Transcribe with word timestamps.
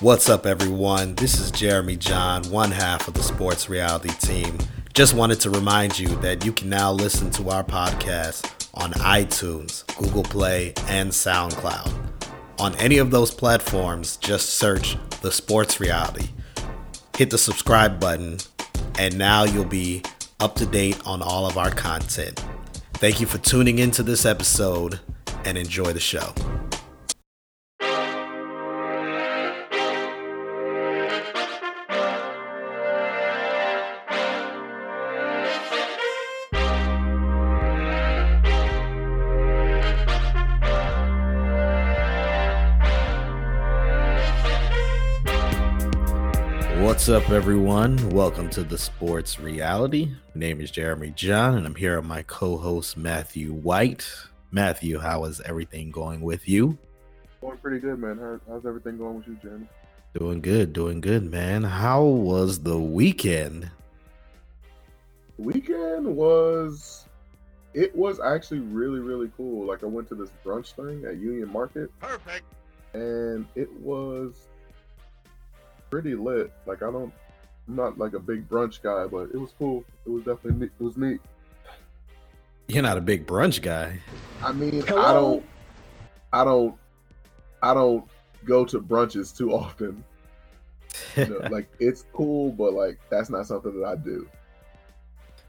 What's 0.00 0.30
up, 0.30 0.46
everyone? 0.46 1.14
This 1.16 1.38
is 1.38 1.50
Jeremy 1.50 1.94
John, 1.94 2.42
one 2.44 2.70
half 2.70 3.06
of 3.06 3.12
the 3.12 3.22
sports 3.22 3.68
reality 3.68 4.08
team. 4.08 4.56
Just 4.94 5.12
wanted 5.12 5.40
to 5.40 5.50
remind 5.50 5.98
you 5.98 6.08
that 6.22 6.42
you 6.42 6.54
can 6.54 6.70
now 6.70 6.90
listen 6.90 7.30
to 7.32 7.50
our 7.50 7.62
podcast 7.62 8.50
on 8.72 8.92
iTunes, 8.92 9.86
Google 9.98 10.22
Play, 10.22 10.72
and 10.86 11.10
SoundCloud. 11.10 11.92
On 12.58 12.74
any 12.76 12.96
of 12.96 13.10
those 13.10 13.30
platforms, 13.30 14.16
just 14.16 14.54
search 14.54 14.96
The 15.20 15.30
Sports 15.30 15.80
Reality. 15.80 16.30
Hit 17.18 17.28
the 17.28 17.36
subscribe 17.36 18.00
button, 18.00 18.38
and 18.98 19.18
now 19.18 19.44
you'll 19.44 19.66
be 19.66 20.02
up 20.40 20.54
to 20.54 20.64
date 20.64 20.98
on 21.06 21.20
all 21.20 21.44
of 21.44 21.58
our 21.58 21.70
content. 21.70 22.42
Thank 22.94 23.20
you 23.20 23.26
for 23.26 23.36
tuning 23.36 23.78
into 23.78 24.02
this 24.02 24.24
episode 24.24 24.98
and 25.44 25.58
enjoy 25.58 25.92
the 25.92 26.00
show. 26.00 26.32
Up, 47.10 47.30
everyone? 47.30 48.10
Welcome 48.10 48.48
to 48.50 48.62
the 48.62 48.78
Sports 48.78 49.40
Reality. 49.40 50.12
My 50.32 50.38
name 50.38 50.60
is 50.60 50.70
Jeremy 50.70 51.10
John, 51.10 51.56
and 51.56 51.66
I'm 51.66 51.74
here 51.74 51.96
with 51.96 52.08
my 52.08 52.22
co 52.22 52.56
host, 52.56 52.96
Matthew 52.96 53.52
White. 53.52 54.08
Matthew, 54.52 55.00
how 55.00 55.24
is 55.24 55.40
everything 55.40 55.90
going 55.90 56.20
with 56.20 56.48
you? 56.48 56.78
Going 57.40 57.58
pretty 57.58 57.80
good, 57.80 57.98
man. 57.98 58.16
How, 58.16 58.38
how's 58.48 58.64
everything 58.64 58.96
going 58.96 59.16
with 59.16 59.26
you, 59.26 59.36
Jeremy? 59.42 59.66
Doing 60.16 60.40
good, 60.40 60.72
doing 60.72 61.00
good, 61.00 61.28
man. 61.28 61.64
How 61.64 62.04
was 62.04 62.60
the 62.60 62.78
weekend? 62.78 63.68
The 65.36 65.42
weekend 65.42 66.06
was 66.06 67.06
it 67.74 67.92
was 67.96 68.20
actually 68.20 68.60
really, 68.60 69.00
really 69.00 69.32
cool. 69.36 69.66
Like 69.66 69.82
I 69.82 69.86
went 69.86 70.06
to 70.10 70.14
this 70.14 70.30
brunch 70.44 70.74
thing 70.74 71.04
at 71.06 71.16
Union 71.16 71.52
Market. 71.52 71.90
Perfect. 71.98 72.44
And 72.94 73.46
it 73.56 73.72
was 73.80 74.46
pretty 75.90 76.14
lit. 76.14 76.52
Like 76.66 76.82
I 76.82 76.90
don't 76.90 77.12
I'm 77.68 77.76
not 77.76 77.98
like 77.98 78.14
a 78.14 78.18
big 78.18 78.48
brunch 78.48 78.82
guy, 78.82 79.06
but 79.06 79.30
it 79.34 79.36
was 79.36 79.52
cool. 79.58 79.84
It 80.06 80.10
was 80.10 80.24
definitely 80.24 80.60
neat. 80.60 80.72
It 80.80 80.82
was 80.82 80.96
neat. 80.96 81.20
You're 82.68 82.82
not 82.82 82.98
a 82.98 83.00
big 83.00 83.26
brunch 83.26 83.60
guy. 83.60 84.00
I 84.42 84.52
mean, 84.52 84.82
Hello? 84.82 85.02
I 85.02 85.12
don't 85.12 85.44
I 86.32 86.44
don't 86.44 86.74
I 87.62 87.74
don't 87.74 88.08
go 88.44 88.64
to 88.64 88.80
brunches 88.80 89.36
too 89.36 89.52
often. 89.52 90.04
You 91.16 91.26
know, 91.26 91.40
like 91.50 91.68
it's 91.78 92.04
cool, 92.12 92.52
but 92.52 92.72
like 92.72 92.98
that's 93.10 93.30
not 93.30 93.46
something 93.46 93.78
that 93.80 93.86
I 93.86 93.96
do. 93.96 94.28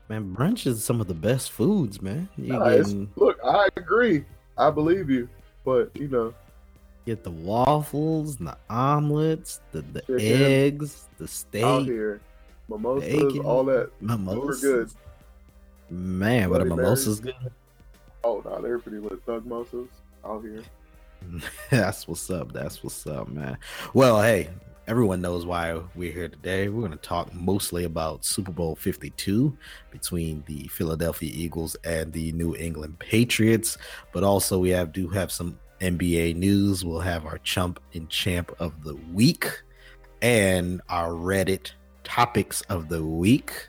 Man, 0.09 0.35
brunch 0.35 0.67
is 0.67 0.83
some 0.83 0.99
of 0.99 1.07
the 1.07 1.13
best 1.13 1.51
foods, 1.51 2.01
man. 2.01 2.27
You 2.37 2.53
nah, 2.53 2.69
getting... 2.69 3.09
Look, 3.15 3.39
I 3.45 3.69
agree. 3.77 4.25
I 4.57 4.69
believe 4.69 5.09
you, 5.09 5.29
but 5.63 5.89
you 5.95 6.09
know, 6.09 6.33
Get 7.05 7.23
the 7.23 7.31
waffles, 7.31 8.39
and 8.39 8.47
the 8.47 8.57
omelets, 8.69 9.59
the, 9.71 9.81
the 9.81 10.03
eggs, 10.19 11.07
the 11.17 11.27
steak. 11.27 11.63
Out 11.63 11.85
here. 11.85 12.21
Mimosas, 12.69 13.39
all 13.39 13.63
that. 13.65 13.89
Mimosas. 13.99 14.61
Those 14.61 14.61
good. 14.61 14.89
Man, 15.89 16.49
but 16.49 16.61
a 16.61 16.65
mimosa's 16.65 17.19
good. 17.19 17.35
Oh 18.23 18.41
no, 18.45 18.61
they're 18.61 18.79
pretty 18.79 18.99
lit. 18.99 19.21
Thug 19.25 19.43
mimosas 19.45 19.89
out 20.23 20.41
here. 20.41 20.63
That's 21.69 22.07
what's 22.07 22.29
up. 22.29 22.53
That's 22.53 22.83
what's 22.83 23.05
up, 23.07 23.27
man. 23.27 23.57
Well, 23.93 24.21
hey, 24.21 24.49
everyone 24.87 25.21
knows 25.21 25.45
why 25.45 25.79
we're 25.95 26.11
here 26.11 26.29
today. 26.29 26.69
We're 26.69 26.81
going 26.81 26.91
to 26.91 26.97
talk 26.97 27.33
mostly 27.33 27.83
about 27.83 28.25
Super 28.25 28.51
Bowl 28.51 28.75
52 28.75 29.55
between 29.91 30.43
the 30.47 30.67
Philadelphia 30.67 31.31
Eagles 31.33 31.75
and 31.83 32.11
the 32.13 32.31
New 32.31 32.55
England 32.55 32.99
Patriots, 32.99 33.77
but 34.11 34.23
also 34.23 34.59
we 34.59 34.69
have 34.69 34.91
do 34.91 35.07
have 35.09 35.31
some 35.31 35.59
NBA 35.81 36.35
news. 36.35 36.85
We'll 36.85 36.99
have 36.99 37.25
our 37.25 37.39
chump 37.39 37.79
and 37.93 38.07
champ 38.09 38.55
of 38.59 38.83
the 38.83 38.95
week 39.13 39.63
and 40.21 40.81
our 40.89 41.11
Reddit 41.11 41.71
topics 42.03 42.61
of 42.69 42.87
the 42.89 43.03
week. 43.03 43.67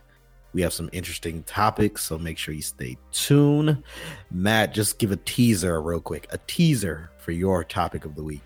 We 0.52 0.60
have 0.60 0.72
some 0.72 0.90
interesting 0.92 1.42
topics, 1.44 2.04
so 2.04 2.18
make 2.18 2.36
sure 2.36 2.54
you 2.54 2.62
stay 2.62 2.98
tuned. 3.10 3.82
Matt, 4.30 4.74
just 4.74 4.98
give 4.98 5.10
a 5.10 5.16
teaser 5.16 5.80
real 5.80 6.00
quick, 6.00 6.26
a 6.30 6.38
teaser 6.46 7.10
for 7.18 7.32
your 7.32 7.64
topic 7.64 8.04
of 8.04 8.14
the 8.14 8.22
week. 8.22 8.42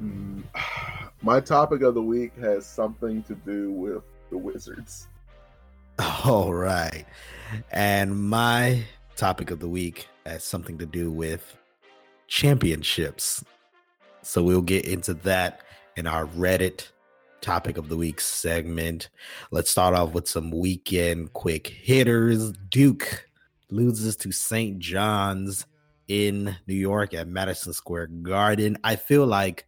My 1.22 1.38
topic 1.38 1.82
of 1.82 1.94
the 1.94 2.02
week 2.02 2.36
has 2.40 2.66
something 2.66 3.22
to 3.24 3.34
do 3.34 3.70
with 3.70 4.02
the 4.30 4.38
Wizards. 4.38 5.06
All 6.24 6.54
right. 6.54 7.04
And 7.70 8.16
my 8.16 8.82
topic 9.16 9.50
of 9.50 9.60
the 9.60 9.68
week 9.68 10.08
has 10.24 10.42
something 10.44 10.78
to 10.78 10.86
do 10.86 11.10
with 11.10 11.56
championships. 12.30 13.44
So 14.22 14.42
we'll 14.42 14.62
get 14.62 14.86
into 14.86 15.14
that 15.14 15.60
in 15.96 16.06
our 16.06 16.26
Reddit 16.26 16.88
topic 17.40 17.76
of 17.76 17.88
the 17.88 17.96
week 17.96 18.20
segment. 18.20 19.10
Let's 19.50 19.70
start 19.70 19.94
off 19.94 20.12
with 20.12 20.28
some 20.28 20.50
weekend 20.50 21.32
quick 21.32 21.66
hitters. 21.66 22.52
Duke 22.70 23.28
loses 23.70 24.16
to 24.16 24.32
St. 24.32 24.78
John's 24.78 25.66
in 26.06 26.56
New 26.66 26.74
York 26.74 27.14
at 27.14 27.28
Madison 27.28 27.72
Square 27.72 28.08
Garden. 28.22 28.78
I 28.84 28.96
feel 28.96 29.26
like 29.26 29.66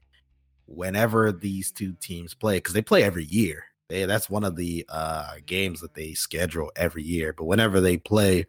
whenever 0.67 1.33
these 1.33 1.73
two 1.73 1.95
teams 2.01 2.33
play, 2.33 2.59
because 2.59 2.75
they 2.75 2.83
play 2.83 3.03
every 3.03 3.25
year, 3.25 3.65
that's 3.89 4.31
one 4.31 4.45
of 4.45 4.55
the 4.57 4.85
uh, 4.89 5.35
games 5.47 5.81
that 5.81 5.95
they 5.95 6.15
schedule 6.15 6.71
every 6.77 7.03
year. 7.03 7.33
But 7.33 7.45
whenever 7.45 7.81
they 7.81 7.97
play 7.97 8.47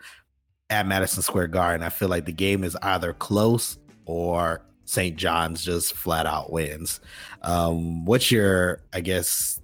at 0.70 0.86
Madison 0.86 1.24
Square 1.24 1.48
Garden, 1.48 1.86
I 1.86 1.90
feel 1.90 2.10
like 2.10 2.26
the 2.26 2.32
game 2.32 2.64
is 2.64 2.78
either 2.82 3.14
close 3.14 3.78
or 4.06 4.64
St. 4.86 5.16
John's 5.16 5.64
just 5.64 5.94
flat 5.94 6.26
out 6.26 6.52
wins. 6.52 7.00
Um, 7.42 8.06
what's 8.06 8.32
your, 8.32 8.82
I 8.94 9.02
guess, 9.02 9.62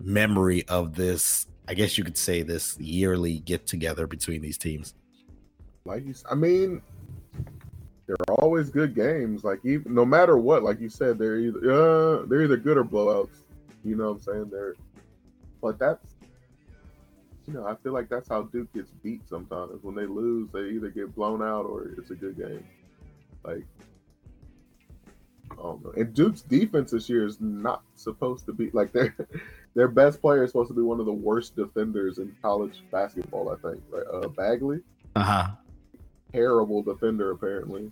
memory 0.00 0.66
of 0.68 0.94
this? 0.94 1.46
I 1.66 1.74
guess 1.74 1.98
you 1.98 2.04
could 2.04 2.16
say 2.16 2.42
this 2.42 2.78
yearly 2.78 3.40
get 3.40 3.66
together 3.66 4.06
between 4.06 4.40
these 4.40 4.58
teams. 4.58 4.94
Like, 5.84 6.04
I 6.30 6.34
mean, 6.34 6.82
they're 8.06 8.16
always 8.38 8.70
good 8.70 8.94
games. 8.94 9.44
Like, 9.44 9.60
even 9.64 9.94
no 9.94 10.04
matter 10.04 10.38
what, 10.38 10.62
like 10.62 10.80
you 10.80 10.88
said, 10.88 11.18
they're 11.18 11.38
either 11.38 11.58
uh, 11.58 12.26
they're 12.26 12.42
either 12.42 12.56
good 12.56 12.78
or 12.78 12.84
blowouts. 12.84 13.42
You 13.84 13.96
know 13.96 14.12
what 14.12 14.16
I'm 14.16 14.20
saying? 14.20 14.48
They're, 14.50 14.74
but 15.60 15.78
that's 15.78 16.14
you 17.48 17.54
know, 17.54 17.66
I 17.66 17.74
feel 17.76 17.92
like 17.92 18.10
that's 18.10 18.28
how 18.28 18.42
Duke 18.42 18.72
gets 18.74 18.90
beat 19.02 19.26
sometimes. 19.26 19.82
When 19.82 19.94
they 19.94 20.04
lose, 20.04 20.50
they 20.52 20.68
either 20.68 20.90
get 20.90 21.14
blown 21.14 21.42
out 21.42 21.64
or 21.64 21.94
it's 21.96 22.10
a 22.10 22.14
good 22.14 22.36
game. 22.36 22.62
Like, 23.44 23.64
oh 25.58 25.80
no. 25.82 25.92
And 25.96 26.12
Duke's 26.14 26.42
defense 26.42 26.90
this 26.90 27.08
year 27.08 27.26
is 27.26 27.40
not 27.40 27.82
supposed 27.94 28.46
to 28.46 28.52
be 28.52 28.70
like 28.72 28.92
their 28.92 29.14
their 29.74 29.88
best 29.88 30.20
player 30.20 30.44
is 30.44 30.50
supposed 30.50 30.68
to 30.68 30.74
be 30.74 30.82
one 30.82 31.00
of 31.00 31.06
the 31.06 31.12
worst 31.12 31.56
defenders 31.56 32.18
in 32.18 32.34
college 32.42 32.82
basketball. 32.90 33.50
I 33.50 33.56
think 33.68 33.82
right, 33.90 34.06
uh, 34.12 34.28
Bagley. 34.28 34.80
Uh 35.16 35.22
huh. 35.22 35.48
Terrible 36.32 36.82
defender 36.82 37.30
apparently. 37.30 37.90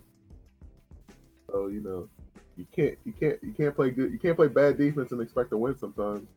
So 1.49 1.67
you 1.67 1.81
know, 1.81 2.09
you 2.55 2.65
can't 2.75 2.97
you 3.05 3.13
can't 3.13 3.39
you 3.41 3.53
can't 3.53 3.75
play 3.75 3.91
good 3.91 4.11
you 4.11 4.19
can't 4.19 4.35
play 4.35 4.47
bad 4.47 4.77
defense 4.77 5.11
and 5.11 5.21
expect 5.21 5.51
to 5.51 5.57
win 5.57 5.77
sometimes. 5.77 6.27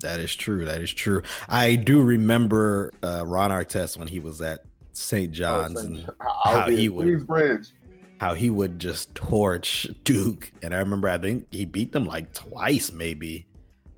That 0.00 0.20
is 0.20 0.34
true. 0.34 0.64
That 0.64 0.80
is 0.80 0.92
true. 0.92 1.22
I 1.48 1.74
do 1.76 2.00
remember 2.00 2.92
uh, 3.02 3.24
Ron 3.26 3.50
Artest 3.50 3.98
when 3.98 4.08
he 4.08 4.20
was 4.20 4.40
at 4.40 4.60
St. 4.92 5.30
John's 5.32 5.76
oh, 5.76 5.86
and 5.86 6.10
how 6.44 6.70
he 6.70 6.88
Queensbridge 6.88 7.72
how 8.18 8.34
he 8.34 8.50
would 8.50 8.78
just 8.78 9.14
torch 9.14 9.86
Duke. 10.04 10.50
And 10.62 10.74
I 10.74 10.78
remember 10.78 11.08
I 11.08 11.18
think 11.18 11.46
he 11.50 11.64
beat 11.64 11.92
them 11.92 12.06
like 12.06 12.32
twice, 12.32 12.92
maybe. 12.92 13.46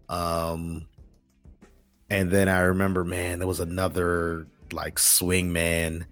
Um 0.08 0.86
and 2.10 2.30
then 2.30 2.48
I 2.48 2.60
remember, 2.60 3.04
man, 3.04 3.38
there 3.38 3.48
was 3.48 3.60
another 3.60 4.46
like 4.72 4.98
swing 4.98 5.52
man. 5.52 6.06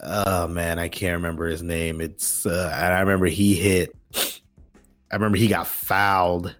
Oh 0.00 0.46
man, 0.48 0.78
I 0.78 0.88
can't 0.88 1.16
remember 1.16 1.46
his 1.46 1.62
name. 1.62 2.00
It's 2.00 2.46
uh, 2.46 2.72
and 2.74 2.94
I 2.94 3.00
remember 3.00 3.26
he 3.26 3.54
hit 3.54 3.94
I 4.14 5.16
remember 5.16 5.38
he 5.38 5.48
got 5.48 5.66
fouled 5.66 6.54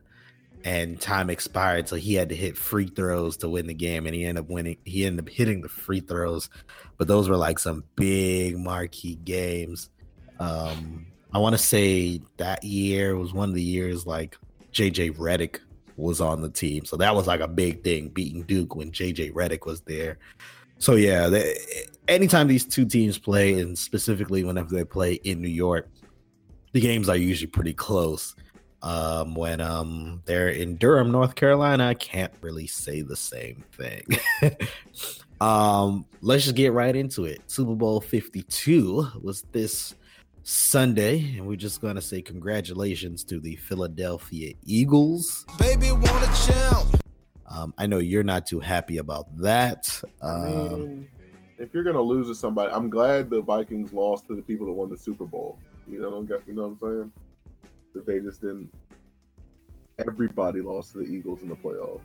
and 0.64 1.00
time 1.00 1.30
expired, 1.30 1.88
so 1.88 1.96
he 1.96 2.14
had 2.14 2.28
to 2.30 2.34
hit 2.34 2.56
free 2.56 2.86
throws 2.86 3.38
to 3.38 3.48
win 3.48 3.66
the 3.66 3.74
game, 3.74 4.06
and 4.06 4.14
he 4.14 4.24
ended 4.24 4.44
up 4.44 4.50
winning. 4.50 4.76
He 4.84 5.06
ended 5.06 5.24
up 5.24 5.30
hitting 5.30 5.62
the 5.62 5.68
free 5.68 6.00
throws, 6.00 6.50
but 6.98 7.08
those 7.08 7.28
were 7.28 7.36
like 7.36 7.58
some 7.58 7.84
big 7.96 8.58
marquee 8.58 9.14
games. 9.14 9.88
Um, 10.40 11.06
I 11.32 11.38
want 11.38 11.54
to 11.54 11.62
say 11.62 12.20
that 12.38 12.64
year 12.64 13.16
was 13.16 13.32
one 13.32 13.48
of 13.48 13.54
the 13.54 13.62
years 13.62 14.06
like 14.06 14.36
JJ 14.72 15.16
Redick 15.16 15.60
was 15.96 16.20
on 16.20 16.40
the 16.40 16.48
team, 16.48 16.84
so 16.84 16.96
that 16.96 17.14
was 17.14 17.26
like 17.26 17.40
a 17.40 17.48
big 17.48 17.84
thing, 17.84 18.08
beating 18.08 18.42
Duke 18.42 18.74
when 18.74 18.90
JJ 18.90 19.32
Redick 19.34 19.66
was 19.66 19.82
there. 19.82 20.18
So 20.78 20.94
yeah, 20.94 21.28
they, 21.28 21.56
anytime 22.08 22.48
these 22.48 22.64
two 22.64 22.86
teams 22.86 23.18
play, 23.18 23.60
and 23.60 23.78
specifically 23.78 24.42
whenever 24.42 24.74
they 24.74 24.84
play 24.84 25.14
in 25.14 25.40
New 25.42 25.48
York, 25.48 25.88
the 26.72 26.80
games 26.80 27.08
are 27.08 27.16
usually 27.16 27.50
pretty 27.50 27.74
close. 27.74 28.34
Um, 28.82 29.34
when 29.34 29.60
um 29.60 30.22
they're 30.24 30.48
in 30.48 30.76
Durham, 30.76 31.10
North 31.12 31.34
Carolina, 31.34 31.86
I 31.86 31.94
can't 31.94 32.32
really 32.40 32.66
say 32.66 33.02
the 33.02 33.14
same 33.14 33.62
thing. 33.76 34.06
um, 35.42 36.06
let's 36.22 36.44
just 36.44 36.56
get 36.56 36.72
right 36.72 36.96
into 36.96 37.26
it. 37.26 37.42
Super 37.46 37.74
Bowl 37.74 38.00
52 38.00 39.06
was 39.20 39.42
this 39.52 39.94
Sunday, 40.42 41.36
and 41.36 41.46
we're 41.46 41.56
just 41.56 41.80
gonna 41.80 42.00
say 42.00 42.22
congratulations 42.22 43.24
to 43.24 43.40
the 43.40 43.56
Philadelphia 43.56 44.54
Eagles. 44.64 45.44
Baby, 45.58 45.92
want 45.92 46.04
a 46.04 46.46
champ. 46.46 47.02
Um, 47.46 47.74
I 47.76 47.86
know 47.86 47.98
you're 47.98 48.22
not 48.22 48.46
too 48.46 48.60
happy 48.60 48.98
about 48.98 49.36
that. 49.38 50.00
Um, 50.22 50.32
I 50.32 50.48
mean, 50.48 51.08
if 51.58 51.74
you're 51.74 51.84
gonna 51.84 52.00
lose 52.00 52.28
to 52.28 52.34
somebody, 52.34 52.72
I'm 52.72 52.88
glad 52.88 53.28
the 53.28 53.42
Vikings 53.42 53.92
lost 53.92 54.26
to 54.28 54.36
the 54.36 54.42
people 54.42 54.66
that 54.66 54.72
won 54.72 54.88
the 54.88 54.96
Super 54.96 55.26
Bowl. 55.26 55.58
You 55.88 56.00
know, 56.00 56.26
you 56.46 56.54
know 56.54 56.68
what 56.68 56.88
I'm 56.88 56.96
saying? 57.00 57.12
That 57.94 58.06
they 58.06 58.20
just 58.20 58.40
didn't. 58.40 58.72
Everybody 59.98 60.60
lost 60.62 60.92
to 60.92 60.98
the 60.98 61.04
Eagles 61.04 61.42
in 61.42 61.48
the 61.48 61.56
playoff. 61.56 62.00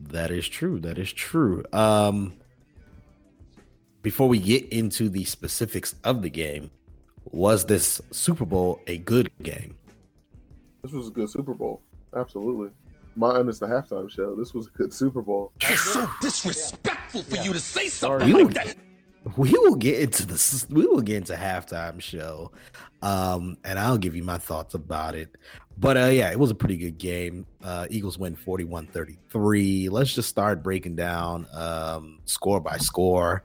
That 0.00 0.30
is 0.30 0.48
true. 0.48 0.80
That 0.80 0.98
is 0.98 1.12
true. 1.12 1.64
Um, 1.72 2.34
before 4.02 4.28
we 4.28 4.38
get 4.38 4.68
into 4.68 5.08
the 5.08 5.24
specifics 5.24 5.94
of 6.04 6.22
the 6.22 6.30
game, 6.30 6.70
was 7.32 7.64
this 7.64 8.00
Super 8.10 8.44
Bowl 8.44 8.80
a 8.86 8.98
good 8.98 9.30
game? 9.42 9.76
This 10.82 10.92
was 10.92 11.08
a 11.08 11.10
good 11.10 11.30
Super 11.30 11.54
Bowl. 11.54 11.82
Absolutely. 12.14 12.70
Minus 13.16 13.58
the 13.58 13.66
halftime 13.66 14.10
show. 14.10 14.34
This 14.34 14.54
was 14.54 14.66
a 14.66 14.70
good 14.70 14.92
Super 14.92 15.22
Bowl. 15.22 15.52
It's 15.60 15.80
so 15.80 16.08
disrespectful 16.20 17.22
for 17.22 17.36
you 17.36 17.52
to 17.52 17.60
say 17.60 17.88
something 17.88 18.32
like 18.32 18.54
that 18.54 18.76
we 19.36 19.50
will 19.50 19.74
get 19.74 20.00
into 20.00 20.26
the 20.26 20.66
we 20.70 20.86
will 20.86 21.00
get 21.00 21.16
into 21.16 21.34
halftime 21.34 22.00
show 22.00 22.52
um 23.02 23.56
and 23.64 23.78
i'll 23.78 23.96
give 23.96 24.14
you 24.14 24.22
my 24.22 24.36
thoughts 24.36 24.74
about 24.74 25.14
it 25.14 25.34
but 25.78 25.96
uh 25.96 26.06
yeah 26.06 26.30
it 26.30 26.38
was 26.38 26.50
a 26.50 26.54
pretty 26.54 26.76
good 26.76 26.98
game 26.98 27.46
uh 27.62 27.86
eagles 27.90 28.18
win 28.18 28.36
41-33 28.36 29.90
let's 29.90 30.14
just 30.14 30.28
start 30.28 30.62
breaking 30.62 30.94
down 30.94 31.46
um 31.54 32.20
score 32.26 32.60
by 32.60 32.76
score 32.76 33.44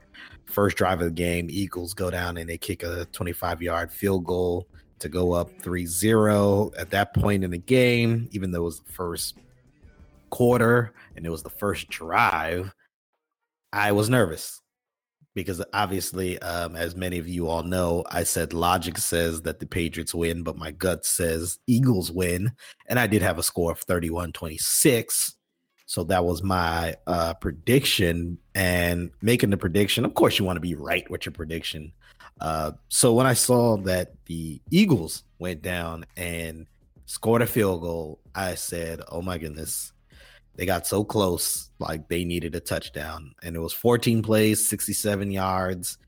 first 0.50 0.76
drive 0.76 1.00
of 1.00 1.06
the 1.06 1.10
game 1.10 1.48
eagles 1.50 1.94
go 1.94 2.10
down 2.10 2.36
and 2.36 2.48
they 2.48 2.58
kick 2.58 2.82
a 2.82 3.06
25 3.12 3.62
yard 3.62 3.92
field 3.92 4.24
goal 4.24 4.66
to 4.98 5.08
go 5.08 5.32
up 5.32 5.50
3-0 5.60 6.72
at 6.78 6.90
that 6.90 7.14
point 7.14 7.44
in 7.44 7.50
the 7.50 7.58
game 7.58 8.28
even 8.32 8.50
though 8.50 8.62
it 8.62 8.64
was 8.64 8.80
the 8.80 8.92
first 8.92 9.36
quarter 10.28 10.92
and 11.16 11.26
it 11.26 11.30
was 11.30 11.42
the 11.42 11.50
first 11.50 11.88
drive 11.88 12.72
i 13.72 13.92
was 13.92 14.08
nervous 14.08 14.60
because 15.34 15.62
obviously, 15.72 16.38
um, 16.40 16.76
as 16.76 16.96
many 16.96 17.18
of 17.18 17.28
you 17.28 17.48
all 17.48 17.62
know, 17.62 18.04
I 18.10 18.24
said 18.24 18.52
logic 18.52 18.98
says 18.98 19.42
that 19.42 19.60
the 19.60 19.66
Patriots 19.66 20.14
win, 20.14 20.42
but 20.42 20.56
my 20.56 20.70
gut 20.72 21.04
says 21.04 21.58
Eagles 21.66 22.10
win. 22.10 22.52
And 22.88 22.98
I 22.98 23.06
did 23.06 23.22
have 23.22 23.38
a 23.38 23.42
score 23.42 23.72
of 23.72 23.78
31 23.80 24.32
26. 24.32 25.36
So 25.90 26.04
that 26.04 26.24
was 26.24 26.44
my 26.44 26.94
uh, 27.08 27.34
prediction. 27.34 28.38
And 28.54 29.10
making 29.22 29.50
the 29.50 29.56
prediction, 29.56 30.04
of 30.04 30.14
course, 30.14 30.38
you 30.38 30.44
want 30.44 30.56
to 30.56 30.60
be 30.60 30.76
right 30.76 31.10
with 31.10 31.26
your 31.26 31.32
prediction. 31.32 31.90
Uh, 32.40 32.70
so 32.90 33.12
when 33.12 33.26
I 33.26 33.34
saw 33.34 33.76
that 33.78 34.12
the 34.26 34.62
Eagles 34.70 35.24
went 35.40 35.62
down 35.62 36.06
and 36.16 36.68
scored 37.06 37.42
a 37.42 37.46
field 37.46 37.80
goal, 37.80 38.20
I 38.36 38.54
said, 38.54 39.00
oh 39.08 39.20
my 39.20 39.36
goodness, 39.36 39.92
they 40.54 40.64
got 40.64 40.86
so 40.86 41.02
close, 41.02 41.70
like 41.80 42.08
they 42.08 42.24
needed 42.24 42.54
a 42.54 42.60
touchdown, 42.60 43.34
and 43.42 43.56
it 43.56 43.58
was 43.58 43.72
14 43.72 44.22
plays, 44.22 44.68
67 44.68 45.32
yards. 45.32 45.98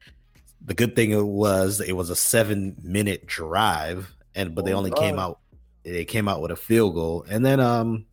The 0.64 0.74
good 0.74 0.94
thing 0.94 1.10
it 1.10 1.26
was 1.26 1.80
it 1.80 1.96
was 1.96 2.08
a 2.08 2.14
seven 2.14 2.76
minute 2.84 3.26
drive, 3.26 4.14
and 4.36 4.54
but 4.54 4.64
they 4.64 4.74
oh, 4.74 4.78
only 4.78 4.92
came 4.92 5.18
out 5.18 5.40
they 5.82 6.04
came 6.04 6.28
out 6.28 6.40
with 6.40 6.52
a 6.52 6.56
field 6.56 6.94
goal, 6.94 7.26
and 7.28 7.44
then 7.44 7.58
um 7.58 8.06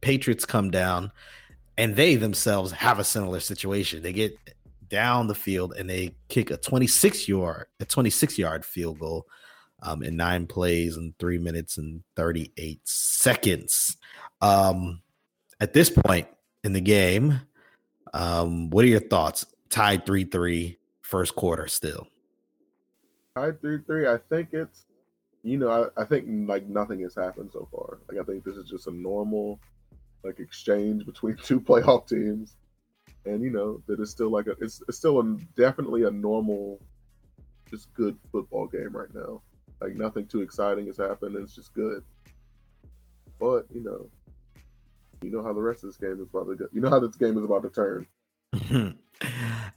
Patriots 0.00 0.44
come 0.44 0.70
down, 0.70 1.12
and 1.78 1.96
they 1.96 2.16
themselves 2.16 2.72
have 2.72 2.98
a 2.98 3.04
similar 3.04 3.40
situation. 3.40 4.02
They 4.02 4.12
get 4.12 4.38
down 4.88 5.28
the 5.28 5.34
field 5.34 5.72
and 5.78 5.88
they 5.88 6.12
kick 6.28 6.50
a 6.50 6.56
26 6.56 7.28
yard 7.28 7.66
a 7.78 7.84
26 7.84 8.36
yard 8.36 8.64
field 8.64 8.98
goal 8.98 9.24
um, 9.82 10.02
in 10.02 10.16
nine 10.16 10.46
plays 10.46 10.96
and 10.96 11.16
three 11.18 11.38
minutes 11.38 11.78
and 11.78 12.02
38 12.16 12.80
seconds. 12.84 13.96
Um, 14.42 15.00
at 15.60 15.72
this 15.72 15.90
point 15.90 16.26
in 16.64 16.72
the 16.72 16.80
game, 16.80 17.40
um, 18.12 18.70
what 18.70 18.84
are 18.84 18.88
your 18.88 19.00
thoughts? 19.00 19.46
Tied 19.70 20.04
3 20.04 20.24
3, 20.24 20.78
first 21.02 21.34
quarter 21.36 21.68
still. 21.68 22.08
Tied 23.36 23.60
3 23.60 23.78
3. 23.86 24.08
I 24.08 24.18
think 24.28 24.48
it's, 24.52 24.84
you 25.42 25.56
know, 25.56 25.90
I, 25.96 26.02
I 26.02 26.04
think 26.04 26.26
like 26.48 26.66
nothing 26.66 27.00
has 27.00 27.14
happened 27.14 27.50
so 27.52 27.68
far. 27.70 27.98
Like, 28.08 28.20
I 28.20 28.24
think 28.24 28.44
this 28.44 28.56
is 28.56 28.68
just 28.68 28.86
a 28.86 28.90
normal, 28.90 29.60
like, 30.24 30.40
exchange 30.40 31.06
between 31.06 31.36
two 31.42 31.60
playoff 31.60 32.08
teams. 32.08 32.56
And, 33.26 33.42
you 33.42 33.50
know, 33.50 33.82
that 33.86 34.00
is 34.00 34.10
still 34.10 34.30
like 34.30 34.46
a, 34.46 34.52
it's, 34.60 34.82
it's 34.88 34.98
still 34.98 35.20
a, 35.20 35.36
definitely 35.56 36.04
a 36.04 36.10
normal, 36.10 36.80
just 37.68 37.92
good 37.94 38.16
football 38.32 38.66
game 38.66 38.90
right 38.92 39.12
now. 39.14 39.42
Like, 39.80 39.94
nothing 39.94 40.26
too 40.26 40.40
exciting 40.40 40.86
has 40.86 40.96
happened. 40.96 41.36
It's 41.36 41.54
just 41.54 41.74
good. 41.74 42.02
But, 43.38 43.66
you 43.72 43.82
know, 43.82 44.08
you 45.22 45.30
know 45.30 45.42
how 45.42 45.52
the 45.52 45.60
rest 45.60 45.84
of 45.84 45.90
this 45.90 45.96
game 45.96 46.20
is 46.20 46.28
about 46.28 46.48
to 46.48 46.56
go. 46.56 46.66
You 46.72 46.80
know 46.80 46.90
how 46.90 47.00
this 47.00 47.16
game 47.16 47.36
is 47.36 47.44
about 47.44 47.62
to 47.62 47.70
turn. 47.70 48.06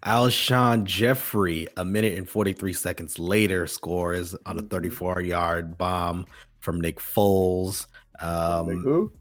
Alshon 0.04 0.84
Jeffery, 0.86 1.68
a 1.78 1.86
minute 1.86 2.18
and 2.18 2.28
43 2.28 2.74
seconds 2.74 3.20
later, 3.20 3.68
scores 3.68 4.36
on 4.46 4.58
a 4.58 4.62
mm-hmm. 4.62 4.68
34 4.68 5.22
yard 5.22 5.78
bomb 5.78 6.26
from 6.60 6.80
Nick 6.80 7.00
Foles. 7.00 7.88
Um, 8.20 8.68
Nick 8.68 8.78
who? 8.80 9.12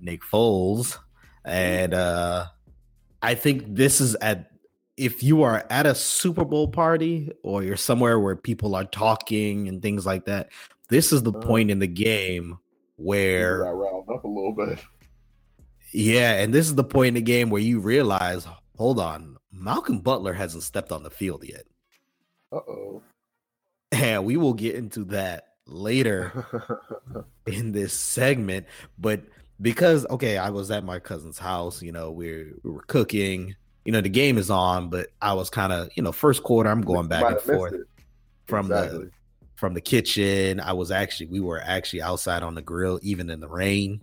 Nick 0.00 0.22
Foles. 0.22 0.98
And 1.44 1.94
uh, 1.94 2.46
I 3.22 3.34
think 3.34 3.74
this 3.74 4.00
is 4.00 4.14
at, 4.16 4.50
if 4.96 5.22
you 5.22 5.42
are 5.42 5.64
at 5.70 5.86
a 5.86 5.94
Super 5.94 6.44
Bowl 6.44 6.68
party 6.68 7.30
or 7.42 7.62
you're 7.62 7.76
somewhere 7.76 8.20
where 8.20 8.36
people 8.36 8.74
are 8.74 8.84
talking 8.84 9.68
and 9.68 9.80
things 9.80 10.04
like 10.04 10.26
that, 10.26 10.50
this 10.88 11.12
is 11.12 11.22
the 11.22 11.32
uh, 11.32 11.40
point 11.40 11.70
in 11.70 11.78
the 11.78 11.86
game 11.86 12.58
where. 12.96 13.64
Got 13.64 13.70
riled 13.70 14.08
up 14.10 14.24
a 14.24 14.28
little 14.28 14.52
bit 14.52 14.78
yeah, 15.92 16.34
and 16.34 16.54
this 16.54 16.66
is 16.66 16.74
the 16.74 16.84
point 16.84 17.08
in 17.08 17.14
the 17.14 17.22
game 17.22 17.50
where 17.50 17.62
you 17.62 17.80
realize, 17.80 18.46
hold 18.76 19.00
on, 19.00 19.36
Malcolm 19.52 20.00
Butler 20.00 20.32
hasn't 20.32 20.62
stepped 20.62 20.92
on 20.92 21.02
the 21.02 21.10
field 21.10 21.44
yet. 21.44 21.64
Uh 22.52 22.56
oh. 22.56 23.02
And 23.92 24.24
we 24.24 24.36
will 24.36 24.54
get 24.54 24.76
into 24.76 25.04
that 25.06 25.48
later 25.66 27.26
in 27.46 27.72
this 27.72 27.92
segment. 27.92 28.66
But 28.98 29.24
because 29.60 30.06
okay, 30.06 30.38
I 30.38 30.50
was 30.50 30.70
at 30.70 30.84
my 30.84 30.98
cousin's 30.98 31.38
house, 31.38 31.82
you 31.82 31.92
know, 31.92 32.10
we 32.10 32.52
we 32.62 32.70
were 32.70 32.82
cooking. 32.82 33.54
You 33.84 33.92
know, 33.92 34.00
the 34.00 34.10
game 34.10 34.36
is 34.38 34.50
on, 34.50 34.90
but 34.90 35.08
I 35.22 35.32
was 35.32 35.48
kind 35.48 35.72
of, 35.72 35.88
you 35.94 36.02
know, 36.02 36.12
first 36.12 36.42
quarter, 36.42 36.68
I'm 36.68 36.82
going 36.82 37.08
back 37.08 37.24
and 37.24 37.40
forth 37.40 37.74
from 38.46 38.66
exactly. 38.66 39.06
the 39.06 39.10
from 39.54 39.74
the 39.74 39.80
kitchen. 39.80 40.60
I 40.60 40.72
was 40.72 40.90
actually 40.90 41.26
we 41.26 41.40
were 41.40 41.60
actually 41.60 42.02
outside 42.02 42.42
on 42.42 42.54
the 42.54 42.62
grill, 42.62 43.00
even 43.02 43.30
in 43.30 43.40
the 43.40 43.48
rain. 43.48 44.00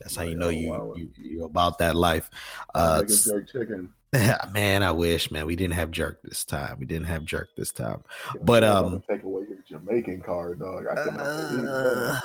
That's 0.00 0.16
how 0.16 0.22
you 0.22 0.36
know 0.36 0.48
you, 0.48 0.70
wow. 0.70 0.94
you 0.96 1.10
you 1.16 1.44
about 1.44 1.78
that 1.78 1.96
life. 1.96 2.30
Uh, 2.74 3.02
jerk 3.04 3.50
chicken. 3.50 3.92
man, 4.52 4.82
I 4.82 4.90
wish, 4.90 5.30
man, 5.30 5.44
we 5.44 5.54
didn't 5.54 5.74
have 5.74 5.90
jerk 5.90 6.20
this 6.22 6.44
time. 6.44 6.78
We 6.78 6.86
didn't 6.86 7.08
have 7.08 7.24
jerk 7.24 7.48
this 7.56 7.72
time. 7.72 8.02
Yeah, 8.34 8.40
but 8.42 8.64
um, 8.64 9.02
take 9.08 9.22
away 9.22 9.42
your 9.48 9.58
Jamaican 9.68 10.22
card, 10.22 10.60
dog. 10.60 10.86
I 10.86 10.94
uh, 10.94 12.20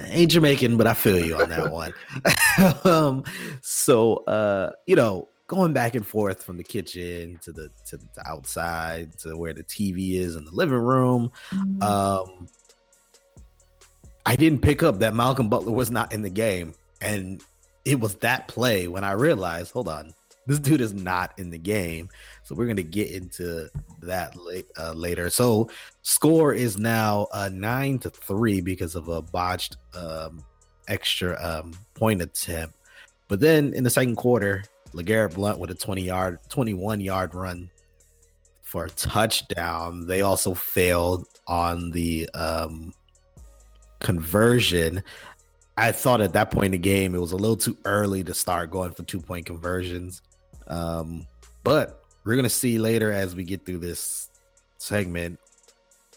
ain't 0.00 0.30
Jamaican, 0.30 0.76
but 0.76 0.86
I 0.86 0.94
feel 0.94 1.18
you 1.18 1.36
on 1.36 1.48
that 1.48 1.70
one. 1.70 1.92
um, 2.84 3.24
so 3.60 4.16
uh, 4.24 4.72
you 4.86 4.96
know, 4.96 5.28
going 5.46 5.72
back 5.72 5.94
and 5.94 6.06
forth 6.06 6.42
from 6.42 6.56
the 6.56 6.64
kitchen 6.64 7.38
to 7.42 7.52
the 7.52 7.70
to 7.86 7.96
the 7.96 8.06
to 8.14 8.28
outside 8.28 9.18
to 9.18 9.36
where 9.36 9.54
the 9.54 9.64
TV 9.64 10.14
is 10.14 10.36
in 10.36 10.44
the 10.44 10.52
living 10.52 10.78
room. 10.78 11.30
Mm-hmm. 11.50 11.82
Um, 11.82 12.48
I 14.24 14.36
didn't 14.36 14.60
pick 14.60 14.82
up 14.82 15.00
that 15.00 15.14
Malcolm 15.14 15.48
Butler 15.48 15.72
was 15.72 15.90
not 15.90 16.12
in 16.12 16.22
the 16.22 16.30
game 16.30 16.74
and 17.00 17.42
it 17.84 18.00
was 18.00 18.14
that 18.16 18.48
play 18.48 18.88
when 18.88 19.04
I 19.04 19.12
realized, 19.12 19.72
hold 19.72 19.88
on, 19.88 20.14
this 20.46 20.58
dude 20.58 20.80
is 20.80 20.92
not 20.92 21.38
in 21.38 21.50
the 21.50 21.58
game. 21.58 22.08
So 22.42 22.54
we're 22.54 22.66
going 22.66 22.76
to 22.76 22.82
get 22.82 23.10
into 23.10 23.68
that 24.02 24.36
uh, 24.78 24.92
later. 24.92 25.30
So 25.30 25.70
score 26.02 26.52
is 26.52 26.78
now 26.78 27.28
uh, 27.32 27.50
nine 27.52 27.98
to 28.00 28.10
three 28.10 28.60
because 28.60 28.94
of 28.94 29.08
a 29.08 29.22
botched 29.22 29.76
um, 29.94 30.44
extra 30.88 31.38
um, 31.40 31.72
point 31.94 32.22
attempt. 32.22 32.74
But 33.28 33.40
then 33.40 33.72
in 33.74 33.84
the 33.84 33.90
second 33.90 34.16
quarter, 34.16 34.64
LeGarrette 34.92 35.34
Blunt 35.34 35.58
with 35.58 35.70
a 35.70 35.74
20 35.74 36.02
yard, 36.02 36.38
21 36.48 37.00
yard 37.00 37.34
run 37.34 37.70
for 38.62 38.86
a 38.86 38.90
touchdown. 38.90 40.06
They 40.06 40.22
also 40.22 40.54
failed 40.54 41.26
on 41.46 41.90
the 41.92 42.28
um, 42.30 42.92
conversion. 44.00 45.02
I 45.76 45.92
thought 45.92 46.20
at 46.20 46.34
that 46.34 46.50
point 46.50 46.66
in 46.66 46.72
the 46.72 46.78
game 46.78 47.14
it 47.14 47.20
was 47.20 47.32
a 47.32 47.36
little 47.36 47.56
too 47.56 47.76
early 47.84 48.22
to 48.24 48.34
start 48.34 48.70
going 48.70 48.92
for 48.92 49.04
two 49.04 49.20
point 49.20 49.46
conversions. 49.46 50.20
Um, 50.68 51.26
but 51.64 52.04
we're 52.24 52.36
gonna 52.36 52.48
see 52.48 52.78
later 52.78 53.12
as 53.12 53.34
we 53.34 53.44
get 53.44 53.64
through 53.66 53.78
this 53.78 54.28
segment 54.78 55.38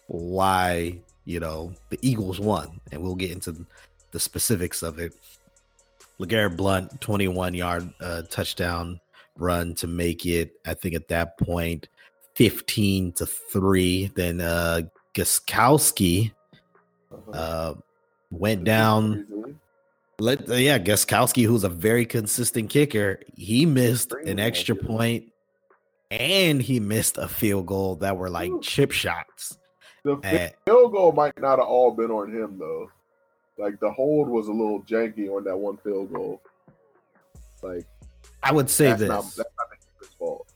why 0.08 1.00
you 1.26 1.40
know 1.40 1.74
the 1.90 2.00
Eagles 2.02 2.40
won, 2.40 2.80
and 2.92 3.02
we'll 3.02 3.16
get 3.16 3.32
into 3.32 3.66
the 4.12 4.20
specifics 4.20 4.84
of 4.84 5.00
it. 5.00 5.14
LeGarrette 6.20 6.56
Blunt, 6.56 7.02
21 7.02 7.54
yard 7.54 7.94
uh, 8.00 8.22
touchdown 8.30 9.00
run 9.38 9.76
to 9.76 9.86
make 9.88 10.26
it, 10.26 10.54
I 10.66 10.74
think 10.74 10.96
at 10.96 11.10
that 11.10 11.38
point, 11.38 11.90
15 12.36 13.12
to 13.14 13.26
3. 13.26 14.12
Then 14.16 14.40
uh 14.42 14.82
Gostkowski 15.14 16.32
Uh-huh. 17.12 17.32
uh 17.32 17.74
went 18.32 18.64
down. 18.64 19.26
Let 20.20 20.50
uh, 20.50 20.54
yeah, 20.56 20.80
Gostkowski, 20.80 21.46
who's 21.46 21.64
a 21.64 21.70
very 21.70 22.06
consistent 22.06 22.70
kicker, 22.70 23.20
he 23.36 23.66
missed 23.66 24.14
an 24.26 24.40
extra 24.40 24.76
point 24.76 25.26
and 26.10 26.62
he 26.62 26.80
missed 26.80 27.18
a 27.18 27.28
field 27.28 27.66
goal 27.66 27.96
that 27.98 28.16
were 28.16 28.30
like 28.30 28.52
chip 28.62 28.92
shots. 28.92 29.58
The 30.04 30.18
And- 30.24 30.54
field 30.66 30.94
goal 30.94 31.12
might 31.12 31.40
not 31.40 31.60
have 31.60 31.68
all 31.68 31.92
been 31.92 32.12
on 32.12 32.32
him 32.32 32.58
though. 32.58 32.90
Like 33.58 33.80
the 33.80 33.92
hold 33.92 34.30
was 34.30 34.48
a 34.48 34.52
little 34.52 34.82
janky 34.84 35.30
on 35.30 35.44
that 35.46 35.58
one 35.58 35.78
field 35.78 36.14
goal. 36.14 36.42
Like 37.62 37.86
I 38.44 38.54
would 38.54 38.70
say 38.70 38.94
this. 38.94 39.10
not 39.10 39.24
that's 39.24 39.38
not 39.38 39.70
the 39.70 39.78
keeper's 39.78 40.16
fault. 40.18 40.48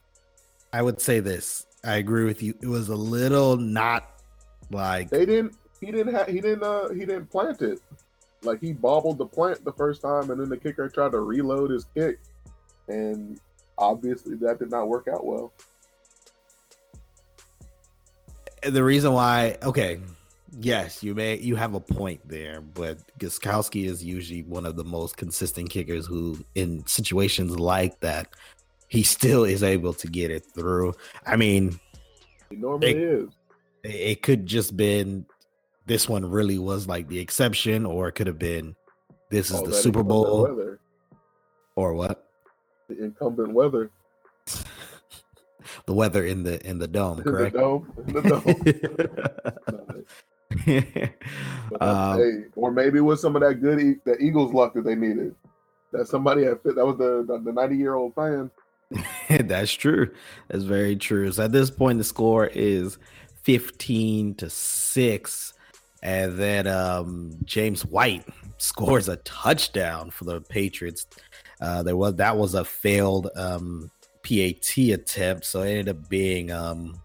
I 0.72 0.82
would 0.82 1.01
say 1.01 1.20
this. 1.20 1.66
I 1.84 1.96
agree 1.96 2.25
with 2.25 2.44
you. 2.44 2.54
It 2.62 2.68
was 2.68 2.89
a 2.89 2.96
little 2.96 3.58
not 3.58 4.22
like 4.72 5.10
They 5.10 5.25
didn't. 5.25 5.56
He 5.82 5.92
didn't. 5.92 6.13
Ha- 6.13 6.25
he 6.25 6.42
didn't. 6.42 6.62
Uh, 6.63 6.89
he 6.89 7.00
didn't 7.00 7.28
plant 7.32 7.62
it. 7.62 7.80
Like 8.41 8.62
he 8.62 8.74
bobbled 8.74 9.17
the 9.17 9.25
plant 9.25 9.63
the 9.65 9.74
first 9.74 10.01
time, 10.01 10.29
and 10.31 10.39
then 10.39 10.50
the 10.50 10.58
kicker 10.58 10.88
tried 10.89 11.12
to 11.12 11.19
reload 11.19 11.72
his 11.72 11.86
kick, 11.96 12.19
and 12.88 13.39
obviously 13.77 14.36
that 14.38 14.60
did 14.60 14.72
not 14.72 14.88
work 14.88 15.08
out 15.08 15.25
well. 15.25 15.51
the 18.63 18.84
reason 18.84 19.13
why. 19.13 19.58
Okay, 19.63 20.00
yes, 20.60 21.03
you 21.03 21.15
may 21.15 21.38
you 21.38 21.55
have 21.55 21.75
a 21.75 21.79
point 21.79 22.22
there, 22.27 22.62
but 22.62 22.98
Gostkowski 23.19 23.86
is 23.86 24.03
usually 24.03 24.43
one 24.43 24.65
of 24.65 24.75
the 24.75 24.84
most 24.84 25.17
consistent 25.17 25.69
kickers 25.69 26.05
who, 26.05 26.38
in 26.55 26.86
situations 26.86 27.60
like 27.60 28.00
that, 28.01 28.34
he 28.88 29.03
still 29.03 29.43
is 29.43 29.63
able 29.63 29.93
to 29.93 30.08
get 30.08 30.31
it 30.31 30.46
through. 30.53 30.93
I 31.25 31.36
mean, 31.36 31.79
He 32.50 32.55
normally 32.55 32.93
They- 32.93 33.00
is. 33.00 33.29
it 33.84 33.89
it 33.96 34.22
could 34.24 34.46
just 34.46 34.75
been 34.75 35.25
this 35.89 36.08
one 36.08 36.24
really 36.29 36.58
was 36.58 36.88
like 36.88 37.08
the 37.10 37.19
exception, 37.19 37.86
or 37.86 38.08
it 38.08 38.13
could 38.13 38.27
have 38.27 38.39
been 38.39 38.75
this 39.29 39.51
is 39.51 39.58
Oh, 39.60 39.65
the 39.65 39.74
Super 39.74 40.03
Bowl 40.03 40.43
weather. 40.43 40.79
or 41.75 41.93
what 41.93 42.29
The 42.88 43.03
incumbent 43.03 43.51
weather. 43.53 43.91
the 45.86 45.93
weather 45.93 46.25
in 46.25 46.43
the 46.43 46.65
in 46.65 46.79
the 46.79 46.88
dome, 46.88 47.17
In 47.17 47.24
the 47.25 47.31
correct? 47.31 47.55
dome. 47.55 47.91
In 48.08 48.13
the 48.13 48.22
dome. 48.22 50.03
But, 51.72 51.81
um, 51.84 52.17
hey, 52.19 52.31
or 52.55 52.72
maybe 52.72 52.98
it 52.98 53.01
was 53.01 53.22
some 53.22 53.36
of 53.36 53.43
that 53.43 53.55
good 53.62 53.79
e- 53.79 53.96
the 54.03 54.17
Eagles 54.17 54.51
luck 54.53 54.74
that 54.74 54.84
they 54.84 54.96
needed. 54.96 55.36
That 55.91 56.08
somebody 56.08 56.43
had 56.43 56.62
fit. 56.63 56.75
That 56.75 56.86
was 56.86 56.98
the 56.98 57.24
the 57.43 57.51
ninety 57.51 57.77
year 57.77 57.93
old 57.93 58.15
fan. 58.15 58.50
That's 59.29 59.72
true. 59.72 60.12
That's 60.48 60.63
very 60.63 60.96
true. 60.96 61.31
So 61.31 61.43
at 61.43 61.51
this 61.51 61.69
point, 61.69 62.00
the 62.00 62.03
score 62.03 62.48
is 62.48 62.98
15 63.43 64.34
to 64.36 64.50
6. 64.50 65.53
And 66.01 66.38
then 66.38 66.68
um, 66.68 67.32
James 67.44 67.86
White 67.86 68.25
scores 68.58 69.10
a 69.10 69.18
touchdown 69.18 70.10
for 70.12 70.25
the 70.25 70.41
Patriots. 70.41 71.08
Uh, 71.62 71.84
there 71.84 71.98
was 71.98 72.15
that 72.15 72.38
was 72.38 72.53
a 72.53 72.63
failed 72.63 73.29
um, 73.36 73.91
PAT 74.24 74.77
attempt, 74.77 75.46
so 75.46 75.62
it 75.62 75.70
ended 75.72 75.89
up 75.89 76.10
being 76.10 76.51
um, 76.51 77.00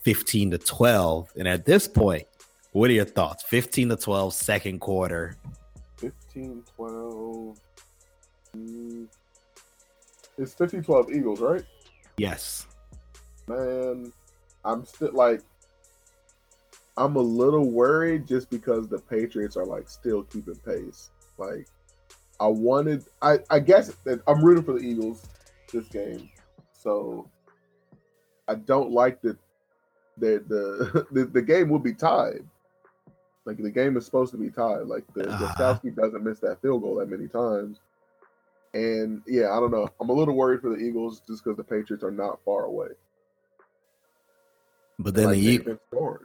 15 0.00 0.52
to 0.52 0.58
12. 0.58 1.30
And 1.36 1.46
at 1.46 1.64
this 1.64 1.86
point, 1.86 2.26
what 2.72 2.88
are 2.90 2.94
your 2.94 3.04
thoughts? 3.04 3.42
15 3.44 3.90
to 3.90 3.96
12, 3.96 4.32
second 4.32 4.78
quarter. 4.80 5.36
15, 5.98 6.62
12. 6.76 7.58
mm, 8.56 9.08
It's 10.38 10.54
15 10.54 10.82
12 10.82 11.12
Eagles, 11.12 11.40
right? 11.40 11.62
Yes. 12.16 12.66
Man, 13.46 14.12
I'm 14.64 14.84
still 14.86 15.12
like, 15.12 15.42
I'm 16.96 17.16
a 17.16 17.20
little 17.20 17.70
worried 17.70 18.26
just 18.26 18.50
because 18.50 18.88
the 18.88 18.98
Patriots 18.98 19.56
are 19.56 19.64
like 19.64 19.88
still 19.88 20.22
keeping 20.24 20.56
pace. 20.56 21.10
Like, 21.38 21.66
I 22.40 22.46
wanted, 22.46 23.04
I, 23.22 23.38
I 23.50 23.60
guess 23.60 23.92
that 24.04 24.20
I'm 24.26 24.44
rooting 24.44 24.64
for 24.64 24.72
the 24.74 24.80
Eagles 24.80 25.26
this 25.72 25.88
game. 25.88 26.28
So 26.72 27.30
I 28.48 28.56
don't 28.56 28.90
like 28.90 29.22
that 29.22 29.38
the, 30.18 30.44
the, 30.48 31.06
the, 31.12 31.24
the 31.26 31.42
game 31.42 31.68
will 31.70 31.78
be 31.78 31.94
tied. 31.94 32.44
Like, 33.44 33.56
the 33.56 33.70
game 33.70 33.96
is 33.96 34.04
supposed 34.04 34.30
to 34.32 34.38
be 34.38 34.50
tied. 34.50 34.82
Like, 34.86 35.04
the 35.14 35.28
Uh-huh. 35.28 35.54
Gostkowski 35.80 35.96
doesn't 35.96 36.22
miss 36.22 36.40
that 36.40 36.60
field 36.62 36.82
goal 36.82 36.96
that 36.96 37.08
many 37.10 37.26
times. 37.26 37.78
And 38.74 39.20
yeah, 39.26 39.50
I 39.52 39.60
don't 39.60 39.70
know. 39.70 39.88
I'm 40.00 40.08
a 40.10 40.12
little 40.14 40.34
worried 40.34 40.60
for 40.60 40.70
the 40.70 40.76
Eagles 40.76 41.20
just 41.26 41.42
because 41.44 41.56
the 41.56 41.64
Patriots 41.64 42.04
are 42.04 42.10
not 42.10 42.38
far 42.44 42.64
away. 42.64 42.88
But 44.98 45.14
then 45.14 45.26
Like, 45.26 45.38
the, 45.38 45.48
E- 45.72 45.76
scoring. 45.90 46.24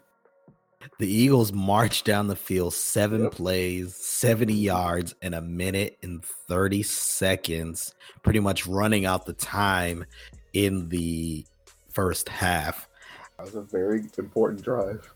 The 0.99 1.11
Eagles 1.11 1.53
marched 1.53 2.05
down 2.05 2.27
the 2.27 2.35
field 2.35 2.73
seven 2.73 3.23
Yep. 3.23 3.31
plays, 3.33 3.95
70 3.95 4.53
yards, 4.53 5.15
in 5.21 5.33
a 5.33 5.41
minute 5.41 5.97
and 6.01 6.23
30 6.23 6.83
seconds, 6.83 7.93
pretty 8.23 8.39
much 8.39 8.67
running 8.67 9.05
out 9.05 9.25
the 9.25 9.33
time 9.33 10.05
in 10.53 10.89
the 10.89 11.45
first 11.91 12.29
half. 12.29 12.87
That 13.37 13.45
was 13.45 13.55
a 13.55 13.61
very 13.61 14.05
important 14.17 14.63
drive. 14.63 15.13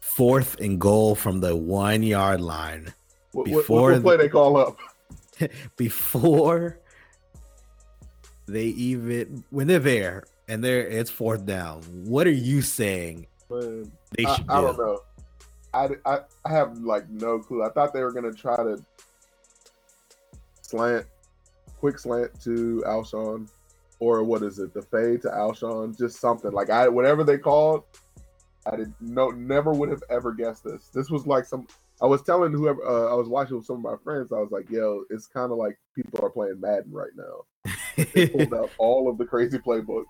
Fourth 0.00 0.60
and 0.60 0.80
goal 0.80 1.14
from 1.14 1.40
the 1.40 1.56
one 1.56 2.02
yard 2.02 2.40
line. 2.40 2.92
What, 3.32 3.48
what, 3.48 3.56
Before 3.58 3.92
what 3.92 4.02
play 4.02 4.16
they 4.16 4.28
call 4.28 4.56
up? 4.56 4.76
Before 5.76 6.78
they 8.46 8.64
even, 8.64 9.44
when 9.50 9.68
they're 9.68 9.78
there 9.78 10.24
and 10.48 10.62
they're, 10.62 10.86
it's 10.86 11.10
fourth 11.10 11.46
down, 11.46 11.82
what 11.82 12.26
are 12.26 12.32
you 12.32 12.60
saying 12.60 13.26
Man, 13.50 13.90
they 14.16 14.24
I, 14.24 14.34
should 14.36 14.48
I 14.48 14.60
do? 14.60 14.66
don't 14.66 14.78
know. 14.78 15.00
I, 15.72 15.88
I, 16.04 16.20
I 16.44 16.50
have 16.50 16.78
like 16.78 17.08
no 17.08 17.38
clue. 17.38 17.62
I 17.62 17.70
thought 17.70 17.92
they 17.92 18.02
were 18.02 18.12
gonna 18.12 18.32
try 18.32 18.56
to 18.56 18.82
slant, 20.62 21.06
quick 21.78 21.98
slant 21.98 22.40
to 22.42 22.82
Alshon, 22.86 23.48
or 23.98 24.22
what 24.24 24.42
is 24.42 24.58
it? 24.58 24.74
The 24.74 24.82
fade 24.82 25.22
to 25.22 25.28
Alshon, 25.28 25.96
just 25.96 26.20
something 26.20 26.52
like 26.52 26.70
I 26.70 26.88
whatever 26.88 27.24
they 27.24 27.38
called. 27.38 27.84
I 28.66 28.76
did 28.76 28.92
no 29.00 29.30
never 29.30 29.72
would 29.72 29.90
have 29.90 30.02
ever 30.10 30.32
guessed 30.32 30.64
this. 30.64 30.88
This 30.94 31.10
was 31.10 31.26
like 31.26 31.44
some. 31.44 31.66
I 32.02 32.06
was 32.06 32.22
telling 32.22 32.52
whoever 32.52 32.82
uh, 32.84 33.12
I 33.12 33.14
was 33.14 33.28
watching 33.28 33.56
with 33.56 33.66
some 33.66 33.76
of 33.76 33.82
my 33.82 33.96
friends. 34.02 34.32
I 34.32 34.38
was 34.38 34.50
like, 34.50 34.70
"Yo, 34.70 35.04
it's 35.10 35.26
kind 35.26 35.52
of 35.52 35.58
like 35.58 35.78
people 35.94 36.24
are 36.24 36.30
playing 36.30 36.60
Madden 36.60 36.92
right 36.92 37.10
now." 37.16 37.74
They 38.14 38.28
pulled 38.28 38.54
out 38.54 38.70
all 38.78 39.08
of 39.08 39.18
the 39.18 39.24
crazy 39.24 39.58
playbook. 39.58 40.04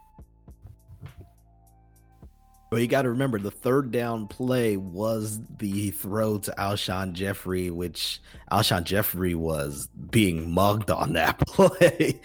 But 2.70 2.80
you 2.80 2.86
got 2.86 3.02
to 3.02 3.10
remember 3.10 3.38
the 3.40 3.50
third 3.50 3.90
down 3.90 4.28
play 4.28 4.76
was 4.76 5.40
the 5.58 5.90
throw 5.90 6.38
to 6.38 6.52
Alshon 6.56 7.12
Jeffery, 7.14 7.68
which 7.70 8.20
Alshon 8.52 8.84
Jeffery 8.84 9.34
was 9.34 9.88
being 10.10 10.50
mugged 10.52 10.88
on 10.90 11.14
that 11.14 11.38
play. 11.48 12.20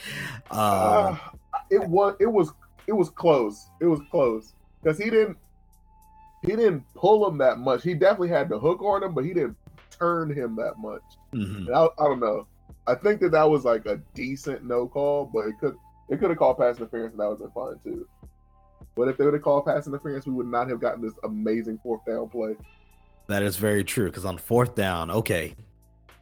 Um, 0.51 0.59
Uh, 0.59 1.17
it 1.71 1.83
was 1.87 2.15
it 2.19 2.27
was 2.27 2.51
it 2.87 2.93
was 2.93 3.09
close. 3.09 3.69
It 3.81 3.85
was 3.85 3.99
close 4.11 4.53
because 4.83 4.99
he 4.99 5.09
didn't 5.09 5.37
he 6.43 6.49
didn't 6.55 6.83
pull 6.93 7.27
him 7.27 7.39
that 7.39 7.57
much. 7.57 7.81
He 7.81 7.95
definitely 7.95 8.29
had 8.29 8.49
the 8.49 8.59
hook 8.59 8.83
on 8.83 9.01
him, 9.01 9.15
but 9.15 9.25
he 9.25 9.33
didn't 9.33 9.57
turn 9.89 10.29
him 10.31 10.55
that 10.57 10.77
much. 10.77 11.01
mhm. 11.33 11.67
I, 11.73 11.85
I 12.01 12.07
don't 12.07 12.19
know. 12.19 12.45
I 12.85 12.93
think 12.93 13.19
that 13.21 13.31
that 13.31 13.49
was 13.49 13.65
like 13.65 13.87
a 13.87 13.97
decent 14.13 14.63
no 14.63 14.87
call, 14.87 15.25
but 15.33 15.47
it 15.47 15.57
could 15.59 15.75
it 16.07 16.19
could 16.19 16.29
have 16.29 16.37
called 16.37 16.59
pass 16.59 16.77
interference 16.77 17.13
and 17.13 17.19
that 17.19 17.29
would 17.29 17.41
have 17.41 17.51
been 17.53 17.63
fine 17.63 17.79
too. 17.83 18.07
But 18.95 19.09
if 19.09 19.17
they 19.17 19.25
would 19.25 19.33
have 19.33 19.43
called 19.43 19.65
pass 19.65 19.87
interference, 19.87 20.25
we 20.25 20.33
would 20.33 20.47
not 20.47 20.69
have 20.69 20.79
gotten 20.79 21.01
this 21.01 21.13
amazing 21.23 21.79
fourth 21.83 22.05
down 22.05 22.29
play. 22.29 22.55
That 23.27 23.43
is 23.43 23.57
very 23.57 23.83
true. 23.83 24.05
Because 24.05 24.25
on 24.25 24.37
fourth 24.37 24.75
down, 24.75 25.11
okay, 25.11 25.55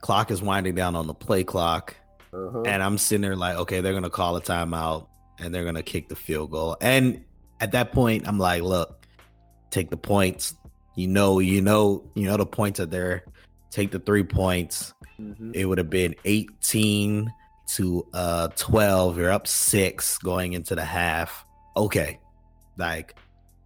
clock 0.01 0.31
is 0.31 0.41
winding 0.41 0.75
down 0.75 0.95
on 0.95 1.07
the 1.07 1.13
play 1.13 1.43
clock. 1.43 1.95
Uh-huh. 2.33 2.63
And 2.63 2.81
I'm 2.81 2.97
sitting 2.97 3.21
there 3.21 3.35
like, 3.35 3.57
okay, 3.57 3.81
they're 3.81 3.93
going 3.93 4.03
to 4.03 4.09
call 4.09 4.35
a 4.35 4.41
timeout 4.41 5.07
and 5.39 5.53
they're 5.53 5.63
going 5.63 5.75
to 5.75 5.83
kick 5.83 6.09
the 6.09 6.15
field 6.15 6.51
goal. 6.51 6.77
And 6.81 7.23
at 7.59 7.71
that 7.73 7.91
point, 7.91 8.27
I'm 8.27 8.39
like, 8.39 8.63
look, 8.63 9.05
take 9.69 9.89
the 9.89 9.97
points. 9.97 10.55
You 10.95 11.07
know, 11.07 11.39
you 11.39 11.61
know, 11.61 12.09
you 12.15 12.25
know, 12.25 12.37
the 12.37 12.45
points 12.45 12.79
are 12.79 12.85
there. 12.85 13.25
Take 13.71 13.91
the 13.91 13.99
three 13.99 14.23
points. 14.23 14.93
Mhm. 15.19 15.55
It 15.55 15.65
would 15.65 15.77
have 15.77 15.89
been 15.89 16.15
18 16.25 17.31
to 17.75 18.05
uh 18.13 18.49
12. 18.55 19.17
You're 19.17 19.31
up 19.31 19.47
six 19.47 20.17
going 20.17 20.53
into 20.53 20.75
the 20.75 20.83
half. 20.85 21.45
Okay. 21.77 22.19
Like, 22.77 23.15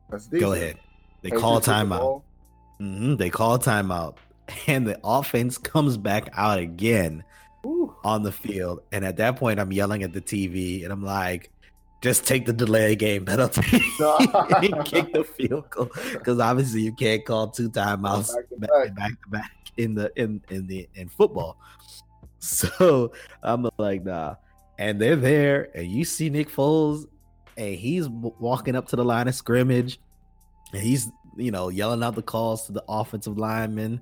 That's 0.09 0.27
go 0.27 0.53
ahead. 0.53 0.77
They 1.21 1.29
call 1.31 1.59
the 1.59 1.71
timeout. 1.71 1.99
ball. 1.99 2.23
hmm 2.79 3.15
They 3.15 3.29
call 3.29 3.57
timeout. 3.59 4.15
And 4.67 4.87
the 4.87 4.97
offense 5.03 5.57
comes 5.57 5.97
back 5.97 6.29
out 6.31 6.57
again 6.57 7.21
Whew. 7.63 7.93
on 8.05 8.23
the 8.23 8.31
field. 8.31 8.79
And 8.93 9.03
at 9.03 9.17
that 9.17 9.35
point, 9.35 9.59
I'm 9.59 9.73
yelling 9.73 10.03
at 10.03 10.13
the 10.13 10.21
TV 10.21 10.83
and 10.85 10.93
I'm 10.93 11.03
like, 11.03 11.51
just 12.01 12.25
take 12.25 12.45
the 12.45 12.53
delay 12.53 12.95
game 12.95 13.25
penalty 13.25 13.61
and 13.99 14.85
kick 14.85 15.11
the 15.11 15.25
field 15.35 15.69
goal 15.69 15.89
because 16.13 16.39
obviously 16.39 16.81
you 16.81 16.93
can't 16.93 17.25
call 17.25 17.49
two 17.49 17.69
timeouts 17.69 18.33
Back 18.33 18.69
back 18.69 18.83
to 18.83 18.87
to 18.87 18.93
back 18.93 19.21
to 19.23 19.29
back 19.29 19.51
in 19.75 19.95
the 19.95 20.11
in 20.15 20.41
in 20.49 20.67
the 20.67 20.87
in 20.95 21.09
football. 21.09 21.57
So 22.39 23.11
I'm 23.43 23.67
like, 23.77 24.05
nah. 24.05 24.35
And 24.77 25.01
they're 25.01 25.15
there, 25.15 25.69
and 25.75 25.87
you 25.87 26.05
see 26.05 26.29
Nick 26.29 26.49
Foles, 26.49 27.05
and 27.57 27.75
he's 27.75 28.07
walking 28.07 28.75
up 28.75 28.87
to 28.89 28.95
the 28.95 29.03
line 29.03 29.27
of 29.27 29.35
scrimmage, 29.35 29.99
and 30.73 30.81
he's 30.81 31.09
you 31.35 31.51
know 31.51 31.69
yelling 31.69 32.03
out 32.03 32.15
the 32.15 32.21
calls 32.21 32.65
to 32.67 32.71
the 32.71 32.83
offensive 32.87 33.37
linemen. 33.37 34.01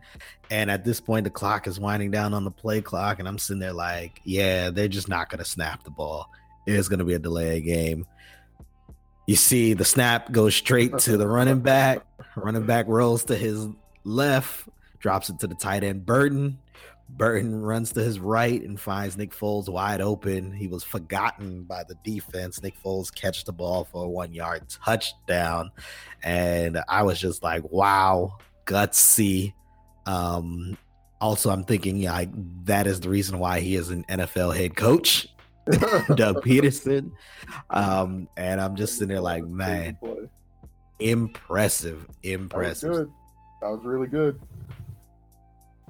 And 0.52 0.70
at 0.70 0.86
this 0.86 1.00
point, 1.00 1.24
the 1.24 1.30
clock 1.30 1.68
is 1.68 1.80
winding 1.80 2.12
down 2.12 2.34
on 2.34 2.44
the 2.44 2.52
play 2.52 2.82
clock, 2.82 3.20
and 3.20 3.28
I'm 3.28 3.38
sitting 3.38 3.60
there 3.60 3.74
like, 3.74 4.22
yeah, 4.24 4.70
they're 4.70 4.88
just 4.88 5.10
not 5.10 5.30
gonna 5.30 5.46
snap 5.46 5.84
the 5.84 5.92
ball. 5.92 6.30
It's 6.68 6.88
gonna 6.88 7.06
be 7.06 7.14
a 7.14 7.20
delay 7.20 7.62
game. 7.62 8.06
You 9.28 9.36
see 9.36 9.74
the 9.74 9.86
snap 9.86 10.32
goes 10.32 10.56
straight 10.56 10.98
to 11.00 11.18
the 11.18 11.28
running 11.28 11.62
back. 11.62 12.06
Running 12.36 12.66
back 12.66 12.86
rolls 12.88 13.24
to 13.26 13.36
his 13.36 13.68
left, 14.04 14.68
drops 15.00 15.30
it 15.30 15.40
to 15.40 15.48
the 15.48 15.56
tight 15.56 15.84
end 15.84 16.06
Burton. 16.06 16.60
Burton 17.08 17.62
runs 17.62 17.92
to 17.94 18.04
his 18.04 18.20
right 18.20 18.62
and 18.62 18.80
finds 18.80 19.16
Nick 19.16 19.32
Foles 19.32 19.70
wide 19.70 20.02
open. 20.02 20.52
He 20.52 20.68
was 20.68 20.84
forgotten 20.84 21.64
by 21.64 21.84
the 21.88 21.96
defense. 22.04 22.62
Nick 22.62 22.74
Foles 22.84 23.14
catch 23.14 23.46
the 23.46 23.54
ball 23.54 23.86
for 23.86 24.06
a 24.06 24.10
one 24.10 24.34
yard 24.34 24.64
touchdown. 24.70 25.72
And 26.24 26.80
I 26.90 27.04
was 27.04 27.20
just 27.20 27.44
like, 27.44 27.64
wow, 27.72 28.38
gutsy. 28.66 29.54
Um, 30.06 30.78
also, 31.22 31.50
I'm 31.52 31.64
thinking 31.64 32.02
like 32.04 32.30
that 32.66 32.88
is 32.88 33.00
the 33.00 33.10
reason 33.10 33.40
why 33.40 33.60
he 33.60 33.76
is 33.76 33.90
an 33.90 34.04
NFL 34.10 34.56
head 34.56 34.76
coach, 34.76 35.28
Doug 36.16 36.42
Pederson. 36.44 37.12
Um, 37.70 38.28
and 38.36 38.60
I'm 38.60 38.76
just 38.76 38.94
sitting 38.96 39.10
there 39.10 39.22
like, 39.22 39.46
man, 39.46 39.96
Play. 40.02 40.30
impressive, 41.00 42.00
That 42.02 42.08
was 42.08 42.18
impressive. 42.24 43.10
That 43.62 43.70
was 43.70 43.82
really 43.86 44.08
good. 44.08 44.40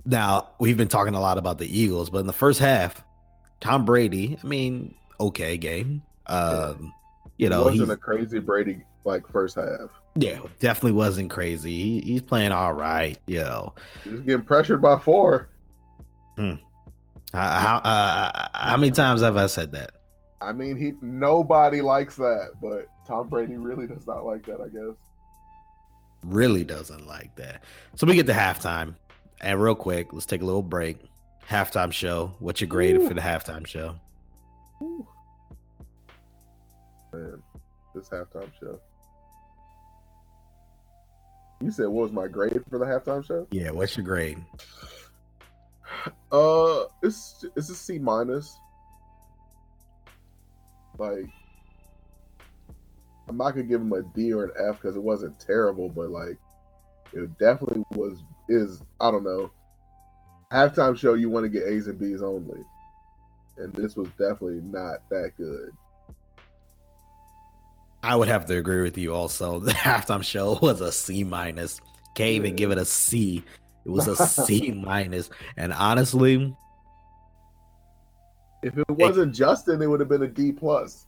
Now, 0.05 0.49
we've 0.59 0.77
been 0.77 0.87
talking 0.87 1.15
a 1.15 1.19
lot 1.21 1.37
about 1.37 1.57
the 1.57 1.79
Eagles, 1.79 2.09
but 2.09 2.19
in 2.19 2.27
the 2.27 2.33
first 2.33 2.59
half, 2.59 3.03
Tom 3.59 3.85
Brady, 3.85 4.37
I 4.43 4.47
mean, 4.47 4.95
okay 5.19 5.57
game. 5.57 6.03
Um, 6.27 6.93
you 7.37 7.47
it 7.47 7.49
know, 7.49 7.63
wasn't 7.63 7.81
he's, 7.81 7.89
a 7.89 7.97
crazy 7.97 8.39
Brady 8.39 8.83
like 9.03 9.27
first 9.27 9.55
half. 9.55 9.89
yeah, 10.15 10.39
definitely 10.59 10.93
wasn't 10.93 11.29
crazy. 11.29 11.71
He, 11.71 12.01
he's 12.01 12.21
playing 12.21 12.51
all 12.51 12.73
right, 12.73 13.17
you 13.27 13.39
know. 13.39 13.73
He 14.03 14.11
was 14.11 14.21
getting 14.21 14.43
pressured 14.45 14.81
by 14.81 14.99
four. 14.99 15.49
How, 16.37 16.59
how, 17.33 17.77
uh, 17.77 18.47
how 18.53 18.77
many 18.77 18.91
times 18.91 19.21
have 19.21 19.37
I 19.37 19.47
said 19.47 19.71
that? 19.73 19.91
I 20.41 20.51
mean, 20.53 20.77
he 20.77 20.93
nobody 21.01 21.81
likes 21.81 22.15
that, 22.17 22.51
but 22.61 22.87
Tom 23.07 23.27
Brady 23.29 23.57
really 23.57 23.87
does 23.87 24.05
not 24.05 24.25
like 24.25 24.45
that. 24.45 24.61
I 24.61 24.67
guess. 24.67 24.95
Really 26.23 26.63
doesn't 26.63 27.07
like 27.07 27.35
that. 27.35 27.63
So 27.95 28.07
we 28.07 28.15
get 28.15 28.25
to 28.27 28.33
halftime, 28.33 28.95
and 29.41 29.61
real 29.61 29.75
quick, 29.75 30.13
let's 30.13 30.25
take 30.25 30.41
a 30.41 30.45
little 30.45 30.63
break. 30.63 30.97
Halftime 31.49 31.91
show. 31.91 32.33
What's 32.39 32.61
your 32.61 32.67
grade 32.67 32.95
Ooh. 32.95 33.07
for 33.07 33.13
the 33.13 33.21
halftime 33.21 33.67
show? 33.67 33.95
Man, 37.13 37.41
this 37.93 38.09
halftime 38.09 38.51
show. 38.59 38.79
You 41.61 41.71
said 41.71 41.87
what 41.87 42.03
was 42.03 42.11
my 42.11 42.27
grade 42.27 42.61
for 42.69 42.79
the 42.79 42.85
halftime 42.85 43.25
show? 43.25 43.47
Yeah, 43.51 43.71
what's 43.71 43.95
your 43.95 44.05
grade? 44.05 44.43
Uh, 46.31 46.83
it's 47.01 47.45
it's 47.55 47.69
a 47.69 47.75
C 47.75 47.97
minus. 47.97 48.57
Like, 50.97 51.29
I'm 53.27 53.37
not 53.37 53.51
gonna 53.51 53.63
give 53.63 53.81
him 53.81 53.93
a 53.93 54.01
D 54.01 54.33
or 54.33 54.45
an 54.45 54.51
F 54.69 54.81
because 54.81 54.95
it 54.95 55.03
wasn't 55.03 55.39
terrible, 55.39 55.89
but 55.89 56.09
like, 56.09 56.37
it 57.13 57.37
definitely 57.37 57.83
was. 57.91 58.23
Is 58.49 58.81
I 59.01 59.11
don't 59.11 59.23
know. 59.23 59.51
Halftime 60.51 60.97
show, 60.97 61.15
you 61.15 61.29
want 61.29 61.43
to 61.45 61.49
get 61.49 61.63
A's 61.67 61.87
and 61.87 61.99
B's 61.99 62.21
only, 62.21 62.61
and 63.57 63.73
this 63.73 63.95
was 63.95 64.07
definitely 64.09 64.61
not 64.63 64.99
that 65.09 65.31
good. 65.37 65.71
I 68.03 68.15
would 68.15 68.27
have 68.27 68.45
to 68.45 68.57
agree 68.57 68.83
with 68.83 68.97
you. 68.97 69.13
Also, 69.15 69.59
the 69.61 69.71
halftime 69.71 70.23
show 70.23 70.59
was 70.61 70.81
a 70.81 70.91
C 70.91 71.23
minus. 71.23 71.81
Can't 72.13 72.29
even 72.31 72.51
Yeah. 72.51 72.55
give 72.57 72.71
it 72.71 72.77
a 72.77 72.85
C. 72.85 73.43
It 73.85 73.89
was 73.89 74.07
a 74.07 74.15
C 74.27 74.71
minus. 74.71 75.29
And 75.57 75.73
honestly, 75.73 76.55
If 78.61 78.77
it 78.77 78.89
wasn't 78.89 79.33
Justin, 79.33 79.81
it 79.81 79.87
would 79.87 79.99
have 79.99 80.09
been 80.09 80.23
a 80.23 80.27
D 80.27 80.51
plus. 80.51 81.07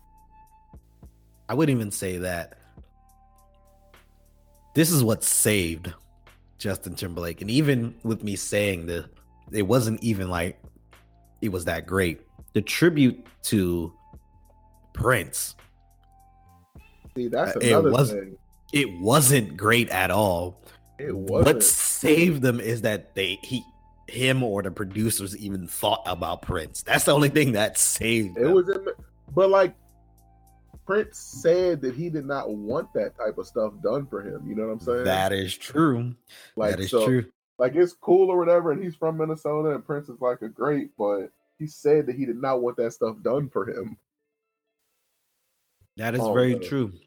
I 1.49 1.53
wouldn't 1.53 1.75
even 1.77 1.91
say 1.91 2.17
that. 2.17 2.57
This 4.73 4.91
is 4.91 5.03
what 5.03 5.23
saved 5.23 5.93
Justin 6.57 6.95
Timberlake. 6.95 7.41
And 7.41 7.49
even 7.51 7.95
with 8.03 8.23
me 8.23 8.35
saying 8.35 8.87
that 8.87 9.05
it 9.51 9.63
wasn't 9.63 10.03
even 10.03 10.29
like 10.29 10.59
it 11.41 11.49
was 11.49 11.65
that 11.65 11.85
great. 11.85 12.21
The 12.53 12.61
tribute 12.61 13.25
to 13.43 13.93
Prince, 14.93 15.55
See, 17.15 17.27
that's 17.27 17.55
Uh, 17.55 17.59
it 17.59 17.69
another 17.71 17.91
was- 17.91 18.11
thing. 18.11 18.37
it 18.73 18.99
wasn't 18.99 19.57
great 19.57 19.89
at 19.89 20.11
all. 20.11 20.61
It 20.99 21.15
what 21.15 21.45
wasn't. 21.45 21.63
saved 21.63 22.41
them 22.41 22.59
is 22.59 22.81
that 22.81 23.13
they 23.15 23.39
he 23.43 23.63
him 24.07 24.41
or 24.41 24.61
the 24.63 24.71
producers 24.71 25.35
even 25.37 25.67
thought 25.67 26.01
about 26.05 26.41
Prince. 26.41 26.81
That's 26.83 27.05
the 27.05 27.11
only 27.13 27.29
thing 27.29 27.51
that 27.53 27.77
saved 27.77 28.37
It 28.37 28.43
them. 28.43 28.53
was 28.53 28.69
in, 28.69 28.87
but 29.35 29.49
like 29.49 29.73
Prince 30.87 31.17
said 31.19 31.81
that 31.81 31.93
he 31.95 32.09
did 32.09 32.25
not 32.25 32.49
want 32.49 32.91
that 32.93 33.15
type 33.17 33.37
of 33.37 33.45
stuff 33.45 33.73
done 33.83 34.07
for 34.07 34.21
him. 34.23 34.41
You 34.47 34.55
know 34.55 34.67
what 34.67 34.73
I'm 34.73 34.79
saying? 34.79 35.03
that 35.03 35.33
is 35.33 35.55
true. 35.55 36.15
like, 36.55 36.71
that 36.71 36.79
is 36.79 36.89
so, 36.91 37.05
true. 37.05 37.25
Like 37.59 37.75
it's 37.75 37.93
cool 37.93 38.29
or 38.29 38.37
whatever, 38.37 38.71
and 38.71 38.81
he's 38.83 38.95
from 38.95 39.17
Minnesota, 39.17 39.71
and 39.75 39.85
Prince 39.85 40.07
is 40.09 40.21
like 40.21 40.41
a 40.43 40.47
great, 40.49 40.91
but 40.97 41.27
he 41.59 41.67
said 41.67 42.05
that 42.07 42.15
he 42.15 42.25
did 42.25 42.37
not 42.41 42.61
want 42.61 42.77
that 42.77 42.93
stuff 42.93 43.17
done 43.21 43.49
for 43.49 43.67
him. 43.69 43.97
That 45.97 46.13
is 46.15 46.21
Oh, 46.21 46.33
very 46.33 46.53
no. 46.53 46.59
true. 46.59 46.91
They 46.91 46.97
Like, 46.97 46.99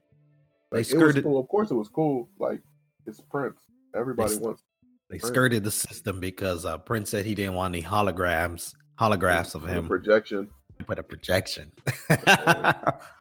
it 0.73 0.79
was 0.79 0.89
skirted 0.89 1.25
cool. 1.25 1.41
Of 1.41 1.49
course, 1.49 1.71
it 1.71 1.75
was 1.75 1.89
cool. 1.89 2.29
Like 2.39 2.61
it's 3.07 3.21
Prince. 3.31 3.61
Everybody 3.95 4.35
They- 4.35 4.41
wants 4.41 4.63
they 5.09 5.19
Prince. 5.19 5.29
skirted 5.33 5.65
the 5.65 5.71
system 5.71 6.21
because 6.21 6.65
uh, 6.67 6.79
Prince 6.79 7.11
said 7.11 7.25
he 7.27 7.35
didn't 7.35 7.55
want 7.55 7.75
any 7.75 7.83
holograms 7.85 8.75
holographs 8.99 9.55
of 9.55 9.67
him. 9.67 9.87
projection. 9.89 10.49
Put 10.87 10.99
a 10.99 11.03
projection. 11.03 11.73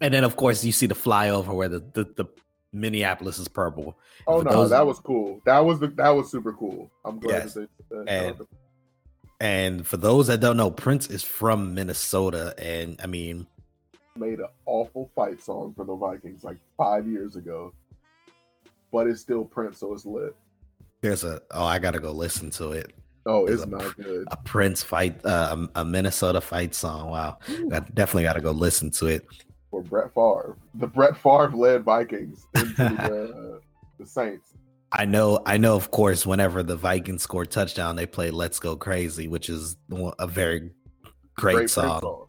and 0.00 0.12
then 0.12 0.24
of 0.24 0.36
course 0.36 0.64
you 0.64 0.72
see 0.72 0.86
the 0.86 0.94
flyover 0.94 1.54
where 1.54 1.68
the, 1.68 1.80
the, 1.94 2.04
the 2.16 2.24
Minneapolis 2.72 3.38
is 3.38 3.48
purple. 3.48 3.96
Oh 4.26 4.42
no, 4.42 4.50
those- 4.50 4.70
that 4.70 4.86
was 4.86 4.98
cool. 5.00 5.40
That 5.46 5.60
was 5.60 5.78
the 5.80 5.88
that 5.88 6.10
was 6.10 6.30
super 6.30 6.52
cool. 6.52 6.90
I'm 7.04 7.18
glad 7.18 7.44
Yes. 7.44 7.54
that 7.54 7.68
they 7.90 7.96
that. 7.96 8.08
And- 8.08 8.46
And 9.38 9.86
for 9.86 9.98
those 9.98 10.28
that 10.28 10.40
don't 10.40 10.56
know, 10.56 10.70
Prince 10.70 11.08
is 11.08 11.22
from 11.22 11.74
Minnesota. 11.74 12.54
And 12.58 12.98
I 13.02 13.06
mean, 13.06 13.46
made 14.16 14.38
an 14.40 14.46
awful 14.64 15.10
fight 15.14 15.42
song 15.42 15.74
for 15.76 15.84
the 15.84 15.94
Vikings 15.94 16.42
like 16.42 16.56
five 16.78 17.06
years 17.06 17.36
ago, 17.36 17.74
but 18.90 19.06
it's 19.06 19.20
still 19.20 19.44
Prince, 19.44 19.78
so 19.78 19.92
it's 19.92 20.06
lit. 20.06 20.34
there's 21.02 21.22
a 21.24 21.40
oh, 21.50 21.64
I 21.64 21.78
gotta 21.78 22.00
go 22.00 22.12
listen 22.12 22.50
to 22.52 22.72
it. 22.72 22.92
Oh, 23.26 23.44
There's 23.44 23.60
it's 23.62 23.66
a 23.66 23.76
not 23.76 23.96
good. 23.96 24.26
A 24.30 24.36
Prince 24.38 24.82
fight, 24.82 25.22
uh, 25.26 25.66
a 25.74 25.84
Minnesota 25.84 26.40
fight 26.40 26.74
song. 26.74 27.10
Wow, 27.10 27.38
I 27.72 27.80
definitely 27.80 28.22
gotta 28.22 28.40
go 28.40 28.52
listen 28.52 28.90
to 28.92 29.06
it. 29.06 29.26
For 29.70 29.82
Brett 29.82 30.14
Favre, 30.14 30.56
the 30.74 30.86
Brett 30.86 31.16
Favre 31.16 31.50
led 31.54 31.84
Vikings 31.84 32.46
into 32.54 32.74
the, 32.74 33.54
uh, 33.56 33.58
the 33.98 34.06
Saints. 34.06 34.54
I 34.92 35.04
know, 35.04 35.40
I 35.44 35.56
know. 35.58 35.74
Of 35.74 35.90
course, 35.90 36.24
whenever 36.24 36.62
the 36.62 36.76
Vikings 36.76 37.22
score 37.22 37.44
touchdown, 37.44 37.96
they 37.96 38.06
play 38.06 38.30
"Let's 38.30 38.60
Go 38.60 38.76
Crazy," 38.76 39.26
which 39.26 39.48
is 39.50 39.76
a 40.18 40.26
very 40.26 40.70
great, 41.34 41.54
Prince 41.56 41.72
song. 41.72 42.26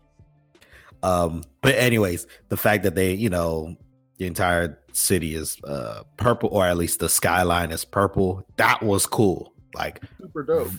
Um, 1.03 1.43
but 1.61 1.75
anyways, 1.75 2.25
the 2.49 2.57
fact 2.57 2.83
that 2.83 2.95
they, 2.95 3.13
you 3.13 3.29
know, 3.29 3.75
the 4.17 4.25
entire 4.25 4.79
city 4.91 5.35
is 5.35 5.57
uh 5.63 6.03
purple, 6.17 6.49
or 6.49 6.65
at 6.65 6.77
least 6.77 6.99
the 6.99 7.09
skyline 7.09 7.71
is 7.71 7.85
purple, 7.85 8.45
that 8.57 8.81
was 8.81 9.05
cool. 9.05 9.53
Like 9.75 10.01
Super 10.19 10.43
dope. 10.43 10.71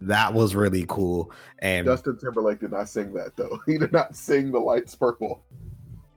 that 0.00 0.32
was 0.32 0.54
really 0.54 0.86
cool. 0.88 1.30
And 1.58 1.86
Justin 1.86 2.18
Timberlake 2.18 2.60
did 2.60 2.72
not 2.72 2.88
sing 2.88 3.12
that 3.14 3.36
though. 3.36 3.58
He 3.66 3.76
did 3.76 3.92
not 3.92 4.16
sing 4.16 4.50
the 4.50 4.58
lights 4.58 4.94
purple. 4.94 5.44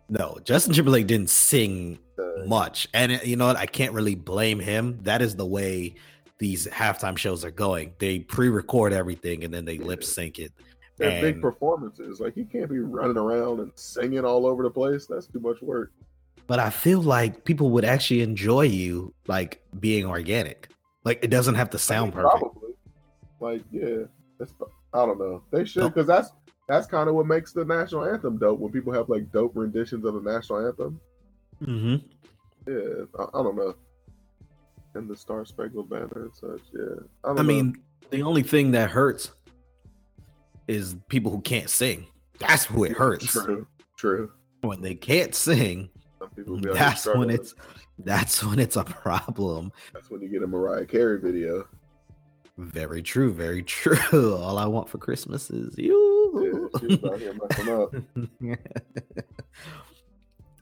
No, 0.09 0.37
Justin 0.43 0.73
Timberlake 0.73 1.07
didn't 1.07 1.29
sing 1.29 1.99
much, 2.45 2.87
and 2.93 3.21
you 3.23 3.35
know 3.35 3.47
what? 3.47 3.57
I 3.57 3.65
can't 3.65 3.93
really 3.93 4.15
blame 4.15 4.59
him. 4.59 4.99
That 5.03 5.21
is 5.21 5.35
the 5.35 5.45
way 5.45 5.95
these 6.39 6.67
halftime 6.67 7.17
shows 7.17 7.45
are 7.45 7.51
going. 7.51 7.93
They 7.99 8.19
pre-record 8.19 8.93
everything 8.93 9.43
and 9.43 9.53
then 9.53 9.65
they 9.65 9.77
lip 9.77 10.03
sync 10.03 10.39
it. 10.39 10.51
they're 10.97 11.21
big 11.21 11.41
performances. 11.41 12.19
Like 12.19 12.35
you 12.35 12.45
can't 12.45 12.69
be 12.69 12.79
running 12.79 13.17
around 13.17 13.59
and 13.59 13.71
singing 13.75 14.25
all 14.25 14.47
over 14.47 14.63
the 14.63 14.69
place. 14.69 15.05
That's 15.05 15.27
too 15.27 15.39
much 15.39 15.61
work. 15.61 15.91
but 16.47 16.59
I 16.59 16.69
feel 16.69 17.01
like 17.01 17.43
people 17.43 17.69
would 17.71 17.85
actually 17.85 18.21
enjoy 18.21 18.63
you 18.63 19.13
like 19.27 19.61
being 19.79 20.05
organic. 20.05 20.69
Like 21.03 21.23
it 21.23 21.29
doesn't 21.29 21.55
have 21.55 21.69
to 21.71 21.77
I 21.77 21.81
sound 21.81 22.15
mean, 22.15 22.23
perfect. 22.23 22.41
Probably. 22.41 22.69
Like, 23.39 23.63
yeah. 23.71 24.05
I 24.93 25.05
don't 25.05 25.19
know. 25.19 25.43
They 25.51 25.65
should 25.65 25.93
because 25.93 26.07
that's 26.07 26.31
that's 26.69 26.85
kind 26.85 27.09
of 27.09 27.15
what 27.15 27.25
makes 27.25 27.51
the 27.51 27.65
national 27.65 28.05
anthem 28.05 28.37
dope 28.37 28.59
when 28.59 28.71
people 28.71 28.93
have 28.93 29.09
like 29.09 29.29
dope 29.31 29.53
renditions 29.55 30.05
of 30.05 30.13
the 30.13 30.31
national 30.31 30.67
anthem. 30.67 31.01
Mm-hmm. 31.63 31.95
Yeah, 32.71 33.05
I, 33.17 33.39
I 33.39 33.43
don't 33.43 33.55
know. 33.55 33.73
And 34.93 35.09
the 35.09 35.17
Star 35.17 35.45
Spangled 35.45 35.89
Banner 35.89 36.29
and 36.29 36.35
such. 36.35 36.61
Yeah, 36.71 37.03
I, 37.23 37.31
I 37.31 37.41
mean, 37.41 37.81
the 38.11 38.21
only 38.21 38.43
thing 38.43 38.71
that 38.71 38.91
hurts 38.91 39.31
is 40.67 40.95
people 41.07 41.31
who 41.31 41.41
can't 41.41 41.69
sing. 41.69 42.05
That's 42.37 42.65
who 42.65 42.83
it 42.83 42.91
hurts. 42.91 43.25
True, 43.25 43.65
true. 43.97 44.31
When 44.61 44.79
they 44.79 44.93
can't 44.93 45.33
sing, 45.33 45.89
Some 46.19 46.29
people 46.29 46.57
be 46.57 46.69
out 46.69 46.75
here 46.75 46.85
that's 46.85 47.05
when 47.07 47.31
it's 47.31 47.55
that's 47.97 48.43
when 48.43 48.59
it's 48.59 48.75
a 48.75 48.83
problem. 48.83 49.71
that's 49.91 50.11
when 50.11 50.21
you 50.21 50.29
get 50.29 50.43
a 50.43 50.47
Mariah 50.47 50.85
Carey 50.85 51.19
video. 51.19 51.67
Very 52.59 53.01
true, 53.01 53.33
very 53.33 53.63
true. 53.63 54.35
All 54.37 54.59
I 54.59 54.67
want 54.67 54.87
for 54.87 54.99
Christmas 54.99 55.49
is 55.49 55.75
you. 55.75 56.18
Yeah, 56.33 56.79
she 56.79 56.85
was 56.87 57.03
out 57.03 57.19
here 57.19 57.33
messing 57.33 57.69
up. 57.69 58.59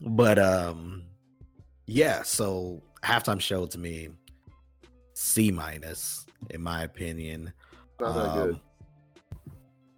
but 0.00 0.38
um 0.38 1.04
yeah, 1.86 2.22
so 2.22 2.82
halftime 3.02 3.40
show 3.40 3.66
to 3.66 3.78
me 3.78 4.10
C 5.14 5.50
minus 5.50 6.26
in 6.50 6.62
my 6.62 6.82
opinion. 6.84 7.52
Not 8.00 8.14
that 8.14 8.34
good. 8.34 8.54
Um, 8.54 8.60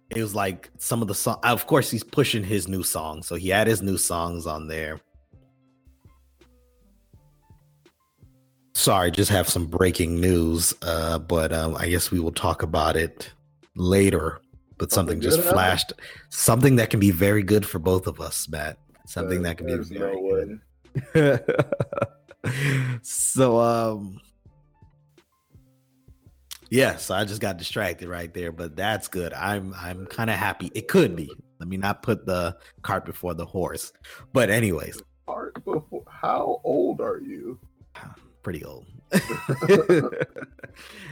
It 0.09 0.21
was 0.21 0.33
like 0.35 0.69
some 0.77 1.01
of 1.01 1.07
the 1.07 1.15
song. 1.15 1.39
Of 1.43 1.67
course, 1.67 1.89
he's 1.91 2.03
pushing 2.03 2.43
his 2.43 2.67
new 2.67 2.83
song, 2.83 3.23
so 3.23 3.35
he 3.35 3.49
had 3.49 3.67
his 3.67 3.81
new 3.81 3.97
songs 3.97 4.45
on 4.47 4.67
there. 4.67 4.99
Sorry, 8.73 9.11
just 9.11 9.29
have 9.29 9.47
some 9.47 9.67
breaking 9.67 10.19
news, 10.19 10.73
uh, 10.81 11.19
but 11.19 11.53
um, 11.53 11.75
I 11.77 11.87
guess 11.89 12.09
we 12.09 12.19
will 12.19 12.31
talk 12.31 12.63
about 12.63 12.95
it 12.95 13.31
later. 13.75 14.41
But 14.81 14.91
something, 14.91 15.17
Something 15.17 15.21
just 15.21 15.37
happened? 15.37 15.53
flashed, 15.53 15.93
something 16.29 16.75
that 16.77 16.89
can 16.89 16.99
be 16.99 17.11
very 17.11 17.43
good 17.43 17.67
for 17.67 17.77
both 17.77 18.07
of 18.07 18.19
us, 18.19 18.49
Matt. 18.49 18.79
Something 19.05 19.43
that 19.43 19.59
can 19.59 19.67
be 19.67 19.75
very 19.77 20.19
no 20.19 20.57
good. 21.13 21.43
so 23.03 23.59
um 23.59 24.19
yeah 26.71 26.95
so 26.97 27.13
i 27.13 27.23
just 27.23 27.39
got 27.39 27.57
distracted 27.57 28.09
right 28.09 28.33
there 28.33 28.51
but 28.51 28.75
that's 28.75 29.07
good. 29.07 29.33
I'm 29.33 29.75
i'm 29.77 30.07
kind 30.07 30.31
of 30.31 30.37
happy. 30.37 30.71
It 30.73 30.87
could 30.87 31.15
be. 31.15 31.29
Let 31.59 31.69
me 31.69 31.77
not 31.77 32.01
put 32.01 32.25
the 32.25 32.57
cart 32.81 33.05
before 33.05 33.35
the 33.35 33.45
horse. 33.45 33.93
But 34.33 34.49
anyways. 34.49 34.99
Art 35.27 35.63
before- 35.63 36.03
How 36.09 36.59
old 36.63 37.01
are 37.01 37.19
you? 37.19 37.59
pretty 38.41 38.65
old. 38.65 38.87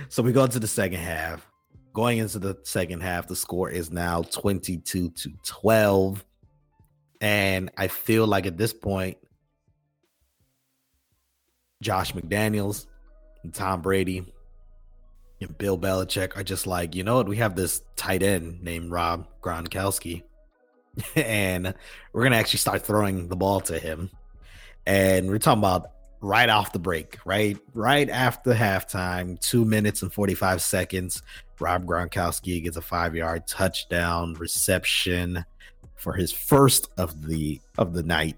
So 0.07 0.23
we 0.23 0.31
go 0.31 0.43
into 0.45 0.59
the 0.59 0.67
second 0.67 0.99
half 0.99 1.45
going 1.93 2.19
into 2.19 2.39
the 2.39 2.57
second 2.63 3.01
half 3.01 3.27
the 3.27 3.35
score 3.35 3.69
is 3.69 3.91
now 3.91 4.21
22 4.21 5.09
to 5.09 5.31
12 5.45 6.23
and 7.21 7.69
i 7.77 7.87
feel 7.87 8.25
like 8.25 8.45
at 8.45 8.57
this 8.57 8.73
point 8.73 9.17
josh 11.81 12.13
mcdaniels 12.13 12.85
and 13.43 13.53
tom 13.53 13.81
brady 13.81 14.25
and 15.41 15.57
bill 15.57 15.77
belichick 15.77 16.37
are 16.37 16.43
just 16.43 16.67
like 16.67 16.95
you 16.95 17.03
know 17.03 17.15
what? 17.15 17.27
We 17.27 17.37
have 17.37 17.55
this 17.55 17.81
tight 17.95 18.23
end 18.23 18.61
named 18.61 18.91
rob 18.91 19.27
gronkowski 19.41 20.23
and 21.15 21.73
we're 22.13 22.23
gonna 22.23 22.35
actually 22.35 22.59
start 22.59 22.83
throwing 22.83 23.27
the 23.27 23.35
ball 23.35 23.61
to 23.61 23.79
him. 23.79 24.09
And 24.85 25.29
we're 25.29 25.39
talking 25.39 25.59
about 25.59 25.91
right 26.21 26.49
off 26.49 26.71
the 26.73 26.79
break, 26.79 27.17
right? 27.25 27.57
Right 27.73 28.09
after 28.09 28.53
halftime, 28.53 29.39
two 29.39 29.65
minutes 29.65 30.01
and 30.01 30.11
45 30.11 30.61
seconds. 30.61 31.21
Rob 31.59 31.85
Gronkowski 31.85 32.63
gets 32.63 32.77
a 32.77 32.81
five 32.81 33.15
yard 33.15 33.45
touchdown 33.47 34.33
reception 34.35 35.43
for 35.95 36.13
his 36.13 36.31
first 36.31 36.89
of 36.97 37.25
the 37.27 37.59
of 37.77 37.93
the 37.93 38.03
night. 38.03 38.37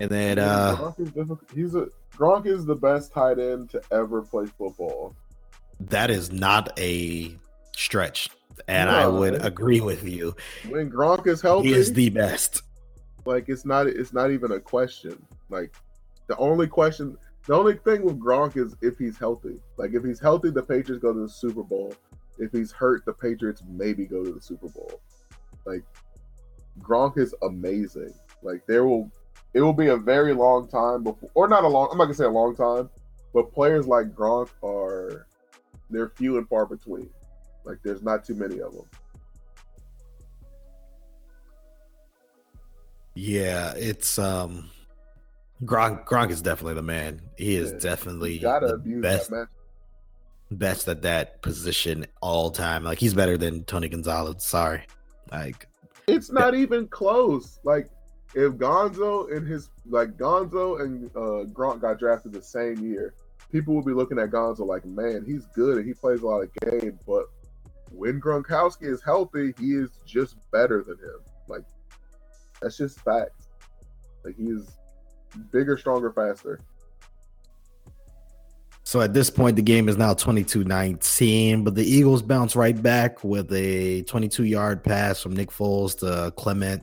And 0.00 0.10
then 0.10 0.38
uh 0.38 0.76
Gronk 0.78 1.00
is 1.00 1.10
difficult. 1.10 1.44
He's 1.54 1.74
a 1.74 1.88
Gronk 2.16 2.46
is 2.46 2.64
the 2.64 2.74
best 2.74 3.12
tight 3.12 3.38
end 3.38 3.70
to 3.70 3.80
ever 3.90 4.22
play 4.22 4.46
football. 4.46 5.14
that 5.80 6.10
is 6.10 6.32
not 6.32 6.78
a 6.78 7.34
stretch. 7.76 8.28
And 8.68 8.88
I 8.90 9.06
would 9.06 9.34
it- 9.34 9.44
agree 9.44 9.80
with 9.80 10.04
you. 10.04 10.34
When 10.68 10.90
Gronk 10.90 11.26
is 11.26 11.40
healthy, 11.42 11.68
He 11.68 11.74
is 11.74 11.92
the 11.92 12.08
best. 12.10 12.62
like 13.26 13.48
it's 13.48 13.64
not 13.66 13.86
it's 13.86 14.12
not 14.14 14.30
even 14.30 14.52
a 14.52 14.60
question. 14.60 15.22
Like 15.50 15.74
the 16.28 16.36
only 16.36 16.66
question 16.66 17.16
the 17.46 17.54
only 17.54 17.74
thing 17.74 18.02
with 18.02 18.20
Gronk 18.20 18.56
is 18.56 18.76
if 18.82 18.98
he's 18.98 19.18
healthy. 19.18 19.58
Like 19.76 19.94
if 19.94 20.04
he's 20.04 20.20
healthy, 20.20 20.50
the 20.50 20.62
Patriots 20.62 21.02
go 21.02 21.12
to 21.12 21.20
the 21.20 21.28
Super 21.28 21.64
Bowl. 21.64 21.94
If 22.38 22.52
he's 22.52 22.70
hurt, 22.70 23.04
the 23.04 23.12
Patriots 23.12 23.62
maybe 23.68 24.06
go 24.06 24.24
to 24.24 24.32
the 24.32 24.40
Super 24.40 24.68
Bowl. 24.68 25.00
Like 25.64 25.82
Gronk 26.80 27.18
is 27.18 27.34
amazing. 27.42 28.14
Like 28.42 28.64
there 28.66 28.86
will 28.86 29.10
it 29.54 29.60
will 29.60 29.72
be 29.72 29.88
a 29.88 29.96
very 29.96 30.32
long 30.32 30.68
time 30.68 31.02
before 31.02 31.30
or 31.34 31.48
not 31.48 31.64
a 31.64 31.68
long 31.68 31.88
I'm 31.90 31.98
not 31.98 32.04
gonna 32.04 32.14
say 32.14 32.24
a 32.24 32.30
long 32.30 32.54
time, 32.54 32.88
but 33.34 33.52
players 33.52 33.86
like 33.86 34.14
Gronk 34.14 34.48
are 34.62 35.26
they're 35.90 36.10
few 36.10 36.38
and 36.38 36.48
far 36.48 36.64
between. 36.64 37.10
Like 37.64 37.78
there's 37.82 38.02
not 38.02 38.24
too 38.24 38.34
many 38.34 38.60
of 38.60 38.72
them. 38.72 38.86
Yeah, 43.14 43.74
it's 43.76 44.18
um 44.18 44.70
Gronk 45.64 46.04
Gronk 46.04 46.30
is 46.30 46.42
definitely 46.42 46.74
the 46.74 46.82
man. 46.82 47.20
He 47.36 47.54
is 47.54 47.72
Yeah, 47.72 47.78
definitely 47.78 48.38
the 48.38 48.98
best 49.00 49.30
that 49.30 49.48
best 50.50 50.88
at 50.88 51.02
that 51.02 51.40
position 51.42 52.06
all 52.20 52.50
time. 52.50 52.84
Like 52.84 52.98
he's 52.98 53.14
better 53.14 53.38
than 53.38 53.64
Tony 53.64 53.88
Gonzalez. 53.88 54.44
Sorry. 54.44 54.82
Like 55.30 55.68
It's 56.06 56.30
not 56.30 56.54
even 56.54 56.88
close. 56.88 57.60
Like 57.64 57.88
if 58.34 58.52
Gonzo 58.54 59.34
and 59.34 59.46
his 59.46 59.70
like 59.88 60.16
Gonzo 60.16 60.80
and 60.80 61.10
uh, 61.14 61.50
Gronk 61.52 61.80
got 61.80 61.98
drafted 61.98 62.32
the 62.32 62.42
same 62.42 62.78
year, 62.78 63.14
people 63.50 63.74
will 63.74 63.84
be 63.84 63.92
looking 63.92 64.18
at 64.18 64.30
Gonzo 64.30 64.66
like, 64.66 64.84
man, 64.84 65.24
he's 65.26 65.46
good 65.54 65.78
and 65.78 65.86
he 65.86 65.94
plays 65.94 66.22
a 66.22 66.26
lot 66.26 66.42
of 66.42 66.50
game. 66.54 66.98
But 67.06 67.26
when 67.90 68.20
Gronkowski 68.20 68.84
is 68.84 69.02
healthy, 69.02 69.54
he 69.58 69.72
is 69.74 69.90
just 70.06 70.36
better 70.50 70.82
than 70.82 70.96
him. 70.96 71.20
Like 71.46 71.64
that's 72.60 72.76
just 72.76 73.00
facts. 73.00 73.48
Like 74.24 74.36
he 74.36 74.44
is 74.44 74.68
bigger, 75.50 75.76
stronger, 75.76 76.12
faster. 76.12 76.60
so 78.84 79.00
at 79.00 79.12
this 79.12 79.30
point 79.30 79.56
the 79.56 79.62
game 79.62 79.88
is 79.88 79.96
now 79.96 80.14
22-19, 80.14 81.64
but 81.64 81.74
the 81.74 81.84
Eagles 81.84 82.22
bounce 82.22 82.56
right 82.56 82.80
back 82.80 83.22
with 83.24 83.52
a 83.52 84.02
22-yard 84.04 84.82
pass 84.82 85.20
from 85.20 85.34
Nick 85.34 85.50
Foles 85.50 85.98
to 85.98 86.32
Clement 86.32 86.82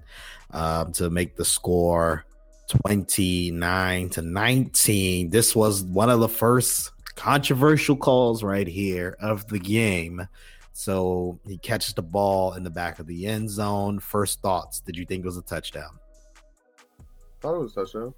um, 0.51 0.91
to 0.93 1.09
make 1.09 1.35
the 1.35 1.45
score 1.45 2.25
29 2.69 4.09
to 4.09 4.21
19. 4.21 5.29
This 5.29 5.55
was 5.55 5.83
one 5.83 6.09
of 6.09 6.19
the 6.19 6.29
first 6.29 6.91
controversial 7.15 7.97
calls 7.97 8.43
right 8.43 8.67
here 8.67 9.17
of 9.19 9.47
the 9.47 9.59
game. 9.59 10.27
So 10.71 11.39
he 11.45 11.57
catches 11.57 11.93
the 11.93 12.01
ball 12.01 12.53
in 12.53 12.63
the 12.63 12.69
back 12.69 12.99
of 12.99 13.07
the 13.07 13.25
end 13.25 13.49
zone. 13.49 13.99
First 13.99 14.41
thoughts? 14.41 14.79
Did 14.79 14.95
you 14.95 15.05
think 15.05 15.23
it 15.23 15.25
was 15.25 15.35
a 15.35 15.41
touchdown? 15.41 15.99
thought 17.41 17.55
it 17.55 17.59
was 17.59 17.71
a 17.71 17.75
touchdown. 17.81 18.13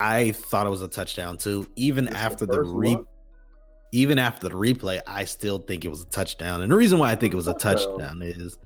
I 0.00 0.32
thought 0.32 0.66
it 0.66 0.70
was 0.70 0.82
a 0.82 0.88
touchdown 0.88 1.38
too. 1.38 1.68
Even 1.76 2.06
Just 2.06 2.16
after 2.16 2.46
the 2.46 2.54
first 2.54 2.70
re, 2.72 2.94
one? 2.96 3.04
even 3.92 4.18
after 4.18 4.48
the 4.48 4.54
replay, 4.54 5.00
I 5.06 5.24
still 5.24 5.58
think 5.58 5.84
it 5.84 5.88
was 5.88 6.02
a 6.02 6.06
touchdown. 6.06 6.62
And 6.62 6.70
the 6.70 6.76
reason 6.76 6.98
why 6.98 7.10
I 7.10 7.16
think 7.16 7.32
it 7.32 7.36
was 7.36 7.48
a 7.48 7.54
Touchdown. 7.54 8.20
is 8.22 8.58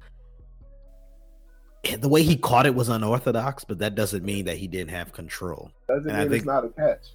eh, 1.84 1.96
the 1.96 2.08
way 2.08 2.22
he 2.22 2.36
caught 2.36 2.66
it 2.66 2.74
was 2.74 2.88
unorthodox, 2.88 3.64
but 3.64 3.78
that 3.78 3.94
doesn't 3.94 4.24
mean 4.24 4.44
that 4.46 4.56
he 4.58 4.66
didn't 4.68 4.90
have 4.90 5.12
control. 5.12 5.70
Doesn't 5.88 6.10
And 6.10 6.16
I 6.16 6.20
mean 6.24 6.30
think- 6.30 6.40
it's 6.42 6.46
not 6.46 6.64
a 6.64 6.68
catch. 6.70 7.06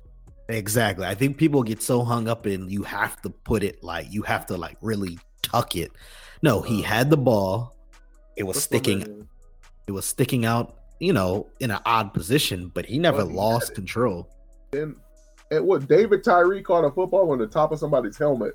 Exactly. 0.50 1.06
I 1.06 1.14
think 1.14 1.38
people 1.38 1.62
get 1.62 1.82
so 1.82 2.04
hung 2.04 2.30
up 2.30 2.48
in 2.48 2.70
you 2.70 2.82
have 2.84 3.22
to 3.24 3.30
put 3.30 3.64
it 3.64 3.84
like 3.84 4.08
you 4.10 4.22
have 4.22 4.46
to 4.46 4.56
like 4.56 4.78
really 4.82 5.20
tuck 5.42 5.76
it. 5.76 5.92
No, 6.42 6.62
he 6.62 6.82
had 6.82 7.10
the 7.10 7.18
ball. 7.18 7.76
It 8.38 8.44
was 8.44 8.56
That's 8.56 8.64
sticking 8.66 9.28
it 9.88 9.92
was 9.92 10.06
sticking 10.06 10.46
out, 10.46 10.76
you 11.00 11.14
know, 11.14 11.48
in 11.60 11.72
an 11.72 11.80
odd 11.86 12.14
position, 12.14 12.72
but 12.74 12.86
he 12.86 13.00
never 13.00 13.18
Well, 13.18 13.30
he 13.30 13.36
lost 13.36 13.76
control. 13.76 14.30
And, 14.74 14.96
and 15.52 15.66
what 15.66 15.88
David 15.88 16.24
Tyree 16.24 16.62
caught 16.62 16.84
a 16.84 16.92
football 16.92 17.32
on 17.32 17.38
the 17.38 17.48
top 17.48 17.72
of 17.72 17.80
somebody's 17.80 18.18
helmet. 18.18 18.54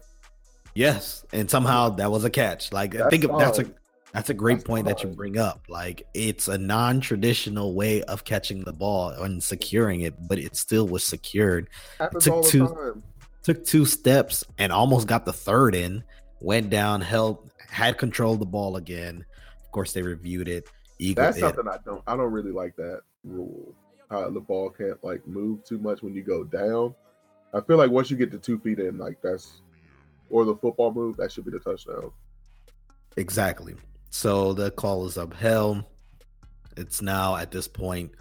Yes, 0.75 1.25
and 1.33 1.51
somehow 1.51 1.91
that 1.91 2.11
was 2.11 2.25
a 2.25 2.31
catch. 2.31 2.73
Like 2.73 2.95
I 2.95 2.99
That's 2.99 3.11
think 3.11 3.27
that's 3.39 3.59
a 3.59 3.71
that's 4.13 4.31
a 4.31 4.35
great 4.35 4.59
That's 4.59 4.65
point 4.65 4.87
that 4.87 5.03
you 5.03 5.11
bring 5.11 5.39
up. 5.39 5.65
Like 5.69 6.07
it's 6.15 6.49
a 6.49 6.59
non-traditional 6.59 7.75
way 7.75 8.03
of 8.03 8.25
catching 8.25 8.63
the 8.63 8.73
ball 8.73 9.11
and 9.11 9.43
securing 9.43 10.01
it, 10.03 10.15
but 10.29 10.39
it 10.39 10.57
still 10.57 10.87
was 10.87 11.05
secured. 11.05 11.69
Happens 11.99 12.25
took 12.25 12.45
two- 12.45 12.69
time. 12.69 13.03
Took 13.43 13.65
two 13.65 13.85
steps 13.85 14.45
and 14.59 14.71
almost 14.71 15.09
got 15.09 15.25
the 15.25 15.33
third 15.33 15.75
in. 15.75 16.05
Went 16.41 16.71
down, 16.71 17.01
held, 17.01 17.51
had 17.69 17.99
control 17.99 18.35
of 18.35 18.39
the 18.39 18.47
ball 18.47 18.77
again. 18.77 19.25
Of 19.65 19.73
course, 19.73 19.93
they 19.93 20.03
reviewed 20.03 20.47
it. 20.47 20.69
Eagle 21.03 21.25
That's 21.25 21.39
something 21.41 21.69
I 21.69 21.79
don't. 21.85 22.03
I 22.07 22.17
don't 22.17 22.33
really 22.33 22.53
like 22.53 22.77
that 22.77 23.01
rule. 23.25 23.75
How 24.11 24.29
the 24.31 24.41
ball 24.41 24.71
can't 24.71 25.03
like 25.03 25.27
move 25.27 25.65
too 25.65 25.79
much 25.79 26.03
when 26.03 26.15
you 26.15 26.23
go 26.23 26.45
down. 26.45 26.95
I 27.55 27.61
feel 27.61 27.77
like 27.77 27.91
once 27.91 28.11
you 28.11 28.17
get 28.17 28.31
to 28.33 28.39
two 28.39 28.59
feet 28.59 28.79
in, 28.79 28.99
like 28.99 29.21
that's 29.23 29.63
or 30.31 30.45
the 30.45 30.55
football 30.57 30.93
move, 30.93 31.17
that 31.17 31.33
should 31.33 31.45
be 31.45 31.51
the 31.51 31.59
touchdown. 31.59 32.11
Exactly. 33.17 33.75
So 34.11 34.53
the 34.53 34.71
call 34.71 35.07
is 35.07 35.17
upheld. 35.17 35.85
It's 36.77 37.03
now 37.03 37.37
at 37.37 37.51
this 37.51 37.69
point 37.69 38.13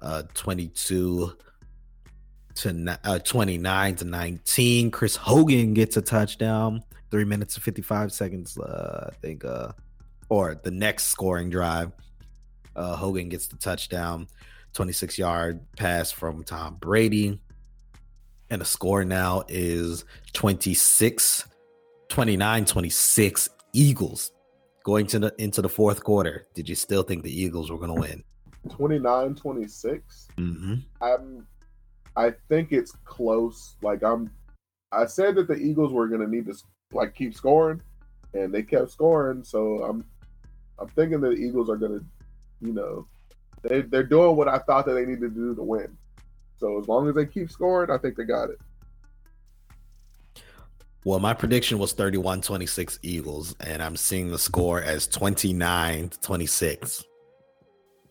uh 0.00 0.22
22 0.34 1.32
to 2.56 2.98
uh, 3.04 3.18
29 3.18 3.96
to 3.96 4.04
19. 4.04 4.90
Chris 4.90 5.16
Hogan 5.16 5.74
gets 5.74 5.96
a 5.96 6.02
touchdown. 6.02 6.82
Three 7.10 7.24
minutes 7.24 7.54
and 7.54 7.62
55 7.62 8.12
seconds, 8.12 8.58
uh, 8.58 9.10
I 9.12 9.14
think, 9.16 9.44
uh, 9.44 9.72
or 10.28 10.54
the 10.62 10.70
next 10.70 11.04
scoring 11.04 11.50
drive. 11.50 11.92
Uh, 12.76 12.96
Hogan 12.96 13.28
gets 13.28 13.46
the 13.46 13.56
touchdown, 13.56 14.26
26 14.74 15.18
yard 15.18 15.60
pass 15.76 16.10
from 16.10 16.44
Tom 16.44 16.76
Brady. 16.80 17.40
And 18.50 18.60
the 18.60 18.64
score 18.66 19.04
now 19.04 19.44
is 19.48 20.04
26, 20.32 21.46
29, 22.08 22.64
26 22.64 23.48
Eagles 23.72 24.32
going 24.84 25.06
to 25.06 25.18
the 25.18 25.34
into 25.38 25.62
the 25.62 25.68
fourth 25.68 26.04
quarter. 26.04 26.46
Did 26.54 26.68
you 26.68 26.74
still 26.74 27.02
think 27.02 27.24
the 27.24 27.42
Eagles 27.42 27.70
were 27.70 27.78
going 27.78 27.94
to 27.94 28.00
win? 28.00 28.22
29 28.70 29.34
26. 29.34 30.28
Mm-hmm. 30.38 30.74
I'm 31.02 31.46
I 32.16 32.32
think 32.48 32.72
it's 32.72 32.92
close. 33.04 33.76
Like 33.82 34.02
I'm 34.02 34.30
I 34.92 35.06
said 35.06 35.34
that 35.36 35.48
the 35.48 35.56
Eagles 35.56 35.92
were 35.92 36.06
gonna 36.06 36.28
need 36.28 36.46
to 36.46 36.54
like 36.92 37.14
keep 37.14 37.34
scoring 37.34 37.80
and 38.34 38.52
they 38.52 38.62
kept 38.62 38.90
scoring, 38.90 39.42
so 39.42 39.82
I'm 39.82 40.04
I'm 40.78 40.88
thinking 40.88 41.20
that 41.20 41.30
the 41.30 41.36
Eagles 41.36 41.70
are 41.70 41.76
gonna, 41.76 42.00
you 42.64 42.72
know, 42.72 43.06
they 43.62 43.82
they're 43.82 44.02
doing 44.02 44.36
what 44.36 44.48
I 44.48 44.58
thought 44.58 44.86
that 44.86 44.94
they 44.94 45.04
needed 45.04 45.20
to 45.20 45.30
do 45.30 45.54
to 45.54 45.62
win. 45.62 45.96
So 46.56 46.78
as 46.78 46.88
long 46.88 47.08
as 47.08 47.14
they 47.14 47.26
keep 47.26 47.50
scoring, 47.50 47.90
I 47.90 47.98
think 47.98 48.16
they 48.16 48.24
got 48.24 48.50
it. 48.50 48.58
Well, 51.04 51.20
my 51.20 51.34
prediction 51.34 51.78
was 51.78 51.92
31 51.92 52.40
26 52.40 52.98
Eagles, 53.02 53.54
and 53.60 53.82
I'm 53.82 53.96
seeing 53.96 54.30
the 54.30 54.38
score 54.38 54.80
as 54.80 55.06
29 55.06 56.10
26. 56.20 57.04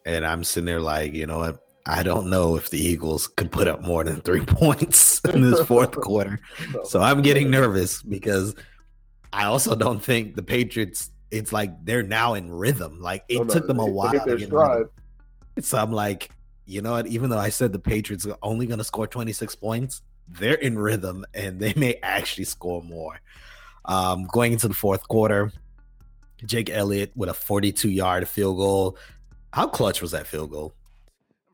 And 0.06 0.26
I'm 0.26 0.44
sitting 0.44 0.66
there 0.66 0.82
like, 0.82 1.14
you 1.14 1.26
know 1.26 1.40
what? 1.40 1.60
I 1.86 2.04
don't 2.04 2.30
know 2.30 2.56
if 2.56 2.70
the 2.70 2.78
Eagles 2.78 3.28
could 3.28 3.52
put 3.52 3.68
up 3.68 3.82
more 3.82 4.04
than 4.04 4.22
three 4.22 4.46
points 4.46 5.20
in 5.26 5.42
this 5.42 5.66
fourth 5.66 5.92
quarter. 5.92 6.40
So 6.86 7.02
I'm 7.02 7.22
getting 7.22 7.50
nervous 7.50 8.02
because 8.04 8.56
I 9.32 9.46
also 9.46 9.76
don't 9.76 10.04
think 10.04 10.36
the 10.36 10.44
Patriots, 10.44 11.10
it's 11.34 11.52
like 11.52 11.84
they're 11.84 12.04
now 12.04 12.36
in 12.36 12.52
rhythm. 12.52 13.02
Like 13.02 13.24
it 13.28 13.40
Oh, 13.40 13.44
no, 13.44 13.54
took 13.54 13.68
them 13.68 13.80
a 13.80 13.86
while. 13.86 14.12
to 14.12 14.20
get 14.38 14.52
rhythm. 14.52 14.90
So 15.60 15.78
I'm 15.80 15.92
like, 15.92 16.30
you 16.66 16.82
know 16.82 16.92
what? 16.92 17.08
Even 17.08 17.30
though 17.30 17.38
I 17.40 17.50
said 17.50 17.74
the 17.74 17.80
Patriots 17.80 18.26
are 18.28 18.38
only 18.44 18.68
going 18.68 18.78
to 18.78 18.84
score 18.84 19.08
26 19.08 19.56
points, 19.56 20.02
they're 20.28 20.54
in 20.56 20.78
rhythm 20.78 21.26
and 21.34 21.60
they 21.60 21.74
may 21.78 21.96
actually 22.04 22.46
score 22.46 22.82
more. 22.84 23.20
Um, 23.86 24.26
going 24.32 24.54
into 24.54 24.68
the 24.68 24.74
fourth 24.74 25.08
quarter, 25.08 25.52
Jake 26.46 26.70
Elliott 26.70 27.12
with 27.16 27.30
a 27.30 27.34
42 27.34 27.90
yard 27.90 28.28
field 28.28 28.58
goal. 28.58 28.98
How 29.52 29.68
clutch 29.68 30.02
was 30.02 30.12
that 30.12 30.28
field 30.28 30.52
goal? 30.52 30.74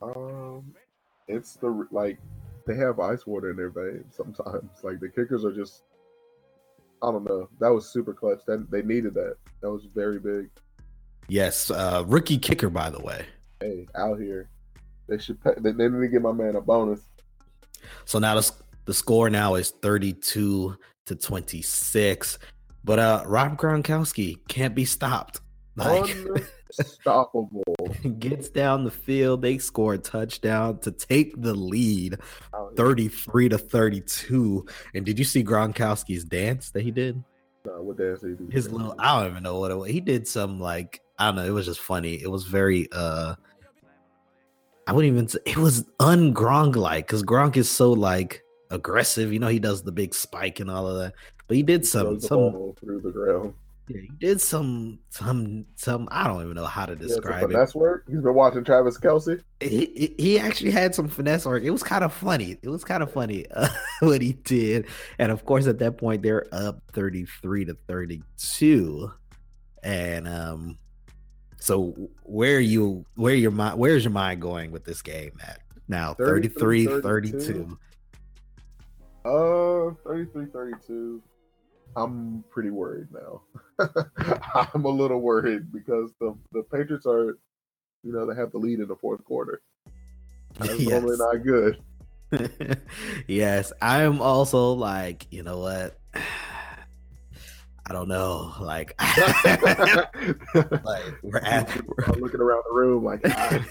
Um, 0.01 0.73
it's 1.27 1.55
the 1.55 1.87
like 1.91 2.17
they 2.67 2.75
have 2.75 2.99
ice 2.99 3.25
water 3.25 3.49
in 3.49 3.55
their 3.57 3.69
veins 3.69 4.13
sometimes. 4.15 4.69
Like 4.83 4.99
the 4.99 5.09
kickers 5.09 5.43
are 5.45 5.51
just, 5.53 5.83
I 7.01 7.11
don't 7.11 7.23
know. 7.23 7.49
That 7.59 7.69
was 7.69 7.89
super 7.89 8.13
clutch. 8.13 8.41
That 8.45 8.69
they 8.69 8.81
needed 8.81 9.13
that. 9.15 9.35
That 9.61 9.71
was 9.71 9.87
very 9.93 10.19
big. 10.19 10.49
Yes, 11.27 11.69
uh, 11.69 12.03
rookie 12.07 12.37
kicker, 12.37 12.69
by 12.69 12.89
the 12.89 12.99
way. 12.99 13.25
Hey, 13.61 13.87
out 13.95 14.19
here, 14.19 14.49
they 15.07 15.17
should. 15.17 15.41
Pay, 15.43 15.51
they, 15.57 15.71
they 15.71 15.87
need 15.87 15.99
to 16.01 16.07
give 16.07 16.21
my 16.21 16.31
man 16.31 16.55
a 16.55 16.61
bonus. 16.61 17.01
So 18.05 18.19
now 18.19 18.35
the, 18.35 18.51
the 18.85 18.93
score 18.93 19.29
now 19.29 19.55
is 19.55 19.71
32 19.81 20.77
to 21.05 21.15
26. 21.15 22.39
But 22.83 22.99
uh 22.99 23.23
Rob 23.25 23.57
Gronkowski 23.57 24.37
can't 24.47 24.73
be 24.73 24.85
stopped. 24.85 25.41
Like 25.75 26.15
Unstoppable. 26.77 27.63
gets 28.19 28.49
down 28.49 28.83
the 28.83 28.91
field, 28.91 29.41
they 29.41 29.57
score 29.57 29.95
a 29.95 29.97
touchdown 29.97 30.79
to 30.79 30.91
take 30.91 31.41
the 31.41 31.53
lead 31.53 32.15
Out 32.53 32.73
here. 32.75 32.85
33 32.85 33.49
to 33.49 33.57
32. 33.57 34.65
And 34.93 35.05
did 35.05 35.17
you 35.17 35.25
see 35.25 35.43
Gronkowski's 35.43 36.23
dance 36.23 36.71
that 36.71 36.81
he 36.81 36.91
did? 36.91 37.23
Nah, 37.65 37.81
what 37.81 37.97
dance 37.97 38.21
did 38.21 38.31
he 38.31 38.45
do? 38.45 38.49
His 38.51 38.71
little 38.71 38.95
I 38.99 39.19
don't 39.19 39.31
even 39.31 39.43
know 39.43 39.59
what 39.59 39.71
it 39.71 39.75
was. 39.75 39.89
He 39.89 40.01
did 40.01 40.27
some 40.27 40.59
like 40.59 41.01
I 41.17 41.27
don't 41.27 41.35
know, 41.35 41.45
it 41.45 41.51
was 41.51 41.65
just 41.65 41.81
funny. 41.81 42.21
It 42.21 42.29
was 42.29 42.45
very 42.45 42.87
uh 42.91 43.35
I 44.87 44.93
wouldn't 44.93 45.13
even 45.13 45.27
say 45.27 45.39
it 45.45 45.57
was 45.57 45.85
un-Gronk 45.99 46.75
like 46.75 47.07
because 47.07 47.23
Gronk 47.23 47.57
is 47.57 47.69
so 47.69 47.91
like 47.91 48.43
aggressive. 48.71 49.33
You 49.33 49.39
know, 49.39 49.47
he 49.47 49.59
does 49.59 49.83
the 49.83 49.91
big 49.91 50.13
spike 50.13 50.59
and 50.59 50.69
all 50.69 50.87
of 50.87 50.97
that. 50.99 51.13
But 51.47 51.57
he 51.57 51.63
did 51.63 51.85
some 51.85 52.19
some 52.19 52.73
through 52.79 53.01
the 53.01 53.11
ground. 53.11 53.53
Yeah, 53.89 54.01
he 54.01 54.11
did 54.19 54.39
some 54.39 54.99
some 55.09 55.65
some 55.75 56.07
I 56.11 56.27
don't 56.27 56.43
even 56.43 56.53
know 56.53 56.65
how 56.65 56.85
to 56.85 56.93
Yeah, 56.93 56.99
describe 56.99 57.41
some 57.41 57.51
it. 57.51 57.53
finesse 57.55 57.73
work. 57.73 58.05
He's 58.07 58.21
been 58.21 58.35
watching 58.35 58.63
Travis 58.63 58.99
Kelce. 58.99 59.41
He, 59.59 59.85
he 59.95 60.15
he 60.23 60.39
actually 60.39 60.69
had 60.71 60.93
some 60.93 61.07
finesse 61.07 61.45
work. 61.45 61.63
It 61.63 61.71
was 61.71 61.81
kind 61.81 62.03
of 62.03 62.13
funny. 62.13 62.57
It 62.61 62.69
was 62.69 62.83
kind 62.83 63.01
of 63.01 63.11
funny 63.11 63.47
uh, 63.55 63.67
what 64.01 64.21
he 64.21 64.33
did. 64.33 64.85
And 65.17 65.31
of 65.31 65.43
course, 65.43 65.65
at 65.65 65.79
that 65.79 65.97
point, 65.97 66.21
they're 66.21 66.45
up 66.51 66.83
33 66.93 67.65
to 67.65 67.73
32. 67.87 69.11
And 69.81 70.27
um, 70.27 70.77
so 71.57 71.95
where 72.23 72.57
are 72.57 72.59
you 72.59 73.05
where 73.15 73.33
your 73.33 73.51
mind 73.51 73.79
where's 73.79 74.03
your 74.03 74.11
mind 74.13 74.39
going 74.41 74.71
with 74.71 74.85
this 74.85 75.01
game 75.01 75.31
at 75.41 75.61
now? 75.87 76.13
33 76.13 76.85
33, 76.85 77.01
32. 77.01 77.79
Uh, 79.25 79.93
33 80.05 80.45
32. 80.53 81.23
I'm 81.95 82.43
pretty 82.49 82.69
worried 82.69 83.07
now. 83.11 83.41
I'm 84.73 84.85
a 84.85 84.89
little 84.89 85.19
worried 85.19 85.71
because 85.71 86.11
the, 86.19 86.35
the 86.51 86.63
Patriots 86.63 87.05
are, 87.05 87.37
you 88.03 88.13
know, 88.13 88.25
they 88.25 88.35
have 88.35 88.51
the 88.51 88.57
lead 88.57 88.79
in 88.79 88.87
the 88.87 88.95
fourth 88.95 89.23
quarter. 89.23 89.61
That's 90.57 90.73
Yes. 90.79 91.03
not 91.03 91.43
good. 91.43 91.81
yes, 93.27 93.73
I 93.81 94.03
am 94.03 94.21
also 94.21 94.73
like, 94.73 95.27
you 95.31 95.43
know 95.43 95.59
what? 95.59 95.97
I 96.13 97.91
don't 97.91 98.07
know. 98.07 98.53
Like, 98.59 98.93
like 99.01 100.13
we're 101.23 101.39
at, 101.39 101.75
I'm 102.05 102.19
looking 102.19 102.39
around 102.39 102.63
the 102.69 102.73
room 102.73 103.03
like, 103.03 103.21
ah, 103.25 103.65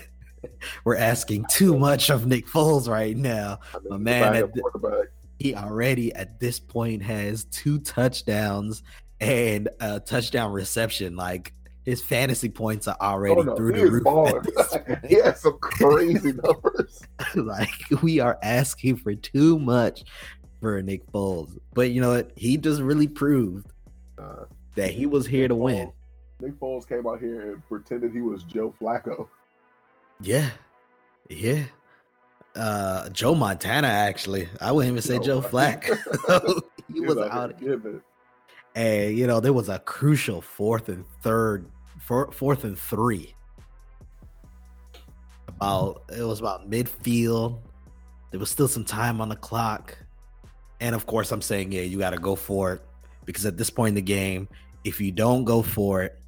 we're 0.85 0.97
asking 0.97 1.45
too 1.49 1.79
much 1.79 2.11
of 2.11 2.27
Nick 2.27 2.49
Foles 2.49 2.89
right 2.89 3.17
now. 3.17 3.61
I 3.73 3.79
mean, 3.79 3.89
My 3.91 3.97
man 3.97 4.35
at 4.35 4.53
the-. 4.53 5.09
He 5.39 5.55
already 5.55 6.13
at 6.15 6.41
this 6.41 6.59
point 6.59 7.03
has 7.03 7.45
two 7.45 7.79
touchdowns 7.81 8.83
and 9.21 9.69
a 9.81 10.01
touchdown 10.01 10.53
reception. 10.53 11.17
Like 11.17 11.53
his 11.85 12.03
fantasy 12.03 12.49
points 12.49 12.89
are 12.89 12.97
already 13.01 13.41
Oh, 13.41 13.43
no, 13.43 13.57
through 13.57 13.75
he 13.75 13.81
the 13.85 13.91
roof. 13.91 14.05
balling. 14.05 14.37
at 14.37 14.43
this 14.45 14.77
point. 14.87 15.07
he 15.07 15.15
has 15.17 15.41
some 15.41 15.59
crazy 15.61 16.33
numbers. 16.33 17.03
like 17.35 17.71
we 18.03 18.21
are 18.21 18.39
asking 18.43 18.97
for 18.97 19.15
too 19.15 19.59
much 19.59 20.05
for 20.61 20.83
Nick 20.83 21.07
Foles. 21.13 21.57
But 21.73 21.91
you 21.93 22.01
know 22.01 22.11
what? 22.15 22.33
He 22.37 22.57
just 22.57 22.81
really 22.83 23.09
proved 23.09 23.73
Uh, 24.19 24.45
that 24.75 24.91
he 24.91 25.07
was 25.07 25.27
here 25.27 25.47
to 25.49 25.55
win. 25.55 25.93
Nick 26.41 26.59
Foles 26.61 26.89
came 26.89 27.07
out 27.07 27.21
here 27.21 27.53
and 27.53 27.67
pretended 27.69 28.13
he 28.13 28.21
was 28.21 28.43
Joe 28.45 28.75
Flacco. 28.81 29.29
Yeah. 30.21 30.51
Yeah. 31.29 31.65
Uh 32.59 33.09
Joe 33.11 33.35
Montana 33.35 33.89
actually. 33.89 34.49
I 34.61 34.73
wouldn't 34.73 34.91
even 34.93 35.03
say 35.03 35.19
Joe 35.19 35.41
Joe 35.41 35.41
Flack. 35.43 35.85
he 36.93 37.01
was 37.01 37.17
out 37.19 37.31
out 37.31 37.61
here 37.61 37.77
giving 37.77 37.97
it. 37.97 38.03
and 38.75 39.17
you 39.19 39.27
know 39.27 39.41
there 39.41 39.53
was 39.53 39.69
a 39.69 39.79
crucial 39.81 40.41
fourth 40.41 40.89
and 40.89 41.05
third 41.23 41.67
four, 42.01 42.31
fourth 42.33 42.65
and 42.65 42.79
three 42.79 43.35
about 45.47 46.03
it 46.17 46.23
was 46.23 46.41
about 46.41 46.71
midfield 46.71 47.59
there 48.31 48.41
was 48.41 48.51
still 48.51 48.69
some 48.69 48.85
time 48.85 49.21
on 49.21 49.29
the 49.29 49.37
clock 49.37 49.97
and 50.81 50.95
of 50.95 51.07
course 51.07 51.33
i'm 51.33 51.43
saying 51.43 51.73
yeah 51.73 51.83
you 51.83 51.99
got 51.99 52.11
to 52.11 52.19
go 52.19 52.35
for 52.35 52.75
it 52.75 52.83
because 53.25 53.45
at 53.47 53.57
this 53.57 53.71
point 53.71 53.91
in 53.91 53.95
the 53.95 54.03
game 54.03 54.49
if 54.85 55.01
you 55.01 55.11
don't 55.13 55.45
go 55.45 55.63
for 55.63 56.03
it 56.03 56.19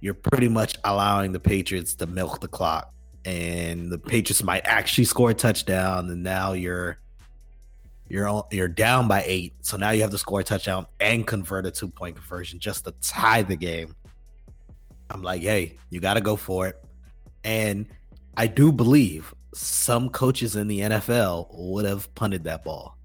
you're 0.00 0.14
pretty 0.14 0.48
much 0.48 0.76
allowing 0.84 1.32
the 1.32 1.40
patriots 1.40 1.94
to 1.94 2.06
milk 2.06 2.40
the 2.40 2.48
clock 2.48 2.92
and 3.24 3.90
the 3.90 3.98
patriots 3.98 4.42
might 4.42 4.64
actually 4.64 5.04
score 5.04 5.30
a 5.30 5.34
touchdown 5.34 6.10
and 6.10 6.22
now 6.22 6.52
you're 6.52 6.98
you're 8.08 8.28
on, 8.28 8.42
you're 8.50 8.68
down 8.68 9.08
by 9.08 9.24
eight, 9.26 9.54
so 9.62 9.78
now 9.78 9.90
you 9.90 10.02
have 10.02 10.10
to 10.10 10.18
score 10.18 10.40
a 10.40 10.44
touchdown 10.44 10.86
and 11.00 11.26
convert 11.26 11.64
a 11.64 11.70
two 11.70 11.88
point 11.88 12.14
conversion 12.14 12.58
just 12.58 12.84
to 12.84 12.92
tie 13.00 13.40
the 13.42 13.56
game. 13.56 13.96
I'm 15.08 15.22
like, 15.22 15.40
hey, 15.40 15.78
you 15.88 15.98
got 15.98 16.14
to 16.14 16.20
go 16.20 16.36
for 16.36 16.66
it, 16.68 16.84
and 17.42 17.86
I 18.36 18.48
do 18.48 18.70
believe 18.70 19.34
some 19.54 20.10
coaches 20.10 20.56
in 20.56 20.68
the 20.68 20.80
NFL 20.80 21.48
would 21.52 21.86
have 21.86 22.14
punted 22.14 22.44
that 22.44 22.64
ball, 22.64 22.98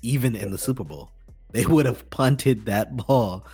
even 0.00 0.34
in 0.34 0.50
the 0.50 0.58
Super 0.58 0.84
Bowl. 0.84 1.10
They 1.52 1.66
would 1.66 1.84
have 1.84 2.08
punted 2.10 2.64
that 2.66 2.96
ball. 2.96 3.46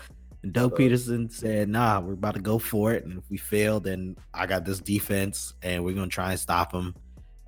And 0.43 0.53
Doug 0.53 0.77
Pederson 0.77 1.31
said, 1.31 1.69
"Nah, 1.69 2.01
we're 2.01 2.15
about 2.15 2.35
to 2.35 2.41
go 2.41 2.59
for 2.59 2.93
it, 2.93 3.05
and 3.05 3.19
if 3.19 3.25
we 3.31 3.37
fail, 3.37 3.79
then 3.79 4.17
I 4.33 4.47
got 4.47 4.65
this 4.65 4.81
defense, 4.81 5.55
and 5.63 5.85
we're 5.85 5.95
gonna 5.95 6.09
try 6.09 6.31
and 6.31 6.41
stop 6.41 6.73
them." 6.73 6.95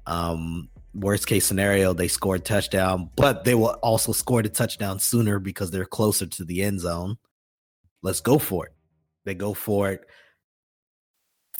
Um, 0.06 0.68
worst 0.94 1.26
case 1.26 1.46
scenario, 1.46 1.94
they 1.94 2.08
score 2.08 2.34
a 2.34 2.40
touchdown, 2.40 3.10
but 3.16 3.44
they 3.44 3.54
will 3.54 3.78
also 3.82 4.12
score 4.12 4.42
the 4.42 4.48
touchdown 4.48 4.98
sooner 4.98 5.38
because 5.38 5.70
they're 5.70 5.86
closer 5.86 6.26
to 6.26 6.44
the 6.44 6.62
end 6.62 6.80
zone. 6.80 7.16
Let's 8.02 8.20
go 8.20 8.38
for 8.38 8.66
it. 8.66 8.72
They 9.24 9.34
go 9.34 9.54
for 9.54 9.90
it. 9.90 10.04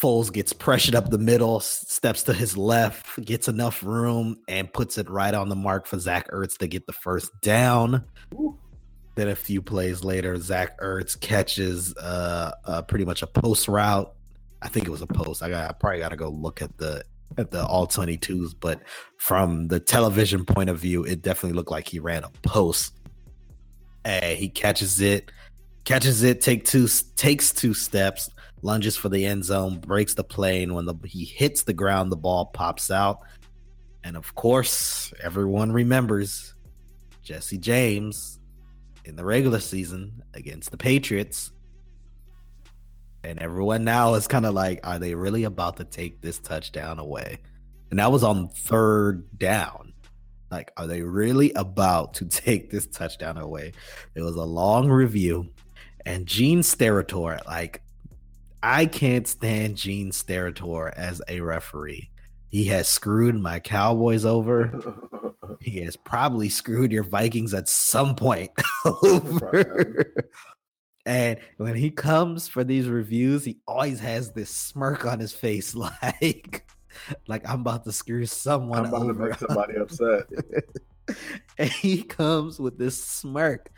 Foles 0.00 0.32
gets 0.32 0.52
pressured 0.52 0.96
up 0.96 1.10
the 1.10 1.18
middle, 1.18 1.60
steps 1.60 2.24
to 2.24 2.34
his 2.34 2.56
left, 2.56 3.24
gets 3.24 3.46
enough 3.46 3.84
room, 3.84 4.36
and 4.48 4.72
puts 4.72 4.98
it 4.98 5.08
right 5.08 5.32
on 5.32 5.48
the 5.48 5.54
mark 5.54 5.86
for 5.86 5.98
Zach 5.98 6.28
Ertz 6.30 6.58
to 6.58 6.66
get 6.66 6.86
the 6.86 6.92
first 6.92 7.30
down. 7.40 8.04
Ooh. 8.34 8.58
Then 9.14 9.28
a 9.28 9.36
few 9.36 9.60
plays 9.60 10.02
later, 10.02 10.38
Zach 10.38 10.80
Ertz 10.80 11.18
catches 11.18 11.94
uh, 11.96 12.52
uh, 12.64 12.82
pretty 12.82 13.04
much 13.04 13.22
a 13.22 13.26
post 13.26 13.68
route. 13.68 14.12
I 14.62 14.68
think 14.68 14.86
it 14.86 14.90
was 14.90 15.02
a 15.02 15.06
post. 15.06 15.42
I 15.42 15.50
got 15.50 15.68
I 15.68 15.72
probably 15.72 15.98
got 15.98 16.10
to 16.10 16.16
go 16.16 16.30
look 16.30 16.62
at 16.62 16.76
the 16.78 17.04
at 17.38 17.50
the 17.50 17.64
all 17.66 17.86
22s, 17.86 18.54
but 18.58 18.80
from 19.16 19.68
the 19.68 19.80
television 19.80 20.44
point 20.44 20.70
of 20.70 20.78
view, 20.78 21.04
it 21.04 21.22
definitely 21.22 21.56
looked 21.56 21.70
like 21.70 21.88
he 21.88 21.98
ran 21.98 22.24
a 22.24 22.30
post. 22.42 22.94
And 24.04 24.36
he 24.36 24.48
catches 24.48 25.00
it, 25.00 25.30
catches 25.84 26.22
it, 26.22 26.40
take 26.40 26.64
two 26.64 26.88
takes 27.16 27.52
two 27.52 27.74
steps, 27.74 28.30
lunges 28.62 28.96
for 28.96 29.08
the 29.08 29.24
end 29.24 29.44
zone, 29.44 29.78
breaks 29.78 30.14
the 30.14 30.24
plane. 30.24 30.74
When 30.74 30.86
the 30.86 30.94
he 31.04 31.24
hits 31.24 31.62
the 31.62 31.72
ground, 31.72 32.10
the 32.10 32.16
ball 32.16 32.46
pops 32.46 32.90
out. 32.90 33.20
And 34.04 34.16
of 34.16 34.34
course, 34.34 35.12
everyone 35.22 35.70
remembers 35.70 36.54
Jesse 37.22 37.58
James 37.58 38.40
in 39.04 39.16
the 39.16 39.24
regular 39.24 39.60
season 39.60 40.22
against 40.34 40.70
the 40.70 40.76
Patriots. 40.76 41.50
And 43.24 43.38
everyone 43.38 43.84
now 43.84 44.14
is 44.14 44.26
kind 44.26 44.46
of 44.46 44.54
like, 44.54 44.80
are 44.84 44.98
they 44.98 45.14
really 45.14 45.44
about 45.44 45.76
to 45.76 45.84
take 45.84 46.20
this 46.20 46.38
touchdown 46.38 46.98
away? 46.98 47.38
And 47.90 47.98
that 47.98 48.10
was 48.10 48.24
on 48.24 48.48
third 48.48 49.38
down. 49.38 49.92
Like, 50.50 50.72
are 50.76 50.86
they 50.86 51.02
really 51.02 51.52
about 51.52 52.14
to 52.14 52.24
take 52.26 52.70
this 52.70 52.86
touchdown 52.86 53.38
away? 53.38 53.72
It 54.14 54.22
was 54.22 54.36
a 54.36 54.44
long 54.44 54.88
review. 54.88 55.48
And 56.04 56.26
Gene 56.26 56.60
Steratore, 56.60 57.44
like, 57.46 57.80
I 58.62 58.86
can't 58.86 59.26
stand 59.26 59.76
Gene 59.76 60.10
Steratore 60.10 60.92
as 60.92 61.20
a 61.28 61.40
referee. 61.40 62.11
He 62.52 62.64
has 62.66 62.86
screwed 62.86 63.34
my 63.40 63.58
Cowboys 63.58 64.24
over. 64.24 64.70
He 65.60 65.80
has 65.82 65.96
probably 65.96 66.48
screwed 66.48 66.90
your 66.90 67.04
Vikings 67.04 67.52
at 67.54 67.68
some 67.68 68.16
point 68.16 68.50
over. 68.84 70.12
And 71.06 71.38
when 71.58 71.76
he 71.76 71.90
comes 71.90 72.48
for 72.48 72.64
these 72.64 72.88
reviews, 72.88 73.44
he 73.44 73.58
always 73.66 74.00
has 74.00 74.32
this 74.32 74.50
smirk 74.50 75.04
on 75.04 75.20
his 75.20 75.32
face, 75.32 75.74
like, 75.74 76.66
like 77.28 77.48
I'm 77.48 77.60
about 77.60 77.84
to 77.84 77.92
screw 77.92 78.26
someone 78.26 78.80
I'm 78.80 78.86
about 78.86 79.02
over. 79.02 79.12
to 79.12 79.18
make 79.30 79.38
somebody 79.38 79.76
upset. 79.76 80.24
and 81.58 81.68
he 81.70 82.02
comes 82.02 82.58
with 82.58 82.76
this 82.78 83.02
smirk. 83.04 83.70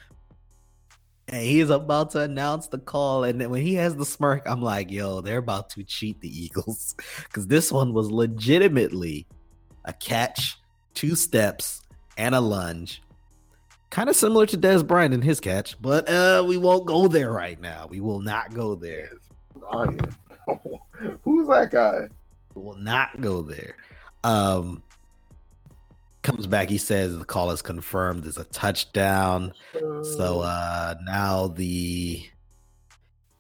And 1.29 1.43
he's 1.43 1.71
about 1.71 2.11
to 2.11 2.21
announce 2.21 2.67
the 2.67 2.79
call. 2.79 3.25
And 3.25 3.41
then 3.41 3.51
when 3.51 3.63
he 3.63 3.75
has 3.75 3.97
the 3.97 4.05
smirk, 4.05 4.43
I'm 4.47 4.61
like, 4.61 4.91
yo, 4.91 5.21
they're 5.21 5.39
about 5.39 5.71
to 5.71 5.83
cheat 5.83 6.21
the 6.21 6.45
Eagles. 6.45 6.95
Because 7.25 7.47
this 7.47 7.73
one 7.73 7.93
was 7.93 8.11
legitimately 8.11 9.27
a 9.85 9.93
catch, 9.93 10.59
two 10.95 11.17
steps, 11.17 11.83
and 12.17 12.35
a 12.35 12.41
lunge. 12.41 13.03
Kind 13.91 14.09
of 14.09 14.17
similar 14.17 14.47
to 14.47 14.57
Dez 14.59 14.87
Bryant 14.87 15.15
in 15.15 15.23
his 15.23 15.41
catch, 15.41 15.81
but 15.81 16.09
uh, 16.09 16.45
we 16.47 16.57
won't 16.57 16.87
go 16.87 17.09
there 17.09 17.33
right 17.33 17.61
now. 17.61 17.87
We 17.89 18.01
will 18.01 18.21
not 18.21 18.55
go 18.55 18.75
there. 18.75 19.11
Who's 21.23 21.49
that 21.49 21.71
guy? 21.71 22.09
We 22.55 22.63
will 22.63 22.77
not 22.77 23.21
go 23.21 23.43
there. 23.43 23.77
Um, 24.23 24.83
comes 26.25 26.49
back. 26.49 26.69
He 26.69 26.79
says 26.79 27.17
the 27.17 27.25
call 27.25 27.53
is 27.53 27.63
confirmed. 27.63 28.25
There's 28.25 28.39
a 28.39 28.45
touchdown. 28.45 29.53
So 30.17 30.41
uh 30.41 30.95
now 31.05 31.49
the 31.49 32.25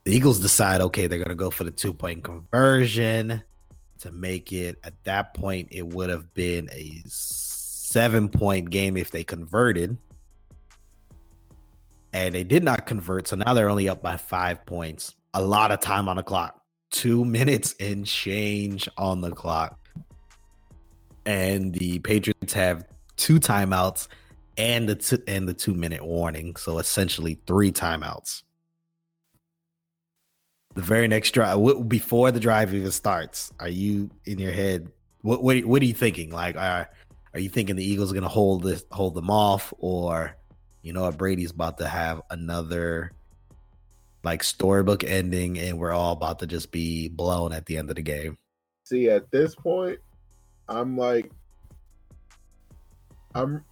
the 0.04 0.14
Eagles 0.14 0.38
decide, 0.38 0.82
okay, 0.82 1.06
they're 1.08 1.18
gonna 1.18 1.34
go 1.34 1.50
for 1.50 1.64
the 1.64 1.72
two 1.72 1.92
point 1.92 2.22
conversion 2.22 3.42
to 4.00 4.12
make 4.12 4.52
it. 4.52 4.78
At 4.84 5.02
that 5.04 5.34
point, 5.34 5.68
it 5.70 5.86
would 5.88 6.10
have 6.10 6.32
been 6.34 6.68
a 6.70 7.02
seven 7.06 8.28
point 8.28 8.70
game 8.70 8.96
if 8.96 9.10
they 9.10 9.24
converted, 9.24 9.96
and 12.12 12.34
they 12.34 12.44
did 12.44 12.62
not 12.62 12.86
convert. 12.86 13.28
So 13.28 13.36
now 13.36 13.54
they're 13.54 13.70
only 13.70 13.88
up 13.88 14.02
by 14.02 14.18
five 14.18 14.64
points. 14.66 15.14
A 15.32 15.42
lot 15.42 15.72
of 15.72 15.80
time 15.80 16.08
on 16.08 16.16
the 16.16 16.22
clock, 16.22 16.60
two 16.90 17.24
minutes 17.24 17.74
and 17.80 18.06
change 18.06 18.88
on 18.98 19.22
the 19.22 19.30
clock, 19.30 19.78
and 21.26 21.74
the 21.74 21.98
Patriots 22.00 22.52
have 22.52 22.86
two 23.16 23.40
timeouts 23.40 24.08
and 24.56 24.88
the 24.88 24.94
t- 24.94 25.22
and 25.26 25.48
the 25.48 25.54
two 25.54 25.74
minute 25.74 26.04
warning. 26.04 26.56
So 26.56 26.78
essentially 26.78 27.40
three 27.46 27.72
timeouts. 27.72 28.42
The 30.74 30.82
very 30.82 31.06
next 31.06 31.30
drive, 31.30 31.58
what, 31.58 31.88
before 31.88 32.32
the 32.32 32.40
drive 32.40 32.74
even 32.74 32.90
starts, 32.90 33.52
are 33.60 33.68
you 33.68 34.10
in 34.24 34.38
your 34.38 34.52
head? 34.52 34.90
What 35.22 35.42
what, 35.42 35.64
what 35.64 35.82
are 35.82 35.86
you 35.86 35.94
thinking? 35.94 36.30
Like, 36.30 36.56
are 36.56 36.90
are 37.32 37.40
you 37.40 37.48
thinking 37.48 37.76
the 37.76 37.84
Eagles 37.84 38.10
are 38.10 38.14
going 38.14 38.22
to 38.24 38.28
hold 38.28 38.62
this 38.62 38.84
hold 38.90 39.14
them 39.14 39.30
off, 39.30 39.72
or 39.78 40.36
you 40.82 40.92
know, 40.92 41.10
Brady's 41.12 41.52
about 41.52 41.78
to 41.78 41.88
have 41.88 42.22
another 42.30 43.12
like 44.24 44.42
storybook 44.42 45.04
ending, 45.04 45.58
and 45.58 45.78
we're 45.78 45.92
all 45.92 46.12
about 46.12 46.40
to 46.40 46.46
just 46.46 46.72
be 46.72 47.08
blown 47.08 47.52
at 47.52 47.66
the 47.66 47.76
end 47.76 47.90
of 47.90 47.96
the 47.96 48.02
game? 48.02 48.36
See, 48.84 49.08
at 49.08 49.30
this 49.30 49.54
point, 49.54 49.98
I'm 50.68 50.96
like, 50.96 51.30
I'm. 53.34 53.64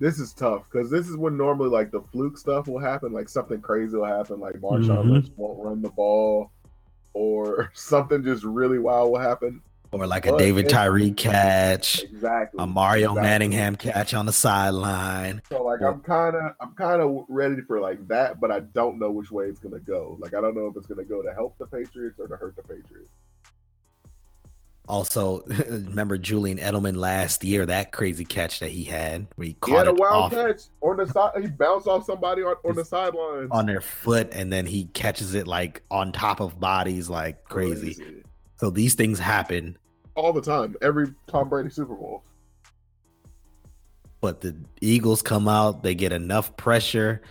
This 0.00 0.20
is 0.20 0.32
tough 0.32 0.62
because 0.70 0.90
this 0.90 1.08
is 1.08 1.16
when 1.16 1.36
normally 1.36 1.70
like 1.70 1.90
the 1.90 2.00
fluke 2.00 2.38
stuff 2.38 2.68
will 2.68 2.78
happen, 2.78 3.12
like 3.12 3.28
something 3.28 3.60
crazy 3.60 3.96
will 3.96 4.04
happen, 4.04 4.38
like 4.38 4.54
Marshawn 4.54 5.04
Mhm. 5.04 5.10
Lynch 5.10 5.28
won't 5.36 5.58
run 5.64 5.82
the 5.82 5.90
ball, 5.90 6.52
or 7.14 7.70
something 7.74 8.22
just 8.22 8.44
really 8.44 8.78
wild 8.78 9.10
will 9.10 9.18
happen. 9.18 9.60
Or 9.90 10.06
like 10.06 10.26
a 10.26 10.32
But 10.32 10.38
David 10.38 10.68
Tyree 10.68 11.10
catch, 11.12 12.04
Exactly. 12.04 12.62
a 12.62 12.66
Mario 12.66 13.12
exactly. 13.12 13.22
Manningham 13.22 13.74
catch 13.76 14.12
on 14.14 14.26
the 14.26 14.32
sideline. 14.34 15.40
So 15.50 15.62
like 15.64 15.80
I'm 15.82 16.00
kind 16.00 16.36
of 16.36 16.52
I'm 16.60 16.74
kind 16.74 17.00
of 17.02 17.24
ready 17.28 17.62
for 17.62 17.80
like 17.80 18.06
that, 18.08 18.38
but 18.38 18.52
I 18.52 18.60
don't 18.60 18.98
know 19.00 19.10
which 19.10 19.30
way 19.32 19.46
it's 19.46 19.58
gonna 19.58 19.80
go. 19.80 20.16
Like 20.20 20.34
I 20.34 20.40
don't 20.40 20.54
know 20.54 20.66
if 20.68 20.76
it's 20.76 20.86
gonna 20.86 21.04
go 21.04 21.22
to 21.22 21.32
help 21.32 21.56
the 21.58 21.66
Patriots 21.66 22.20
or 22.20 22.28
to 22.28 22.36
hurt 22.36 22.54
the 22.54 22.62
Patriots. 22.62 23.10
Also, 24.88 25.42
remember 25.68 26.16
Julian 26.18 26.58
Edelman 26.58 26.96
last 26.96 27.44
year, 27.44 27.66
that 27.66 27.92
crazy 27.92 28.24
catch 28.24 28.60
that 28.60 28.70
he 28.70 28.84
had 28.84 29.26
where 29.36 29.44
he 29.44 29.50
He 29.50 29.54
caught 29.60 29.86
had 29.86 29.88
a 29.88 29.92
wild 29.94 30.14
off 30.14 30.32
catch 30.32 30.62
on 30.80 30.96
the 30.96 31.06
side. 31.06 31.32
He 31.42 31.46
bounced 31.48 31.86
off 31.86 32.06
somebody 32.06 32.42
on, 32.42 32.56
on 32.64 32.74
the 32.74 32.84
sidelines. 32.84 33.50
on 33.50 33.66
their 33.66 33.82
foot 33.82 34.30
and 34.32 34.50
then 34.52 34.64
he 34.66 34.86
catches 34.94 35.34
it 35.34 35.46
like 35.46 35.82
on 35.90 36.10
top 36.10 36.40
of 36.40 36.58
bodies 36.58 37.10
like 37.10 37.44
crazy. 37.44 38.24
So 38.56 38.70
these 38.70 38.94
things 38.94 39.18
happen, 39.18 39.76
all 40.14 40.32
the 40.32 40.40
time. 40.40 40.74
Every 40.82 41.14
Tom 41.28 41.48
Brady 41.48 41.70
Super 41.70 41.94
Bowl. 41.94 42.24
but 44.20 44.40
the 44.40 44.56
Eagles 44.80 45.22
come 45.22 45.48
out, 45.48 45.82
they 45.82 45.94
get 45.94 46.12
enough 46.12 46.56
pressure. 46.56 47.22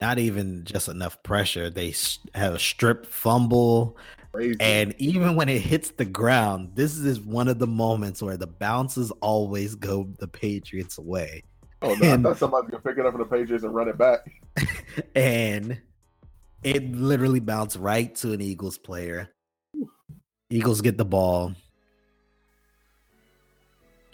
Not 0.00 0.18
even 0.18 0.64
just 0.64 0.88
enough 0.88 1.22
pressure. 1.22 1.70
They 1.70 1.94
have 2.34 2.54
a 2.54 2.58
strip 2.58 3.06
fumble. 3.06 3.96
Crazy. 4.36 4.56
And 4.60 4.94
even 4.98 5.34
when 5.34 5.48
it 5.48 5.62
hits 5.62 5.92
the 5.92 6.04
ground, 6.04 6.72
this 6.74 6.98
is 6.98 7.18
one 7.20 7.48
of 7.48 7.58
the 7.58 7.66
moments 7.66 8.22
where 8.22 8.36
the 8.36 8.46
bounces 8.46 9.10
always 9.22 9.74
go 9.74 10.06
the 10.18 10.28
Patriots' 10.28 10.98
way. 10.98 11.42
oh 11.80 11.94
no, 11.94 12.06
I 12.06 12.12
and- 12.12 12.22
thought 12.22 12.36
somebody's 12.36 12.70
gonna 12.70 12.82
pick 12.82 12.98
it 12.98 13.06
up 13.06 13.12
from 13.12 13.22
the 13.22 13.26
Patriots 13.26 13.64
and 13.64 13.74
run 13.74 13.88
it 13.88 13.96
back. 13.96 14.20
and 15.14 15.80
it 16.62 16.92
literally 16.92 17.40
bounced 17.40 17.78
right 17.78 18.14
to 18.16 18.32
an 18.32 18.42
Eagles 18.42 18.76
player. 18.76 19.30
Eagles 20.50 20.82
get 20.82 20.98
the 20.98 21.04
ball, 21.04 21.54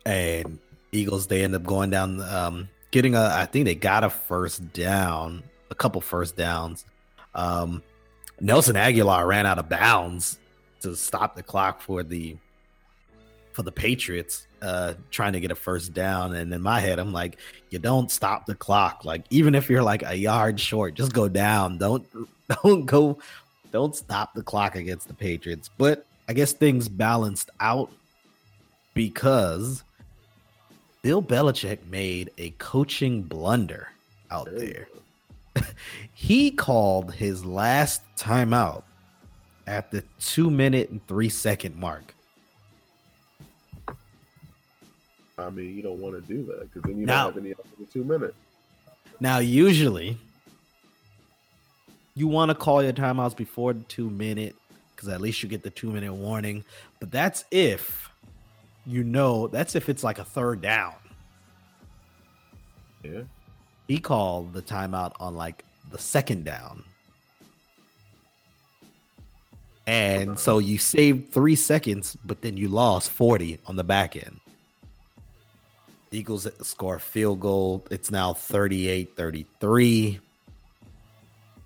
and 0.06 0.60
Eagles 0.92 1.26
they 1.26 1.42
end 1.42 1.54
up 1.54 1.64
going 1.64 1.90
down, 1.90 2.20
um, 2.20 2.68
getting 2.92 3.14
a. 3.14 3.22
I 3.22 3.46
think 3.46 3.64
they 3.64 3.74
got 3.74 4.04
a 4.04 4.10
first 4.10 4.72
down, 4.72 5.42
a 5.70 5.74
couple 5.74 6.00
first 6.00 6.36
downs. 6.36 6.84
Um, 7.34 7.82
Nelson 8.40 8.76
Agholor 8.76 9.26
ran 9.26 9.46
out 9.46 9.58
of 9.58 9.68
bounds 9.68 10.38
to 10.80 10.96
stop 10.96 11.36
the 11.36 11.42
clock 11.42 11.80
for 11.80 12.02
the 12.02 12.36
for 13.52 13.62
the 13.62 13.72
Patriots, 13.72 14.46
uh, 14.62 14.94
trying 15.10 15.34
to 15.34 15.40
get 15.40 15.50
a 15.50 15.54
first 15.54 15.92
down. 15.92 16.34
And 16.34 16.52
in 16.54 16.62
my 16.62 16.80
head, 16.80 16.98
I'm 16.98 17.12
like, 17.12 17.38
you 17.68 17.78
don't 17.78 18.10
stop 18.10 18.46
the 18.46 18.54
clock. 18.54 19.04
Like 19.04 19.24
even 19.30 19.54
if 19.54 19.68
you're 19.68 19.82
like 19.82 20.02
a 20.02 20.16
yard 20.16 20.58
short, 20.58 20.94
just 20.94 21.12
go 21.12 21.28
down. 21.28 21.78
Don't 21.78 22.06
don't 22.62 22.86
go. 22.86 23.18
Don't 23.70 23.96
stop 23.96 24.34
the 24.34 24.42
clock 24.42 24.76
against 24.76 25.08
the 25.08 25.14
Patriots. 25.14 25.70
But 25.78 26.06
I 26.28 26.34
guess 26.34 26.52
things 26.52 26.88
balanced 26.88 27.50
out 27.60 27.90
because 28.94 29.82
Bill 31.02 31.22
Belichick 31.22 31.78
made 31.90 32.30
a 32.38 32.50
coaching 32.58 33.22
blunder 33.22 33.88
out 34.30 34.48
there. 34.52 34.88
he 36.14 36.50
called 36.50 37.14
his 37.14 37.44
last 37.44 38.02
timeout 38.16 38.82
at 39.66 39.90
the 39.90 40.02
two 40.20 40.50
minute 40.50 40.90
and 40.90 41.06
three 41.06 41.28
second 41.28 41.76
mark. 41.76 42.14
I 45.38 45.50
mean, 45.50 45.74
you 45.76 45.82
don't 45.82 45.98
want 45.98 46.14
to 46.14 46.20
do 46.32 46.44
that 46.46 46.72
because 46.72 46.82
then 46.88 46.98
you 46.98 47.06
Now- 47.06 47.24
don't 47.24 47.34
have 47.34 47.44
any 47.44 47.54
other 47.54 47.90
two 47.92 48.04
minutes. 48.04 48.34
Now, 49.20 49.38
usually, 49.38 50.18
you 52.14 52.26
want 52.26 52.50
to 52.50 52.54
call 52.54 52.82
your 52.82 52.92
timeouts 52.92 53.36
before 53.36 53.72
the 53.72 53.82
two 53.84 54.10
minute 54.10 54.54
because 54.94 55.08
at 55.08 55.20
least 55.20 55.42
you 55.42 55.48
get 55.48 55.62
the 55.62 55.70
two 55.70 55.90
minute 55.90 56.12
warning. 56.12 56.64
But 57.00 57.10
that's 57.10 57.44
if 57.50 58.10
you 58.84 59.04
know 59.04 59.46
that's 59.48 59.74
if 59.74 59.88
it's 59.88 60.02
like 60.02 60.18
a 60.18 60.24
third 60.24 60.60
down. 60.60 60.94
Yeah. 63.02 63.22
He 63.92 63.98
called 63.98 64.54
the 64.54 64.62
timeout 64.62 65.12
on 65.20 65.36
like 65.36 65.66
the 65.90 65.98
second 65.98 66.46
down. 66.46 66.82
And 69.86 70.30
uh-huh. 70.30 70.38
so 70.38 70.58
you 70.60 70.78
saved 70.78 71.30
three 71.30 71.56
seconds, 71.56 72.16
but 72.24 72.40
then 72.40 72.56
you 72.56 72.68
lost 72.68 73.10
40 73.10 73.58
on 73.66 73.76
the 73.76 73.84
back 73.84 74.16
end. 74.16 74.40
Eagles 76.10 76.48
score 76.62 76.98
field 77.00 77.40
goal. 77.40 77.84
It's 77.90 78.10
now 78.10 78.32
38 78.32 79.14
33. 79.14 80.20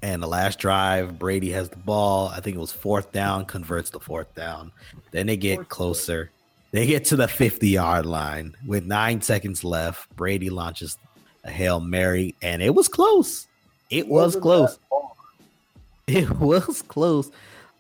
And 0.03 0.21
the 0.21 0.27
last 0.27 0.59
drive, 0.59 1.21
Brady 1.21 1.53
has 1.53 1.69
the 1.69 1.77
ball. 1.77 2.27
I 2.27 2.41
think 2.41 2.57
it 2.57 2.61
was 2.61 2.73
fourth 2.73 3.13
down, 3.13 3.45
converts 3.45 3.91
the 3.91 4.01
fourth 4.01 4.35
down. 4.35 4.73
Then 5.13 5.29
they 5.29 5.37
get 5.37 5.69
closer. 5.69 6.33
They 6.73 6.89
get 6.89 7.05
to 7.05 7.15
the 7.15 7.29
50 7.29 7.69
yard 7.69 8.05
line 8.05 8.57
with 8.67 8.85
nine 8.85 9.23
seconds 9.23 9.63
left. 9.63 10.11
Brady 10.17 10.51
launches 10.51 10.99
a 11.47 11.51
Hail 11.51 11.81
Mary, 11.81 12.35
and 12.43 12.63
it 12.63 12.75
was 12.75 12.89
close. 12.89 13.47
It 13.91 14.09
was 14.09 14.37
Wasn't 14.37 14.43
close. 14.43 14.79
It 16.09 16.31
was 16.39 16.83
close. 16.83 17.33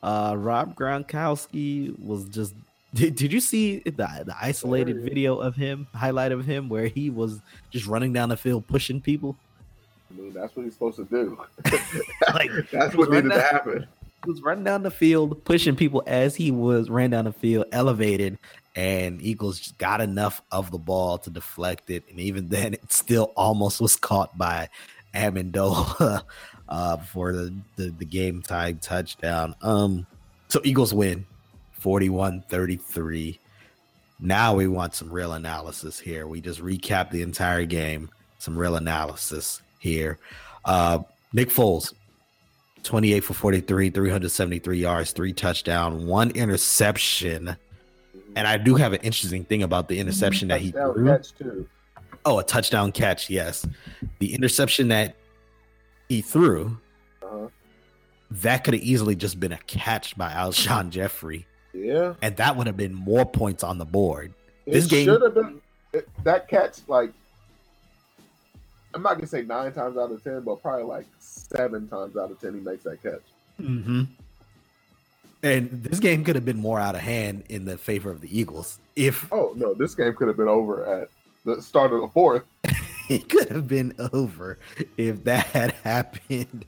Uh, 0.02 0.34
Rob 0.36 0.74
Gronkowski 0.74 1.96
was 2.04 2.24
just. 2.24 2.54
Did, 2.94 3.14
did 3.14 3.30
you 3.32 3.40
see 3.40 3.80
the, 3.80 3.90
the 3.90 4.34
isolated 4.40 4.94
There 4.96 5.02
he 5.02 5.06
is. 5.08 5.08
video 5.08 5.36
of 5.36 5.54
him, 5.54 5.86
highlight 5.94 6.32
of 6.32 6.46
him, 6.46 6.68
where 6.70 6.86
he 6.86 7.10
was 7.10 7.40
just 7.70 7.86
running 7.86 8.12
down 8.14 8.30
the 8.30 8.36
field 8.38 8.66
pushing 8.66 9.02
people? 9.02 9.36
I 10.10 10.18
mean, 10.18 10.32
that's 10.32 10.56
what 10.56 10.64
he's 10.64 10.72
supposed 10.72 10.96
to 10.96 11.04
do. 11.04 11.38
Like, 12.34 12.50
that's 12.70 12.94
what 12.94 13.10
needed 13.10 13.28
running 13.28 13.30
to 13.38 13.40
happen. 13.40 13.86
He 14.24 14.30
was 14.30 14.40
running 14.40 14.64
down 14.64 14.82
the 14.82 14.90
field, 14.90 15.44
pushing 15.44 15.76
people 15.76 16.02
as 16.06 16.34
he 16.34 16.50
was 16.50 16.88
ran 16.88 17.10
down 17.10 17.26
the 17.26 17.32
field, 17.32 17.66
elevated, 17.72 18.38
and 18.76 19.22
Eagles 19.22 19.72
got 19.78 20.02
enough 20.02 20.42
of 20.52 20.70
the 20.70 20.78
ball 20.78 21.16
to 21.18 21.30
deflect 21.30 21.90
it. 21.90 22.04
And 22.10 22.20
even 22.20 22.48
then, 22.50 22.74
it 22.74 22.92
still 22.92 23.32
almost 23.36 23.80
was 23.80 23.96
caught 23.96 24.36
by 24.36 24.68
Amendola 25.14 26.22
uh, 26.68 26.96
for 26.98 27.32
the, 27.32 27.54
the, 27.76 27.90
the 27.90 28.04
game 28.04 28.42
time 28.42 28.78
touchdown. 28.78 29.54
Um, 29.62 30.06
so 30.48 30.60
Eagles 30.62 30.94
win 30.94 31.26
41 31.72 32.44
33. 32.48 33.40
Now 34.18 34.54
we 34.54 34.66
want 34.66 34.94
some 34.94 35.10
real 35.10 35.32
analysis 35.32 35.98
here. 35.98 36.26
We 36.26 36.40
just 36.40 36.60
recap 36.60 37.10
the 37.10 37.22
entire 37.22 37.64
game, 37.66 38.10
some 38.38 38.56
real 38.56 38.76
analysis 38.76 39.60
here. 39.78 40.18
Uh, 40.64 41.00
Nick 41.32 41.50
Foles, 41.50 41.92
28 42.82 43.20
for 43.20 43.34
43, 43.34 43.90
373 43.90 44.78
yards, 44.78 45.12
three 45.12 45.32
touchdown, 45.32 46.06
one 46.06 46.30
interception. 46.30 47.56
And 48.36 48.46
I 48.46 48.58
do 48.58 48.74
have 48.76 48.92
an 48.92 49.00
interesting 49.00 49.44
thing 49.44 49.62
about 49.62 49.88
the 49.88 49.98
interception 49.98 50.48
that 50.48 50.60
he 50.60 50.70
threw. 50.70 51.06
catch 51.06 51.32
too. 51.34 51.66
Oh, 52.24 52.38
a 52.38 52.44
touchdown 52.44 52.92
catch, 52.92 53.30
yes. 53.30 53.66
The 54.18 54.34
interception 54.34 54.88
that 54.88 55.16
he 56.08 56.20
threw, 56.20 56.76
Uh-huh. 57.22 57.48
that 58.30 58.62
could 58.62 58.74
have 58.74 58.82
easily 58.82 59.16
just 59.16 59.40
been 59.40 59.52
a 59.52 59.58
catch 59.66 60.16
by 60.18 60.30
Alshon 60.32 60.90
Jeffery, 60.90 61.46
Yeah. 61.72 62.14
and 62.20 62.36
that 62.36 62.56
would 62.56 62.66
have 62.66 62.76
been 62.76 62.92
more 62.94 63.24
points 63.24 63.64
on 63.64 63.78
the 63.78 63.84
board. 63.86 64.34
It 64.66 64.72
This 64.72 64.86
game- 64.86 65.06
should 65.06 65.22
have 65.22 65.34
been 65.34 65.62
that 66.24 66.46
catch. 66.48 66.80
Like, 66.88 67.12
I'm 68.92 69.02
not 69.02 69.14
gonna 69.14 69.26
say 69.26 69.42
nine 69.42 69.72
times 69.72 69.96
out 69.96 70.10
of 70.10 70.22
ten, 70.22 70.42
but 70.42 70.60
probably 70.60 70.84
like 70.84 71.06
seven 71.18 71.88
times 71.88 72.16
out 72.16 72.30
of 72.30 72.40
ten 72.40 72.54
he 72.54 72.60
makes 72.60 72.84
that 72.84 73.02
catch. 73.02 73.22
Mm-hmm. 73.60 74.02
And 75.42 75.70
this 75.70 76.00
game 76.00 76.24
could 76.24 76.34
have 76.34 76.44
been 76.44 76.58
more 76.58 76.80
out 76.80 76.94
of 76.94 77.02
hand 77.02 77.44
in 77.48 77.64
the 77.66 77.76
favor 77.78 78.10
of 78.10 78.20
the 78.20 78.38
Eagles 78.38 78.78
if 78.96 79.30
Oh 79.32 79.52
no, 79.54 79.74
this 79.74 79.94
game 79.94 80.14
could 80.14 80.28
have 80.28 80.36
been 80.36 80.48
over 80.48 80.84
at 80.86 81.08
the 81.44 81.62
start 81.62 81.92
of 81.92 82.00
the 82.00 82.08
fourth. 82.08 82.42
it 83.08 83.28
could 83.28 83.48
have 83.50 83.68
been 83.68 83.94
over 84.12 84.58
if 84.96 85.22
that 85.24 85.46
had 85.46 85.72
happened. 85.84 86.64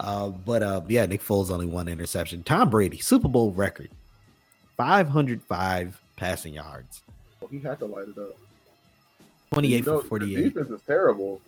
Uh, 0.00 0.28
but 0.28 0.62
uh, 0.62 0.80
yeah, 0.88 1.04
Nick 1.06 1.22
Foles 1.22 1.50
only 1.50 1.66
one 1.66 1.88
interception. 1.88 2.42
Tom 2.42 2.70
Brady, 2.70 2.98
Super 2.98 3.28
Bowl 3.28 3.52
record, 3.52 3.90
505 4.76 6.00
passing 6.16 6.54
yards, 6.54 7.02
He 7.50 7.58
had 7.58 7.78
to 7.80 7.86
light 7.86 8.08
it 8.08 8.18
up. 8.18 8.36
28 9.52 9.76
You 9.76 9.82
know, 9.82 10.00
for 10.00 10.08
48. 10.08 10.34
The 10.34 10.42
defense 10.50 10.70
is 10.70 10.86
terrible. 10.86 11.40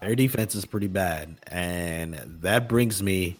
Their 0.00 0.14
defense 0.14 0.54
is 0.54 0.64
pretty 0.64 0.88
bad. 0.88 1.36
And 1.46 2.14
that 2.40 2.68
brings 2.68 3.02
me 3.02 3.36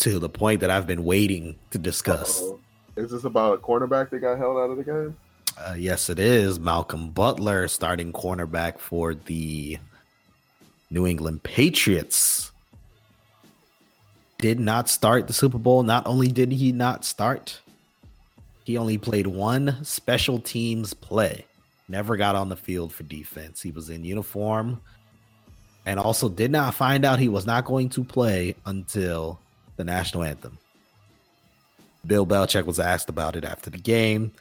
to 0.00 0.18
the 0.18 0.28
point 0.28 0.60
that 0.60 0.70
I've 0.70 0.86
been 0.86 1.04
waiting 1.04 1.56
to 1.70 1.78
discuss. 1.78 2.40
Uh-oh. 2.40 2.60
Is 2.96 3.10
this 3.10 3.24
about 3.24 3.54
a 3.54 3.58
cornerback 3.58 4.10
that 4.10 4.18
got 4.18 4.38
held 4.38 4.58
out 4.58 4.70
of 4.70 4.76
the 4.76 4.84
game? 4.84 5.16
Uh, 5.56 5.74
yes, 5.76 6.10
it 6.10 6.18
is. 6.18 6.58
Malcolm 6.58 7.10
Butler, 7.10 7.68
starting 7.68 8.12
cornerback 8.12 8.78
for 8.78 9.14
the 9.14 9.78
New 10.90 11.06
England 11.06 11.42
Patriots, 11.42 12.50
did 14.38 14.58
not 14.58 14.88
start 14.88 15.26
the 15.26 15.32
Super 15.32 15.58
Bowl. 15.58 15.82
Not 15.82 16.06
only 16.06 16.28
did 16.28 16.52
he 16.52 16.72
not 16.72 17.04
start, 17.04 17.60
he 18.64 18.76
only 18.76 18.98
played 18.98 19.26
one 19.26 19.84
special 19.84 20.40
teams 20.40 20.94
play. 20.94 21.44
Never 21.88 22.16
got 22.16 22.36
on 22.36 22.48
the 22.48 22.56
field 22.56 22.92
for 22.92 23.02
defense. 23.02 23.60
He 23.60 23.70
was 23.70 23.90
in 23.90 24.04
uniform 24.04 24.80
and 25.86 25.98
also 25.98 26.28
did 26.28 26.50
not 26.50 26.74
find 26.74 27.04
out 27.04 27.18
he 27.18 27.28
was 27.28 27.46
not 27.46 27.64
going 27.64 27.88
to 27.90 28.04
play 28.04 28.54
until 28.66 29.40
the 29.80 29.84
national 29.84 30.22
anthem. 30.22 30.58
Bill 32.06 32.26
Belichick 32.26 32.64
was 32.64 32.78
asked 32.78 33.08
about 33.08 33.36
it 33.36 33.44
after 33.44 33.70
the 33.70 33.78
game 33.78 34.32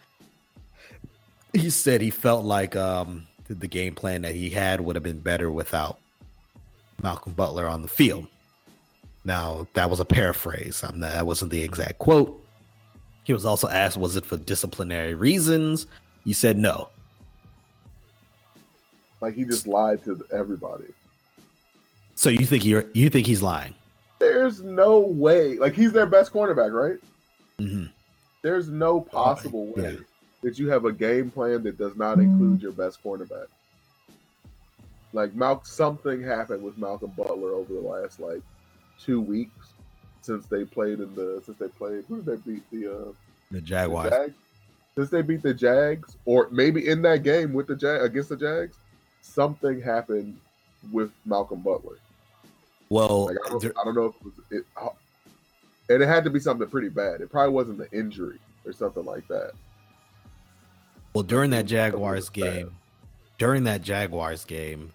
he 1.54 1.70
said 1.70 2.02
he 2.02 2.10
felt 2.10 2.46
like 2.46 2.76
um, 2.76 3.28
the 3.48 3.68
game 3.68 3.96
plan 3.96 4.22
that 4.22 4.36
he 4.36 4.50
had 4.50 4.82
would 4.82 4.96
have 4.96 5.04
been 5.04 5.20
better 5.20 5.52
without 5.52 6.00
Malcolm 7.02 7.34
Butler 7.34 7.68
on 7.68 7.82
the 7.82 7.88
field. 7.88 8.28
Now 9.26 9.68
that 9.74 9.90
was 9.90 10.00
a 10.00 10.06
paraphrase. 10.06 10.84
I'm 10.84 11.00
not, 11.00 11.14
that 11.14 11.26
wasn't 11.26 11.52
the 11.52 11.62
exact 11.62 12.00
quote. 12.00 12.36
He 13.24 13.34
was 13.34 13.46
also 13.46 13.68
asked, 13.68 13.98
"Was 13.98 14.16
it 14.16 14.26
for 14.26 14.38
disciplinary 14.38 15.14
reasons?" 15.14 15.88
He 16.24 16.34
said 16.34 16.58
no. 16.58 16.90
Like 19.22 19.36
he 19.36 19.44
just 19.44 19.68
lied 19.68 20.04
to 20.06 20.24
everybody. 20.32 20.86
So 22.16 22.30
you 22.30 22.46
think 22.46 22.66
you're 22.66 22.86
you 22.94 23.10
think 23.10 23.28
he's 23.28 23.42
lying? 23.42 23.76
There's 24.40 24.62
no 24.62 25.00
way. 25.00 25.58
Like 25.58 25.74
he's 25.74 25.92
their 25.92 26.06
best 26.06 26.32
cornerback, 26.32 26.72
right? 26.72 26.98
hmm 27.58 27.88
There's 28.42 28.70
no 28.70 29.02
possible 29.02 29.66
way 29.66 29.92
yeah. 29.96 30.00
that 30.44 30.58
you 30.58 30.70
have 30.70 30.86
a 30.86 30.94
game 30.94 31.30
plan 31.30 31.62
that 31.64 31.78
does 31.78 31.98
not 31.98 32.20
include 32.20 32.62
your 32.62 32.72
best 32.72 33.04
cornerback. 33.04 33.48
Like 35.12 35.36
Mal, 35.36 35.62
something 35.66 36.24
happened 36.24 36.64
with 36.64 36.78
Malcolm 36.78 37.12
Butler 37.18 37.52
over 37.52 37.74
the 37.74 37.82
last 37.82 38.22
like 38.22 38.42
two 38.98 39.20
weeks 39.20 39.74
since 40.22 40.46
they 40.46 40.64
played 40.64 41.02
in 41.02 41.14
the 41.16 41.42
since 41.46 41.58
they 41.58 41.68
played. 41.68 42.06
Who 42.08 42.22
did 42.22 42.26
they 42.26 42.52
beat? 42.52 42.64
The 42.72 42.94
uh, 42.94 43.12
The 43.52 43.58
the 43.58 43.62
Jaguars. 43.62 44.10
Jags. 44.10 44.34
Since 44.96 45.10
they 45.10 45.22
beat 45.22 45.42
the 45.42 45.54
Jags, 45.54 46.16
or 46.24 46.48
maybe 46.50 46.88
in 46.88 47.02
that 47.02 47.24
game 47.24 47.52
with 47.52 47.68
the 47.68 47.76
Jag 47.76 48.04
against 48.04 48.30
the 48.30 48.38
Jags, 48.38 48.78
something 49.22 49.82
happened 49.82 50.40
with 50.94 51.12
Malcolm 51.26 51.60
Butler. 51.60 51.98
Well, 52.90 53.28
Like 53.28 53.38
I 53.46 53.50
don't, 53.50 53.62
there- 53.62 53.74
I 53.80 53.84
don't 53.84 53.96
know 53.96 54.06
if 54.06 54.16
it 54.16 54.24
was 54.24 54.34
it, 54.52 54.66
and 55.94 56.04
it 56.04 56.08
had 56.08 56.24
to 56.24 56.30
be 56.30 56.40
something 56.40 56.68
pretty 56.68 56.90
bad. 56.90 57.22
It 57.22 57.30
probably 57.32 57.54
wasn't 57.54 57.78
the 57.78 57.92
injury 57.98 58.40
or 58.66 58.74
something 58.74 59.06
like 59.06 59.28
that. 59.28 59.52
Well, 61.14 61.24
during 61.24 61.50
that 61.52 61.66
Jaguars 61.66 62.30
bad. 62.30 62.34
game, 62.34 62.72
during 63.38 63.64
that 63.66 63.82
Jaguars 63.82 64.46
game, 64.46 64.92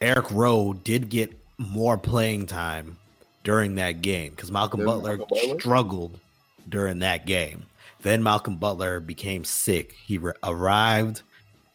Eric 0.00 0.30
Rowe 0.30 0.72
did 0.74 1.08
get 1.08 1.36
more 1.58 1.96
playing 1.96 2.46
time 2.46 2.96
during 3.44 3.76
that 3.76 4.02
game 4.02 4.30
because 4.30 4.50
Malcolm 4.52 4.84
Butler 4.84 5.16
Malcolm 5.18 5.38
Butler? 5.38 5.60
struggled 5.60 6.20
during 6.68 6.98
that 7.00 7.26
game. 7.26 7.64
Then 8.02 8.22
Malcolm 8.22 8.56
Butler 8.56 9.00
became 9.00 9.44
sick. 9.44 9.92
He 10.04 10.18
re- 10.18 10.32
arrived. 10.44 11.22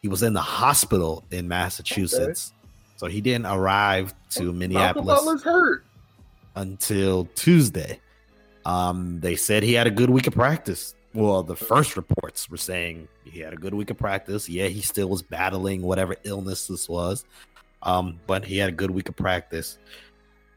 He 0.02 0.08
was 0.08 0.24
in 0.24 0.34
the 0.34 0.42
hospital 0.42 1.24
in 1.32 1.48
Massachusetts, 1.48 2.54
so 3.02 3.08
he 3.08 3.20
didn't 3.20 3.48
arrive 3.48 4.14
to 4.30 4.54
Minneapolis 4.54 5.42
hurt. 5.42 5.84
until 6.56 7.26
Tuesday. 7.34 8.00
Um, 8.64 9.20
they 9.22 9.36
said 9.36 9.64
he 9.64 9.74
had 9.74 9.88
a 9.88 9.92
good 9.92 10.12
week 10.12 10.28
of 10.28 10.36
practice. 10.36 10.94
Well, 11.16 11.42
the 11.42 11.56
first 11.56 11.98
reports 11.98 12.48
were 12.48 12.58
saying 12.58 13.08
he 13.24 13.40
had 13.40 13.54
a 13.54 13.56
good 13.56 13.74
week 13.74 13.90
of 13.90 13.98
practice. 13.98 14.48
Yeah, 14.48 14.68
he 14.68 14.82
still 14.82 15.10
was 15.10 15.24
battling 15.24 15.82
whatever 15.82 16.16
illness 16.26 16.68
this 16.68 16.88
was, 16.88 17.26
um, 17.82 18.20
but 18.28 18.46
he 18.46 18.60
had 18.60 18.70
a 18.70 18.72
good 18.72 18.92
week 18.92 19.10
of 19.10 19.16
practice. 19.16 19.80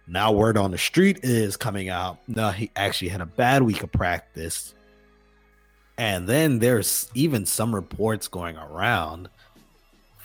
Now, 0.07 0.31
word 0.31 0.59
on 0.59 0.71
the 0.71 0.77
street 0.77 1.21
is 1.23 1.57
coming 1.57 1.89
out. 1.89 2.19
No, 2.29 2.51
he 2.51 2.71
actually 2.77 3.09
had 3.09 3.23
a 3.23 3.27
bad 3.27 3.63
week 3.63 3.83
of 3.83 3.91
practice. 3.91 4.75
And 5.97 6.29
then 6.29 6.59
there's 6.59 7.09
even 7.15 7.47
some 7.47 7.75
reports 7.75 8.29
going 8.29 8.59
around 8.59 9.31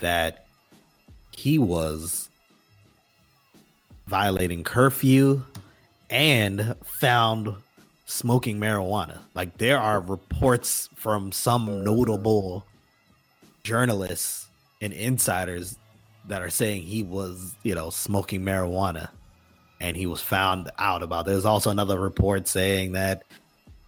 that 0.02 0.49
he 1.40 1.58
was 1.58 2.30
violating 4.08 4.62
curfew 4.62 5.42
and 6.10 6.76
found 6.84 7.56
smoking 8.06 8.60
marijuana. 8.60 9.20
Like 9.36 9.58
there 9.58 9.80
are 9.80 10.02
reports 10.02 10.90
from 10.96 11.32
some 11.32 11.84
notable 11.86 12.66
journalists 13.64 14.48
and 14.82 14.92
insiders 14.92 15.78
that 16.28 16.42
are 16.42 16.50
saying 16.50 16.82
he 16.82 17.04
was, 17.04 17.56
you 17.64 17.74
know, 17.74 17.90
smoking 17.90 18.42
marijuana 18.42 19.08
and 19.80 19.96
he 19.96 20.08
was 20.08 20.22
found 20.22 20.70
out 20.78 21.04
about. 21.04 21.26
There's 21.26 21.46
also 21.46 21.70
another 21.70 22.02
report 22.02 22.50
saying 22.50 22.92
that 22.94 23.24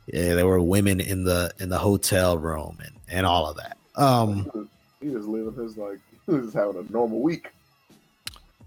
yeah, 0.07 0.35
there 0.35 0.47
were 0.47 0.61
women 0.61 1.01
in 1.01 1.25
the 1.25 1.51
in 1.59 1.67
the 1.67 1.77
hotel 1.77 2.37
room 2.37 2.77
and 2.81 2.95
and 3.09 3.25
all 3.25 3.49
of 3.49 3.57
that. 3.57 3.77
Um 3.97 4.69
he 5.01 5.09
was 5.09 5.27
living 5.27 5.53
his 5.61 5.77
like 5.77 5.99
he 6.31 6.37
was 6.37 6.45
just 6.47 6.57
having 6.57 6.87
a 6.87 6.91
normal 6.91 7.21
week. 7.21 7.51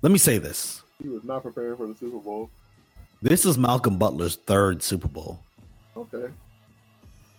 Let 0.03 0.13
me 0.13 0.19
say 0.19 0.39
this. 0.39 0.83
He 1.03 1.09
was 1.09 1.25
not 1.25 1.43
preparing 1.43 1.77
for 1.77 1.87
the 1.87 1.95
Super 1.95 2.19
Bowl. 2.19 2.51
This 3.23 3.47
is 3.47 3.57
Malcolm 3.57 3.97
Butler's 3.97 4.37
third 4.37 4.83
Super 4.83 5.09
Bowl. 5.09 5.41
Okay. 5.97 6.27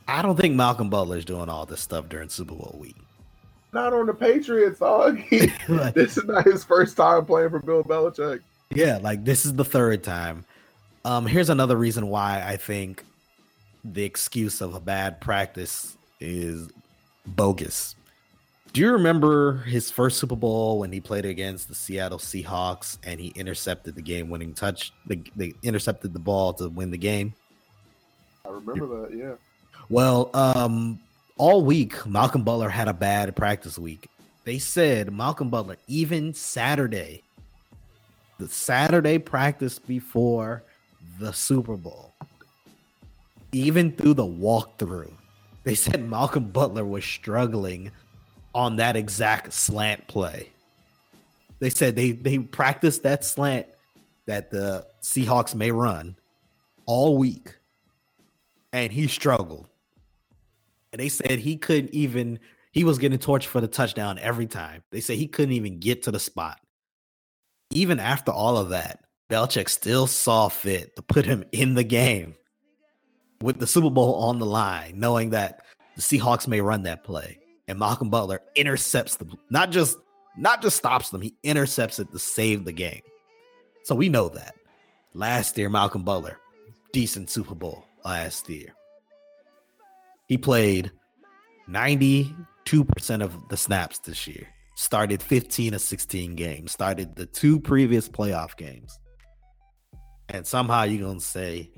I 0.07 0.21
don't 0.21 0.35
think 0.35 0.55
Malcolm 0.55 0.89
Butler's 0.89 1.25
doing 1.25 1.49
all 1.49 1.65
this 1.65 1.81
stuff 1.81 2.09
during 2.09 2.29
Super 2.29 2.55
Bowl 2.55 2.75
week. 2.79 2.95
Not 3.71 3.93
on 3.93 4.07
the 4.07 4.13
Patriots, 4.13 4.79
dog. 4.79 5.19
He, 5.29 5.51
this 5.93 6.17
is 6.17 6.25
not 6.25 6.45
his 6.45 6.63
first 6.63 6.97
time 6.97 7.25
playing 7.25 7.49
for 7.49 7.59
Bill 7.59 7.83
Belichick. 7.83 8.41
Yeah, 8.71 8.97
like 9.01 9.23
this 9.25 9.45
is 9.45 9.53
the 9.53 9.65
third 9.65 10.03
time. 10.03 10.45
Um, 11.03 11.27
here's 11.27 11.49
another 11.49 11.75
reason 11.75 12.07
why 12.07 12.43
I 12.45 12.57
think 12.57 13.03
the 13.83 14.03
excuse 14.03 14.61
of 14.61 14.73
a 14.73 14.79
bad 14.79 15.21
practice 15.21 15.95
is 16.19 16.69
bogus. 17.27 17.95
Do 18.75 18.81
you 18.81 18.91
remember 18.91 19.59
his 19.59 19.89
first 19.89 20.17
Super 20.17 20.35
Bowl 20.35 20.79
when 20.79 20.91
he 20.91 20.99
played 20.99 21.25
against 21.25 21.69
the 21.69 21.73
Seattle 21.73 22.17
Seahawks 22.17 22.97
and 23.03 23.21
he 23.21 23.29
intercepted 23.29 23.95
the 23.95 24.01
game-winning 24.01 24.53
touch? 24.53 24.91
They, 25.05 25.23
they 25.33 25.53
intercepted 25.63 26.11
the 26.11 26.19
ball 26.19 26.51
to 26.55 26.67
win 26.67 26.91
the 26.91 26.97
game. 26.97 27.33
I 28.45 28.49
remember 28.49 28.85
that. 28.99 29.17
Yeah. 29.17 29.35
Well, 29.87 30.29
um, 30.33 30.99
all 31.37 31.63
week 31.63 32.05
Malcolm 32.05 32.43
Butler 32.43 32.67
had 32.67 32.89
a 32.89 32.93
bad 32.93 33.33
practice 33.33 33.79
week. 33.79 34.09
They 34.43 34.59
said 34.59 35.09
Malcolm 35.09 35.49
Butler 35.49 35.77
even 35.87 36.33
Saturday, 36.33 37.23
the 38.39 38.49
Saturday 38.49 39.19
practice 39.19 39.79
before 39.79 40.63
the 41.17 41.31
Super 41.31 41.77
Bowl, 41.77 42.13
even 43.53 43.93
through 43.93 44.15
the 44.15 44.27
walkthrough, 44.27 45.13
they 45.63 45.75
said 45.75 46.09
Malcolm 46.09 46.49
Butler 46.49 46.83
was 46.83 47.05
struggling 47.05 47.89
on 48.55 48.77
that 48.77 48.95
exact 48.95 49.53
slant 49.53 50.07
play. 50.07 50.49
They 51.59 51.69
said 51.69 51.95
they 51.95 52.13
they 52.13 52.39
practiced 52.39 53.03
that 53.03 53.23
slant 53.23 53.67
that 54.25 54.49
the 54.49 54.87
Seahawks 55.03 55.53
may 55.53 55.71
run 55.71 56.15
all 56.87 57.17
week 57.17 57.55
and 58.73 58.91
he 58.91 59.07
struggled. 59.07 59.67
And 60.91 60.99
they 60.99 61.09
said 61.09 61.39
he 61.39 61.57
couldn't 61.57 61.93
even, 61.93 62.39
he 62.71 62.83
was 62.83 62.97
getting 62.97 63.19
torched 63.19 63.45
for 63.45 63.61
the 63.61 63.67
touchdown 63.67 64.17
every 64.17 64.47
time. 64.47 64.83
They 64.91 65.01
said 65.01 65.17
he 65.17 65.27
couldn't 65.27 65.53
even 65.53 65.79
get 65.79 66.03
to 66.03 66.11
the 66.11 66.19
spot. 66.19 66.59
Even 67.71 67.99
after 67.99 68.31
all 68.31 68.57
of 68.57 68.69
that, 68.69 69.01
Belichick 69.29 69.69
still 69.69 70.07
saw 70.07 70.49
fit 70.49 70.95
to 70.95 71.01
put 71.01 71.25
him 71.25 71.43
in 71.51 71.73
the 71.73 71.83
game 71.83 72.35
with 73.41 73.59
the 73.59 73.67
Super 73.67 73.89
Bowl 73.89 74.15
on 74.15 74.39
the 74.39 74.45
line, 74.45 74.99
knowing 74.99 75.31
that 75.31 75.65
the 75.95 76.01
Seahawks 76.01 76.47
may 76.47 76.61
run 76.61 76.83
that 76.83 77.03
play. 77.03 77.39
And 77.67 77.79
Malcolm 77.79 78.09
Butler 78.09 78.41
intercepts 78.55 79.15
them, 79.15 79.37
not 79.49 79.71
just 79.71 79.97
not 80.37 80.61
just 80.61 80.77
stops 80.77 81.09
them, 81.09 81.21
he 81.21 81.33
intercepts 81.43 81.99
it 81.99 82.11
to 82.11 82.19
save 82.19 82.65
the 82.65 82.71
game. 82.71 83.01
So 83.83 83.95
we 83.95 84.09
know 84.09 84.29
that. 84.29 84.55
Last 85.13 85.57
year, 85.57 85.69
Malcolm 85.69 86.03
Butler, 86.03 86.37
decent 86.91 87.29
Super 87.29 87.55
Bowl 87.55 87.85
last 88.03 88.49
year. 88.49 88.73
He 90.27 90.37
played 90.37 90.91
92% 91.69 92.35
of 93.21 93.47
the 93.49 93.57
snaps 93.57 93.99
this 93.99 94.27
year. 94.27 94.47
Started 94.75 95.21
15 95.21 95.75
or 95.75 95.79
16 95.79 96.35
games. 96.35 96.71
Started 96.71 97.15
the 97.15 97.25
two 97.25 97.59
previous 97.59 98.09
playoff 98.09 98.57
games. 98.57 98.99
And 100.29 100.45
somehow 100.45 100.83
you're 100.83 101.13
to 101.13 101.19
say, 101.21 101.69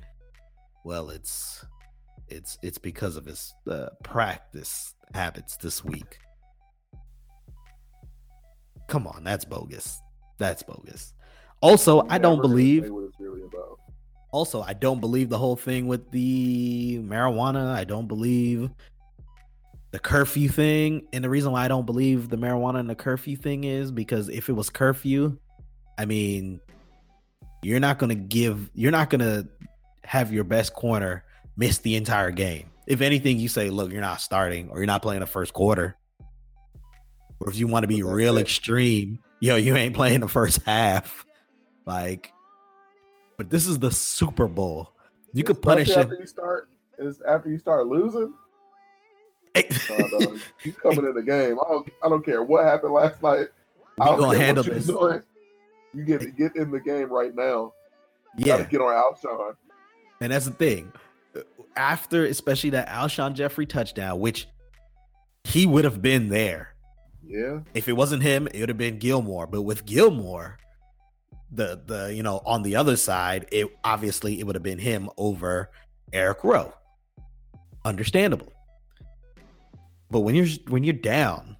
well, 0.84 1.10
it's 1.10 1.66
it's 2.30 2.58
it's 2.64 2.78
because 2.78 3.18
of 3.18 3.26
his 3.26 3.54
uh, 3.70 3.90
practice 4.04 4.96
habits 5.14 5.58
this 5.58 5.84
week. 5.84 6.20
Come 8.88 9.08
on, 9.08 9.24
that's 9.24 9.46
bogus. 9.46 10.02
That's 10.38 10.64
bogus. 10.64 11.14
Also, 11.62 12.06
I 12.10 12.18
don't 12.18 12.42
believe 12.42 12.84
really 12.84 13.12
also 14.32 14.62
i 14.62 14.74
don't 14.74 15.00
believe 15.00 15.30
the 15.30 15.38
whole 15.38 15.56
thing 15.56 15.88
with 15.88 16.12
the 16.12 17.00
marijuana 17.00 17.72
i 17.72 17.84
don't 17.84 18.08
believe 18.08 18.70
the 19.92 20.00
curfew 20.00 20.50
thing 20.50 21.08
and 21.14 21.24
the 21.24 21.30
reason 21.30 21.52
why 21.52 21.64
i 21.64 21.68
don't 21.68 21.86
believe 21.86 22.30
the 22.30 22.38
marijuana 22.38 22.80
and 22.80 22.90
the 22.90 22.96
curfew 22.96 23.36
thing 23.36 23.64
is 23.64 23.92
because 23.92 24.30
if 24.30 24.50
it 24.50 24.54
was 24.54 24.70
curfew 24.70 25.38
i 25.98 26.06
mean 26.06 26.60
you're 27.64 27.80
not 27.80 27.98
going 27.98 28.10
to 28.10 28.16
give 28.16 28.70
you're 28.74 28.92
not 28.92 29.10
going 29.10 29.22
to 29.22 29.48
have 30.04 30.32
your 30.32 30.44
best 30.44 30.74
corner 30.74 31.24
miss 31.56 31.80
the 31.80 31.96
entire 31.96 32.32
game 32.32 32.70
if 32.88 33.02
anything 33.02 33.38
you 33.40 33.48
say 33.48 33.70
look 33.70 33.92
you're 33.92 34.02
not 34.02 34.22
starting 34.22 34.70
or 34.70 34.78
you're 34.78 34.88
not 34.88 35.02
playing 35.02 35.20
the 35.20 35.28
first 35.28 35.54
quarter 35.54 35.96
or 37.40 37.50
if 37.50 37.58
you 37.58 37.68
want 37.68 37.84
to 37.84 37.88
be 37.88 38.02
real 38.02 38.38
it. 38.38 38.42
extreme 38.42 39.20
yo 39.40 39.56
you 39.56 39.76
ain't 39.76 39.96
playing 39.96 40.22
the 40.22 40.28
first 40.28 40.62
half 40.64 41.26
like 41.86 42.32
but 43.38 43.50
this 43.52 43.68
is 43.68 43.78
the 43.80 43.92
Super 43.92 44.48
Bowl. 44.48 44.92
You 45.32 45.44
could 45.44 45.62
punish 45.62 45.92
after 45.92 46.16
you 46.16 46.26
start. 46.26 46.70
Is 46.98 47.22
after 47.22 47.50
you 47.50 47.60
start 47.60 47.86
losing. 47.86 48.34
Oh, 49.56 50.20
no. 50.20 50.38
He's 50.64 50.76
coming 50.78 51.06
in 51.06 51.14
the 51.14 51.22
game. 51.22 51.60
I 51.60 51.72
don't. 51.72 51.90
I 52.04 52.10
don't 52.10 52.26
care 52.26 52.42
what 52.44 52.66
happened 52.66 52.94
last 52.94 53.22
night. 53.22 53.48
I 54.00 54.06
don't 54.06 54.20
gonna 54.20 54.38
handle 54.38 54.64
what 54.64 54.74
this. 54.74 54.88
doing. 54.88 55.22
You 55.94 56.04
get 56.04 56.36
get 56.36 56.56
in 56.56 56.72
the 56.72 56.80
game 56.80 57.10
right 57.12 57.34
now. 57.36 57.74
You 58.38 58.46
Yeah, 58.48 58.58
gotta 58.58 58.70
get 58.70 58.82
on 58.82 59.14
Alshon. 59.14 59.56
and 60.22 60.32
that's 60.32 60.46
the 60.46 60.52
thing. 60.52 60.92
After, 61.76 62.26
especially 62.26 62.72
that 62.72 62.88
Alshon 62.90 63.34
Jeffery 63.34 63.66
touchdown, 63.66 64.20
which 64.20 64.48
he 65.44 65.66
would 65.66 65.84
have 65.86 66.02
been 66.02 66.30
there 66.30 66.76
Yeah. 67.26 67.60
if 67.74 67.88
it 67.88 67.94
wasn't 67.94 68.24
him. 68.24 68.48
It 68.48 68.60
would 68.60 68.70
have 68.70 68.78
been 68.78 68.98
Gilmore. 69.00 69.46
But 69.48 69.62
with 69.62 69.86
Gilmore, 69.86 70.58
the 71.52 71.82
the 71.86 72.14
you 72.14 72.24
know 72.24 72.42
on 72.46 72.64
the 72.64 72.76
other 72.76 72.98
side, 72.98 73.48
it 73.52 73.68
obviously 73.84 74.40
it 74.40 74.46
would 74.46 74.56
have 74.56 74.64
been 74.64 74.80
him 74.80 75.10
over 75.18 75.70
Eric 76.12 76.44
Rowe. 76.44 76.74
Understandable. 77.86 78.52
But 80.10 80.22
when 80.22 80.36
you're 80.36 80.48
when 80.68 80.84
you're 80.84 80.94
down, 80.94 81.58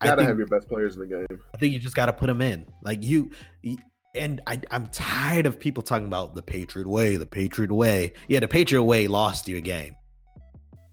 I 0.00 0.06
Gotta 0.06 0.20
think- 0.20 0.28
have 0.28 0.38
your 0.38 0.46
best 0.46 0.68
players 0.68 0.94
in 0.96 1.00
the 1.00 1.06
game. 1.06 1.40
I 1.54 1.56
think 1.58 1.72
you 1.72 1.78
just 1.78 1.96
got 1.96 2.06
to 2.06 2.12
put 2.12 2.26
them 2.26 2.40
in. 2.42 2.66
Like 2.82 3.02
you, 3.02 3.30
you- 3.62 3.78
and 4.16 4.40
I, 4.46 4.60
I'm 4.70 4.86
tired 4.88 5.46
of 5.46 5.58
people 5.58 5.82
talking 5.82 6.06
about 6.06 6.34
the 6.34 6.42
Patriot 6.42 6.88
way, 6.88 7.16
the 7.16 7.26
Patriot 7.26 7.72
way. 7.72 8.12
Yeah, 8.28 8.40
the 8.40 8.48
Patriot 8.48 8.82
way 8.82 9.06
lost 9.06 9.48
you 9.48 9.56
a 9.56 9.60
game. 9.60 9.94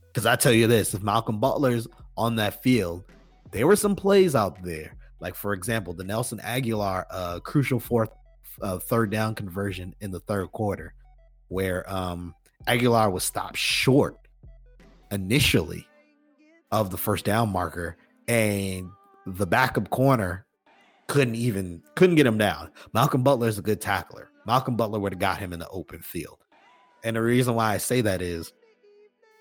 Because 0.07 0.26
I 0.26 0.36
tell 0.36 0.51
you 0.51 0.67
this: 0.67 0.93
if 0.93 1.01
Malcolm 1.01 1.39
Butler's 1.39 1.88
on 2.17 2.36
that 2.36 2.61
field, 2.61 3.03
there 3.51 3.67
were 3.67 3.76
some 3.76 3.95
plays 3.95 4.36
out 4.36 4.61
there. 4.63 4.95
Like 5.19 5.36
for 5.36 5.53
example, 5.53 5.93
the 5.93 6.03
Nelson 6.03 6.39
Agholor 6.39 7.05
uh, 7.09 7.39
crucial 7.39 7.80
fourth, 7.80 8.09
uh, 8.61 8.80
third 8.80 9.09
down 9.09 9.36
conversion 9.36 9.95
in 10.01 10.11
the 10.11 10.19
third 10.19 10.51
quarter, 10.51 10.93
where 11.47 11.89
um, 11.91 12.36
Agholor 12.67 13.11
was 13.11 13.24
stopped 13.24 13.57
short 13.57 14.17
initially 15.11 15.88
of 16.71 16.89
the 16.89 16.97
first 16.97 17.26
down 17.26 17.49
marker, 17.49 17.97
and 18.28 18.89
the 19.26 19.47
backup 19.47 19.89
corner 19.89 20.45
couldn't 21.07 21.35
even 21.35 21.81
couldn't 21.95 22.15
get 22.15 22.25
him 22.25 22.37
down. 22.37 22.71
Malcolm 22.93 23.23
Butler 23.23 23.47
is 23.47 23.59
a 23.59 23.63
good 23.63 23.81
tackler. 23.81 24.29
Malcolm 24.45 24.75
Butler 24.75 24.99
would 24.99 25.13
have 25.13 25.19
got 25.19 25.39
him 25.39 25.53
in 25.53 25.59
the 25.59 25.69
open 25.69 25.99
field. 26.01 26.37
And 27.03 27.15
the 27.15 27.21
reason 27.21 27.55
why 27.55 27.73
I 27.73 27.77
say 27.77 28.01
that 28.01 28.21
is 28.21 28.53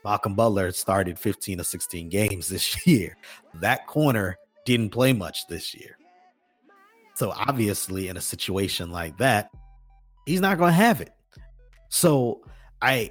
Malcolm 0.04 0.34
Butler 0.34 0.72
started 0.72 1.18
15 1.18 1.60
or 1.60 1.64
16 1.64 2.08
games 2.08 2.48
this 2.50 2.86
year. 2.86 3.16
That 3.54 3.86
corner 3.86 4.36
didn't 4.64 4.90
play 4.90 5.12
much 5.12 5.46
this 5.48 5.74
year. 5.74 5.96
So 7.14 7.32
obviously 7.32 8.08
in 8.08 8.16
a 8.16 8.20
situation 8.20 8.90
like 8.90 9.18
that, 9.18 9.50
he's 10.26 10.40
not 10.40 10.58
going 10.58 10.70
to 10.70 10.76
have 10.76 11.00
it. 11.00 11.12
So 11.88 12.42
I 12.80 13.10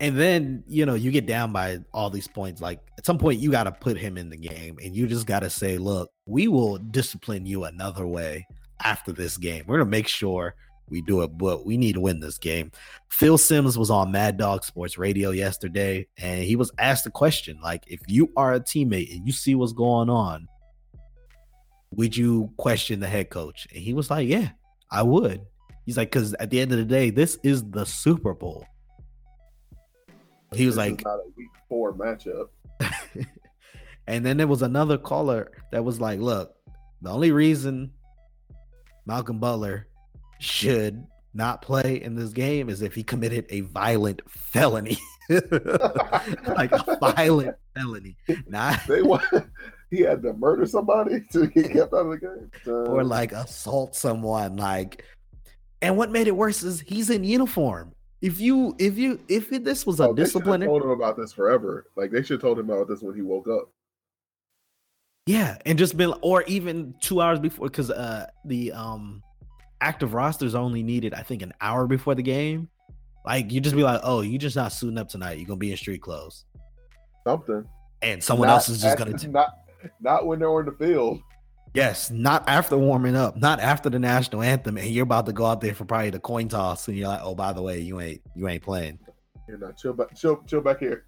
and 0.00 0.16
then, 0.16 0.62
you 0.68 0.86
know, 0.86 0.94
you 0.94 1.10
get 1.10 1.26
down 1.26 1.52
by 1.52 1.78
all 1.92 2.10
these 2.10 2.28
points 2.28 2.60
like 2.60 2.80
at 2.98 3.04
some 3.04 3.18
point 3.18 3.40
you 3.40 3.50
got 3.50 3.64
to 3.64 3.72
put 3.72 3.96
him 3.96 4.16
in 4.16 4.30
the 4.30 4.36
game 4.36 4.78
and 4.82 4.94
you 4.94 5.06
just 5.06 5.26
got 5.26 5.40
to 5.40 5.50
say, 5.50 5.78
"Look, 5.78 6.10
we 6.26 6.48
will 6.48 6.78
discipline 6.78 7.46
you 7.46 7.64
another 7.64 8.06
way 8.06 8.46
after 8.84 9.12
this 9.12 9.36
game. 9.36 9.64
We're 9.66 9.78
to 9.78 9.84
make 9.84 10.06
sure 10.06 10.54
we 10.88 11.02
do 11.02 11.22
it, 11.22 11.36
but 11.36 11.66
we 11.66 11.76
need 11.76 11.94
to 11.94 12.00
win 12.00 12.20
this 12.20 12.38
game." 12.38 12.70
Phil 13.10 13.38
Simms 13.38 13.76
was 13.76 13.90
on 13.90 14.12
Mad 14.12 14.36
Dog 14.36 14.64
Sports 14.64 14.98
Radio 14.98 15.30
yesterday 15.30 16.06
and 16.16 16.44
he 16.44 16.54
was 16.54 16.70
asked 16.78 17.06
a 17.06 17.10
question 17.10 17.58
like, 17.60 17.82
"If 17.88 18.00
you 18.06 18.32
are 18.36 18.54
a 18.54 18.60
teammate 18.60 19.14
and 19.16 19.26
you 19.26 19.32
see 19.32 19.56
what's 19.56 19.72
going 19.72 20.10
on, 20.10 20.46
would 21.90 22.16
you 22.16 22.52
question 22.56 23.00
the 23.00 23.08
head 23.08 23.30
coach?" 23.30 23.66
And 23.74 23.82
he 23.82 23.94
was 23.94 24.10
like, 24.10 24.28
"Yeah, 24.28 24.50
I 24.90 25.02
would. 25.02 25.40
He's 25.84 25.96
like, 25.96 26.10
because 26.10 26.34
at 26.34 26.50
the 26.50 26.60
end 26.60 26.70
of 26.72 26.78
the 26.78 26.84
day, 26.84 27.10
this 27.10 27.38
is 27.42 27.64
the 27.70 27.86
Super 27.86 28.34
Bowl. 28.34 28.66
He 30.54 30.66
was 30.66 30.76
This 30.76 30.90
like, 30.90 31.04
not 31.04 31.16
a 31.16 31.30
week 31.36 31.48
four 31.68 31.94
matchup. 31.94 32.48
and 34.06 34.24
then 34.24 34.36
there 34.36 34.46
was 34.46 34.62
another 34.62 34.98
caller 34.98 35.52
that 35.72 35.84
was 35.84 36.00
like, 36.00 36.20
look, 36.20 36.54
the 37.02 37.10
only 37.10 37.32
reason 37.32 37.92
Malcolm 39.06 39.38
Butler 39.38 39.86
should 40.40 41.04
not 41.34 41.62
play 41.62 42.02
in 42.02 42.14
this 42.14 42.30
game 42.30 42.68
is 42.68 42.82
if 42.82 42.94
he 42.94 43.02
committed 43.02 43.46
a 43.50 43.60
violent 43.60 44.22
felony. 44.28 44.98
like 45.28 46.72
a 46.72 46.98
violent 47.00 47.56
felony. 47.74 48.16
Not 48.46 48.80
They 48.86 49.02
want 49.02 49.24
he 49.90 50.00
had 50.00 50.22
to 50.22 50.32
murder 50.34 50.66
somebody 50.66 51.22
to 51.32 51.46
get 51.46 51.72
kept 51.72 51.94
out 51.94 52.06
of 52.06 52.10
the 52.10 52.18
game. 52.18 52.50
or 52.88 53.04
like 53.04 53.32
assault 53.32 53.94
someone 53.94 54.56
like 54.56 55.04
and 55.80 55.96
what 55.96 56.10
made 56.10 56.28
it 56.28 56.36
worse 56.36 56.62
is 56.62 56.80
he's 56.80 57.08
in 57.08 57.24
uniform 57.24 57.92
if 58.20 58.40
you 58.40 58.74
if 58.78 58.98
you 58.98 59.20
if 59.28 59.52
it, 59.52 59.64
this 59.64 59.86
was 59.86 60.00
a 60.00 60.08
oh, 60.08 60.12
disciplinary 60.12 60.68
told 60.68 60.82
him 60.82 60.90
about 60.90 61.16
this 61.16 61.32
forever. 61.32 61.86
Like 61.96 62.10
they 62.10 62.22
should 62.22 62.34
have 62.34 62.40
told 62.40 62.58
him 62.58 62.70
about 62.70 62.88
this 62.88 63.00
when 63.02 63.14
he 63.14 63.22
woke 63.22 63.48
up. 63.48 63.70
yeah 65.26 65.58
and 65.66 65.78
just 65.78 65.96
been 65.96 66.12
or 66.22 66.42
even 66.44 66.94
two 67.00 67.20
hours 67.20 67.38
before 67.38 67.68
because 67.68 67.90
uh 67.90 68.26
the 68.46 68.72
um 68.72 69.22
active 69.80 70.14
rosters 70.14 70.54
only 70.54 70.82
needed 70.82 71.12
i 71.14 71.22
think 71.22 71.42
an 71.42 71.52
hour 71.60 71.86
before 71.86 72.14
the 72.14 72.22
game 72.22 72.68
like 73.26 73.52
you 73.52 73.60
just 73.60 73.76
be 73.76 73.82
like 73.82 74.00
oh 74.02 74.22
you 74.22 74.38
just 74.38 74.56
not 74.56 74.72
suiting 74.72 74.98
up 74.98 75.08
tonight 75.08 75.38
you're 75.38 75.46
gonna 75.46 75.58
be 75.58 75.70
in 75.70 75.76
street 75.76 76.00
clothes 76.02 76.46
Something. 77.26 77.64
and 78.02 78.24
someone 78.24 78.48
Not 78.48 78.54
else 78.54 78.68
is 78.70 78.80
just 78.80 78.96
gonna 78.98 79.16
t- 79.18 79.28
not 79.28 79.50
not 80.00 80.26
when 80.26 80.38
they're 80.40 80.50
on 80.50 80.64
the 80.64 80.72
field. 80.72 81.20
Yes 81.78 82.10
not 82.10 82.48
after 82.48 82.76
warming 82.76 83.16
up 83.16 83.36
not 83.36 83.60
after 83.60 83.88
the 83.88 83.98
national 83.98 84.42
anthem 84.42 84.76
and 84.76 84.88
you're 84.88 85.04
about 85.04 85.26
to 85.26 85.32
go 85.32 85.46
out 85.46 85.60
there 85.60 85.74
for 85.74 85.84
probably 85.84 86.10
the 86.10 86.20
coin 86.20 86.48
toss 86.48 86.88
and 86.88 86.96
you're 86.96 87.08
like 87.08 87.20
oh 87.22 87.34
by 87.34 87.52
the 87.52 87.62
way 87.62 87.80
you 87.80 88.00
ain't 88.00 88.20
you 88.34 88.48
ain't 88.48 88.62
playing 88.62 88.98
You 89.48 89.56
know, 89.56 89.72
chill 89.72 89.94
back, 89.94 90.14
chill, 90.14 90.42
chill 90.46 90.60
back 90.60 90.78
here. 90.78 91.06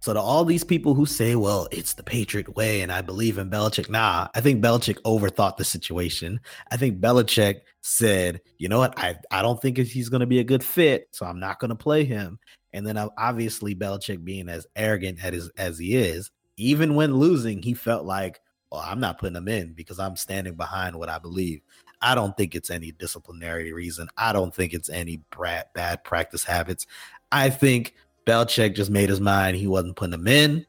So 0.00 0.12
to 0.12 0.20
all 0.20 0.44
these 0.44 0.64
people 0.64 0.94
who 0.94 1.06
say, 1.06 1.36
"Well, 1.36 1.68
it's 1.70 1.94
the 1.94 2.02
Patriot 2.02 2.54
way," 2.56 2.82
and 2.82 2.92
I 2.92 3.02
believe 3.02 3.38
in 3.38 3.48
Belichick, 3.48 3.88
nah, 3.88 4.28
I 4.34 4.40
think 4.40 4.62
Belichick 4.62 5.00
overthought 5.02 5.56
the 5.56 5.64
situation. 5.64 6.40
I 6.70 6.76
think 6.76 7.00
Belichick 7.00 7.60
said, 7.80 8.40
"You 8.58 8.68
know 8.68 8.78
what? 8.78 8.98
I 8.98 9.16
I 9.30 9.42
don't 9.42 9.62
think 9.62 9.78
he's 9.78 10.08
going 10.08 10.20
to 10.20 10.26
be 10.26 10.40
a 10.40 10.44
good 10.44 10.62
fit, 10.62 11.08
so 11.12 11.24
I'm 11.24 11.40
not 11.40 11.60
going 11.60 11.70
to 11.70 11.76
play 11.76 12.04
him." 12.04 12.38
And 12.74 12.86
then 12.86 12.96
uh, 12.96 13.08
obviously 13.16 13.74
Belichick, 13.74 14.24
being 14.24 14.48
as 14.48 14.66
arrogant 14.76 15.24
as 15.24 15.50
as 15.56 15.78
he 15.78 15.96
is, 15.96 16.30
even 16.56 16.94
when 16.94 17.14
losing, 17.14 17.62
he 17.62 17.72
felt 17.72 18.04
like, 18.04 18.40
"Well, 18.72 18.82
I'm 18.84 18.98
not 18.98 19.18
putting 19.18 19.34
them 19.34 19.48
in 19.48 19.74
because 19.74 19.98
I'm 19.98 20.16
standing 20.16 20.54
behind 20.54 20.96
what 20.96 21.10
I 21.10 21.18
believe." 21.18 21.60
I 22.00 22.16
don't 22.16 22.36
think 22.36 22.54
it's 22.54 22.70
any 22.70 22.90
disciplinary 22.90 23.72
reason. 23.72 24.08
I 24.16 24.32
don't 24.32 24.52
think 24.52 24.72
it's 24.72 24.88
any 24.88 25.22
bad 25.38 25.66
bad 25.74 26.02
practice 26.02 26.42
habits. 26.42 26.86
I 27.30 27.50
think 27.50 27.94
Belichick 28.26 28.74
just 28.74 28.90
made 28.90 29.08
his 29.08 29.20
mind 29.20 29.56
he 29.56 29.66
wasn't 29.66 29.96
putting 29.96 30.12
them 30.12 30.26
in. 30.26 30.66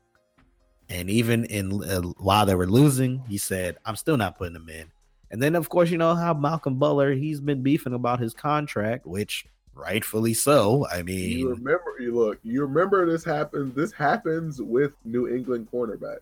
And 0.89 1.09
even 1.09 1.45
in 1.45 1.83
uh, 1.83 2.01
while 2.17 2.45
they 2.45 2.55
were 2.55 2.67
losing, 2.67 3.23
he 3.27 3.37
said, 3.37 3.77
"I'm 3.85 3.95
still 3.95 4.17
not 4.17 4.37
putting 4.37 4.53
them 4.53 4.69
in." 4.69 4.91
And 5.31 5.41
then, 5.41 5.55
of 5.55 5.69
course, 5.69 5.89
you 5.89 5.97
know 5.97 6.13
how 6.13 6.33
Malcolm 6.35 6.77
Butler 6.77 7.13
he's 7.13 7.41
been 7.41 7.63
beefing 7.63 7.93
about 7.93 8.19
his 8.19 8.33
contract, 8.33 9.07
which 9.07 9.47
rightfully 9.73 10.33
so. 10.33 10.85
I 10.91 11.01
mean, 11.01 11.39
You 11.39 11.49
remember? 11.49 11.95
You 11.99 12.15
look. 12.15 12.39
You 12.43 12.61
remember 12.61 13.09
this 13.09 13.23
happens. 13.23 13.73
This 13.73 13.91
happens 13.91 14.61
with 14.61 14.93
New 15.03 15.27
England 15.27 15.69
cornerbacks. 15.73 16.19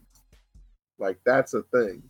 Like 1.01 1.19
that's 1.25 1.55
a 1.55 1.63
thing. 1.63 2.03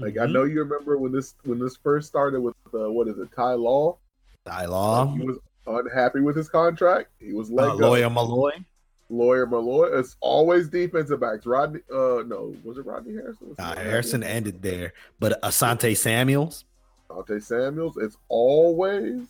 Like 0.00 0.18
I 0.18 0.26
mhm, 0.26 0.32
know 0.32 0.44
you 0.44 0.60
remember 0.64 0.98
when 0.98 1.12
this 1.12 1.34
when 1.44 1.60
this 1.60 1.76
first 1.76 2.08
started 2.08 2.40
with 2.40 2.56
uh, 2.74 2.90
what 2.90 3.08
is 3.08 3.18
it, 3.18 3.30
Ty 3.36 3.54
Law? 3.54 3.98
Ty 4.46 4.66
Law, 4.66 5.14
he 5.14 5.20
was 5.20 5.38
unhappy 5.66 6.20
with 6.20 6.36
his 6.36 6.48
contract. 6.48 7.10
He 7.20 7.34
was 7.34 7.50
uh, 7.58 7.76
go. 7.76 7.90
lawyer 7.90 8.08
Milloy. 8.10 8.64
Lawyer 9.10 9.46
Milloy. 9.46 9.98
It's 9.98 10.16
always 10.20 10.68
defensive 10.68 11.20
backs. 11.20 11.46
Rodney. 11.46 11.80
Uh, 11.92 12.24
no, 12.26 12.56
was 12.64 12.78
it 12.78 12.86
Rodney 12.86 13.14
Harrison? 13.14 13.54
Uh, 13.58 13.76
Harrison 13.76 14.22
ended 14.24 14.62
there, 14.62 14.94
but 15.20 15.40
Asante 15.42 15.96
Samuels, 15.96 16.64
Asante 17.10 17.42
Samuels. 17.42 17.98
It's 17.98 18.16
always 18.28 19.28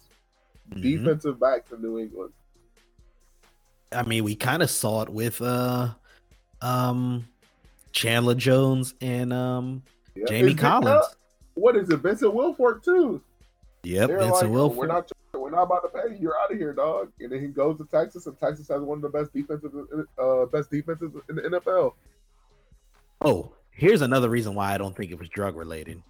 mhm. 0.73 0.83
defensive 0.83 1.41
backs 1.41 1.73
in 1.73 1.83
New 1.83 1.99
England. 1.99 2.33
I 3.93 4.03
mean, 4.05 4.25
we 4.25 4.37
kind 4.37 4.63
of 4.63 4.71
saw 4.71 5.03
it 5.03 5.11
with 5.11 5.43
uh, 5.43 5.91
um, 6.63 7.29
Chandler 7.93 8.35
Jones 8.35 8.95
and 9.01 9.33
um. 9.33 9.83
Jamie 10.29 10.53
Is 10.53 10.61
Collins. 10.61 11.07
what 11.55 11.75
is 11.75 11.89
it? 11.89 11.97
Vincent 11.99 12.35
Wilfork 12.35 12.83
too. 12.85 13.23
Yep, 13.85 14.09
They're 14.09 14.19
Vincent 14.19 14.53
like, 14.53 14.61
"Oh, 14.61 14.71
Wilfork. 14.71 14.75
we're 14.77 14.87
not, 14.87 15.13
we're 15.33 15.51
not 15.51 15.63
about 15.63 15.81
to 15.83 15.89
pay 15.89 16.15
you. 16.15 16.19
You're 16.21 16.39
out 16.39 16.53
of 16.53 16.59
here, 16.59 16.73
dog. 16.75 17.11
And 17.21 17.33
then 17.33 17.41
he 17.41 17.47
goes 17.49 17.79
to 17.79 17.85
Texas, 17.87 18.27
and 18.27 18.39
Texas 18.39 18.69
has 18.69 18.83
one 18.83 18.99
of 18.99 19.03
the 19.03 19.09
best 19.09 19.33
defenses, 19.33 19.71
uh, 20.19 20.45
best 20.47 20.71
defenses 20.71 21.11
in 21.31 21.37
the 21.37 21.43
NFL. 21.43 21.95
Oh, 23.23 23.53
here's 23.71 24.03
another 24.03 24.29
reason 24.29 24.55
why 24.55 24.75
I 24.75 24.79
don't 24.79 24.95
think 24.95 25.11
it 25.11 25.19
was 25.19 25.29
drug 25.31 25.57
related. 25.57 26.03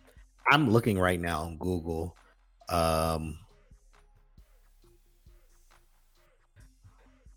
I'm 0.50 0.68
looking 0.70 0.98
right 0.98 1.20
now 1.20 1.42
on 1.42 1.56
Google. 1.58 2.16
Um, 2.68 3.38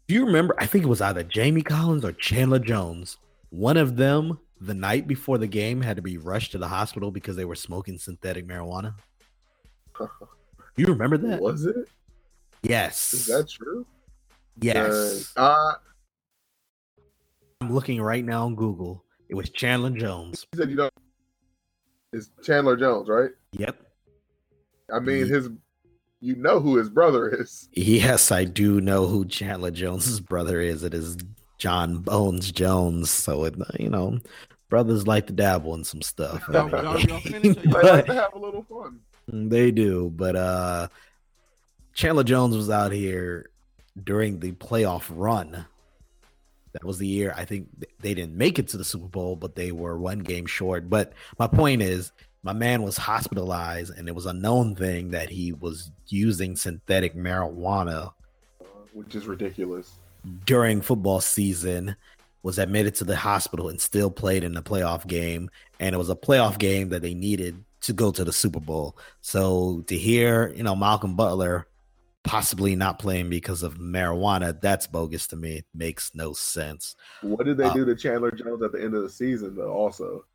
do 0.08 0.16
you 0.16 0.26
remember? 0.26 0.56
I 0.58 0.66
think 0.66 0.84
it 0.84 0.88
was 0.88 1.02
either 1.02 1.24
Jamie 1.24 1.62
Collins 1.62 2.04
or 2.04 2.12
Chandler 2.12 2.60
Jones. 2.60 3.18
One 3.50 3.78
of 3.78 3.96
them, 3.96 4.40
the 4.60 4.74
night 4.74 5.08
before 5.08 5.38
the 5.38 5.48
game, 5.48 5.82
had 5.82 5.96
to 5.96 6.02
be 6.02 6.18
rushed 6.18 6.52
to 6.54 6.58
the 6.58 6.68
hospital 6.68 7.12
because 7.12 7.36
they 7.36 7.46
were 7.46 7.56
smoking 7.56 7.98
synthetic 7.98 8.48
marijuana. 8.48 8.96
You 10.78 10.88
remember 10.88 11.18
that? 11.20 11.40
Was 11.40 11.66
it? 11.66 11.88
Yes. 12.62 13.14
Is 13.14 13.28
that 13.28 13.48
true? 13.50 13.86
yes. 14.60 15.32
Uh, 15.38 15.72
I'm 17.62 17.72
looking 17.72 18.02
right 18.02 18.26
now 18.26 18.44
on 18.46 18.56
Google. 18.56 19.06
It 19.30 19.36
was 19.36 19.50
Chandler 19.52 19.92
Jones. 19.92 20.46
he 20.52 20.58
said 20.58 20.70
you 20.70 20.76
know, 20.76 20.90
it's 22.12 22.30
Chandler 22.44 22.76
Jones, 22.76 23.08
right? 23.08 23.30
Yep. 23.54 23.78
I 24.94 25.00
mean, 25.00 25.20
Ye- 25.20 25.30
his, 25.30 25.50
you 26.20 26.36
know 26.36 26.60
who 26.60 26.76
his 26.76 26.90
brother 26.90 27.30
is. 27.30 27.70
Yes, 27.72 28.30
I 28.32 28.44
do 28.44 28.82
know 28.82 29.08
who 29.08 29.24
Chandler 29.24 29.72
Jones's 29.72 30.20
brother 30.20 30.60
is. 30.60 30.84
It 30.84 30.94
is 30.94 31.16
Jon 31.58 31.98
Bones 32.00 32.52
Jones. 32.52 33.10
So 33.10 33.46
it, 33.46 33.56
you 33.80 33.90
know, 33.90 34.20
brothers 34.70 35.08
like 35.08 35.28
to 35.28 35.34
dabble 35.34 35.74
in 35.76 35.84
some 35.84 36.02
stuff. 36.02 36.44
I 36.50 36.54
Y'all- 36.54 36.66
mean, 36.70 36.84
y'all- 36.84 37.00
y'all 37.10 37.20
finished? 37.20 37.62
They 37.64 37.70
like 37.70 38.06
to 38.08 38.14
have 38.14 38.34
a 38.34 38.40
little 38.40 38.64
fun. 38.64 39.00
they 39.28 39.72
do, 39.72 40.12
but 40.16 40.36
uh 40.36 40.88
Chandler 41.94 42.24
Jones 42.24 42.56
was 42.56 42.70
out 42.70 42.92
here 42.92 43.50
during 44.04 44.40
the 44.40 44.52
playoff 44.54 45.06
run. 45.10 45.66
That 46.74 46.84
was 46.84 46.98
the 46.98 47.08
year 47.08 47.34
I 47.38 47.46
think 47.46 47.70
they 48.02 48.14
didn't 48.14 48.36
make 48.38 48.60
it 48.60 48.68
to 48.70 48.78
the 48.78 48.84
Super 48.84 49.08
Bowl, 49.08 49.38
but 49.38 49.56
they 49.56 49.72
were 49.72 49.98
one 49.98 50.20
game 50.20 50.46
short. 50.46 50.90
But 50.90 51.14
my 51.40 51.48
point 51.48 51.82
is, 51.82 52.12
my 52.44 52.52
man 52.52 52.84
was 52.84 52.98
hospitalized, 52.98 53.98
and 53.98 54.08
it 54.10 54.14
was 54.14 54.26
a 54.26 54.34
known 54.34 54.76
thing 54.76 55.12
that 55.12 55.30
he 55.30 55.54
was 55.54 55.90
using 56.10 56.56
synthetic 56.58 57.16
marijuana 57.16 58.12
Uh, 58.62 58.66
which 58.94 59.16
is 59.16 59.26
ridiculous. 59.26 59.98
During 60.46 60.82
football 60.82 61.22
season 61.22 61.96
was 62.44 62.60
admitted 62.60 62.96
to 62.96 63.04
the 63.04 63.16
hospital 63.16 63.70
and 63.70 63.82
still 63.82 64.12
played 64.12 64.44
in 64.44 64.54
the 64.54 64.62
playoff 64.62 65.06
game 65.08 65.50
and 65.80 65.94
it 65.96 65.98
was 65.98 66.10
a 66.10 66.16
playoff 66.16 66.58
game 66.58 66.90
that 66.90 67.02
they 67.02 67.14
needed 67.14 67.64
to 67.82 67.94
go 67.94 68.12
to 68.12 68.24
the 68.24 68.34
Super 68.34 68.60
Bowl. 68.60 68.98
So 69.22 69.84
to 69.88 69.98
hear, 69.98 70.54
you 70.56 70.64
know, 70.64 70.76
Malcolm 70.76 71.16
Butler 71.16 71.68
possibly 72.24 72.76
not 72.76 72.98
playing 72.98 73.30
because 73.30 73.62
of 73.62 73.76
marijuana, 73.78 74.60
that's 74.60 74.88
bogus 74.88 75.28
to 75.28 75.36
me. 75.36 75.58
It 75.58 75.66
makes 75.74 76.16
no 76.16 76.34
sense. 76.34 76.96
What 77.22 77.46
did 77.46 77.58
they 77.58 77.66
Uh, 77.66 77.74
do 77.74 77.86
to 77.86 77.96
Chandler 77.96 78.32
Jones 78.32 78.64
at 78.64 78.72
the 78.72 78.82
end 78.82 78.96
of 78.96 79.04
the 79.04 79.10
season, 79.10 79.56
though? 79.56 79.72
Also, 79.74 80.26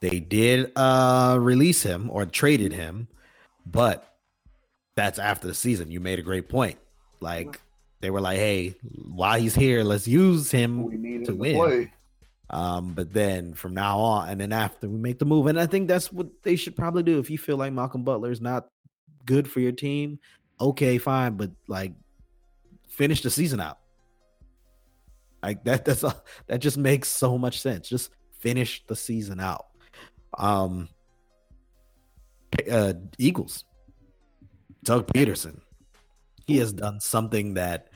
They 0.00 0.18
did 0.20 0.72
uh 0.76 1.38
release 1.40 1.82
him 1.82 2.10
or 2.10 2.26
traded 2.26 2.72
him, 2.72 3.06
but 3.64 4.16
that's 4.96 5.18
after 5.18 5.46
the 5.46 5.54
season. 5.54 5.90
You 5.90 6.00
made 6.00 6.18
a 6.18 6.22
great 6.22 6.48
point. 6.48 6.78
Like 7.20 7.60
they 8.02 8.10
were 8.10 8.20
like, 8.20 8.36
"Hey, 8.36 8.74
while 8.82 9.40
he's 9.40 9.54
here, 9.54 9.82
let's 9.82 10.06
use 10.06 10.50
him 10.50 10.82
we 10.82 10.96
need 10.96 11.20
to 11.20 11.32
to 11.32 11.34
win. 11.34 11.56
play. 11.56 11.92
Um, 12.50 12.92
but 12.92 13.12
then 13.12 13.54
from 13.54 13.72
now 13.72 13.98
on, 13.98 14.28
and 14.28 14.40
then 14.40 14.52
after 14.52 14.88
we 14.88 14.98
make 14.98 15.18
the 15.18 15.24
move, 15.24 15.46
and 15.46 15.58
I 15.58 15.66
think 15.66 15.88
that's 15.88 16.12
what 16.12 16.26
they 16.42 16.56
should 16.56 16.76
probably 16.76 17.02
do. 17.02 17.18
If 17.18 17.30
you 17.30 17.38
feel 17.38 17.56
like 17.56 17.72
Malcolm 17.72 18.02
Butler 18.02 18.30
is 18.30 18.42
not 18.42 18.68
good 19.24 19.50
for 19.50 19.60
your 19.60 19.72
team, 19.72 20.18
okay, 20.60 20.98
fine, 20.98 21.36
but 21.36 21.50
like 21.68 21.92
finish 22.88 23.22
the 23.22 23.30
season 23.30 23.60
out. 23.60 23.78
Like 25.42 25.64
that, 25.64 25.84
that's 25.86 26.02
a, 26.02 26.14
that 26.48 26.58
just 26.58 26.76
makes 26.76 27.08
so 27.08 27.38
much 27.38 27.60
sense. 27.60 27.88
Just 27.88 28.10
finish 28.40 28.84
the 28.86 28.96
season 28.96 29.40
out. 29.40 29.66
Um, 30.36 30.88
uh, 32.70 32.94
Eagles, 33.16 33.64
Doug 34.82 35.06
Pederson, 35.06 35.60
he 36.46 36.58
has 36.58 36.72
done 36.72 37.00
something 37.00 37.54
that 37.54 37.88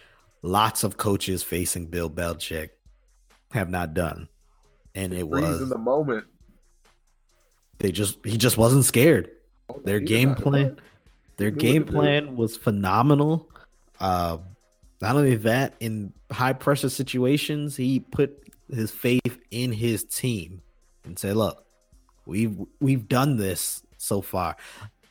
lots 0.46 0.84
of 0.84 0.96
coaches 0.96 1.42
facing 1.42 1.86
Bill 1.86 2.08
Belichick 2.08 2.70
have 3.52 3.68
not 3.68 3.94
done, 3.94 4.28
and 4.94 5.12
it 5.12 5.28
Freeze 5.28 5.42
was 5.42 5.62
in 5.62 5.68
the 5.68 5.78
moment. 5.78 6.24
they 7.78 7.92
just 7.92 8.18
he 8.24 8.36
just 8.36 8.56
wasn't 8.56 8.84
scared. 8.84 9.30
Oh, 9.68 9.80
Their 9.84 10.00
game 10.00 10.34
plan. 10.34 10.78
Their 11.36 11.50
game 11.50 11.84
plan 11.84 12.36
was 12.36 12.56
phenomenal. 12.56 13.50
Uh, 14.00 14.38
not 15.02 15.16
only 15.16 15.36
that, 15.36 15.74
in 15.80 16.12
high 16.30 16.54
pressure 16.54 16.88
situations, 16.88 17.76
he 17.76 18.00
put 18.00 18.42
his 18.72 18.90
faith 18.90 19.38
in 19.50 19.72
his 19.72 20.04
team 20.04 20.62
and 21.04 21.18
said, 21.18 21.36
"Look, 21.36 21.66
we've 22.24 22.56
we've 22.80 23.08
done 23.08 23.36
this 23.36 23.82
so 23.98 24.22
far. 24.22 24.56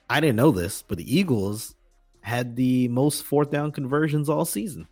I 0.10 0.20
didn't 0.20 0.36
know 0.38 0.52
this, 0.52 0.84
but 0.88 0.98
the 0.98 1.16
Eagles 1.18 1.76
had 2.22 2.56
the 2.56 2.88
most 2.88 3.24
fourth 3.24 3.52
down 3.52 3.72
conversions 3.72 4.30
all 4.30 4.46
season. 4.46 4.88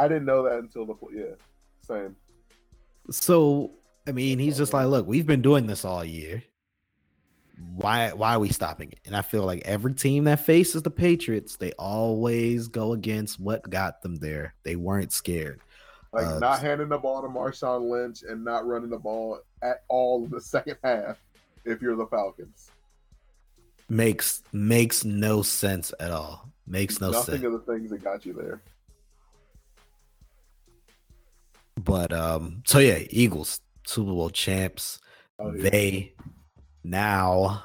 I 0.00 0.08
didn't 0.08 0.24
know 0.24 0.42
that 0.44 0.58
until 0.58 0.86
the 0.86 0.94
yeah, 1.12 1.34
same. 1.82 2.16
So, 3.10 3.72
I 4.06 4.12
mean, 4.12 4.38
he's 4.38 4.56
just 4.56 4.72
like, 4.72 4.86
look, 4.86 5.06
we've 5.06 5.26
been 5.26 5.42
doing 5.42 5.66
this 5.66 5.84
all 5.84 6.02
year. 6.02 6.42
Why 7.76 8.12
why 8.12 8.34
are 8.34 8.38
we 8.38 8.48
stopping 8.48 8.92
it? 8.92 9.00
And 9.04 9.14
I 9.14 9.20
feel 9.20 9.44
like 9.44 9.60
every 9.66 9.92
team 9.92 10.24
that 10.24 10.40
faces 10.40 10.82
the 10.82 10.90
Patriots, 10.90 11.56
they 11.56 11.72
always 11.72 12.68
go 12.68 12.94
against 12.94 13.38
what 13.38 13.68
got 13.68 14.00
them 14.00 14.16
there. 14.16 14.54
They 14.62 14.76
weren't 14.76 15.12
scared. 15.12 15.60
Like 16.14 16.26
Uh, 16.26 16.38
not 16.38 16.60
handing 16.60 16.88
the 16.88 16.96
ball 16.96 17.20
to 17.20 17.28
Marshawn 17.28 17.90
Lynch 17.90 18.22
and 18.22 18.42
not 18.42 18.66
running 18.66 18.88
the 18.88 18.98
ball 18.98 19.40
at 19.60 19.82
all 19.88 20.24
in 20.24 20.30
the 20.30 20.40
second 20.40 20.78
half. 20.82 21.18
If 21.66 21.82
you're 21.82 21.94
the 21.96 22.06
Falcons, 22.06 22.70
Makes 23.90 24.42
makes 24.52 25.04
no 25.04 25.42
sense 25.42 25.92
at 26.00 26.10
all. 26.10 26.48
Makes 26.66 27.02
no 27.02 27.10
nothing 27.10 27.24
sense. 27.24 27.42
Nothing 27.42 27.54
of 27.54 27.66
the 27.66 27.72
things 27.72 27.90
that 27.90 28.02
got 28.02 28.24
you 28.24 28.32
there. 28.32 28.62
But 31.84 32.12
um, 32.12 32.62
so 32.66 32.78
yeah, 32.78 32.98
Eagles, 33.10 33.60
Super 33.86 34.10
Bowl 34.10 34.30
champs. 34.30 35.00
Oh, 35.38 35.52
yeah. 35.52 35.70
They 35.70 36.14
now 36.84 37.64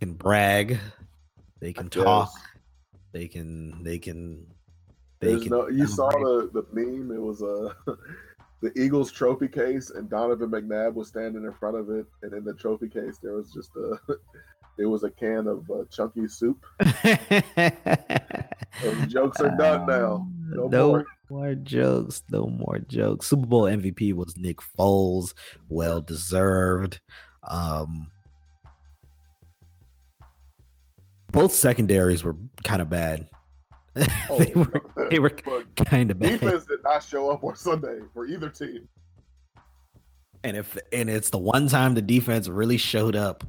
can 0.00 0.14
brag. 0.14 0.78
They 1.60 1.72
can 1.72 1.88
talk. 1.88 2.30
They 3.12 3.26
can 3.26 3.82
they 3.82 3.98
can 3.98 4.46
they 5.20 5.28
There's 5.28 5.42
can 5.42 5.50
no. 5.50 5.68
You 5.68 5.86
saw 5.86 6.10
the 6.10 6.50
the 6.52 6.64
meme. 6.72 7.10
It 7.14 7.20
was 7.20 7.42
a. 7.42 7.76
the 8.62 8.72
Eagles 8.78 9.10
trophy 9.10 9.48
case, 9.48 9.90
and 9.90 10.08
Donovan 10.08 10.50
McNabb 10.50 10.94
was 10.94 11.08
standing 11.08 11.44
in 11.44 11.52
front 11.54 11.76
of 11.76 11.90
it, 11.90 12.06
and 12.22 12.32
in 12.34 12.44
the 12.44 12.54
trophy 12.54 12.88
case 12.88 13.18
there 13.22 13.32
was 13.34 13.52
just 13.52 13.70
a, 13.76 13.98
there 14.76 14.88
was 14.88 15.02
a 15.02 15.10
can 15.10 15.46
of 15.46 15.70
uh, 15.70 15.84
chunky 15.90 16.28
soup. 16.28 16.64
Those 18.82 19.06
jokes 19.08 19.40
are 19.40 19.56
done 19.56 19.86
now. 19.86 20.28
No 20.50 20.68
No, 20.68 20.88
more. 20.88 21.06
More. 21.30 21.54
jokes. 21.54 22.22
No 22.30 22.46
more 22.46 22.78
jokes. 22.78 23.26
Super 23.28 23.46
Bowl 23.46 23.62
MVP 23.62 24.12
was 24.12 24.36
Nick 24.36 24.58
Foles. 24.78 25.34
Well 25.68 26.00
deserved. 26.00 27.00
Um, 27.44 28.10
both 31.32 31.52
secondaries 31.52 32.24
were 32.24 32.36
kind 32.64 32.82
of 32.82 32.90
bad. 32.90 33.28
they 33.94 34.52
were 34.54 34.82
they 35.10 35.18
were 35.18 35.30
kind 35.84 36.10
of 36.10 36.18
bad. 36.18 36.40
defense 36.40 36.64
did 36.66 36.82
not 36.84 37.02
show 37.02 37.30
up 37.30 37.42
on 37.42 37.56
Sunday 37.56 37.98
for 38.14 38.26
either 38.26 38.48
team. 38.48 38.88
And 40.44 40.56
if 40.56 40.76
and 40.92 41.10
it's 41.10 41.30
the 41.30 41.38
one 41.38 41.68
time 41.68 41.94
the 41.94 42.02
defense 42.02 42.48
really 42.48 42.78
showed 42.78 43.16
up 43.16 43.44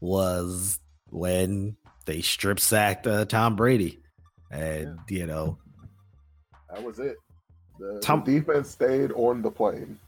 was 0.00 0.78
when 1.10 1.76
they 2.04 2.20
strip 2.20 2.60
sacked 2.60 3.06
uh, 3.06 3.24
Tom 3.24 3.56
Brady, 3.56 4.00
and 4.50 4.98
you 5.08 5.26
know 5.26 5.58
That 6.72 6.82
was 6.82 6.98
it. 6.98 7.16
The, 7.78 8.00
Tom- 8.02 8.24
the 8.24 8.40
defense 8.40 8.70
stayed 8.70 9.12
on 9.12 9.42
the 9.42 9.50
plane. 9.50 9.98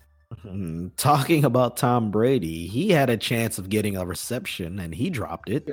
Hmm, 0.42 0.88
Talking 0.96 1.44
about 1.44 1.76
Tom 1.76 2.10
Brady, 2.10 2.66
he 2.66 2.90
had 2.90 3.08
a 3.10 3.16
chance 3.16 3.58
of 3.58 3.68
getting 3.68 3.96
a 3.96 4.04
reception 4.04 4.78
and 4.78 4.94
he 4.94 5.08
dropped 5.10 5.48
it. 5.48 5.68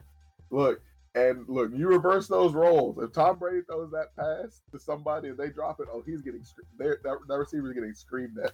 look, 0.50 0.80
and 1.14 1.44
look, 1.48 1.70
you 1.74 1.88
reverse 1.88 2.26
those 2.28 2.52
roles. 2.52 2.98
If 3.02 3.12
Tom 3.12 3.38
Brady 3.38 3.62
throws 3.62 3.90
that 3.92 4.14
pass 4.16 4.62
to 4.72 4.78
somebody 4.78 5.28
and 5.28 5.38
they 5.38 5.48
drop 5.50 5.80
it, 5.80 5.86
oh, 5.92 6.02
he's 6.06 6.22
getting 6.22 6.42
that 6.78 7.02
that 7.02 7.36
receiver's 7.38 7.74
getting 7.74 7.94
screamed 7.94 8.38
at. 8.38 8.52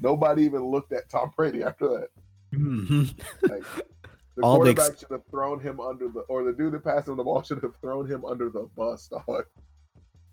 Nobody 0.00 0.42
even 0.44 0.62
looked 0.70 0.92
at 0.92 1.08
Tom 1.08 1.30
Brady 1.36 1.62
after 1.62 1.88
that. 1.88 2.08
Mhm. 2.54 3.18
Like, 3.42 3.62
the 4.36 4.42
All 4.42 4.56
quarterback 4.56 4.90
ex- 4.90 5.00
should 5.00 5.10
have 5.10 5.24
thrown 5.30 5.60
him 5.60 5.80
under 5.80 6.08
the, 6.08 6.20
or 6.28 6.44
the 6.44 6.52
dude 6.52 6.72
that 6.74 6.84
passed 6.84 7.08
him 7.08 7.16
the 7.16 7.24
ball 7.24 7.42
should 7.42 7.62
have 7.62 7.76
thrown 7.76 8.06
him 8.10 8.24
under 8.24 8.48
the 8.50 8.68
bus. 8.76 9.08
Dog. 9.08 9.44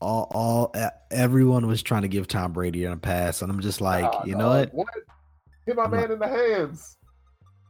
All, 0.04 0.28
all, 0.32 0.92
everyone 1.12 1.68
was 1.68 1.82
trying 1.82 2.02
to 2.04 2.08
give 2.08 2.28
Tom 2.28 2.54
Brady 2.54 2.84
a 2.84 2.96
pass, 2.98 3.42
and 3.42 3.52
I'm 3.52 3.62
just 3.62 3.82
like, 3.82 4.06
Ah, 4.06 4.24
you 4.26 4.36
know 4.36 4.50
what? 4.50 4.74
What? 4.74 4.88
Hit 5.66 5.76
my 5.76 5.84
I'm 5.84 5.92
man 5.92 6.12
in 6.12 6.20
the 6.20 6.28
hands. 6.28 6.98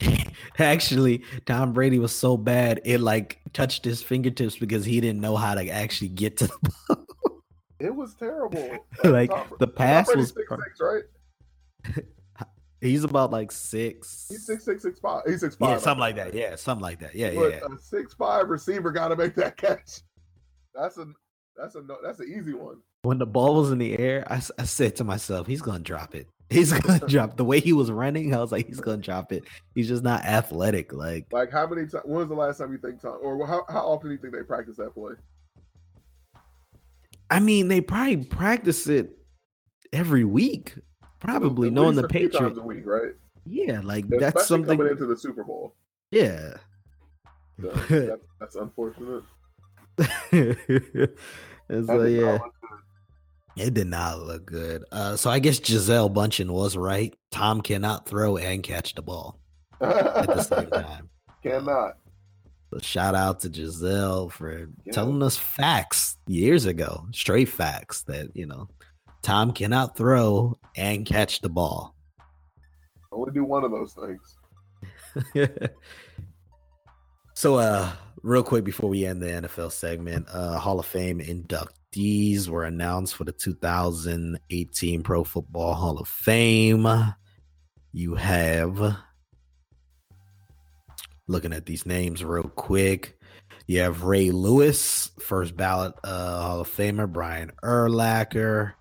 Actually, 0.60 1.24
Tom 1.46 1.74
Brady 1.74 2.00
was 2.00 2.14
so 2.14 2.36
bad 2.38 2.82
it 2.84 3.00
like 3.00 3.40
touched 3.54 3.86
his 3.86 4.02
fingertips 4.02 4.58
because 4.58 4.84
he 4.84 5.00
didn't 5.00 5.22
know 5.22 5.36
how 5.36 5.56
to 5.56 5.70
actually 5.70 6.10
get 6.10 6.38
to 6.38 6.48
the 6.48 6.72
ball. 6.96 7.42
It 7.80 7.96
was 7.96 8.16
terrible. 8.16 8.78
like 9.04 9.30
Tom- 9.30 9.48
the 9.60 9.68
pass 9.68 10.14
was. 10.16 10.30
six 10.30 10.50
six, 10.50 10.80
right? 10.82 12.06
He's 12.82 13.04
about 13.04 13.32
like 13.32 13.52
six. 13.52 14.26
He's 14.30 14.46
six 14.46 14.66
six 14.66 14.84
six 14.84 15.00
five. 15.00 15.22
He's 15.26 15.40
six 15.40 15.56
five. 15.56 15.70
Yeah, 15.70 15.78
something 15.78 16.02
like 16.02 16.16
that. 16.16 16.34
Yeah, 16.34 16.56
something 16.56 16.82
like 16.82 17.00
that. 17.00 17.16
Yeah, 17.16 17.32
yeah. 17.32 17.40
But 17.40 17.52
yeah. 17.52 17.76
a 17.76 17.80
six 17.80 18.14
five 18.14 18.50
receiver 18.50 18.92
got 18.92 19.10
to 19.10 19.16
make 19.16 19.36
that 19.36 19.56
catch. 19.58 20.02
That's 20.74 20.98
a 20.98 21.06
that's 21.58 21.76
a 21.76 21.82
no, 21.82 21.98
that's 22.04 22.20
an 22.20 22.28
easy 22.36 22.54
one. 22.54 22.78
when 23.04 23.18
the 23.18 23.26
ball 23.26 23.56
was 23.56 23.72
in 23.72 23.78
the 23.80 23.98
air, 23.98 24.24
I, 24.32 24.42
I 24.58 24.64
said 24.66 24.96
to 24.98 25.04
myself, 25.04 25.48
he's 25.48 25.62
gonna 25.62 25.80
drop 25.80 26.16
it. 26.16 26.28
He's 26.50 26.72
gonna 26.72 27.00
drop 27.08 27.36
the 27.38 27.46
way 27.46 27.60
he 27.60 27.74
was 27.74 27.90
running. 27.90 28.36
I 28.36 28.40
was 28.40 28.52
like, 28.52 28.68
he's 28.68 28.80
gonna 28.82 29.02
drop 29.02 29.32
it. 29.32 29.44
He's 29.74 29.88
just 29.88 30.04
not 30.04 30.24
athletic. 30.24 30.94
Like, 30.94 31.26
Like 31.32 31.52
how 31.52 31.66
many 31.66 31.88
times? 31.88 32.04
When 32.06 32.20
was 32.20 32.28
the 32.28 32.36
last 32.36 32.58
time 32.60 32.72
you 32.72 32.78
think 32.78 33.02
Tom? 33.02 33.18
Or 33.24 33.48
how 33.48 33.66
how 33.70 33.88
often 33.88 34.10
do 34.10 34.14
you 34.16 34.20
think 34.22 34.34
they 34.34 34.44
practice 34.44 34.78
that 34.78 34.94
play? 34.94 35.14
I 37.32 37.40
mean, 37.40 37.68
they 37.70 37.82
probably 37.82 38.18
practice 38.18 38.88
it 38.88 39.18
every 39.92 40.26
week. 40.26 40.76
Probably 41.20 41.70
At 41.70 41.74
knowing 41.74 41.96
the 41.96 42.06
a 42.06 42.10
few 42.10 42.30
times 42.30 42.34
Patriots. 42.34 42.60
a 42.60 42.64
week, 42.64 42.86
right? 42.86 43.14
Yeah, 43.46 43.80
like 43.84 44.04
Especially 44.06 44.20
that's 44.20 44.48
something. 44.48 44.78
coming 44.78 44.92
into 44.92 45.06
the 45.08 45.18
Super 45.18 45.44
Bowl. 45.44 45.74
Yeah. 46.12 46.56
So 47.62 47.68
that, 47.90 48.20
that's 48.40 48.56
unfortunate. 48.56 49.24
So 51.70 52.04
yeah, 52.04 52.40
it 53.56 53.74
did 53.74 53.88
not 53.88 54.20
look 54.20 54.46
good. 54.46 54.84
Uh, 54.92 55.16
so 55.16 55.30
I 55.30 55.40
guess 55.40 55.60
Gisele 55.60 56.10
Bündchen 56.10 56.50
was 56.52 56.76
right. 56.76 57.16
Tom 57.32 57.62
cannot 57.62 58.06
throw 58.08 58.38
and 58.38 58.62
catch 58.62 58.96
the 58.96 59.02
ball 59.02 59.40
at 59.80 60.28
the 60.28 60.44
same 60.44 60.70
time. 60.72 61.10
Cannot. 61.42 61.98
So 62.72 62.80
shout 62.80 63.16
out 63.16 63.40
to 63.42 63.50
Gisele 63.50 64.30
for 64.30 64.68
Yeah. 64.84 64.92
telling 64.94 65.24
us 65.24 65.38
facts 65.38 66.18
years 66.28 66.66
ago, 66.66 67.08
straight 67.14 67.50
facts 67.50 68.04
that 68.04 68.36
you 68.36 68.46
know 68.46 68.68
Tom 69.22 69.52
cannot 69.54 69.96
throw 69.96 70.60
and 70.76 71.06
catch 71.06 71.40
the 71.42 71.50
ball. 71.50 71.96
Only 73.12 73.32
do 73.32 73.46
one 73.46 73.64
of 73.64 73.72
those 73.72 73.94
things. 73.94 74.38
so 77.36 77.56
uh 77.56 77.92
real 78.24 78.44
quick 78.44 78.64
before 78.64 78.90
we 78.90 79.06
end 79.06 79.22
the 79.22 79.28
NFL 79.28 79.72
segment, 79.72 80.28
uh 80.32 80.58
Hall 80.58 80.80
of 80.80 80.86
Fame 80.86 81.20
inductees 81.20 82.48
were 82.48 82.64
announced 82.64 83.16
for 83.16 83.24
the 83.26 83.32
2018 83.32 85.04
Pro 85.04 85.24
Football 85.24 85.74
Hall 85.76 86.00
of 86.00 86.08
Fame. 86.08 86.88
You 87.92 88.16
have 88.16 88.98
looking 91.28 91.54
at 91.54 91.66
these 91.66 91.86
names 91.86 92.24
real 92.24 92.44
quick. 92.44 93.18
You 93.68 93.80
have 93.82 94.04
Ray 94.04 94.32
Lewis, 94.32 95.12
first 95.20 95.56
ballot 95.56 95.94
uh 96.04 96.42
Hall 96.42 96.62
of 96.62 96.70
Famer, 96.70 97.12
Brian 97.12 97.52
Urlacher, 97.64 98.74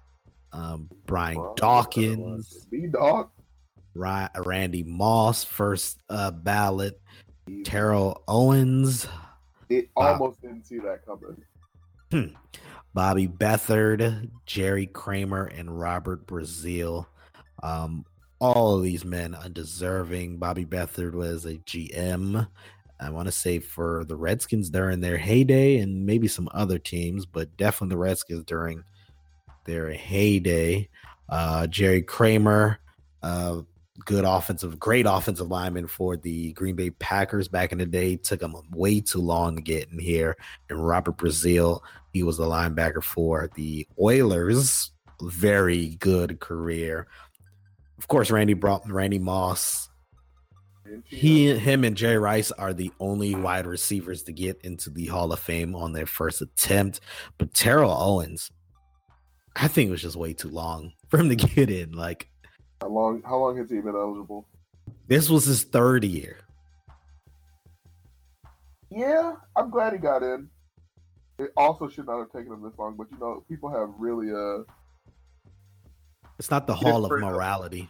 um, 0.53 0.89
Brian 1.07 1.39
Well, 1.39 1.55
Dawkins, 1.57 2.67
B 2.71 2.87
dog. 2.93 3.29
Ry- 3.95 4.31
Randy 4.39 4.83
Moss, 4.83 5.45
first 5.45 5.99
uh, 6.09 6.31
ballot. 6.31 6.99
Terrell 7.65 8.23
Owens, 8.29 9.07
It 9.73 9.91
Wow. 9.97 10.13
almost 10.13 10.43
didn't 10.43 10.67
see 10.67 10.79
that 10.81 11.05
coming. 11.07 12.37
Bobby 12.95 13.27
Beathard, 13.27 14.31
Jerry 14.45 14.87
Kramer, 14.87 15.47
and 15.47 15.81
Robert 15.81 16.27
Brazile. 16.27 17.07
Um, 17.63 18.05
all 18.39 18.77
of 18.77 18.83
these 18.83 19.05
men 19.05 19.35
undeserving. 19.35 20.37
Bobby 20.39 20.67
Beathard 20.67 21.15
was 21.15 21.47
a 21.47 21.57
GM. 21.59 22.47
I 23.01 23.11
want 23.11 23.27
to 23.27 23.33
say 23.33 23.59
for 23.61 24.05
the 24.05 24.17
Redskins 24.17 24.69
during 24.69 25.01
their 25.01 25.17
heyday 25.17 25.79
and 25.79 26.05
maybe 26.05 26.29
some 26.29 26.49
other 26.53 26.79
teams, 26.79 27.25
but 27.25 27.57
definitely 27.57 27.95
the 27.95 27.99
Redskins 27.99 28.45
during 28.45 28.85
their 29.65 29.91
heyday. 29.93 30.89
Uh, 31.29 31.67
Jerry 31.69 32.03
Kramer, 32.03 32.79
uh, 33.23 33.63
good 34.05 34.25
offensive, 34.25 34.79
great 34.79 35.07
offensive 35.09 35.49
lineman 35.49 35.87
for 35.87 36.17
the 36.17 36.53
Green 36.55 36.77
Bay 36.77 36.91
Packers 36.91 37.49
back 37.49 37.73
in 37.73 37.79
the 37.79 37.87
day. 37.87 38.17
Took 38.17 38.43
him 38.43 38.57
way 38.71 39.01
too 39.01 39.21
long 39.21 39.57
to 39.57 39.63
get 39.63 39.91
in 39.91 39.99
here. 39.99 40.37
And 40.69 40.87
Robert 40.87 41.19
Brazile, 41.19 41.81
he 42.13 42.23
was 42.23 42.39
the 42.39 42.45
linebacker 42.45 43.03
for 43.03 43.51
the 43.55 43.87
Oilers. 44.01 44.91
Very 45.21 45.97
good 45.97 46.41
career. 46.41 47.07
Of 47.99 48.09
course, 48.09 48.31
Randy 48.31 48.55
brought 48.55 48.91
Randy 48.91 49.19
Moss. 49.19 49.89
he, 51.05 51.55
him, 51.57 51.85
and 51.85 51.97
Jerry 51.97 52.19
Rice 52.19 52.51
are 52.51 52.73
the 52.73 52.91
only 52.99 53.35
wide 53.35 53.67
receivers 53.67 54.25
to 54.25 54.33
get 54.33 54.61
into 54.63 54.91
the 54.91 55.07
Hall 55.07 55.33
of 55.33 55.39
Fame 55.39 55.77
on 55.77 55.93
their 55.93 56.07
first 56.07 56.43
attempt. 56.43 57.01
But 57.39 57.55
Terrell 57.55 57.93
Owens, 57.93 58.51
I 59.55 59.69
think 59.69 59.89
it 59.89 59.93
was 59.93 60.03
just 60.03 60.17
way 60.17 60.33
too 60.33 60.49
long 60.49 60.93
for 61.09 61.19
him 61.19 61.29
to 61.29 61.37
get 61.55 61.71
in. 61.71 61.93
Like, 61.93 62.29
how 62.83 62.89
long? 62.89 63.23
How 63.25 63.39
long 63.39 63.57
has 63.59 63.71
he 63.71 63.81
been 63.81 63.95
eligible? 63.95 64.45
This 65.07 65.31
was 65.31 65.45
his 65.45 65.63
third 65.63 66.05
year. 66.05 66.39
Yeah, 68.91 69.35
I'm 69.57 69.71
glad 69.71 69.93
he 69.93 69.99
got 69.99 70.23
in. 70.23 70.49
It 71.39 71.53
also 71.57 71.89
should 71.89 72.07
not 72.07 72.19
have 72.19 72.33
taken 72.33 72.53
him 72.53 72.63
this 72.63 72.77
long, 72.79 72.97
but 72.97 73.07
you 73.11 73.19
know, 73.19 73.45
people 73.49 73.71
have 73.71 73.89
really 73.99 74.33
uh 74.33 74.65
It's 76.39 76.51
not 76.51 76.67
the 76.67 76.75
hall 76.75 77.05
of 77.05 77.21
morality. 77.21 77.89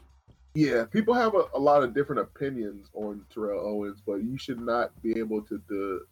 Yeah, 0.55 0.85
people 0.85 1.15
have 1.15 1.35
a, 1.35 1.45
a, 1.55 1.59
lot 1.59 1.83
of 1.83 1.95
different 1.95 2.21
opinions 2.21 2.91
on 2.93 3.25
Terrell 3.33 3.67
Owens, 3.67 4.03
but 4.07 4.17
you 4.17 4.37
should 4.37 4.61
not 4.61 4.91
be 5.03 5.19
able 5.19 5.41
to 5.41 5.57
di- 5.67 6.05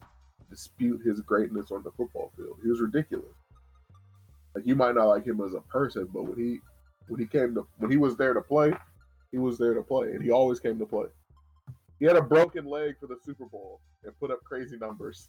dispute 0.48 1.02
his 1.04 1.20
greatness 1.20 1.70
on 1.70 1.82
the 1.82 1.90
football 1.90 2.32
field. 2.34 2.56
He 2.62 2.70
was 2.70 2.80
ridiculous. 2.80 3.36
Like 4.54 4.66
you 4.66 4.74
might 4.74 4.94
not 4.94 5.08
like 5.08 5.26
him 5.26 5.42
as 5.42 5.52
a 5.52 5.60
person, 5.60 6.08
but 6.12 6.22
when 6.22 6.38
he 6.38 6.60
when 7.10 7.20
he 7.20 7.26
came 7.26 7.54
to 7.54 7.66
when 7.78 7.90
he 7.90 7.96
was 7.96 8.16
there 8.16 8.32
to 8.32 8.40
play, 8.40 8.72
he 9.32 9.38
was 9.38 9.58
there 9.58 9.74
to 9.74 9.82
play, 9.82 10.12
and 10.12 10.22
he 10.22 10.30
always 10.30 10.60
came 10.60 10.78
to 10.78 10.86
play. 10.86 11.06
He 11.98 12.06
had 12.06 12.16
a 12.16 12.22
broken 12.22 12.64
leg 12.64 12.94
for 12.98 13.06
the 13.06 13.16
Super 13.22 13.44
Bowl 13.44 13.80
and 14.04 14.18
put 14.18 14.30
up 14.30 14.42
crazy 14.44 14.78
numbers. 14.78 15.28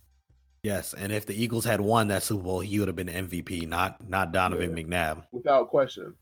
Yes, 0.64 0.94
and 0.94 1.12
if 1.12 1.26
the 1.26 1.34
Eagles 1.34 1.66
had 1.66 1.82
won 1.82 2.08
that 2.10 2.24
Super 2.24 2.44
Bowl, 2.44 2.60
he 2.60 2.80
would 2.80 2.88
have 2.88 2.96
been 2.96 3.08
MVP, 3.08 3.68
not 3.68 4.08
not 4.08 4.32
Donovan 4.32 4.78
yeah, 4.78 4.84
McNabb, 4.84 5.24
without 5.32 5.70
question. 5.70 6.14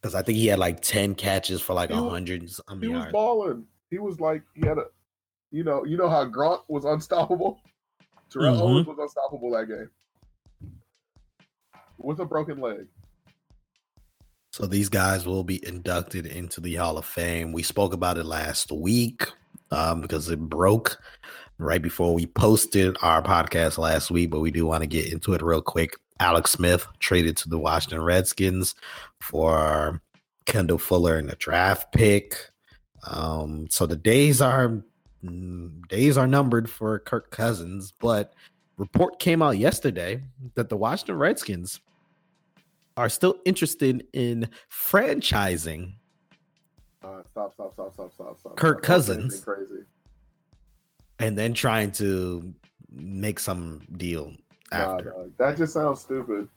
Because 0.00 0.14
I 0.14 0.22
think 0.22 0.38
he 0.38 0.46
had 0.46 0.58
like 0.58 0.80
ten 0.80 1.14
catches 1.14 1.60
for 1.60 1.74
like 1.74 1.90
a 1.90 1.96
hundred. 1.96 2.40
He 2.40 2.46
was 2.46 2.82
yards. 2.82 3.12
balling. 3.12 3.66
He 3.90 3.98
was 3.98 4.18
like 4.20 4.42
he 4.54 4.66
had 4.66 4.78
a, 4.78 4.84
you 5.50 5.64
know, 5.64 5.84
you 5.84 5.98
know 5.98 6.08
how 6.08 6.24
Gronk 6.24 6.62
was 6.68 6.84
unstoppable. 6.86 7.60
Terrell 8.32 8.54
mm-hmm. 8.54 8.62
Owens 8.62 8.86
was 8.86 8.98
unstoppable 8.98 9.50
that 9.50 9.66
game 9.68 9.90
with 12.02 12.20
a 12.20 12.24
broken 12.24 12.60
leg. 12.60 12.86
So 14.52 14.66
these 14.66 14.88
guys 14.88 15.26
will 15.26 15.44
be 15.44 15.64
inducted 15.66 16.26
into 16.26 16.60
the 16.60 16.74
Hall 16.74 16.98
of 16.98 17.04
Fame. 17.04 17.52
We 17.52 17.62
spoke 17.62 17.92
about 17.92 18.18
it 18.18 18.26
last 18.26 18.72
week 18.72 19.26
um, 19.70 20.00
because 20.00 20.28
it 20.28 20.40
broke 20.40 21.00
right 21.58 21.80
before 21.80 22.14
we 22.14 22.26
posted 22.26 22.96
our 23.00 23.22
podcast 23.22 23.78
last 23.78 24.10
week, 24.10 24.30
but 24.30 24.40
we 24.40 24.50
do 24.50 24.66
want 24.66 24.82
to 24.82 24.88
get 24.88 25.12
into 25.12 25.34
it 25.34 25.42
real 25.42 25.62
quick. 25.62 25.96
Alex 26.18 26.50
Smith 26.50 26.86
traded 26.98 27.36
to 27.38 27.48
the 27.48 27.58
Washington 27.58 28.02
Redskins 28.02 28.74
for 29.20 30.02
Kendall 30.46 30.78
Fuller 30.78 31.18
in 31.18 31.30
a 31.30 31.36
draft 31.36 31.92
pick. 31.92 32.34
Um, 33.06 33.68
so 33.70 33.86
the 33.86 33.96
days 33.96 34.40
are 34.40 34.82
mm, 35.24 35.88
days 35.88 36.18
are 36.18 36.26
numbered 36.26 36.68
for 36.68 36.98
Kirk 36.98 37.30
Cousins, 37.30 37.92
but 38.00 38.34
report 38.76 39.20
came 39.20 39.42
out 39.42 39.58
yesterday 39.58 40.22
that 40.54 40.68
the 40.68 40.76
Washington 40.76 41.16
Redskins 41.18 41.80
are 42.96 43.08
still 43.08 43.36
interested 43.44 44.06
in 44.12 44.48
franchising 44.70 45.94
uh, 47.02 47.22
stop, 47.30 47.52
stop, 47.54 47.72
stop, 47.72 47.92
stop, 47.94 48.12
stop, 48.12 48.38
stop. 48.38 48.56
Kirk 48.56 48.82
Cousins. 48.82 49.40
Crazy. 49.40 49.84
And 51.18 51.36
then 51.36 51.54
trying 51.54 51.92
to 51.92 52.54
make 52.90 53.38
some 53.38 53.82
deal 53.96 54.32
after. 54.72 55.14
Nah, 55.16 55.24
that 55.38 55.56
just 55.56 55.72
sounds 55.72 56.00
stupid. 56.00 56.48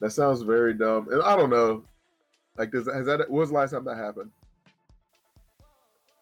That 0.00 0.10
sounds 0.10 0.42
very 0.42 0.74
dumb. 0.74 1.08
And 1.10 1.22
I 1.22 1.36
don't 1.36 1.50
know. 1.50 1.82
Like, 2.56 2.70
does 2.70 2.86
has 2.86 3.06
that? 3.06 3.28
Was 3.30 3.50
the 3.50 3.56
last 3.56 3.72
time 3.72 3.84
that 3.84 3.96
happened? 3.96 4.30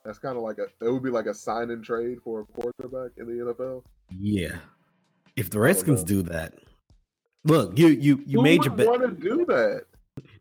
That's 0.05 0.19
kind 0.19 0.37
of 0.37 0.43
like 0.43 0.59
a. 0.59 0.67
It 0.85 0.91
would 0.91 1.03
be 1.03 1.11
like 1.11 1.27
a 1.27 1.35
sign 1.35 1.71
and 1.71 1.85
trade 1.85 2.19
for 2.23 2.41
a 2.41 2.45
quarterback 2.45 3.13
in 3.19 3.27
the 3.27 3.53
NFL. 3.53 3.83
Yeah. 4.19 4.57
If 5.37 5.51
the 5.51 5.59
Redskins 5.59 6.05
do 6.05 6.23
that, 6.23 6.55
Look, 7.45 7.79
you 7.79 7.89
you 7.89 8.23
you 8.27 8.39
Who 8.39 8.43
made 8.43 8.65
your 8.65 8.75
bet. 8.75 8.87
Want 8.87 9.03
to 9.03 9.11
do 9.11 9.45
that? 9.47 9.85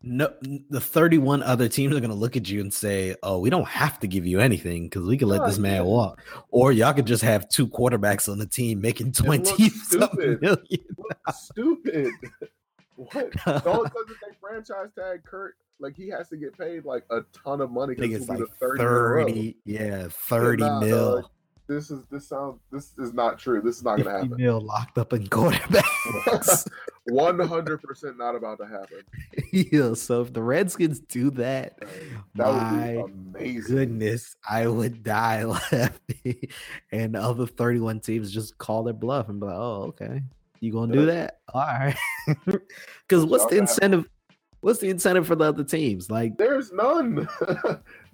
No, 0.02 0.32
the 0.70 0.80
31 0.80 1.42
other 1.42 1.68
teams 1.68 1.96
are 1.96 2.00
going 2.00 2.10
to 2.10 2.16
look 2.16 2.36
at 2.36 2.48
you 2.48 2.60
and 2.60 2.72
say, 2.72 3.16
"Oh, 3.22 3.38
we 3.38 3.50
don't 3.50 3.66
have 3.66 3.98
to 4.00 4.06
give 4.06 4.26
you 4.26 4.40
anything 4.40 4.84
because 4.84 5.04
we 5.04 5.16
can 5.16 5.28
let 5.28 5.44
this 5.44 5.58
man 5.58 5.84
walk." 5.84 6.22
Or 6.50 6.72
y'all 6.72 6.92
could 6.92 7.06
just 7.06 7.22
have 7.22 7.48
two 7.48 7.66
quarterbacks 7.66 8.30
on 8.30 8.38
the 8.38 8.46
team 8.46 8.80
making 8.80 9.12
20 9.12 9.68
stupid. 9.70 10.40
million. 10.40 10.84
stupid. 11.32 12.12
what? 12.96 13.32
Don't 13.64 13.92
they 13.92 14.36
franchise 14.40 14.90
tag 14.96 15.24
Kirk 15.24 15.56
like 15.80 15.96
he 15.96 16.08
has 16.08 16.28
to 16.28 16.36
get 16.36 16.56
paid 16.56 16.84
like 16.84 17.04
a 17.10 17.20
ton 17.32 17.60
of 17.60 17.70
money 17.70 17.94
because 17.94 18.22
it's 18.22 18.28
like 18.28 18.40
30, 18.60 18.78
30 18.78 19.56
yeah, 19.64 20.08
30 20.08 20.62
yeah, 20.62 20.68
nah, 20.68 20.80
mil. 20.80 21.30
This 21.66 21.90
is 21.90 22.04
this 22.10 22.28
sounds 22.28 22.60
this 22.70 22.92
is 22.98 23.14
not 23.14 23.38
true. 23.38 23.62
This 23.62 23.78
is 23.78 23.84
not 23.84 23.96
going 23.96 24.04
to 24.04 24.10
happen. 24.10 24.36
Mil 24.36 24.60
locked 24.60 24.98
up 24.98 25.14
in 25.14 25.26
quarterbacks. 25.28 26.68
One 27.06 27.38
hundred 27.38 27.82
percent 27.82 28.18
not 28.18 28.34
about 28.34 28.58
to 28.58 28.66
happen. 28.66 29.02
Yeah. 29.52 29.94
So 29.94 30.22
if 30.22 30.32
the 30.32 30.42
Redskins 30.42 31.00
do 31.00 31.30
that, 31.32 31.78
that 32.34 32.52
my 32.52 32.96
would 32.96 33.32
be 33.34 33.38
amazing. 33.38 33.76
Goodness, 33.76 34.36
I 34.48 34.66
would 34.66 35.02
die 35.02 35.44
laughing. 35.72 36.48
and 36.92 37.14
the 37.14 37.20
other 37.20 37.46
thirty-one 37.46 38.00
teams 38.00 38.32
just 38.32 38.58
call 38.58 38.82
their 38.82 38.94
bluff 38.94 39.28
and 39.28 39.38
be 39.40 39.46
like, 39.46 39.56
"Oh, 39.56 39.82
okay, 39.88 40.22
you 40.60 40.72
gonna 40.72 40.92
do 40.92 41.06
that? 41.06 41.40
All 41.52 41.62
right." 41.62 41.96
Because 42.44 43.24
what's 43.24 43.46
the 43.46 43.58
incentive? 43.58 44.08
What's 44.60 44.80
the 44.80 44.88
incentive 44.90 45.26
for 45.26 45.36
the 45.36 45.44
other 45.44 45.64
teams? 45.64 46.10
Like, 46.10 46.36
there's 46.36 46.72
none. 46.72 47.28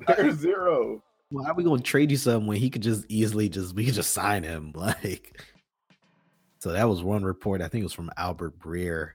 there's 0.06 0.36
zero 0.36 1.02
why 1.30 1.48
are 1.48 1.54
we 1.54 1.64
gonna 1.64 1.80
trade 1.80 2.10
you 2.10 2.16
something 2.16 2.46
when 2.46 2.58
he 2.58 2.70
could 2.70 2.82
just 2.82 3.06
easily 3.08 3.48
just 3.48 3.74
we 3.74 3.84
could 3.84 3.94
just 3.94 4.12
sign 4.12 4.42
him? 4.42 4.72
Like 4.80 5.40
so 6.58 6.72
that 6.72 6.88
was 6.88 7.02
one 7.02 7.24
report. 7.24 7.62
I 7.62 7.68
think 7.68 7.80
it 7.80 7.86
was 7.86 7.94
from 7.94 8.10
Albert 8.18 8.58
Breer 8.58 9.12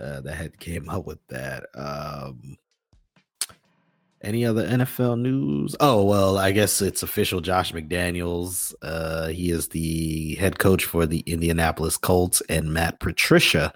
uh, 0.00 0.22
that 0.22 0.34
had 0.34 0.58
came 0.58 0.88
up 0.88 1.06
with 1.06 1.18
that. 1.28 1.66
Um 1.74 2.56
any 4.22 4.44
other 4.44 4.64
NFL 4.64 5.20
news? 5.20 5.74
Oh 5.80 6.04
well, 6.04 6.38
I 6.38 6.52
guess 6.52 6.80
it's 6.80 7.02
official. 7.02 7.40
Josh 7.40 7.72
McDaniels, 7.72 8.72
uh, 8.80 9.26
he 9.28 9.50
is 9.50 9.68
the 9.68 10.36
head 10.36 10.60
coach 10.60 10.84
for 10.84 11.06
the 11.06 11.20
Indianapolis 11.20 11.96
Colts, 11.96 12.40
and 12.48 12.72
Matt 12.72 13.00
Patricia, 13.00 13.72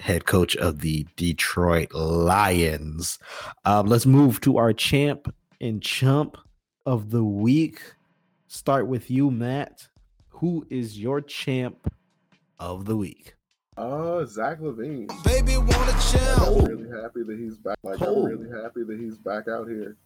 head 0.00 0.26
coach 0.26 0.56
of 0.56 0.80
the 0.80 1.06
Detroit 1.14 1.94
Lions. 1.94 3.20
Um, 3.64 3.86
let's 3.86 4.06
move 4.06 4.40
to 4.40 4.56
our 4.56 4.72
champ 4.72 5.32
and 5.60 5.80
chump 5.80 6.36
of 6.86 7.10
the 7.10 7.24
week. 7.24 7.80
Start 8.46 8.86
with 8.86 9.10
you, 9.10 9.30
Matt. 9.30 9.88
Who 10.28 10.66
is 10.70 10.98
your 10.98 11.20
champ 11.20 11.92
of 12.58 12.84
the 12.84 12.96
week? 12.96 13.34
Uh, 13.76 14.24
Zach 14.24 14.58
LaVine. 14.60 15.08
Baby, 15.24 15.56
wanna 15.56 15.98
chill. 16.10 16.58
I'm 16.58 16.64
really 16.64 17.00
happy 17.00 17.22
that 17.22 17.38
he's 17.38 17.56
back. 17.56 17.78
Like, 17.82 18.00
I'm 18.00 18.24
really 18.24 18.50
happy 18.50 18.82
that 18.84 18.98
he's 18.98 19.16
back 19.18 19.48
out 19.48 19.68
here. 19.68 19.96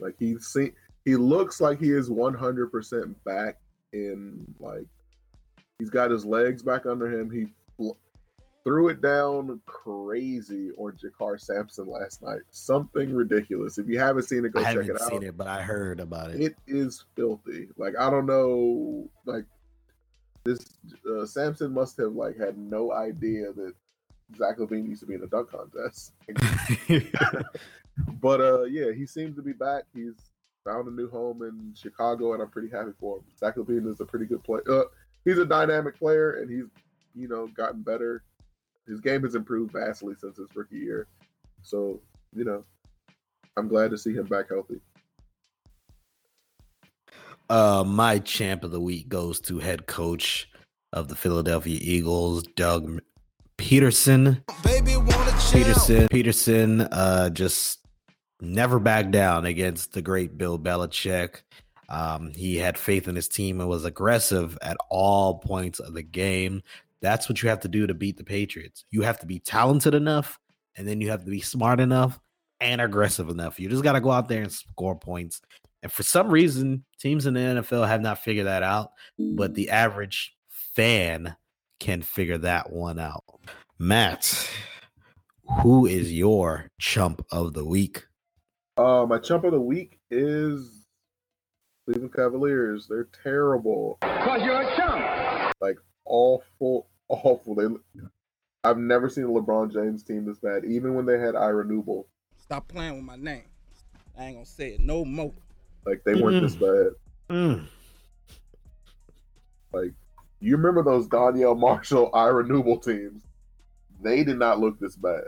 Like, 0.00 0.14
he's 0.18 0.46
seen, 0.46 0.72
he 1.04 1.16
looks 1.16 1.60
like 1.60 1.78
he 1.78 1.90
is 1.90 2.10
100% 2.10 3.14
back 3.24 3.58
in, 3.92 4.44
like, 4.58 4.86
he's 5.78 5.90
got 5.90 6.10
his 6.10 6.24
legs 6.24 6.62
back 6.62 6.86
under 6.86 7.08
him. 7.08 7.30
He 7.30 7.46
threw 8.64 8.88
it 8.88 9.02
down 9.02 9.60
crazy 9.66 10.70
on 10.78 10.92
JaKarr 10.92 11.38
Sampson 11.38 11.86
last 11.86 12.22
night. 12.22 12.40
Something 12.50 13.12
ridiculous. 13.14 13.78
If 13.78 13.88
you 13.88 13.98
haven't 13.98 14.24
seen 14.24 14.44
it, 14.44 14.52
go 14.52 14.60
I 14.60 14.74
check 14.74 14.76
it 14.76 14.78
out. 14.78 15.00
I 15.00 15.04
haven't 15.04 15.10
seen 15.10 15.22
it, 15.22 15.36
but 15.36 15.46
I 15.46 15.62
heard 15.62 16.00
about 16.00 16.30
it. 16.30 16.40
It 16.40 16.56
is 16.66 17.04
filthy. 17.14 17.68
Like 17.76 17.94
I 17.98 18.10
don't 18.10 18.26
know. 18.26 19.08
Like 19.26 19.44
this, 20.44 20.78
uh, 21.10 21.26
Sampson 21.26 21.72
must 21.72 21.96
have 21.98 22.12
like 22.12 22.38
had 22.38 22.56
no 22.56 22.92
idea 22.92 23.52
that 23.52 23.74
Zach 24.36 24.58
LaVine 24.58 24.88
used 24.88 25.00
to 25.00 25.06
be 25.06 25.14
in 25.14 25.22
a 25.22 25.26
dunk 25.26 25.50
contest. 25.50 26.12
but 28.20 28.40
uh, 28.40 28.64
yeah, 28.64 28.92
he 28.92 29.06
seems 29.06 29.36
to 29.36 29.42
be 29.42 29.52
back. 29.52 29.84
He's 29.94 30.14
found 30.64 30.88
a 30.88 30.90
new 30.90 31.10
home 31.10 31.42
in 31.42 31.74
Chicago, 31.76 32.32
and 32.32 32.42
I'm 32.42 32.48
pretty 32.48 32.70
happy 32.70 32.92
for 32.98 33.18
him. 33.18 33.24
Zach 33.38 33.56
LaVine 33.56 33.92
is 33.92 34.00
a 34.00 34.06
pretty 34.06 34.24
good 34.24 34.42
player. 34.42 34.62
Uh, 34.68 34.84
he's 35.26 35.38
a 35.38 35.44
dynamic 35.44 35.98
player, 35.98 36.40
and 36.40 36.50
he's 36.50 36.64
you 37.14 37.28
know 37.28 37.46
gotten 37.48 37.82
better 37.82 38.22
his 38.86 39.00
game 39.00 39.22
has 39.22 39.34
improved 39.34 39.72
vastly 39.72 40.14
since 40.18 40.36
his 40.36 40.48
rookie 40.54 40.78
year. 40.78 41.06
So, 41.62 42.00
you 42.34 42.44
know, 42.44 42.64
I'm 43.56 43.68
glad 43.68 43.90
to 43.90 43.98
see 43.98 44.12
him 44.12 44.26
back 44.26 44.50
healthy. 44.50 44.80
Uh, 47.48 47.84
my 47.86 48.18
champ 48.18 48.64
of 48.64 48.70
the 48.70 48.80
week 48.80 49.08
goes 49.08 49.40
to 49.40 49.58
head 49.58 49.86
coach 49.86 50.48
of 50.92 51.08
the 51.08 51.16
Philadelphia 51.16 51.78
Eagles, 51.80 52.42
Doug 52.56 53.00
Peterson. 53.56 54.42
Baby, 54.62 54.96
Peterson, 55.52 56.08
Pederson, 56.08 56.88
uh, 56.90 57.30
just 57.30 57.80
never 58.40 58.78
backed 58.78 59.10
down 59.10 59.44
against 59.44 59.92
the 59.92 60.02
great 60.02 60.38
Bill 60.38 60.58
Belichick. 60.58 61.42
Um, 61.88 62.32
he 62.34 62.56
had 62.56 62.78
faith 62.78 63.08
in 63.08 63.16
his 63.16 63.28
team 63.28 63.60
and 63.60 63.68
was 63.68 63.84
aggressive 63.84 64.56
at 64.62 64.76
all 64.90 65.38
points 65.38 65.80
of 65.80 65.94
the 65.94 66.02
game. 66.02 66.62
That's 67.02 67.28
what 67.28 67.42
you 67.42 67.48
have 67.48 67.60
to 67.60 67.68
do 67.68 67.86
to 67.86 67.94
beat 67.94 68.16
the 68.16 68.24
Patriots. 68.24 68.84
You 68.90 69.02
have 69.02 69.18
to 69.20 69.26
be 69.26 69.38
talented 69.38 69.94
enough, 69.94 70.38
and 70.76 70.88
then 70.88 71.00
you 71.00 71.10
have 71.10 71.24
to 71.24 71.30
be 71.30 71.40
smart 71.40 71.80
enough 71.80 72.18
and 72.60 72.80
aggressive 72.80 73.28
enough. 73.28 73.60
You 73.60 73.68
just 73.68 73.82
got 73.82 73.92
to 73.92 74.00
go 74.00 74.10
out 74.10 74.28
there 74.28 74.42
and 74.42 74.52
score 74.52 74.96
points. 74.96 75.40
And 75.82 75.92
for 75.92 76.02
some 76.02 76.30
reason, 76.30 76.84
teams 76.98 77.26
in 77.26 77.34
the 77.34 77.40
NFL 77.40 77.86
have 77.86 78.00
not 78.00 78.20
figured 78.20 78.46
that 78.46 78.62
out, 78.62 78.92
but 79.18 79.54
the 79.54 79.70
average 79.70 80.34
fan 80.48 81.36
can 81.78 82.00
figure 82.00 82.38
that 82.38 82.72
one 82.72 82.98
out. 82.98 83.24
Matt, 83.78 84.48
who 85.62 85.84
is 85.86 86.12
your 86.12 86.70
chump 86.78 87.24
of 87.30 87.52
the 87.52 87.64
week? 87.64 88.06
Uh, 88.78 89.04
my 89.06 89.18
chump 89.18 89.44
of 89.44 89.52
the 89.52 89.60
week 89.60 89.98
is 90.10 90.86
Cleveland 91.84 92.14
Cavaliers. 92.14 92.86
They're 92.88 93.08
terrible. 93.22 93.98
Cause 94.00 94.42
you're 94.42 94.62
a 94.62 94.76
chump. 94.76 95.52
Like 95.60 95.76
awful, 96.06 96.86
awful. 97.08 97.54
They, 97.54 97.66
I've 98.62 98.78
never 98.78 99.08
seen 99.08 99.24
a 99.24 99.28
LeBron 99.28 99.72
James 99.72 100.02
team 100.02 100.24
this 100.24 100.38
bad. 100.38 100.64
Even 100.64 100.94
when 100.94 101.06
they 101.06 101.18
had 101.18 101.36
Ira 101.36 101.64
Newble, 101.64 102.06
Stop 102.38 102.68
playing 102.68 102.94
with 102.96 103.04
my 103.04 103.16
name. 103.16 103.44
I 104.18 104.26
ain't 104.26 104.36
gonna 104.36 104.46
say 104.46 104.72
it 104.74 104.80
no 104.80 105.04
more. 105.04 105.32
like 105.86 106.04
they 106.04 106.14
weren't 106.14 106.42
this 106.42 106.56
bad. 106.56 106.88
Mm. 107.30 107.64
Like 109.72 109.92
you 110.40 110.56
remember 110.56 110.82
those 110.82 111.08
Donyell 111.08 111.58
Marshall, 111.58 112.10
Ira 112.14 112.44
Newble 112.44 112.82
teams? 112.84 113.22
They 114.02 114.24
did 114.24 114.38
not 114.38 114.60
look 114.60 114.78
this 114.78 114.94
bad. 114.94 115.24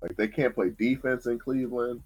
Like 0.00 0.16
they 0.16 0.28
can't 0.28 0.54
play 0.54 0.70
defense 0.70 1.26
in 1.26 1.38
Cleveland. 1.38 2.02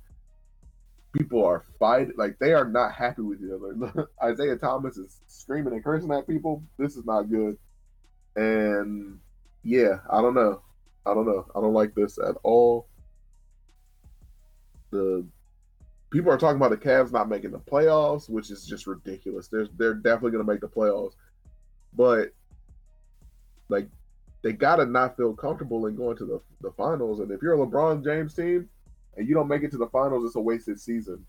People 1.17 1.45
are 1.45 1.65
fighting. 1.79 2.15
Like 2.17 2.39
they 2.41 2.53
are 2.53 2.65
not 2.65 2.93
happy 2.93 3.23
with 3.23 3.39
each 3.41 3.51
other. 3.53 4.09
Isaiah 4.23 4.57
Thomas 4.57 4.97
is 4.97 5.21
screaming 5.29 5.73
and 5.75 5.85
cursing 5.85 6.13
at 6.13 6.27
people. 6.27 6.63
This 6.77 6.97
is 6.97 7.05
not 7.07 7.31
good. 7.31 7.57
And 8.39 9.19
yeah, 9.65 9.99
I 10.09 10.23
don't 10.23 10.35
know. 10.35 10.63
I 11.05 11.13
don't 11.13 11.27
know. 11.27 11.47
I 11.57 11.61
don't 11.61 11.75
like 11.75 11.95
this 11.97 12.19
at 12.19 12.37
all. 12.45 12.87
The 14.91 15.27
people 16.11 16.31
are 16.31 16.39
talking 16.39 16.57
about 16.57 16.71
the 16.71 16.77
Cavs 16.77 17.13
not 17.13 17.29
making 17.29 17.51
the 17.51 17.59
playoffs, 17.59 18.31
which 18.31 18.51
is 18.51 18.65
just 18.65 18.87
ridiculous. 18.87 19.49
They're 19.49 19.67
they're 19.77 19.95
definitely 19.95 20.31
going 20.31 20.47
to 20.47 20.53
make 20.53 20.61
the 20.61 20.69
playoffs, 20.69 21.15
but 21.95 22.29
like 23.69 23.89
they 24.43 24.53
gotta 24.53 24.87
not 24.87 25.17
feel 25.17 25.35
comfortable 25.35 25.87
in 25.87 25.97
going 25.97 26.17
to 26.19 26.25
the 26.25 26.41
the 26.61 26.71
finals. 26.77 27.19
And 27.19 27.33
if 27.33 27.43
you're 27.43 27.55
a 27.55 27.67
LeBron 27.67 28.05
James 28.05 28.35
team 28.35 28.69
and 29.17 29.29
you 29.29 29.35
don't 29.35 29.49
make 29.49 29.65
it 29.65 29.73
to 29.73 29.79
the 29.79 29.89
finals, 29.89 30.25
it's 30.25 30.37
a 30.37 30.41
wasted 30.41 30.81
season. 30.81 31.27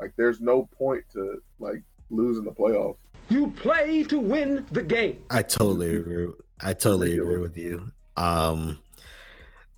Like 0.00 0.14
there's 0.16 0.40
no 0.40 0.70
point 0.78 1.04
to 1.12 1.42
like 1.58 1.82
losing 2.08 2.44
the 2.44 2.52
playoffs. 2.52 2.96
You 3.28 3.48
play 3.50 4.04
to 4.04 4.18
win 4.18 4.64
the 4.72 4.82
game. 4.82 5.22
I 5.28 5.42
totally 5.42 5.96
agree. 5.96 6.28
I 6.60 6.72
totally 6.72 7.18
agree 7.18 7.38
with 7.38 7.56
you. 7.56 7.92
Um, 8.16 8.78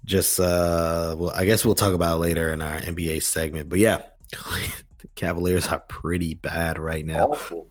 just 0.04 0.38
uh, 0.40 1.14
well, 1.18 1.32
I 1.34 1.44
guess 1.44 1.64
we'll 1.64 1.74
talk 1.74 1.94
about 1.94 2.16
it 2.16 2.20
later 2.20 2.52
in 2.52 2.62
our 2.62 2.78
NBA 2.80 3.22
segment. 3.22 3.68
But 3.68 3.78
yeah, 3.80 4.02
the 4.30 5.08
Cavaliers 5.16 5.66
are 5.68 5.80
pretty 5.80 6.34
bad 6.34 6.78
right 6.78 7.04
now. 7.04 7.28
Awful. 7.28 7.66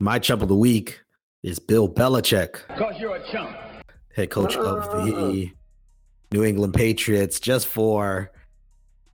My 0.00 0.18
chump 0.18 0.42
of 0.42 0.48
the 0.48 0.54
week 0.56 1.00
is 1.42 1.58
Bill 1.58 1.88
Belichick, 1.88 2.66
Cause 2.76 2.94
you're 2.98 3.16
a 3.16 3.30
chump. 3.30 3.56
head 4.14 4.30
coach 4.30 4.56
of 4.56 5.06
the 5.06 5.50
New 6.32 6.44
England 6.44 6.74
Patriots, 6.74 7.40
just 7.40 7.66
for 7.66 8.30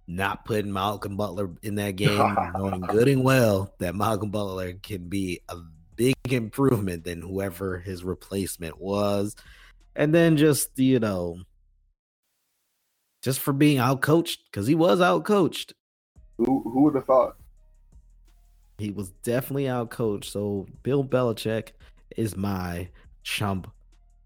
not 0.07 0.45
putting 0.45 0.73
Malcolm 0.73 1.17
Butler 1.17 1.51
in 1.63 1.77
that 1.77 1.97
game, 1.97 2.19
knowing 2.55 2.81
good 2.81 3.09
and 3.09 3.25
well 3.25 3.73
that 3.79 3.95
Malcolm 3.95 4.31
Butler 4.31 4.73
can 4.75 5.09
be 5.09 5.41
a 5.49 5.57
big 5.97 6.15
improvement 6.31 7.05
than 7.05 7.23
whoever 7.23 7.79
his 7.79 8.05
replacement 8.05 8.81
was. 8.81 9.37
And 9.97 10.15
then 10.15 10.37
just, 10.37 10.79
you 10.79 10.99
know, 10.99 11.39
just 13.23 13.41
for 13.41 13.53
being 13.53 13.79
outcoached, 13.79 14.39
because 14.51 14.67
he 14.67 14.75
was 14.75 15.01
outcoached. 15.01 15.73
Who 16.39 16.63
who 16.65 16.83
would 16.83 16.95
have 16.97 17.07
thought? 17.07 17.37
He 18.79 18.91
was 18.91 19.11
definitely 19.23 19.65
outcoached. 19.65 20.25
So 20.25 20.67
Bill 20.83 21.05
Belichick 21.05 21.71
is 22.17 22.37
my 22.37 22.89
chump 23.23 23.71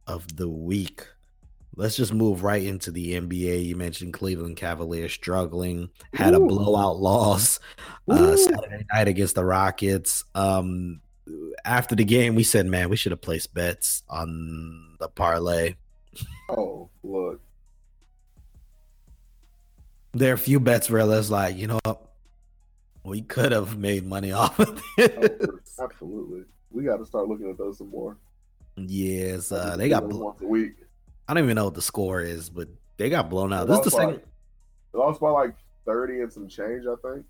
of 0.06 0.36
the 0.36 0.48
week. 0.48 1.06
Let's 1.76 1.96
just 1.96 2.12
move 2.12 2.42
right 2.42 2.64
into 2.64 2.90
the 2.90 3.12
NBA. 3.20 3.66
You 3.66 3.76
mentioned 3.76 4.12
Cleveland 4.12 4.56
Cavaliers 4.56 5.12
struggling, 5.12 5.90
had 6.12 6.34
a 6.34 6.40
blowout 6.40 6.96
loss 6.96 7.60
uh, 8.08 8.36
Saturday 8.36 8.84
night 8.92 9.06
against 9.06 9.36
the 9.36 9.44
Rockets. 9.44 10.24
Um, 10.34 11.00
after 11.64 11.94
the 11.94 12.04
game, 12.04 12.34
we 12.34 12.42
said, 12.44 12.66
"Man, 12.66 12.88
we 12.88 12.96
should 12.96 13.12
have 13.12 13.20
placed 13.20 13.52
bets 13.54 14.02
on 14.08 14.96
the 15.00 15.08
parlay." 15.08 15.74
Oh, 16.48 16.88
look. 17.02 17.40
There 20.12 20.30
are 20.30 20.34
a 20.34 20.38
few 20.38 20.58
bets 20.58 20.88
where 20.90 21.00
it's 21.18 21.30
like, 21.30 21.56
you 21.56 21.66
know, 21.66 21.78
what? 21.84 22.02
we 23.04 23.22
could 23.22 23.52
have 23.52 23.78
made 23.78 24.04
money 24.04 24.32
off 24.42 24.58
of 24.58 24.82
Oh, 24.98 25.58
absolutely. 25.82 26.44
We 26.70 26.84
got 26.84 26.96
to 26.98 27.06
start 27.06 27.28
looking 27.28 27.48
at 27.50 27.56
those 27.58 27.78
some 27.78 27.90
more. 27.90 28.16
yes, 28.76 29.52
uh, 29.52 29.76
they 29.76 29.88
got. 29.88 30.08
Blo- 30.08 30.26
once 30.26 30.40
a 30.42 30.46
week. 30.46 30.74
I 31.28 31.34
don't 31.34 31.44
even 31.44 31.54
know 31.56 31.66
what 31.66 31.74
the 31.74 31.82
score 31.82 32.20
is, 32.22 32.48
but 32.50 32.68
they 32.96 33.08
got 33.10 33.28
blown 33.30 33.52
out. 33.52 33.66
They 33.68 33.76
This 33.76 33.86
is 33.86 33.92
the 33.92 33.96
lost 33.98 34.06
by- 34.06 34.12
second. 34.12 34.30
They 34.92 34.98
lost 34.98 35.20
by 35.20 35.30
like 35.30 35.54
thirty 35.86 36.20
and 36.20 36.32
some 36.32 36.48
change, 36.48 36.84
I 36.86 36.94
think. 37.12 37.24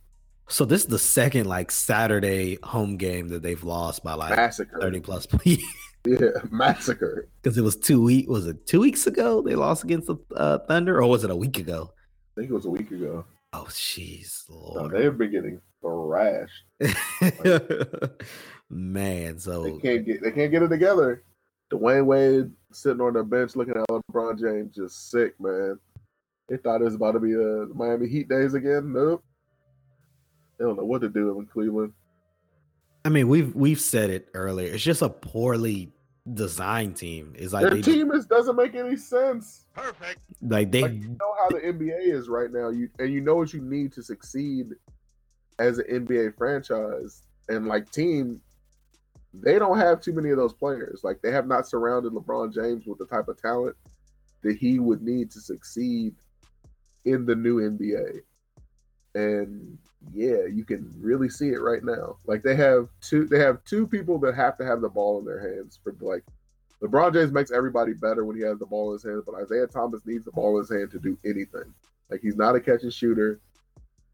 So 0.49 0.65
this 0.65 0.83
is 0.83 0.87
the 0.89 0.99
second 0.99 1.47
like 1.47 1.71
Saturday 1.71 2.59
home 2.63 2.97
game 2.97 3.29
that 3.29 3.43
they've 3.43 3.63
lost 3.63 4.03
by 4.03 4.15
like 4.15 4.35
Massacre. 4.37 4.79
thirty 4.81 5.01
plus 5.01 5.27
points. 5.27 5.63
Yeah, 6.07 6.29
massacre. 6.51 7.29
Because 7.43 7.59
it 7.59 7.63
was 7.63 7.77
two 7.77 8.01
week 8.03 8.29
was 8.31 8.47
it 8.47 8.67
two 8.67 8.81
weeks 8.81 9.07
ago 9.07 9.43
they 9.43 9.57
lost 9.57 9.85
against 9.85 10.07
the 10.07 10.17
uh, 10.35 10.59
Thunder, 10.67 11.03
or 11.03 11.09
was 11.09 11.25
it 11.25 11.31
a 11.31 11.37
week 11.37 11.59
ago? 11.59 11.93
I 11.93 12.41
think 12.41 12.51
it 12.51 12.55
was 12.55 12.65
a 12.67 12.71
week 12.71 12.91
ago. 12.93 13.27
Oh, 13.53 13.67
jeez, 13.69 14.45
No, 14.49 14.57
Lord, 14.57 14.93
they've 14.93 15.19
been 15.19 15.31
getting 15.31 15.61
thrashed. 15.83 16.65
man. 18.71 19.39
So 19.39 19.65
They 19.65 19.79
can't 19.79 20.07
get 20.07 20.23
they 20.23 20.31
can't 20.31 20.51
get 20.51 20.63
it 20.63 20.69
together. 20.69 21.25
Dwyane 21.71 22.07
Wade 22.07 22.51
sitting 22.73 23.01
on 23.01 23.15
the 23.15 23.25
bench 23.25 23.57
looking 23.57 23.75
at 23.77 23.87
LeBron 23.89 24.39
James, 24.39 24.75
just 24.75 25.11
sick, 25.11 25.39
man. 25.41 25.79
They 26.49 26.57
thought 26.57 26.81
it 26.81 26.85
was 26.85 26.95
about 26.95 27.13
to 27.13 27.21
be 27.21 27.35
uh, 27.35 27.67
Miami 27.75 28.09
Heat 28.09 28.29
days 28.29 28.55
again. 28.55 28.93
Nope. 28.93 29.23
They 30.59 30.65
don't 30.65 30.77
know 30.77 30.85
what 30.85 31.01
to 31.03 31.09
do 31.09 31.39
in 31.39 31.47
Cleveland. 31.47 31.93
I 33.05 33.11
mean, 33.11 33.29
we've 33.29 33.55
we've 33.55 33.81
said 33.81 34.11
it 34.11 34.29
earlier. 34.35 34.73
It's 34.73 34.83
just 34.83 35.03
a 35.03 35.09
poorly 35.09 35.93
designed 36.35 36.97
team. 36.97 37.33
It's 37.37 37.53
like 37.53 37.63
Their 37.63 37.75
they 37.77 37.83
team 37.83 38.11
is 38.13 38.27
doesn't 38.27 38.57
make 38.57 38.75
any 38.75 38.97
sense. 38.97 39.65
Perfect. 39.75 40.19
Like 40.43 40.71
they 40.71 40.83
Like, 40.83 40.93
you 40.93 41.09
know 41.09 41.35
how 41.39 41.49
the 41.49 41.61
NBA 41.61 42.13
is 42.13 42.29
right 42.29 42.51
now, 42.53 42.69
you 42.69 42.89
and 42.99 43.13
you 43.13 43.21
know 43.21 43.37
what 43.37 43.53
you 43.53 43.61
need 43.61 43.93
to 43.93 44.03
succeed 44.03 44.71
as 45.59 45.79
an 45.79 46.07
NBA 46.07 46.37
franchise 46.37 47.23
and 47.49 47.67
like 47.67 47.91
team. 47.91 48.41
They 49.35 49.59
don't 49.59 49.79
have 49.79 50.01
too 50.01 50.13
many 50.13 50.31
of 50.31 50.37
those 50.37 50.55
players. 50.55 51.03
Like 51.05 51.21
they 51.23 51.31
have 51.31 51.47
not 51.47 51.69
surrounded 51.69 52.13
LeBron 52.13 52.53
James 52.53 52.87
with 52.87 52.99
the 52.99 53.07
type 53.07 53.29
of 53.29 53.41
talent 53.41 53.77
that 54.43 54.57
he 54.57 54.79
would 54.79 55.03
need 55.03 55.31
to 55.33 55.41
succeed 55.41 56.15
in 57.05 57.27
the 57.27 57.35
new 57.35 57.57
NBA. 57.57 58.21
And 59.15 59.79
yeah, 60.13 60.47
you 60.47 60.65
can 60.65 60.93
really 61.01 61.29
see 61.29 61.49
it 61.49 61.61
right 61.61 61.85
now. 61.85 62.17
Like 62.27 62.43
they 62.43 62.55
have 62.57 62.89
two 63.01 63.27
they 63.27 63.39
have 63.41 63.63
two 63.65 63.87
people 63.87 64.19
that 64.21 64.35
have 64.35 64.57
to 64.59 64.65
have 64.65 64.81
the 64.81 64.89
ball 64.89 65.19
in 65.19 65.25
their 65.25 65.41
hands 65.41 65.79
for 65.83 65.95
like 66.01 66.25
LeBron 66.83 67.13
James 67.13 67.33
makes 67.33 67.51
everybody 67.51 67.93
better 67.93 68.25
when 68.25 68.37
he 68.37 68.43
has 68.43 68.59
the 68.59 68.67
ball 68.67 68.91
in 68.91 68.93
his 68.95 69.03
hands, 69.03 69.25
but 69.27 69.35
Isaiah 69.35 69.67
Thomas 69.67 70.07
needs 70.07 70.25
the 70.25 70.31
ball 70.31 70.57
in 70.57 70.63
his 70.63 70.71
hand 70.71 70.91
to 70.93 71.01
do 71.01 71.19
anything. 71.25 71.75
Like 72.11 72.21
he's 72.21 72.37
not 72.37 72.55
a 72.55 72.61
catch 72.61 72.83
and 72.83 72.93
shooter. 72.93 73.41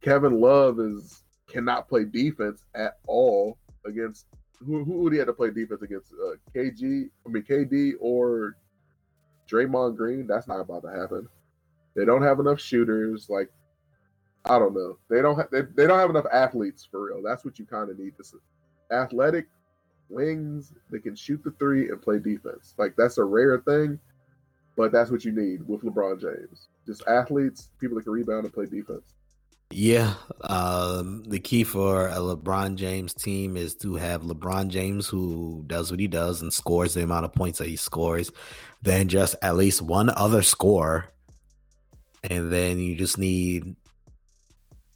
Kevin 0.01 0.41
Love 0.41 0.81
is 0.81 1.23
cannot 1.47 1.89
play 1.89 2.05
defense 2.05 2.65
at 2.75 2.97
all 3.07 3.59
against 3.87 4.27
who 4.65 4.85
who 4.85 5.03
would 5.03 5.13
he 5.13 5.19
have 5.19 5.29
to 5.29 5.35
play 5.35 5.51
defense 5.51 5.83
against? 5.83 6.13
Uh, 6.13 6.37
KG, 6.55 7.09
I 7.27 7.29
mean 7.29 7.43
KD 7.43 7.93
or 8.01 8.57
Draymond 9.51 9.97
Green. 9.97 10.27
That's 10.27 10.49
not 10.49 10.61
about 10.61 10.83
to 10.83 10.89
happen. 10.89 11.29
They 11.95 12.05
don't 12.05 12.23
have 12.23 12.41
enough 12.41 12.61
shooters. 12.61 13.29
Like 13.29 13.51
I 14.47 14.59
don't 14.59 14.75
know. 14.75 14.99
They 15.09 15.23
don't 15.23 15.37
have 15.37 15.51
they, 15.51 15.63
they 15.75 15.87
don't 15.87 15.99
have 15.99 16.11
enough 16.11 16.27
athletes 16.33 16.87
for 16.91 17.07
real. 17.07 17.23
That's 17.23 17.45
what 17.45 17.59
you 17.59 17.65
kind 17.65 17.91
of 17.91 17.99
need. 17.99 18.13
This 18.19 18.35
athletic 18.93 19.47
wings 20.09 20.73
that 20.91 21.03
can 21.03 21.17
shoot 21.17 21.43
the 21.43 21.51
three 21.53 21.89
and 21.89 22.01
play 22.01 22.19
defense. 22.19 22.75
Like 22.77 22.95
that's 22.97 23.19
a 23.19 23.25
rare 23.25 23.59
thing, 23.59 23.99
but 24.77 24.93
that's 24.93 25.11
what 25.11 25.25
you 25.25 25.33
need 25.33 25.67
with 25.67 25.83
LeBron 25.83 26.21
James. 26.21 26.69
Just 26.87 27.07
athletes, 27.07 27.71
people 27.81 27.97
that 27.97 28.05
can 28.05 28.13
rebound 28.13 28.45
and 28.45 28.53
play 28.53 28.67
defense. 28.67 29.15
Yeah, 29.71 30.15
um, 30.43 31.25
the 31.25 31.41
key 31.41 31.65
for 31.65 32.09
a 32.09 32.17
LeBron 32.17 32.77
James 32.77 33.15
team 33.15 33.57
is 33.57 33.75
to 33.77 33.97
have 33.97 34.23
LeBron 34.23 34.69
James 34.69 35.09
who 35.09 35.65
does 35.67 35.91
what 35.91 35.99
he 35.99 36.07
does 36.07 36.43
and 36.43 36.53
scores 36.53 36.95
the 36.95 37.03
amount 37.03 37.25
of 37.25 37.33
points 37.33 37.59
that 37.59 37.69
he 37.69 37.77
scores, 37.77 38.31
then 38.83 39.09
just 39.09 39.35
at 39.43 39.57
least 39.57 39.81
one 39.83 40.11
other 40.11 40.43
score, 40.43 41.09
and 42.23 42.53
then 42.53 42.79
you 42.79 42.95
just 42.95 43.19
need 43.19 43.75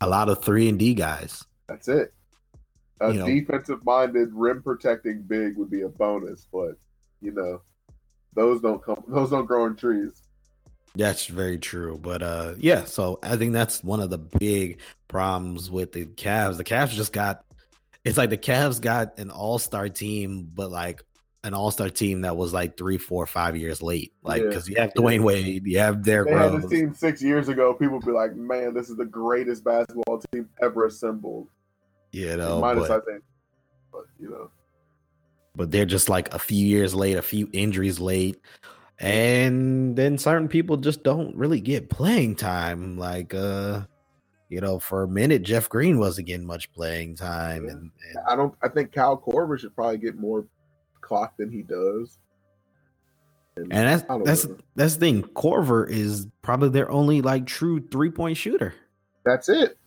a 0.01 0.09
lot 0.09 0.29
of 0.29 0.43
three 0.43 0.69
and 0.69 0.79
D 0.79 0.95
guys. 0.95 1.45
That's 1.69 1.89
it. 1.89 2.13
A 3.01 3.13
You 3.13 3.21
know. 3.21 3.27
defensive 3.27 3.85
minded 3.85 4.31
rim 4.33 4.63
protecting 4.63 5.23
big 5.23 5.57
would 5.57 5.71
be 5.71 5.83
a 5.83 5.89
bonus, 5.89 6.47
but 6.53 6.73
you 7.21 7.33
know, 7.33 7.63
those 8.35 8.61
don't 8.61 8.83
come 8.83 9.03
those 9.09 9.31
don't 9.31 9.47
grow 9.47 9.67
in 9.67 9.77
trees. 9.77 10.23
That's 10.95 11.27
very 11.27 11.59
true. 11.59 11.99
But 12.01 12.23
uh 12.23 12.55
yeah, 12.59 12.85
so 12.85 13.19
I 13.23 13.37
think 13.37 13.53
that's 13.53 13.85
one 13.85 14.01
of 14.01 14.11
the 14.11 14.19
big 14.19 14.81
problems 15.07 15.71
with 15.71 15.93
the 15.93 16.07
Cavs. 16.07 16.57
The 16.57 16.65
Cavs 16.65 16.91
just 16.91 17.13
got 17.13 17.45
It's 18.05 18.19
like 18.19 18.31
the 18.31 18.39
Cavs 18.39 18.81
got 18.81 19.19
an 19.19 19.31
all 19.31 19.59
star 19.59 19.89
team, 19.89 20.49
but 20.53 20.71
like 20.71 21.03
an 21.45 21.55
all 21.55 21.71
star 21.71 21.89
team 21.89 22.23
that 22.23 22.37
was 22.37 22.53
like 22.53 22.77
three, 22.77 22.99
four, 22.99 23.27
five 23.27 23.57
years 23.57 23.81
late. 23.83 24.13
Like 24.23 24.43
Yeah. 24.43 24.49
because 24.49 24.69
you 24.69 24.77
have 24.77 24.93
Dwyane 24.95 25.23
Wade, 25.23 25.67
you 25.67 25.79
have 25.79 26.03
Derrick 26.03 26.29
They 26.29 26.35
had 26.35 26.53
Rose. 26.53 26.63
this 26.63 26.71
team 26.71 26.95
six 26.95 27.23
years 27.23 27.49
ago. 27.49 27.75
People 27.75 27.97
would 27.99 28.07
be 28.07 28.13
like, 28.13 28.35
"Man, 28.35 28.75
this 28.75 28.91
is 28.91 28.97
the 28.97 29.05
greatest 29.05 29.65
basketball 29.65 30.21
team 30.33 30.49
ever 30.61 30.87
assembled." 30.87 31.49
You 32.13 32.37
know, 32.37 32.61
Minus, 32.61 32.89
but, 32.89 33.03
I 33.03 33.05
think, 33.11 33.23
but 33.93 34.05
you 34.19 34.31
know, 34.31 34.51
but 35.55 35.71
they're 35.71 35.85
just 35.85 36.09
like 36.09 36.35
a 36.35 36.39
few 36.39 36.67
years 36.67 36.95
late, 36.95 37.17
a 37.17 37.23
few 37.23 37.49
injuries 37.53 38.01
late. 38.01 38.41
And 39.01 39.95
then 39.95 40.19
certain 40.19 40.49
people 40.49 40.77
just 40.77 41.05
don't 41.05 41.37
really 41.37 41.61
get 41.61 41.89
playing 41.89 42.35
time. 42.35 42.99
Like 42.99 43.33
uh, 43.33 43.83
you 44.49 44.61
know, 44.61 44.79
for 44.81 45.05
a 45.05 45.09
minute, 45.09 45.43
Jeff 45.43 45.69
Green 45.69 45.99
wasn't 46.01 46.27
getting 46.27 46.47
much 46.47 46.73
playing 46.73 47.15
time. 47.15 47.65
Yeah. 47.65 47.71
And, 47.73 47.81
and 48.09 48.19
I 48.29 48.35
don't. 48.35 48.55
I 48.63 48.69
think 48.69 48.91
Cal 48.91 49.17
Korver 49.17 49.59
should 49.59 49.75
probably 49.75 49.99
get 49.99 50.17
more 50.19 50.47
clock 51.09 51.37
than 51.39 51.51
he 51.51 51.63
does. 51.63 52.19
and 53.57 53.71
that's 53.71 54.05
that's 54.25 54.47
know. 54.47 54.57
that's 54.77 54.95
the 54.95 55.01
thing. 55.01 55.23
Korver 55.23 55.89
is 55.89 56.27
probably 56.43 56.69
their 56.69 56.91
only 56.91 57.23
like 57.23 57.47
true 57.47 57.81
three 57.81 58.11
point 58.11 58.37
shooter. 58.37 58.75
That's 59.25 59.49
it. 59.49 59.79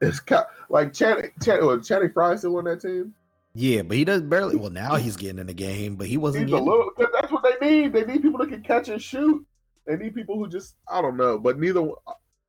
It's 0.00 0.18
Cal, 0.20 0.46
like 0.68 0.92
Channing. 0.92 1.30
Channing, 1.42 1.66
was 1.66 1.86
Channing 1.86 2.10
Frye 2.12 2.36
still 2.36 2.56
on 2.56 2.64
that 2.64 2.80
team? 2.80 3.14
Yeah, 3.54 3.82
but 3.82 3.96
he 3.96 4.04
does 4.04 4.22
barely. 4.22 4.56
Well, 4.56 4.70
now 4.70 4.94
he's 4.94 5.16
getting 5.16 5.38
in 5.38 5.46
the 5.46 5.54
game, 5.54 5.96
but 5.96 6.06
he 6.06 6.16
wasn't 6.16 6.48
He's 6.48 6.54
a 6.54 6.62
little. 6.62 6.90
That's 6.96 7.30
what 7.30 7.42
they 7.42 7.66
need. 7.66 7.92
They 7.92 8.04
need 8.04 8.22
people 8.22 8.38
that 8.38 8.48
can 8.48 8.62
catch 8.62 8.88
and 8.88 9.02
shoot. 9.02 9.44
They 9.86 9.96
need 9.96 10.14
people 10.14 10.38
who 10.38 10.48
just. 10.48 10.76
I 10.90 11.02
don't 11.02 11.16
know, 11.16 11.38
but 11.38 11.58
neither 11.58 11.86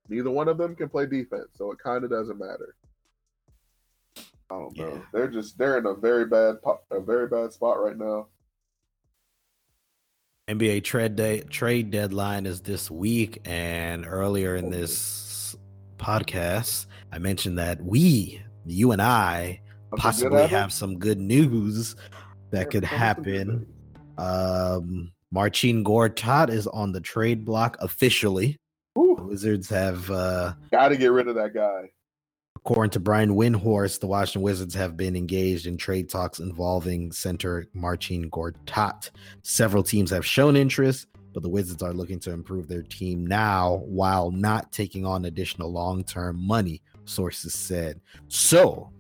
neither 0.08 0.30
one 0.30 0.48
of 0.48 0.58
them 0.58 0.76
can 0.76 0.90
play 0.90 1.06
defense, 1.06 1.48
so 1.56 1.72
it 1.72 1.80
kind 1.80 2.04
of 2.04 2.10
doesn't 2.10 2.40
matter. 2.40 2.76
I 4.52 4.60
don't 4.60 4.78
know. 4.78 4.94
Yeah. 4.94 5.00
They're 5.14 5.30
just 5.30 5.58
they're 5.58 5.78
in 5.78 5.86
a 5.86 5.94
very 5.94 6.26
bad 6.26 6.62
po- 6.62 6.82
a 6.92 7.00
very 7.00 7.28
bad 7.28 7.54
spot 7.54 7.82
right 7.82 7.98
now. 7.98 8.28
NBA 10.50 10.84
trade 10.84 11.16
day 11.16 11.42
trade 11.42 11.92
deadline 11.92 12.46
is 12.46 12.62
this 12.62 12.92
week, 12.92 13.40
and 13.46 14.06
earlier 14.06 14.56
in 14.58 14.70
this 14.70 15.56
podcast, 15.98 16.88
I 17.14 17.20
mentioned 17.20 17.58
that 17.60 17.82
we, 17.82 18.42
you 18.66 18.92
and 18.92 19.02
I, 19.02 19.62
possibly 19.96 20.48
have 20.48 20.74
some 20.74 21.00
good 21.00 21.20
news 21.20 21.96
that 22.50 22.70
could 22.70 22.84
tell 22.84 22.98
me 22.98 22.98
some 23.08 23.24
good 23.24 23.38
happen. 23.38 23.68
Um, 24.18 25.12
Marcin 25.32 25.86
Gortat 25.86 26.50
is 26.50 26.68
on 26.68 26.92
the 26.92 27.00
trade 27.00 27.46
block 27.46 27.78
officially. 27.80 28.58
The 28.96 29.24
Wizards 29.24 29.70
have, 29.70 30.12
uh, 30.12 30.54
Gotta 30.72 30.98
get 30.98 31.12
rid 31.14 31.30
of 31.30 31.36
that 31.36 31.54
guy. 31.54 31.92
According 32.64 32.92
to 32.92 33.00
Brian 33.00 33.32
Windhorst, 33.32 34.00
the 34.00 34.08
Washington 34.08 34.44
Wizards 34.44 34.76
have 34.76 34.96
been 34.96 35.16
engaged 35.16 35.66
in 35.66 35.78
trade 35.78 36.10
talks 36.10 36.40
involving 36.40 37.12
center 37.12 37.68
Marcin 37.74 38.30
Gortat. 38.30 39.10
Several 39.42 39.82
teams 39.82 40.12
have 40.12 40.26
shown 40.26 40.56
interest, 40.56 41.08
but 41.34 41.42
the 41.42 41.50
Wizards 41.50 41.82
are 41.82 41.94
looking 41.94 42.20
to 42.20 42.32
improve 42.32 42.68
their 42.68 42.84
team 42.84 43.26
now 43.26 43.82
while 43.86 44.30
not 44.30 44.72
taking 44.72 45.06
on 45.06 45.26
additional 45.26 45.72
long 45.72 46.04
term 46.04 46.38
money, 46.46 46.84
sources 47.06 47.54
said. 47.54 48.00
So, 48.28 48.92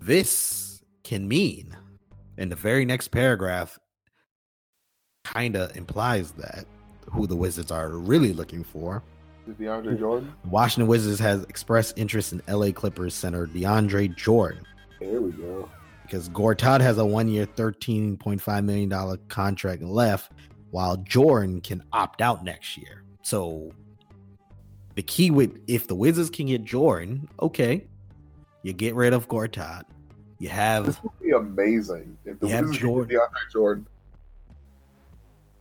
this 0.00 0.80
can 1.02 1.26
mean, 1.26 1.76
in 2.36 2.48
the 2.48 2.56
very 2.56 2.84
next 2.84 3.08
paragraph, 3.08 3.78
kind 5.24 5.56
of 5.56 5.76
implies 5.76 6.30
that 6.32 6.66
who 7.10 7.26
the 7.26 7.36
Wizards 7.36 7.72
are 7.72 7.88
really 7.88 8.32
looking 8.32 8.62
for. 8.62 9.02
DeAndre 9.54 9.98
Jordan? 9.98 10.32
The 10.44 10.48
Washington 10.50 10.88
Wizards 10.88 11.18
has 11.20 11.44
expressed 11.44 11.98
interest 11.98 12.32
in 12.32 12.42
LA 12.48 12.70
Clippers 12.72 13.14
center 13.14 13.46
DeAndre 13.46 14.14
Jordan 14.16 14.64
Here 14.98 15.20
we 15.20 15.30
go. 15.32 15.68
because 16.02 16.28
Gortat 16.28 16.80
has 16.80 16.98
a 16.98 17.04
one-year, 17.04 17.46
thirteen 17.46 18.16
point 18.16 18.40
five 18.40 18.64
million 18.64 18.88
dollar 18.88 19.16
contract 19.28 19.82
left, 19.82 20.32
while 20.70 20.96
Jordan 20.98 21.60
can 21.60 21.82
opt 21.92 22.20
out 22.20 22.44
next 22.44 22.76
year. 22.76 23.02
So 23.22 23.72
the 24.94 25.02
key 25.02 25.30
with 25.30 25.60
if 25.66 25.86
the 25.86 25.94
Wizards 25.94 26.30
can 26.30 26.46
get 26.46 26.64
Jordan, 26.64 27.28
okay, 27.40 27.86
you 28.62 28.72
get 28.72 28.94
rid 28.94 29.12
of 29.12 29.28
Gortat. 29.28 29.82
You 30.40 30.48
have 30.50 30.86
This 30.86 31.02
would 31.02 31.12
be 31.20 31.30
amazing 31.32 32.16
if 32.24 32.38
the 32.40 32.46
Wizards 32.46 32.78
Jordan. 32.78 33.08
get 33.10 33.20
DeAndre 33.20 33.52
Jordan. 33.52 33.86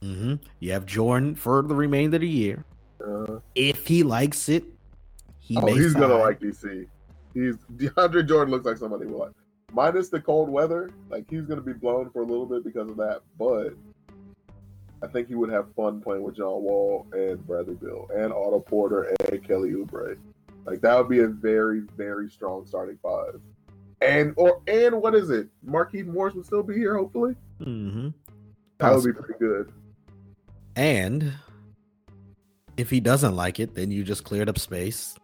mhm, 0.02 0.40
you 0.60 0.72
have 0.72 0.86
Jordan 0.86 1.36
for 1.36 1.62
the 1.64 1.74
remainder 1.76 2.18
of 2.18 2.22
the 2.22 2.30
year. 2.30 2.64
Uh, 3.08 3.40
If 3.56 3.88
he 3.88 4.04
likes 4.04 4.50
it, 4.50 4.66
he 5.40 5.58
oh, 5.58 5.66
he's 5.68 5.94
gonna 5.94 6.18
like 6.18 6.40
DC. 6.40 6.88
He's 7.34 7.56
DeAndre 7.78 8.28
Jordan 8.28 8.52
looks 8.52 8.66
like 8.66 8.78
somebody 8.78 9.06
will 9.06 9.20
like. 9.20 9.32
Minus 9.72 10.10
the 10.10 10.20
cold 10.20 10.50
weather, 10.50 10.92
like 11.10 11.26
he's 11.30 11.46
gonna 11.46 11.62
be 11.62 11.74
blown 11.74 12.10
for 12.10 12.22
a 12.22 12.26
little 12.26 12.46
bit 12.46 12.64
because 12.64 12.90
of 12.90 12.98
that, 12.98 13.22
but 13.38 13.74
I 15.04 15.08
think 15.08 15.28
he 15.28 15.36
would 15.36 15.52
have 15.52 15.74
fun 15.76 16.02
playing 16.02 16.24
with 16.24 16.36
John 16.36 16.64
Wall 16.64 17.06
and 17.14 17.46
Bradley 17.46 17.76
Beal 17.76 18.08
and 18.16 18.34
Otto 18.34 18.60
Porter 18.60 19.14
and 19.30 19.48
Kelly 19.48 19.72
Oubre. 19.72 20.18
Like 20.66 20.82
that 20.82 20.98
would 20.98 21.10
be 21.10 21.20
a 21.20 21.28
very, 21.28 21.82
very 21.96 22.30
strong 22.30 22.66
starting 22.66 22.98
five. 23.02 23.40
And 24.02 24.34
or 24.38 24.62
and 24.68 25.02
what 25.02 25.16
is 25.16 25.30
it? 25.30 25.48
Markieff 25.66 26.08
Morris 26.08 26.36
would 26.36 26.46
still 26.46 26.64
be 26.64 26.76
here, 26.76 26.98
hopefully. 26.98 27.36
Mm-hmm. 27.62 28.10
That 28.80 28.96
would 28.96 29.06
be 29.06 29.14
pretty 29.14 29.40
good. 29.40 29.72
And 30.76 31.34
if 32.78 32.90
he 32.90 33.00
doesn't 33.00 33.36
like 33.36 33.60
it, 33.60 33.76
then 33.76 33.92
you 33.92 34.04
just 34.04 34.24
cleared 34.24 34.50
up 34.50 34.60
space. 34.60 35.16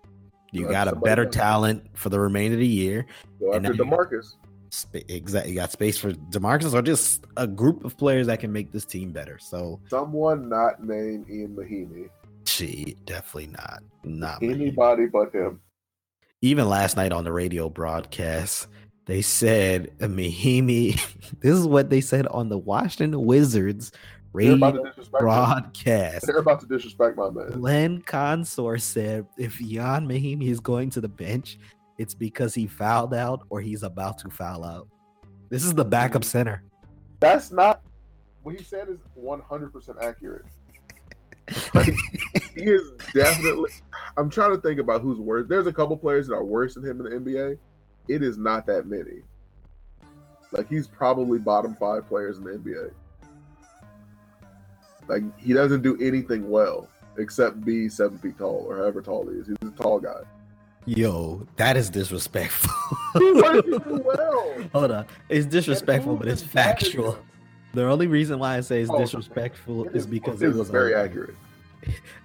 You 0.51 0.67
got 0.67 0.87
a 0.87 0.95
better 0.95 1.25
else. 1.25 1.35
talent 1.35 1.85
for 1.93 2.09
the 2.09 2.19
remainder 2.19 2.55
of 2.55 2.59
the 2.59 2.67
year. 2.67 3.05
Go 3.39 3.53
And 3.53 3.65
after 3.65 3.83
Demarcus. 3.83 4.35
Sp- 4.69 5.05
exactly, 5.07 5.51
you 5.51 5.57
got 5.57 5.71
space 5.71 5.97
for 5.97 6.13
Demarcus 6.13 6.73
or 6.73 6.81
just 6.81 7.25
a 7.37 7.47
group 7.47 7.85
of 7.85 7.97
players 7.97 8.27
that 8.27 8.39
can 8.39 8.51
make 8.51 8.71
this 8.71 8.85
team 8.85 9.11
better. 9.11 9.37
So, 9.39 9.79
Someone 9.89 10.49
not 10.49 10.83
named 10.83 11.29
Ian 11.29 11.55
Mahinmi. 11.55 12.09
gee, 12.45 12.97
definitely 13.05 13.47
not, 13.47 13.83
not. 14.03 14.41
Anybody 14.43 15.07
but 15.07 15.33
him. 15.33 15.59
Even 16.41 16.67
last 16.67 16.97
night 16.97 17.13
on 17.13 17.23
the 17.23 17.31
radio 17.31 17.69
broadcast, 17.69 18.67
they 19.05 19.21
said 19.21 19.91
Mahinmi. 19.99 20.99
This 21.39 21.57
is 21.57 21.67
what 21.67 21.89
they 21.89 22.01
said 22.01 22.27
on 22.27 22.49
the 22.49 22.57
Washington 22.57 23.25
Wizards 23.25 23.91
radio 24.33 24.83
broadcast. 25.11 26.25
They're 26.25 26.37
about 26.37 26.59
to 26.61 26.65
disrespect 26.65 27.17
my 27.17 27.29
man. 27.29 27.51
Glenn 27.51 28.01
Consor 28.01 28.77
said 28.77 29.25
if 29.37 29.59
Jan 29.59 30.07
Mahinmi 30.07 30.49
is 30.49 30.59
going 30.59 30.89
to 30.91 31.01
the 31.01 31.07
bench, 31.07 31.59
it's 31.97 32.13
because 32.13 32.53
he 32.53 32.67
fouled 32.67 33.13
out 33.13 33.45
or 33.49 33.61
he's 33.61 33.83
about 33.83 34.17
to 34.19 34.29
foul 34.29 34.63
out. 34.63 34.87
This 35.49 35.63
is 35.63 35.73
the 35.73 35.85
backup 35.85 36.23
center. 36.23 36.63
That's 37.19 37.51
not 37.51 37.81
what 38.41 38.55
he 38.55 38.63
said 38.63 38.89
is 38.89 38.99
100% 39.17 40.03
accurate. 40.03 40.45
Like, 41.73 41.93
he 42.55 42.63
is 42.63 42.91
definitely. 43.13 43.71
I'm 44.17 44.29
trying 44.29 44.51
to 44.51 44.61
think 44.61 44.79
about 44.79 45.01
who's 45.01 45.19
worse. 45.19 45.45
There's 45.47 45.67
a 45.67 45.73
couple 45.73 45.97
players 45.97 46.27
that 46.27 46.35
are 46.35 46.43
worse 46.43 46.75
than 46.75 46.85
him 46.85 47.05
in 47.05 47.23
the 47.25 47.31
NBA. 47.31 47.57
It 48.07 48.23
is 48.23 48.37
not 48.37 48.65
that 48.67 48.87
many. 48.87 49.21
Like 50.53 50.69
he's 50.69 50.87
probably 50.87 51.39
bottom 51.39 51.75
five 51.75 52.07
players 52.07 52.37
in 52.37 52.43
the 52.43 52.51
NBA. 52.51 52.91
Like 55.07 55.23
he 55.39 55.53
doesn't 55.53 55.81
do 55.81 55.97
anything 56.01 56.49
well 56.49 56.87
except 57.17 57.63
be 57.63 57.89
seven 57.89 58.17
feet 58.17 58.37
tall 58.37 58.65
or 58.67 58.77
however 58.77 59.01
tall 59.01 59.27
he 59.29 59.37
is. 59.37 59.47
He's 59.47 59.55
a 59.69 59.71
tall 59.71 59.99
guy. 59.99 60.21
Yo, 60.85 61.45
that 61.57 61.77
is 61.77 61.89
disrespectful. 61.89 62.71
What 63.13 63.53
does 63.53 63.65
he 63.65 63.79
do 63.79 64.01
well? 64.05 64.55
Hold 64.73 64.91
on. 64.91 65.05
It's 65.29 65.45
disrespectful, 65.45 66.15
but 66.17 66.27
it's 66.27 66.41
who's 66.41 66.51
better 66.51 66.69
than 66.69 66.77
factual. 66.79 67.19
The 67.73 67.85
only 67.89 68.07
reason 68.07 68.37
why 68.39 68.57
I 68.57 68.61
say 68.61 68.81
it's 68.81 68.91
Oh, 68.91 68.97
disrespectful 68.99 69.85
It 69.87 69.95
is 69.95 70.05
because 70.05 70.41
it 70.41 70.53
was 70.53 70.69
very 70.69 70.93
a- 70.93 71.03
accurate. 71.03 71.35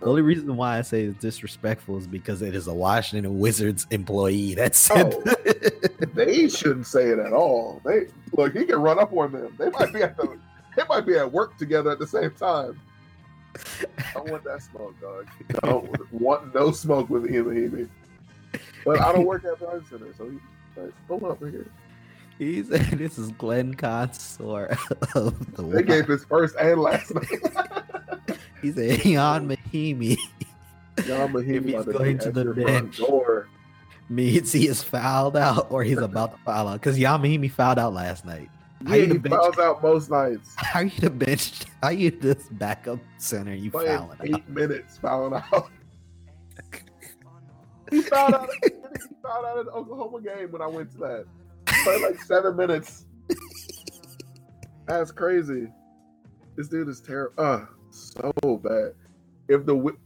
The 0.01 0.07
only 0.07 0.23
reason 0.23 0.57
why 0.57 0.79
I 0.79 0.83
say 0.83 1.05
it's 1.05 1.19
disrespectful 1.21 1.97
is 1.99 2.07
because 2.07 2.43
it 2.43 2.55
is 2.55 2.69
a 2.69 2.75
Washington 2.75 3.39
Wizards 3.41 3.87
employee. 3.91 4.55
That's 4.55 4.89
Oh. 4.93 5.11
it. 5.27 6.15
They 6.15 6.49
shouldn't 6.49 6.87
say 6.87 7.09
it 7.11 7.19
at 7.19 7.33
all. 7.33 7.81
They 7.85 8.07
look, 8.33 8.57
he 8.57 8.65
can 8.67 8.81
run 8.81 8.99
up 9.01 9.13
on 9.13 9.33
them. 9.33 9.55
They 9.59 9.69
might 9.71 9.93
be 9.93 10.03
at 10.03 10.17
the 10.17 10.39
they 10.79 10.85
might 10.89 11.05
be 11.05 11.17
at 11.17 11.31
work 11.31 11.57
together 11.59 11.91
at 11.91 11.99
the 11.99 12.07
same 12.07 12.31
time. 12.33 12.81
I 14.15 14.21
want 14.21 14.45
that 14.45 14.63
smoke, 14.63 14.95
dog. 15.01 15.27
I 15.63 15.67
don't 15.67 16.13
want 16.13 16.55
no 16.55 16.71
smoke 16.71 17.11
with 17.11 17.29
him 17.29 17.49
and 17.49 17.91
But 18.85 19.01
I 19.01 19.13
don't 19.13 19.27
work 19.27 19.45
at 19.45 19.59
Verizon 19.59 19.91
Center, 19.91 20.15
so 20.17 20.31
he 20.31 20.39
like, 20.81 20.93
hold 21.09 21.25
up 21.25 21.41
here. 21.41 21.67
He 22.39 22.63
said 22.63 22.83
this 22.93 23.19
is 23.19 23.33
Glenn 23.33 23.75
Consor 23.75 24.77
of 25.17 25.57
the 25.57 25.63
They 25.63 25.83
gave 25.83 26.07
his 26.07 26.25
first 26.25 26.55
and 26.61 26.81
last 26.81 27.13
name. 27.15 27.25
He 28.61 28.73
said 28.73 29.01
Jan 29.03 29.49
Mahinmi 29.49 30.19
John 31.07 31.33
Mahinmi 31.33 31.69
If 31.75 31.87
he's 31.87 31.95
going 31.97 32.19
to 32.19 32.33
the 32.33 32.45
bench. 32.47 32.97
Door. 32.97 33.49
means 34.09 34.51
he 34.51 34.67
is 34.67 34.83
fouled 34.83 35.37
out 35.37 35.69
or 35.71 35.85
he's 35.85 35.99
about 35.99 36.33
to 36.37 36.43
foul 36.45 36.67
out. 36.67 36.81
Because 36.81 36.99
Jan 36.99 37.23
Mahinmi 37.23 37.51
fouled 37.53 37.79
out 37.79 37.95
last 37.95 38.25
night. 38.25 38.51
Yeah, 38.87 38.95
you 38.97 39.15
he 39.15 39.29
fouls 39.29 39.59
out 39.59 39.83
most 39.83 40.11
nights. 40.11 40.55
How 40.57 40.81
you 40.81 40.91
the 41.01 41.11
bench? 41.11 41.65
How 41.83 41.89
you 41.91 42.11
this 42.11 42.49
backup 42.53 43.01
center? 43.17 43.55
You 43.55 43.71
Playing 43.71 43.99
fouling 43.99 44.19
eight 44.23 44.35
out? 44.35 44.49
minutes 44.49 44.99
fouling 44.99 45.35
out. 45.35 45.71
he 47.91 48.03
fouled 48.03 48.35
out. 48.35 48.49
He 48.63 48.71
fouled 49.23 49.45
out 49.47 49.59
at 49.59 49.65
the 49.67 49.73
Oklahoma 49.73 50.21
game 50.21 50.53
when 50.53 50.63
I 50.63 50.67
went 50.67 50.93
to 50.93 50.99
that. 50.99 51.25
played 51.85 52.03
like 52.03 52.21
seven 52.23 52.57
minutes. 52.57 53.07
That's 54.87 55.11
crazy. 55.11 55.69
This 56.57 56.69
dude 56.69 56.89
is 56.89 57.01
terrible. 57.01 57.35
Uh, 57.43 57.67
so 57.91 58.61
bad. 58.63 58.95
If 59.49 59.67
the 59.67 59.97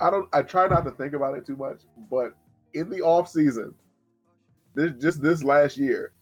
I 0.00 0.10
don't 0.10 0.28
I 0.32 0.42
try 0.42 0.68
not 0.68 0.84
to 0.84 0.90
think 0.92 1.14
about 1.14 1.36
it 1.36 1.46
too 1.46 1.56
much, 1.56 1.80
but 2.10 2.34
in 2.74 2.90
the 2.90 3.00
off 3.00 3.28
season, 3.28 3.74
this 4.74 4.92
just 5.00 5.22
this 5.22 5.42
last 5.42 5.76
year, 5.76 6.12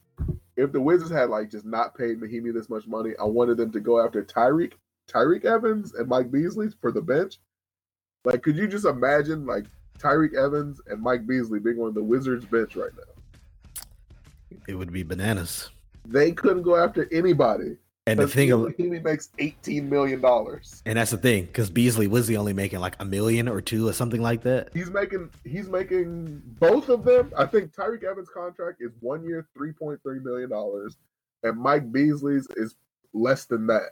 if 0.57 0.73
the 0.73 0.81
Wizards 0.81 1.11
had 1.11 1.31
like 1.31 1.51
just 1.51 1.67
not 1.67 1.97
paid 1.97 2.21
Mahinmi 2.21 2.53
this 2.53 2.71
much 2.71 2.87
money, 2.87 3.13
I 3.21 3.25
wanted 3.25 3.57
them 3.59 3.71
to 3.73 3.81
go 3.81 4.05
after 4.05 4.23
Tyreke, 4.25 4.75
Tyreke 5.09 5.45
Evans 5.45 5.95
and 5.95 6.09
Mike 6.09 6.31
Beasley 6.31 6.69
for 6.81 6.91
the 6.91 7.03
bench. 7.03 7.39
Like, 8.25 8.43
could 8.43 8.57
you 8.57 8.67
just 8.67 8.87
imagine 8.87 9.47
like 9.47 9.67
Tyreke 9.99 10.35
Evans 10.35 10.81
and 10.89 11.01
Mike 11.01 11.27
Beasley 11.27 11.61
being 11.61 11.79
on 11.79 11.95
the 11.95 12.03
Wizards 12.03 12.47
bench 12.47 12.75
right 12.75 12.91
now? 12.97 13.79
It 14.67 14.75
would 14.75 14.93
be 14.93 15.03
bananas. 15.03 15.71
They 16.07 16.33
couldn't 16.33 16.63
go 16.63 16.77
after 16.77 17.09
anybody. 17.13 17.77
And 18.09 18.21
the 18.21 18.29
thing, 18.29 18.53
of, 18.53 18.61
Mahinmi 18.61 19.03
makes 19.03 19.31
eighteen 19.39 19.91
million 19.91 20.21
dollars. 20.21 20.81
and 20.87 20.97
that's 20.97 21.11
the 21.11 21.17
thing, 21.17 21.47
because 21.47 21.71
Beasley 21.71 22.07
was 22.07 22.29
he 22.29 22.37
only 22.37 22.53
making 22.53 22.79
like 22.79 22.95
a 23.01 23.05
million 23.05 23.49
or 23.49 23.61
two 23.61 23.89
or 23.89 23.93
something 23.93 24.23
like 24.23 24.43
that. 24.43 24.69
He's 24.73 24.91
making 24.91 25.31
he's 25.45 25.69
making 25.69 26.41
both 26.61 26.89
of 26.89 27.05
them. 27.05 27.33
I 27.37 27.47
think 27.47 27.75
Tyreke 27.75 28.05
Evans' 28.05 28.29
contract 28.29 28.81
is 28.81 28.93
one 29.01 29.25
year, 29.25 29.49
three 29.55 29.73
point 29.73 30.01
three 30.05 30.21
million 30.21 30.49
dollars, 30.49 30.97
and 31.43 31.59
Mike 31.59 31.91
Beasley's 31.91 32.47
is 32.57 32.77
less 33.13 33.45
than 33.47 33.67
that. 33.67 33.91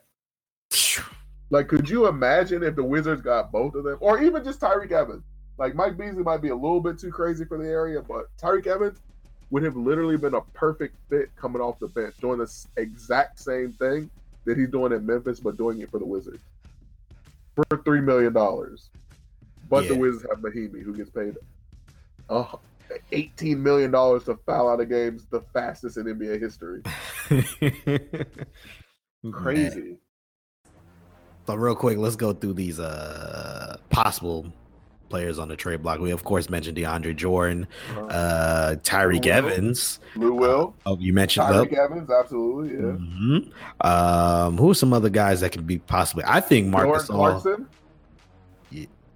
Like, 1.50 1.68
could 1.68 1.88
you 1.88 2.08
imagine 2.08 2.62
if 2.64 2.74
the 2.74 2.82
Wizards 2.82 3.20
got 3.20 3.52
both 3.52 3.74
of 3.74 3.84
them, 3.84 3.98
or 4.00 4.20
even 4.20 4.42
just 4.42 4.60
Tyreke 4.60 4.90
Evans? 4.90 5.22
Like, 5.58 5.74
Mike 5.74 5.96
Beasley 5.96 6.22
might 6.24 6.40
be 6.40 6.48
a 6.48 6.54
little 6.54 6.80
bit 6.80 6.98
too 6.98 7.12
crazy 7.12 7.44
for 7.44 7.58
the 7.58 7.68
area, 7.68 8.00
but 8.02 8.34
Tyreke 8.38 8.66
Evans 8.66 9.00
would 9.54 9.62
have 9.62 9.76
literally 9.76 10.16
been 10.16 10.34
a 10.34 10.40
perfect 10.52 10.96
fit 11.08 11.30
coming 11.36 11.62
off 11.62 11.78
the 11.78 11.86
bench, 11.86 12.16
doing 12.20 12.40
the 12.40 12.66
exact 12.76 13.38
same 13.38 13.70
thing 13.70 14.10
that 14.46 14.58
he's 14.58 14.68
doing 14.68 14.90
in 14.90 15.06
Memphis, 15.06 15.38
but 15.38 15.56
doing 15.56 15.80
it 15.80 15.88
for 15.92 16.00
the 16.00 16.04
Wizards 16.04 16.42
for 17.54 17.64
three 17.84 18.00
million 18.00 18.32
dollars. 18.32 18.90
But 19.70 19.86
the 19.86 19.94
Wizards 19.94 20.26
have 20.28 20.40
Mahinmi, 20.40 20.82
who 20.82 20.96
gets 20.96 21.08
paid 21.08 21.36
uh, 22.28 22.46
eighteen 23.12 23.62
million 23.62 23.92
dollars 23.92 24.24
to 24.24 24.36
foul 24.44 24.68
out 24.68 24.80
of 24.80 24.88
games, 24.88 25.24
the 25.30 25.42
fastest 25.52 25.98
in 25.98 26.06
NBA 26.06 26.40
history. 26.40 26.82
Crazy. 29.30 29.98
So 31.46 31.54
real 31.54 31.76
quick, 31.76 31.98
let's 31.98 32.16
go 32.16 32.32
through 32.32 32.54
these 32.54 32.80
uh 32.80 33.76
possible 33.88 34.52
players 35.14 35.38
on 35.38 35.46
the 35.46 35.54
trade 35.54 35.80
block. 35.80 36.00
We 36.00 36.10
of 36.10 36.24
course 36.24 36.50
mentioned 36.50 36.76
DeAndre 36.76 37.14
Jordan, 37.14 37.68
Uh, 37.96 38.00
uh 38.00 38.74
Tyreke 38.76 39.26
Lou 39.26 39.30
Evans. 39.30 40.00
Lou 40.16 40.34
Will, 40.34 40.74
Oh, 40.86 40.98
you 40.98 41.12
mentioned 41.12 41.46
Tyreke 41.46 41.70
the 41.70 41.80
Evans, 41.80 42.10
absolutely, 42.10 42.74
yeah. 42.74 42.96
Mhm. 42.96 43.86
Um, 43.86 44.58
who 44.58 44.70
are 44.72 44.74
some 44.74 44.92
other 44.92 45.10
guys 45.10 45.40
that 45.42 45.52
could 45.52 45.68
be 45.68 45.78
possibly? 45.78 46.24
I 46.26 46.40
think 46.40 46.66
Marcus. 46.66 47.08
All, 47.08 47.16
Clarkson, 47.40 47.68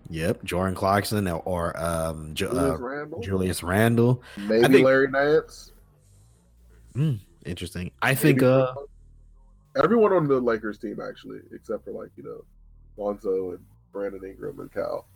yep, 0.09 0.43
Jordan 0.45 0.77
Clarkson 0.77 1.27
or, 1.27 1.43
or 1.45 1.83
um, 1.83 2.33
Ju- 2.35 2.47
Julius 2.47 2.79
uh, 2.79 2.79
Randle, 2.79 3.21
Julius 3.21 3.63
Randle. 3.65 4.23
maybe 4.37 4.69
think- 4.75 4.85
Larry 4.87 5.09
Nance. 5.11 5.73
Interesting. 7.45 7.91
I 8.03 8.15
think. 8.15 8.43
Uh, 8.43 8.73
everyone 9.83 10.13
on 10.13 10.29
the 10.29 10.39
Lakers 10.41 10.79
team 10.79 11.01
actually, 11.01 11.41
except 11.53 11.85
for 11.85 11.91
like 11.91 12.11
you 12.17 12.23
know, 12.23 12.45
Lonzo 12.97 13.51
and 13.51 13.61
Brandon 13.93 14.25
Ingram 14.25 14.61
and 14.61 14.73
Cal. 14.73 15.07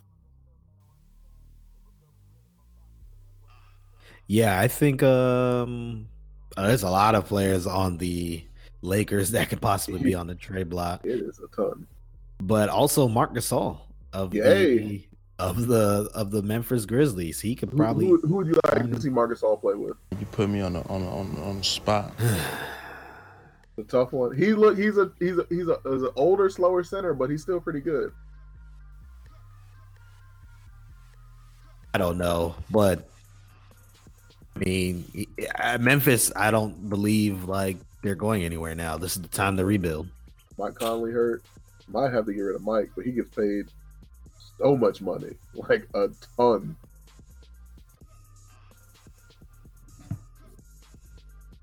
Yeah, 4.27 4.59
I 4.59 4.67
think. 4.67 5.03
Um, 5.03 6.07
uh, 6.55 6.67
there's 6.67 6.83
a 6.83 6.89
lot 6.89 7.15
of 7.15 7.25
players 7.25 7.65
on 7.65 7.97
the 7.97 8.43
Lakers 8.81 9.31
that 9.31 9.49
could 9.49 9.61
possibly 9.61 9.99
be 9.99 10.13
on 10.13 10.27
the 10.27 10.35
trade 10.35 10.69
block, 10.69 11.01
It 11.05 11.21
is 11.21 11.39
a 11.39 11.47
ton. 11.55 11.87
but 12.41 12.69
also 12.69 13.07
Marc 13.07 13.33
Gasol 13.33 13.79
of 14.11 14.31
the 14.31 15.03
of 15.39 15.67
the 15.67 16.09
of 16.13 16.31
the 16.31 16.41
Memphis 16.41 16.85
Grizzlies. 16.85 17.39
He 17.41 17.55
could 17.55 17.75
probably. 17.75 18.05
who, 18.07 18.19
who 18.19 18.35
would 18.35 18.47
you 18.47 18.55
like 18.71 18.91
to 18.91 19.01
see 19.01 19.09
Marc 19.09 19.31
Gasol 19.31 19.59
play 19.59 19.73
with? 19.73 19.97
You 20.19 20.25
put 20.27 20.49
me 20.49 20.61
on 20.61 20.73
the 20.73 20.83
on 20.83 21.01
the, 21.01 21.07
on 21.07 21.35
the, 21.35 21.41
on 21.41 21.57
the 21.59 21.63
spot. 21.63 22.13
The 23.75 23.83
tough 23.85 24.13
one. 24.13 24.37
He 24.37 24.53
look. 24.53 24.77
He's 24.77 24.99
a 24.99 25.11
he's 25.17 25.39
a 25.39 25.47
he's 25.49 25.67
a 25.67 25.79
he's 25.83 26.03
an 26.03 26.11
older, 26.15 26.47
slower 26.47 26.83
center, 26.83 27.15
but 27.15 27.31
he's 27.31 27.41
still 27.41 27.59
pretty 27.59 27.79
good. 27.79 28.11
I 31.95 31.97
don't 31.97 32.19
know, 32.19 32.53
but 32.69 33.09
I 34.55 34.59
mean, 34.59 35.27
uh, 35.59 35.77
Memphis. 35.79 36.31
I 36.35 36.51
don't 36.51 36.89
believe 36.89 37.45
like 37.45 37.77
they're 38.03 38.15
going 38.15 38.43
anywhere 38.43 38.75
now. 38.75 38.97
This 38.97 39.15
is 39.15 39.21
the 39.21 39.27
time 39.27 39.57
to 39.57 39.65
rebuild. 39.65 40.07
Mike 40.57 40.75
Conley 40.75 41.11
hurt. 41.11 41.43
Might 41.87 42.13
have 42.13 42.25
to 42.27 42.33
get 42.33 42.41
rid 42.41 42.55
of 42.55 42.61
Mike, 42.61 42.91
but 42.95 43.05
he 43.05 43.11
gets 43.11 43.29
paid 43.29 43.65
so 44.57 44.77
much 44.77 45.01
money, 45.01 45.35
like 45.53 45.87
a 45.93 46.09
ton. 46.37 46.75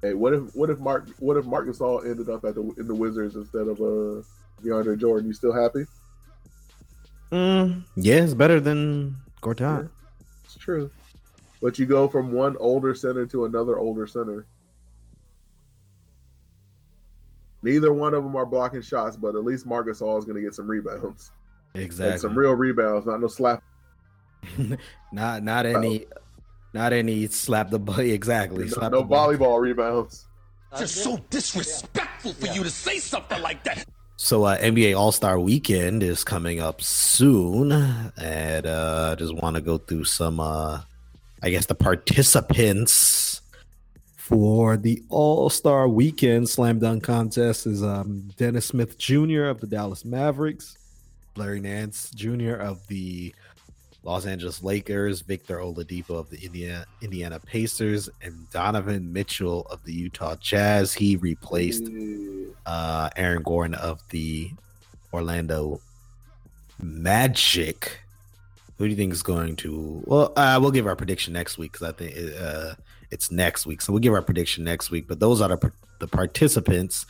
Hey, 0.03 0.15
what 0.15 0.33
if 0.33 0.55
what 0.55 0.71
if 0.71 0.79
Mark 0.79 1.09
what 1.19 1.37
if 1.37 1.45
Marc 1.45 1.69
Gasol 1.69 2.05
ended 2.07 2.31
up 2.31 2.45
at 2.45 2.55
the 2.55 2.63
in 2.79 2.87
the 2.87 2.95
Wizards 2.95 3.37
instead 3.37 3.69
of 3.69 3.79
uh 3.81 4.23
DeAndre 4.63 4.99
Jordan? 4.99 5.29
You 5.29 5.35
still 5.35 5.53
happy? 5.53 5.85
Mm, 7.31 7.85
yeah, 7.97 8.17
it's 8.17 8.35
better 8.35 8.61
than 8.61 9.17
Gortat. 9.43 9.89
It's 10.45 10.57
true. 10.57 10.91
But 11.63 11.79
you 11.79 11.87
go 11.87 12.09
from 12.09 12.33
one 12.33 12.57
older 12.59 12.95
center 12.95 13.27
to 13.27 13.45
another 13.45 13.79
older 13.79 14.07
center. 14.07 14.47
Neither 17.63 17.93
one 17.93 18.15
of 18.15 18.25
them 18.25 18.35
are 18.37 18.47
blocking 18.47 18.81
shots, 18.81 19.17
but 19.17 19.35
at 19.37 19.45
least 19.45 19.67
Marc 19.67 19.87
Gasol 19.87 20.19
is 20.19 20.25
going 20.25 20.37
to 20.37 20.43
get 20.43 20.55
some 20.55 20.67
rebounds. 20.67 21.31
And 21.75 21.83
Exactly. 21.83 22.19
some 22.19 22.37
real 22.37 22.53
rebounds, 22.55 23.07
not 23.07 23.21
no 23.21 23.27
slap. 23.29 23.63
not 25.13 25.43
not 25.43 25.67
any, 25.67 26.07
not 26.73 26.95
any 26.95 27.27
slap 27.27 27.69
the 27.71 27.79
body. 27.79 28.13
Exactly. 28.13 28.65
No, 28.65 28.71
Slap 28.71 28.93
no 28.93 29.01
the 29.01 29.05
ball. 29.07 29.29
volleyball 29.29 29.61
rebounds. 29.61 30.27
Just 30.79 30.97
so 31.05 31.19
disrespectful 31.29 32.33
for 32.33 32.47
you 32.47 32.63
to 32.63 32.71
say 32.71 32.99
something 32.99 33.43
like 33.43 33.63
that. 33.65 33.85
So 34.17 34.45
uh, 34.45 34.57
NBA 34.59 34.97
All 34.97 35.13
Star 35.13 35.39
Weekend 35.39 36.03
is 36.03 36.25
coming 36.25 36.61
up 36.61 36.81
soon, 36.81 37.73
and 37.73 38.67
uh, 38.67 39.11
I 39.13 39.15
just 39.17 39.35
want 39.35 39.57
to 39.57 39.63
go 39.63 39.79
through 39.79 40.05
some, 40.05 40.41
uh, 40.41 40.81
I 41.43 41.51
guess, 41.51 41.67
the 41.67 41.75
participants 41.75 43.41
for 44.17 44.77
the 44.77 45.03
All 45.09 45.49
Star 45.51 45.89
Weekend 45.89 46.49
Slam 46.49 46.79
Dunk 46.79 47.03
Contest 47.03 47.67
is 47.67 47.83
um, 47.83 48.31
Dennis 48.37 48.67
Smith 48.67 48.99
Jr. 48.99 49.45
of 49.45 49.61
the 49.61 49.67
Dallas 49.67 50.05
Mavericks, 50.05 50.77
Larry 51.37 51.61
Nance 51.61 52.11
Jr. 52.11 52.55
of 52.55 52.87
the 52.89 53.35
Los 54.03 54.27
Angeles 54.27 54.63
Lakers, 54.63 55.21
Victor 55.23 55.59
Oladipo 55.59 56.11
of 56.11 56.31
the 56.31 56.45
Indiana 56.45 56.85
Indiana 57.03 57.41
Pacers, 57.41 58.09
and 58.23 58.49
Donovan 58.51 59.13
Mitchell 59.13 59.67
of 59.71 59.83
the 59.85 59.93
Utah 59.93 60.37
Jazz. 60.37 60.93
He 60.93 61.17
replaced 61.17 61.91
uh, 62.67 63.11
Aaron 63.17 63.43
Gordon 63.43 63.75
of 63.75 64.01
the 64.11 64.51
Orlando 65.13 65.81
Magic. 66.83 68.00
Who 68.81 68.87
do 68.87 68.93
you 68.93 68.97
think 68.97 69.13
is 69.13 69.23
going 69.23 69.57
to? 69.57 70.03
Well, 70.07 70.33
uh, 70.37 70.59
we'll 70.59 70.71
give 70.71 70.87
our 70.87 70.97
prediction 70.97 71.35
next 71.35 71.59
week 71.59 71.73
because 71.73 71.87
I 71.87 71.93
think 71.93 72.17
uh, 72.41 72.73
it's 73.11 73.31
next 73.31 73.67
week. 73.67 73.83
So 73.83 73.93
we'll 73.93 74.01
give 74.01 74.15
our 74.15 74.23
prediction 74.23 74.65
next 74.65 74.91
week. 74.91 75.07
But 75.07 75.21
those 75.21 75.43
are 75.43 75.49
the, 75.49 75.71
the 75.99 76.09
participants 76.09 77.05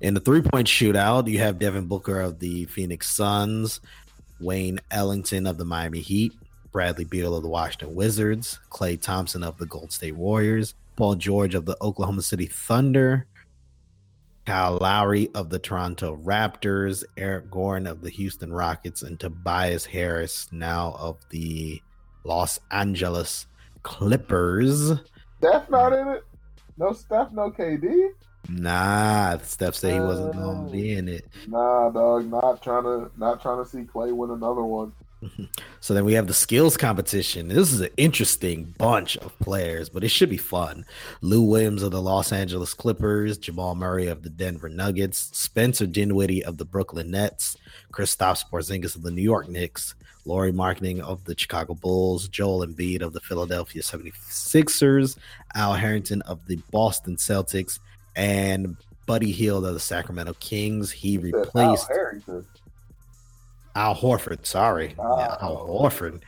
in 0.00 0.14
the 0.14 0.20
three 0.20 0.42
point 0.42 0.68
shootout. 0.68 1.28
You 1.28 1.40
have 1.40 1.58
Devin 1.58 1.86
Booker 1.86 2.20
of 2.20 2.38
the 2.38 2.66
Phoenix 2.66 3.10
Suns, 3.10 3.80
Wayne 4.38 4.78
Ellington 4.92 5.48
of 5.48 5.58
the 5.58 5.64
Miami 5.64 6.02
Heat, 6.02 6.34
Bradley 6.70 7.04
Beal 7.04 7.34
of 7.34 7.42
the 7.42 7.48
Washington 7.48 7.96
Wizards, 7.96 8.60
Klay 8.70 9.00
Thompson 9.00 9.42
of 9.42 9.58
the 9.58 9.66
Golden 9.66 9.90
State 9.90 10.14
Warriors, 10.14 10.74
Paul 10.94 11.16
George 11.16 11.56
of 11.56 11.64
the 11.64 11.76
Oklahoma 11.82 12.22
City 12.22 12.46
Thunder, 12.46 13.26
Kyle 14.48 14.78
Lowry 14.80 15.28
of 15.34 15.50
the 15.50 15.58
Toronto 15.58 16.16
Raptors, 16.16 17.04
Eric 17.18 17.50
Gordon 17.50 17.86
of 17.86 18.00
the 18.00 18.08
Houston 18.08 18.50
Rockets, 18.50 19.02
and 19.02 19.20
Tobias 19.20 19.84
Harris 19.84 20.48
now 20.50 20.96
of 20.98 21.18
the 21.28 21.82
Los 22.24 22.58
Angeles 22.70 23.46
Clippers. 23.82 24.92
Steph 25.36 25.68
not 25.68 25.92
in 25.92 26.08
it. 26.08 26.24
No 26.78 26.94
Steph, 26.94 27.30
no 27.32 27.50
KD. 27.50 28.08
Nah, 28.48 29.36
Steph 29.42 29.74
said 29.74 29.92
he 29.92 30.00
wasn't 30.00 30.34
Oh. 30.36 30.64
to 30.64 30.72
be 30.72 30.92
in 30.94 31.08
it. 31.08 31.26
Nah, 31.46 31.90
dog. 31.90 32.30
Not 32.30 32.62
trying 32.62 32.84
to 32.84 33.10
not 33.18 33.42
trying 33.42 33.62
to 33.62 33.68
see 33.68 33.80
Klay 33.82 34.16
win 34.16 34.30
another 34.30 34.62
one. 34.64 34.92
So 35.80 35.94
then 35.94 36.04
we 36.04 36.14
have 36.14 36.26
the 36.26 36.34
skills 36.34 36.76
competition. 36.76 37.48
This 37.48 37.72
is 37.72 37.80
an 37.80 37.90
interesting 37.96 38.74
bunch 38.78 39.16
of 39.18 39.38
players, 39.38 39.88
but 39.88 40.02
it 40.02 40.08
should 40.08 40.28
be 40.28 40.36
fun. 40.36 40.84
Lou 41.22 41.42
Williams 41.42 41.82
of 41.82 41.92
the 41.92 42.02
Los 42.02 42.32
Angeles 42.32 42.74
Clippers, 42.74 43.38
Jamal 43.38 43.74
Murray 43.76 44.08
of 44.08 44.22
the 44.22 44.28
Denver 44.28 44.68
Nuggets, 44.68 45.30
Spencer 45.32 45.86
Dinwiddie 45.86 46.44
of 46.44 46.58
the 46.58 46.64
Brooklyn 46.64 47.12
Nets, 47.12 47.56
Kristaps 47.92 48.44
Porzingis 48.50 48.96
of 48.96 49.02
the 49.02 49.10
New 49.10 49.22
York 49.22 49.48
Knicks, 49.48 49.94
Lauri 50.24 50.52
Markkanen 50.52 51.00
of 51.00 51.24
the 51.24 51.38
Chicago 51.38 51.74
Bulls, 51.74 52.28
Joel 52.28 52.66
Embiid 52.66 53.00
of 53.00 53.12
the 53.12 53.20
Philadelphia 53.20 53.80
76ers, 53.80 55.16
Al 55.54 55.74
Harrington 55.74 56.22
of 56.22 56.44
the 56.46 56.56
Boston 56.70 57.16
Celtics, 57.16 57.78
and 58.16 58.76
Buddy 59.06 59.32
Hield 59.32 59.64
of 59.64 59.72
the 59.72 59.80
Sacramento 59.80 60.34
Kings. 60.34 60.90
He 60.90 61.14
Said 61.14 61.24
Al 61.24 61.40
replaced 61.40 61.88
Harrington. 61.88 62.46
Al 63.78 63.94
Horford. 63.94 64.44
Sorry. 64.44 64.94
Yeah, 64.98 65.36
Al 65.40 65.66
Horford. 65.68 66.22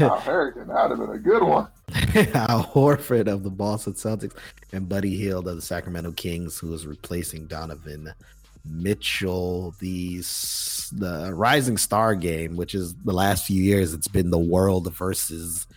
Al 0.00 0.18
Harrington, 0.18 0.66
that'd 0.66 0.98
have 0.98 0.98
been 0.98 1.16
a 1.16 1.18
good 1.18 1.42
one. 1.42 1.68
Al 2.34 2.64
Horford 2.64 3.28
of 3.28 3.44
the 3.44 3.50
Boston 3.50 3.94
Celtics 3.94 4.34
and 4.72 4.88
Buddy 4.88 5.16
Hield 5.16 5.46
of 5.46 5.54
the 5.54 5.62
Sacramento 5.62 6.10
Kings, 6.12 6.58
who 6.58 6.74
is 6.74 6.86
replacing 6.86 7.46
Donovan 7.46 8.12
Mitchell. 8.64 9.74
The 9.78 10.18
the 10.92 11.30
Rising 11.32 11.78
Star 11.78 12.16
game, 12.16 12.56
which 12.56 12.74
is 12.74 12.94
the 13.04 13.12
last 13.12 13.46
few 13.46 13.62
years, 13.62 13.94
it's 13.94 14.08
been 14.08 14.30
the 14.30 14.38
world 14.38 14.92
versus 14.92 15.68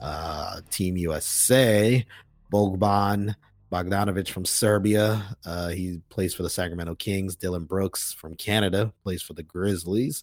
uh, 0.00 0.60
Team 0.70 0.96
USA. 0.96 2.06
Bogdan 2.50 3.34
Bogdanovich 3.72 4.28
from 4.28 4.44
Serbia. 4.44 5.36
Uh, 5.46 5.68
he 5.68 6.00
plays 6.10 6.34
for 6.34 6.42
the 6.42 6.50
Sacramento 6.50 6.94
Kings. 6.94 7.36
Dillon 7.36 7.64
Brooks 7.64 8.12
from 8.12 8.34
Canada 8.34 8.92
plays 9.02 9.22
for 9.22 9.32
the 9.32 9.42
Grizzlies. 9.42 10.22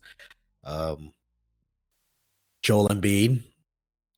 Um, 0.63 1.13
Joel 2.61 2.89
Embiid 2.89 3.43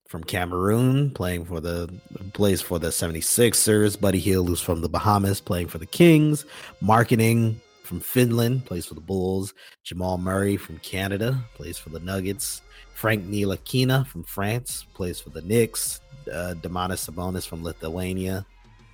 from 0.10 0.26
Cameroon 0.26 1.12
playing 1.12 1.46
for 1.46 1.62
the 1.62 1.90
plays 2.34 2.62
for 2.62 2.78
the 2.78 2.90
76ers. 2.90 4.00
Buddy 4.00 4.20
Hield, 4.20 4.50
who's 4.50 4.60
from 4.60 4.82
the 4.82 4.90
Bahamas, 4.90 5.40
playing 5.40 5.70
for 5.70 5.78
the 5.78 5.86
Kings. 5.86 6.46
Markkanen 6.84 7.56
from 7.84 8.02
Finland, 8.02 8.66
plays 8.66 8.86
for 8.86 8.96
the 8.96 9.02
Bulls. 9.02 9.54
Jamal 9.86 10.18
Murray 10.18 10.58
from 10.58 10.78
Canada, 10.80 11.42
plays 11.56 11.78
for 11.78 11.90
the 11.90 12.00
Nuggets. 12.00 12.62
Frank 12.94 13.26
Ntilikina 13.26 14.06
from 14.06 14.26
France, 14.26 14.86
plays 14.94 15.22
for 15.22 15.30
the 15.30 15.42
Knicks. 15.42 16.02
Uh, 16.28 16.54
Domantas 16.62 17.10
Sabonis 17.10 17.48
from 17.48 17.64
Lithuania, 17.64 18.46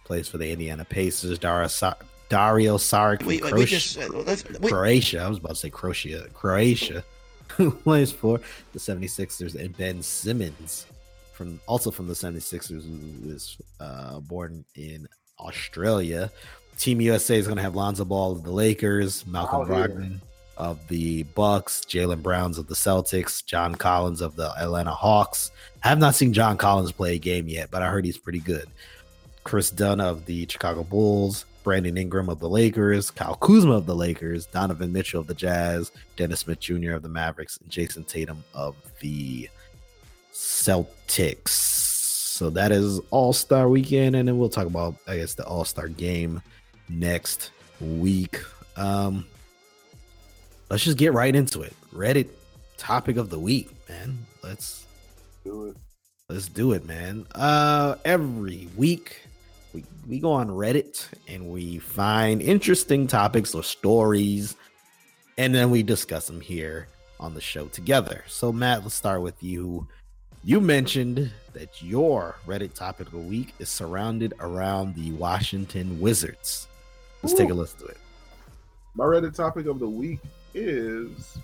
plays 0.08 0.28
for 0.28 0.38
the 0.38 0.50
Indiana 0.52 0.86
Pacers. 0.86 1.38
Dario, 1.38 1.68
Sa- 1.68 1.94
Dario 2.30 2.78
Saric 2.78 3.20
from 3.20 3.28
Wait, 3.28 3.44
wait, 3.44 3.54
we 3.54 3.60
Croatia. 3.66 3.76
just 3.76 3.98
uh, 4.00 4.08
let's, 4.26 4.44
wait, 4.60 4.72
Croatia. 4.72 5.20
I 5.20 5.30
was 5.30 5.38
about 5.38 5.50
to 5.50 5.56
say 5.56 5.70
Croatia. 5.70 6.28
Croatia 6.34 7.04
who 7.52 7.72
plays 7.72 8.12
for 8.12 8.40
the 8.74 8.80
76ers 8.80 9.56
and 9.56 9.76
Ben 9.78 10.02
Simmons 10.02 10.86
from 11.34 11.60
also 11.68 11.92
from 11.92 12.08
the 12.08 12.14
76ers 12.14 12.84
who 12.84 13.30
is 13.32 13.58
uh, 13.80 14.20
born 14.22 14.66
in 14.76 15.08
Australia. 15.40 16.32
Team 16.78 17.02
USA 17.02 17.38
is 17.38 17.46
going 17.48 17.58
to 17.58 17.64
have 17.64 17.76
Lonzo 17.76 18.06
Ball 18.06 18.32
of 18.32 18.44
the 18.44 18.52
Lakers, 18.52 19.26
Malcolm 19.28 19.62
Oh, 19.62 19.78
yeah. 19.78 19.88
Brogdon 19.88 20.20
of 20.58 20.80
the 20.88 21.24
Bucks, 21.24 21.82
Jaylen 21.88 22.22
Browns 22.24 22.58
of 22.58 22.68
the 22.68 22.74
Celtics, 22.76 23.46
John 23.46 23.76
Collins 23.76 24.22
of 24.22 24.36
the 24.36 24.52
Atlanta 24.60 24.92
Hawks. 24.92 25.52
I 25.84 25.88
have 25.90 26.00
not 26.00 26.16
seen 26.16 26.34
John 26.34 26.58
Collins 26.58 26.92
play 26.92 27.16
a 27.16 27.20
game 27.20 27.48
yet, 27.48 27.70
but 27.72 27.82
I 27.84 27.90
heard 27.90 28.06
he's 28.06 28.18
pretty 28.18 28.40
good. 28.40 28.68
Kris 29.48 29.72
Dunn 29.72 30.02
of 30.02 30.26
the 30.26 30.46
Chicago 30.50 30.84
Bulls, 30.84 31.46
Brandon 31.64 31.98
Ingram 31.98 32.28
of 32.28 32.42
the 32.42 32.50
Lakers, 32.50 33.10
Kyle 33.10 33.36
Kuzma 33.36 33.78
of 33.78 33.86
the 33.86 33.96
Lakers, 33.96 34.46
Donovan 34.46 34.92
Mitchell 34.92 35.22
of 35.22 35.28
the 35.28 35.34
Jazz, 35.34 35.90
Dennis 36.18 36.42
Smith 36.42 36.60
Jr. 36.60 36.92
of 36.92 37.02
the 37.02 37.08
Mavericks, 37.08 37.56
and 37.56 37.70
Jayson 37.70 38.04
Tatum 38.04 38.44
of 38.54 38.76
the 39.00 39.50
Celtics. 40.34 41.48
So 41.48 42.50
that 42.50 42.74
is 42.74 43.00
All 43.10 43.32
Star 43.32 43.70
Weekend, 43.70 44.18
and 44.18 44.28
then 44.28 44.38
we'll 44.38 44.50
talk 44.50 44.68
about, 44.68 44.96
I 45.08 45.16
guess, 45.16 45.34
the 45.34 45.46
All 45.46 45.64
Star 45.64 45.88
Game 45.88 46.42
next 46.90 47.52
week. 47.80 48.42
Um, 48.76 49.26
let's 50.70 50.84
just 50.84 50.98
get 50.98 51.14
right 51.14 51.34
into 51.34 51.62
it. 51.62 51.74
Reddit 51.94 52.28
topic 52.78 53.16
of 53.16 53.30
the 53.30 53.40
week, 53.40 53.70
man. 53.88 54.18
Let's 54.44 54.86
Do 55.46 55.68
it. 55.68 55.78
Let's 56.28 56.50
do 56.50 56.74
it, 56.74 56.86
man. 56.86 57.26
Uh 57.34 57.96
every 58.04 58.68
week 58.76 59.22
we, 60.08 60.20
go 60.20 60.32
on 60.32 60.50
Reddit 60.50 61.08
and 61.28 61.50
we 61.50 61.80
find 61.80 62.42
interesting 62.42 63.08
topics 63.08 63.54
or 63.54 63.64
stories 63.64 64.56
and 65.38 65.54
then 65.54 65.70
we 65.70 65.84
discuss 65.84 66.28
them 66.28 66.42
here 66.42 66.88
on 67.20 67.34
the 67.34 67.42
show 67.42 67.68
together. 67.68 68.24
So 68.28 68.52
Matt, 68.52 68.84
let's 68.84 68.96
start 68.96 69.22
with 69.22 69.42
you. 69.44 69.88
You 70.44 70.62
mentioned 70.62 71.32
that 71.54 71.82
your 71.82 72.36
Reddit 72.48 72.74
topic 72.74 73.08
of 73.08 73.14
the 73.14 73.20
week 73.20 73.54
is 73.60 73.70
surrounded 73.70 74.34
around 74.40 74.96
the 74.96 75.12
Washington 75.14 76.00
Wizards. 76.00 76.68
Let's 77.22 77.36
take 77.36 77.50
a 77.50 77.54
listen 77.54 77.80
to 77.80 77.86
it. 77.88 77.98
My 78.96 79.04
Reddit 79.04 79.36
topic 79.36 79.66
of 79.68 79.80
the 79.80 79.90
week 79.90 80.20
is 80.54 81.38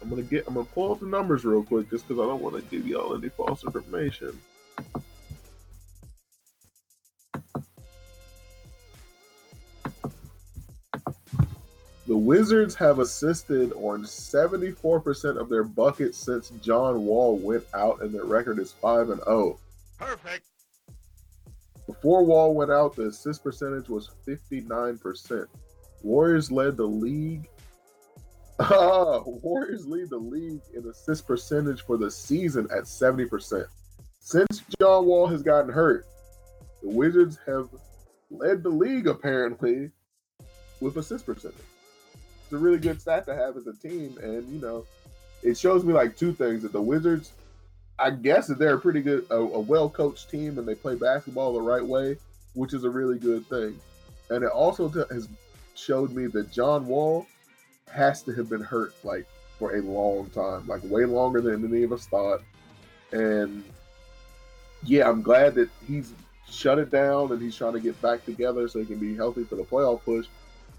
I'm 0.00 0.10
gonna 0.10 0.22
get 0.22 0.46
I'm 0.46 0.54
gonna 0.54 0.66
pull 0.66 0.92
up 0.92 1.00
the 1.00 1.06
numbers 1.06 1.44
real 1.44 1.62
quick 1.62 1.90
just 1.90 2.06
because 2.06 2.20
I 2.20 2.26
don't 2.26 2.42
want 2.42 2.56
to 2.56 2.62
give 2.62 2.86
y'all 2.86 3.16
any 3.16 3.28
false 3.30 3.64
information. 3.64 4.38
The 12.12 12.18
Wizards 12.18 12.74
have 12.74 12.98
assisted 12.98 13.72
on 13.72 14.02
74% 14.02 15.40
of 15.40 15.48
their 15.48 15.64
buckets 15.64 16.18
since 16.18 16.50
John 16.60 17.06
Wall 17.06 17.38
went 17.38 17.64
out, 17.72 18.02
and 18.02 18.14
their 18.14 18.26
record 18.26 18.58
is 18.58 18.70
5 18.70 19.08
and 19.08 19.24
0. 19.24 19.58
Perfect. 19.98 20.44
Before 21.86 22.22
Wall 22.22 22.54
went 22.54 22.70
out, 22.70 22.94
the 22.94 23.06
assist 23.06 23.42
percentage 23.42 23.88
was 23.88 24.10
59%. 24.28 25.46
Warriors 26.02 26.52
led 26.52 26.76
the 26.76 26.84
league. 26.84 27.48
Ah, 28.60 29.22
Warriors 29.24 29.86
lead 29.86 30.10
the 30.10 30.18
league 30.18 30.60
in 30.74 30.86
assist 30.86 31.26
percentage 31.26 31.80
for 31.80 31.96
the 31.96 32.10
season 32.10 32.68
at 32.76 32.84
70%. 32.84 33.64
Since 34.20 34.62
John 34.78 35.06
Wall 35.06 35.26
has 35.28 35.42
gotten 35.42 35.72
hurt, 35.72 36.04
the 36.82 36.90
Wizards 36.90 37.38
have 37.46 37.70
led 38.30 38.62
the 38.62 38.68
league 38.68 39.06
apparently 39.06 39.90
with 40.78 40.98
assist 40.98 41.24
percentage. 41.24 41.56
A 42.52 42.56
really 42.58 42.78
good 42.78 43.00
stat 43.00 43.24
to 43.26 43.34
have 43.34 43.56
as 43.56 43.66
a 43.66 43.72
team, 43.72 44.18
and 44.22 44.48
you 44.48 44.60
know, 44.60 44.84
it 45.42 45.56
shows 45.56 45.84
me 45.84 45.92
like 45.92 46.16
two 46.16 46.32
things 46.32 46.62
that 46.62 46.72
the 46.72 46.82
Wizards 46.82 47.32
I 48.02 48.10
guess 48.10 48.48
that 48.48 48.58
they're 48.58 48.74
a 48.74 48.80
pretty 48.80 49.00
good, 49.00 49.26
a, 49.30 49.36
a 49.36 49.60
well 49.60 49.88
coached 49.88 50.28
team, 50.28 50.58
and 50.58 50.66
they 50.66 50.74
play 50.74 50.96
basketball 50.96 51.52
the 51.52 51.60
right 51.60 51.84
way, 51.84 52.16
which 52.54 52.74
is 52.74 52.82
a 52.82 52.90
really 52.90 53.18
good 53.18 53.46
thing. 53.46 53.78
And 54.28 54.42
it 54.42 54.50
also 54.50 54.88
t- 54.88 55.14
has 55.14 55.28
showed 55.76 56.10
me 56.12 56.26
that 56.28 56.50
John 56.50 56.86
Wall 56.86 57.26
has 57.92 58.22
to 58.22 58.32
have 58.32 58.48
been 58.48 58.60
hurt 58.60 58.94
like 59.04 59.26
for 59.58 59.76
a 59.76 59.82
long 59.82 60.30
time, 60.30 60.66
like 60.66 60.80
way 60.84 61.04
longer 61.04 61.40
than 61.40 61.64
any 61.64 61.84
of 61.84 61.92
us 61.92 62.06
thought. 62.06 62.42
And 63.12 63.62
yeah, 64.82 65.08
I'm 65.08 65.22
glad 65.22 65.54
that 65.54 65.68
he's 65.86 66.12
shut 66.50 66.80
it 66.80 66.90
down 66.90 67.30
and 67.30 67.40
he's 67.40 67.54
trying 67.54 67.74
to 67.74 67.80
get 67.80 68.00
back 68.02 68.24
together 68.24 68.66
so 68.66 68.80
he 68.80 68.86
can 68.86 68.98
be 68.98 69.14
healthy 69.14 69.44
for 69.44 69.54
the 69.56 69.62
playoff 69.62 70.02
push. 70.02 70.26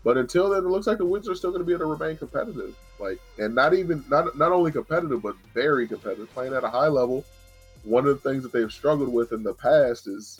But 0.03 0.17
until 0.17 0.49
then, 0.49 0.65
it 0.65 0.67
looks 0.67 0.85
like 0.87 0.97
the 0.97 1.05
Wizards 1.05 1.29
are 1.29 1.35
still 1.35 1.51
going 1.51 1.61
to 1.61 1.65
be 1.65 1.73
able 1.73 1.85
to 1.85 1.91
remain 2.03 2.17
competitive. 2.17 2.75
Like, 2.99 3.19
and 3.37 3.55
not 3.55 3.73
even 3.73 4.03
not 4.09 4.37
not 4.37 4.51
only 4.51 4.71
competitive, 4.71 5.21
but 5.21 5.35
very 5.53 5.87
competitive, 5.87 6.31
playing 6.33 6.53
at 6.53 6.63
a 6.63 6.69
high 6.69 6.87
level. 6.87 7.23
One 7.83 8.05
of 8.07 8.21
the 8.21 8.29
things 8.29 8.43
that 8.43 8.51
they've 8.51 8.71
struggled 8.71 9.11
with 9.11 9.31
in 9.31 9.43
the 9.43 9.53
past 9.53 10.07
is 10.07 10.39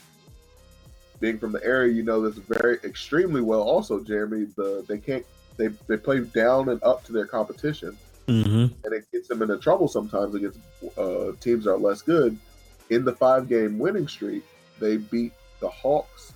being 1.20 1.40
from 1.40 1.54
the 1.54 1.64
area. 1.64 1.94
You 1.94 2.04
know, 2.04 2.22
that's 2.22 2.38
very 2.38 2.78
extremely 2.84 3.42
well. 3.42 3.62
Also, 3.62 4.02
Jeremy, 4.02 4.48
the 4.56 4.84
they 4.88 4.98
can't 4.98 5.26
they 5.58 5.70
they 5.88 5.98
play 5.98 6.20
down 6.20 6.70
and 6.70 6.84
up 6.84 7.06
to 7.06 7.14
their 7.14 7.26
competition, 7.26 7.98
Mm-hmm. 8.28 8.74
and 8.86 8.94
it 8.94 9.10
gets 9.12 9.28
them 9.28 9.42
into 9.42 9.58
trouble 9.58 9.88
sometimes 9.88 10.34
against 10.36 10.58
uh, 10.98 11.32
teams 11.42 11.66
that 11.66 11.72
are 11.72 11.78
less 11.78 12.02
good. 12.02 12.38
In 12.90 13.04
the 13.06 13.14
five 13.14 13.50
game 13.50 13.80
winning 13.80 14.08
streak, 14.08 14.44
they 14.80 14.98
beat 14.98 15.34
the 15.60 15.70
Hawks 15.70 16.33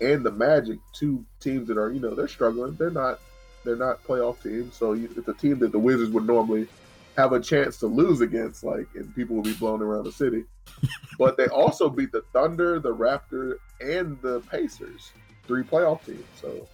and 0.00 0.24
the 0.24 0.30
Magic, 0.30 0.78
two 0.92 1.24
teams 1.40 1.68
that 1.68 1.78
are 1.78 1.90
you 1.90 2.00
know 2.00 2.14
they're 2.14 2.28
struggling. 2.28 2.74
They're 2.76 2.90
not 2.90 3.20
they're 3.64 3.76
not 3.76 4.02
playoff 4.04 4.42
teams, 4.42 4.74
so 4.74 4.92
you, 4.92 5.08
it's 5.16 5.28
a 5.28 5.34
team 5.34 5.58
that 5.60 5.72
the 5.72 5.78
Wizards 5.78 6.10
would 6.10 6.26
normally 6.26 6.68
have 7.16 7.32
a 7.32 7.40
chance 7.40 7.78
to 7.78 7.86
lose 7.86 8.20
against, 8.20 8.62
like, 8.62 8.86
and 8.94 9.14
people 9.14 9.36
will 9.36 9.42
be 9.42 9.54
blown 9.54 9.82
around 9.82 10.04
the 10.04 10.12
city. 10.12 10.44
but 11.18 11.36
they 11.36 11.46
also 11.46 11.88
beat 11.88 12.12
the 12.12 12.22
Thunder, 12.32 12.78
the 12.78 12.94
Raptor, 12.94 13.56
and 13.80 14.20
the 14.20 14.40
Pacers, 14.50 15.12
three 15.46 15.62
playoff 15.62 16.04
teams. 16.04 16.24
So 16.40 16.68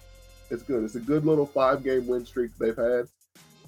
it's 0.51 0.63
good. 0.63 0.85
It's 0.85 0.97
a 0.97 1.01
good 1.01 1.25
little 1.25 1.47
five 1.47 1.85
game 1.85 2.07
win 2.07 2.27
streak 2.27 2.51
they've 2.59 2.77
had. 2.77 3.07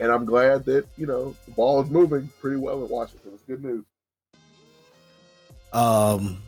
And 0.00 0.10
I'm 0.10 0.24
glad 0.24 0.64
that, 0.64 0.86
you 0.96 1.06
know, 1.06 1.36
the 1.46 1.52
ball 1.52 1.80
is 1.80 1.88
moving 1.88 2.28
pretty 2.40 2.56
well 2.56 2.82
in 2.82 2.90
Washington. 2.90 3.30
It's 3.34 3.44
good 3.44 3.62
news. 3.62 3.84
Um, 5.72 6.42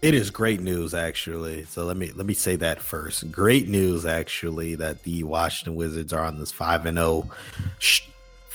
it 0.00 0.14
is 0.14 0.30
great 0.30 0.60
news 0.60 0.94
actually. 0.94 1.64
So 1.64 1.84
let 1.84 1.96
me 1.96 2.12
let 2.14 2.26
me 2.26 2.34
say 2.34 2.56
that 2.56 2.80
first. 2.80 3.30
Great 3.32 3.68
news 3.68 4.06
actually 4.06 4.74
that 4.76 5.02
the 5.02 5.24
Washington 5.24 5.74
Wizards 5.74 6.12
are 6.12 6.24
on 6.24 6.38
this 6.38 6.52
five 6.52 6.86
and 6.86 6.98
zero 6.98 7.28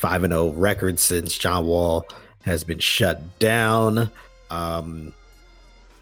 5 0.04 0.26
and 0.26 0.34
0 0.34 0.50
record 0.50 1.00
since 1.00 1.38
John 1.38 1.66
Wall 1.66 2.06
has 2.44 2.66
been 2.66 2.80
shut 2.80 3.40
down. 3.40 4.12
Um, 4.50 5.14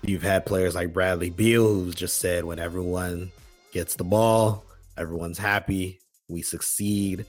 you've 0.01 0.23
had 0.23 0.43
players 0.43 0.73
like 0.73 0.91
Bradley 0.91 1.29
Beal, 1.29 1.67
who's 1.67 1.93
just 1.93 2.17
said 2.17 2.43
when 2.43 2.57
everyone 2.57 3.31
gets 3.71 3.97
the 3.97 4.03
ball, 4.03 4.65
everyone's 4.97 5.37
happy, 5.37 5.99
we 6.27 6.41
succeed. 6.41 7.27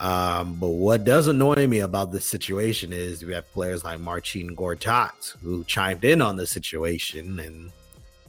Um, 0.00 0.54
but 0.54 0.68
what 0.68 1.04
does 1.04 1.26
annoy 1.26 1.66
me 1.66 1.80
about 1.80 2.12
this 2.12 2.24
situation 2.24 2.92
is 2.92 3.24
we 3.24 3.34
have 3.34 3.50
players 3.52 3.82
like 3.82 3.98
Marcin 3.98 4.54
Gortat 4.54 5.36
who 5.42 5.64
chimed 5.64 6.04
in 6.04 6.22
on 6.22 6.36
the 6.36 6.46
situation 6.46 7.40
and 7.40 7.72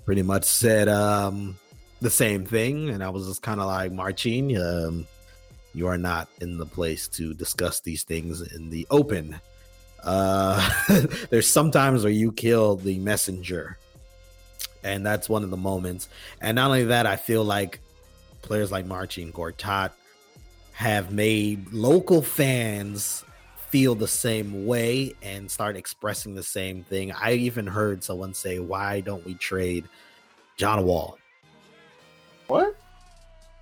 pretty 0.03 0.23
much 0.23 0.45
said 0.45 0.89
um, 0.89 1.57
the 2.01 2.09
same 2.09 2.43
thing. 2.43 2.89
And 2.89 3.03
I 3.03 3.09
was 3.09 3.27
just 3.27 3.43
kind 3.43 3.59
of 3.59 3.67
like, 3.67 3.91
Marcin, 3.91 4.57
um, 4.57 5.07
you 5.75 5.87
are 5.87 5.97
not 5.97 6.27
in 6.41 6.57
the 6.57 6.65
place 6.65 7.07
to 7.09 7.35
discuss 7.35 7.81
these 7.81 8.03
things 8.03 8.41
in 8.53 8.71
the 8.71 8.87
open. 8.89 9.39
Uh, 10.03 10.67
there's 11.29 11.47
sometimes 11.47 12.03
where 12.03 12.11
you 12.11 12.31
kill 12.31 12.77
the 12.77 12.97
messenger, 12.97 13.77
and 14.83 15.05
that's 15.05 15.29
one 15.29 15.43
of 15.43 15.51
the 15.51 15.57
moments. 15.57 16.09
And 16.41 16.55
not 16.55 16.67
only 16.67 16.85
that, 16.85 17.05
I 17.05 17.15
feel 17.15 17.43
like 17.43 17.79
players 18.41 18.71
like 18.71 18.87
Marcin 18.87 19.31
Gortat 19.31 19.91
have 20.79 21.11
made 21.11 21.73
local 21.73 22.21
fans 22.21 23.25
feel 23.67 23.95
the 23.95 24.07
same 24.07 24.65
way 24.65 25.13
and 25.21 25.51
start 25.51 25.75
expressing 25.75 26.35
the 26.35 26.41
same 26.41 26.85
thing. 26.85 27.11
I 27.11 27.33
even 27.33 27.67
heard 27.67 28.01
someone 28.01 28.33
say, 28.33 28.59
"Why 28.59 29.01
don't 29.01 29.25
we 29.25 29.33
trade 29.33 29.89
John 30.55 30.85
Wall?" 30.85 31.17
What? 32.47 32.77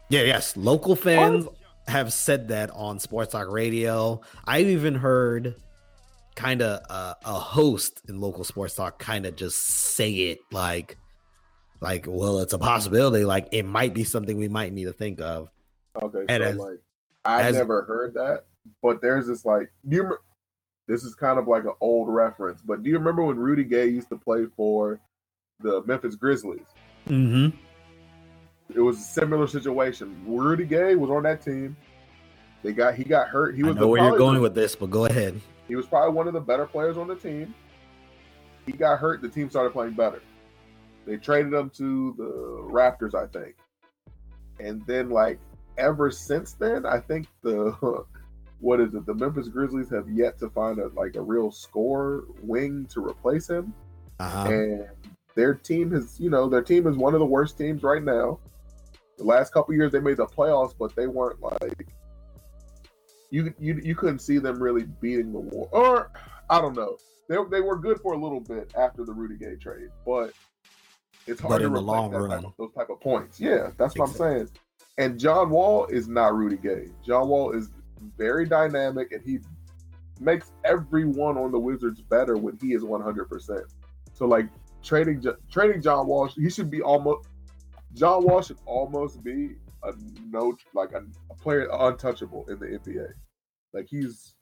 Yeah, 0.10 0.22
yes, 0.22 0.56
local 0.56 0.96
fans 0.96 1.48
have 1.88 2.14
said 2.14 2.50
that 2.50 2.70
on 2.70 3.00
Sports 3.00 3.32
Talk 3.32 3.50
Radio. 3.52 4.22
I 4.46 4.60
even 4.62 4.94
heard 4.94 5.56
kind 6.36 6.62
of 6.62 6.82
uh, 6.88 7.16
a 7.26 7.34
host 7.34 8.00
in 8.08 8.22
local 8.22 8.44
sports 8.44 8.76
talk 8.76 9.00
kind 9.00 9.26
of 9.26 9.36
just 9.36 9.58
say 9.58 10.12
it 10.14 10.38
like 10.52 10.96
like 11.82 12.06
well 12.08 12.38
it's 12.42 12.54
a 12.54 12.60
possibility 12.60 13.26
like 13.26 13.48
it 13.52 13.66
might 13.66 13.96
be 13.96 14.04
something 14.04 14.38
we 14.38 14.48
might 14.48 14.72
need 14.72 14.86
to 14.86 14.94
think 14.94 15.20
of 15.20 15.50
Okay, 16.00 16.26
And 16.30 16.44
so 16.44 16.50
as- 16.50 16.56
like 16.58 16.78
I 17.28 17.44
as- 17.44 17.56
never 17.56 17.84
heard 17.84 18.14
that, 18.16 18.46
but 18.82 19.02
there's 19.02 19.28
this 19.28 19.46
like 19.46 19.72
do 19.88 19.96
you 19.98 20.18
this 20.88 21.04
is 21.04 21.16
kind 21.16 21.38
of 21.38 21.48
like 21.48 21.66
an 21.66 21.74
old 21.82 22.08
reference, 22.08 22.62
but 22.62 22.82
do 22.82 22.90
you 22.90 22.98
remember 22.98 23.24
when 23.24 23.38
Rudy 23.38 23.66
Gay 23.66 23.88
used 23.88 24.10
to 24.10 24.16
play 24.16 24.46
for 24.56 25.00
the 25.60 25.84
Memphis 25.86 26.16
Grizzlies? 26.16 26.68
mm-hmm. 27.08 27.50
It 28.74 28.82
was 28.82 28.98
a 29.00 29.04
similar 29.04 29.48
situation. 29.48 30.16
Rudy 30.26 30.66
Gay 30.66 30.96
was 30.96 31.10
on 31.10 31.24
that 31.24 31.42
team. 31.42 31.76
They 32.64 32.74
got 32.74 32.96
he 32.96 33.04
got 33.04 33.28
hurt. 33.28 33.56
He 33.56 33.64
was 33.64 33.78
i 33.78 33.80
know 33.80 33.88
where 33.88 34.04
you're 34.04 34.18
going 34.18 34.42
with 34.42 34.56
this 34.56 34.76
but 34.76 34.90
go 34.90 35.06
ahead 35.06 35.40
He 35.68 35.76
was 35.76 35.86
probably 35.86 36.14
one 36.14 36.28
of 36.28 36.34
the 36.34 36.42
better 36.42 36.66
players 36.66 36.98
on 36.98 37.08
the 37.08 37.16
team. 37.16 37.54
He 38.66 38.74
got 38.74 39.00
hurt. 39.00 39.22
The 39.22 39.30
team 39.30 39.50
started 39.50 39.72
playing 39.72 39.94
better. 39.94 40.22
They 41.06 41.16
traded 41.16 41.54
him 41.54 41.70
to 41.72 42.14
the 42.18 42.68
Raptors, 42.70 43.16
I 43.16 43.28
think. 43.28 43.56
And 44.60 44.86
then, 44.86 45.10
like, 45.10 45.40
ever 45.78 46.12
since 46.12 46.54
then, 46.54 46.86
I 46.86 47.00
think 47.00 47.28
the 47.42 47.72
what 48.60 48.80
is 48.80 48.94
it? 48.94 49.06
The 49.06 49.14
Memphis 49.14 49.48
Grizzlies 49.48 49.90
have 49.90 50.10
yet 50.10 50.38
to 50.40 50.50
find 50.50 50.80
a 50.80 50.88
like 50.90 51.16
a 51.16 51.22
real 51.22 51.52
score 51.52 52.26
wing 52.42 52.86
to 52.92 53.06
replace 53.06 53.50
him. 53.50 53.74
uh-huh. 54.20 54.48
And 54.50 54.86
their 55.36 55.54
team 55.54 55.92
has, 55.92 56.20
you 56.20 56.30
know, 56.32 56.50
their 56.50 56.64
team 56.64 56.88
is 56.88 56.98
one 56.98 57.14
of 57.14 57.20
the 57.20 57.26
worst 57.26 57.58
teams 57.58 57.84
right 57.84 58.04
now. 58.04 58.40
The 59.18 59.24
last 59.24 59.52
couple 59.54 59.74
years 59.76 59.92
they 59.92 60.00
made 60.00 60.18
the 60.18 60.26
playoffs, 60.26 60.74
but 60.78 60.96
they 60.96 61.08
weren't 61.08 61.42
like 61.42 61.88
you 63.30 63.54
you 63.60 63.80
you 63.84 63.96
couldn't 63.96 64.20
see 64.20 64.38
them 64.38 64.62
really 64.62 64.84
beating 65.02 65.32
the 65.32 65.40
war. 65.40 65.70
Or 65.72 66.12
I 66.50 66.62
don't 66.62 66.76
know. 66.76 66.98
They 67.30 67.36
they 67.52 67.62
were 67.62 67.78
good 67.78 68.00
for 68.00 68.14
a 68.14 68.18
little 68.18 68.40
bit 68.40 68.74
after 68.78 69.04
the 69.06 69.14
Rudy 69.14 69.36
Gay 69.38 69.56
trade, 69.56 69.90
but 70.06 70.32
it's 71.26 71.42
hard 71.42 71.52
But 71.52 71.58
to 71.60 71.66
in 71.66 71.74
the 71.74 71.82
long 71.82 72.12
run. 72.12 72.30
type 72.30 72.44
of, 72.46 72.54
those 72.58 72.74
type 72.74 72.90
of 72.90 73.02
points. 73.02 73.40
Yeah, 73.40 73.72
that's 73.78 73.98
what 73.98 74.10
I'm 74.10 74.16
saying. 74.16 74.50
And 74.98 75.20
John 75.20 75.50
Wall 75.52 75.86
is 75.88 76.08
not 76.08 76.34
Rudy 76.34 76.58
Gay. 76.58 76.88
John 77.06 77.28
Wall 77.30 77.52
is 77.52 77.70
very 78.18 78.46
dynamic, 78.48 79.12
and 79.12 79.22
he 79.24 79.40
makes 80.20 80.52
everyone 80.66 81.38
on 81.38 81.52
the 81.52 81.60
Wizards 81.60 82.02
better 82.02 82.36
when 82.36 82.58
he 82.60 82.74
is 82.74 82.84
100. 82.84 83.30
percent 83.30 83.66
So 84.14 84.26
like 84.26 84.50
trading 84.84 85.24
trading 85.52 85.82
John 85.82 86.08
Wall, 86.08 86.28
he 86.28 86.50
should 86.50 86.72
be 86.72 86.82
almost 86.82 87.30
John 87.94 88.24
Wall 88.24 88.42
should 88.42 88.58
almost 88.66 89.24
be 89.24 89.56
a 89.84 89.94
no 90.30 90.58
like 90.74 90.94
a, 90.94 91.04
a 91.30 91.36
player 91.36 91.70
untouchable 91.72 92.46
in 92.50 92.60
the 92.60 92.66
NBA. 92.80 93.10
Like 93.74 93.88
he's 93.90 94.34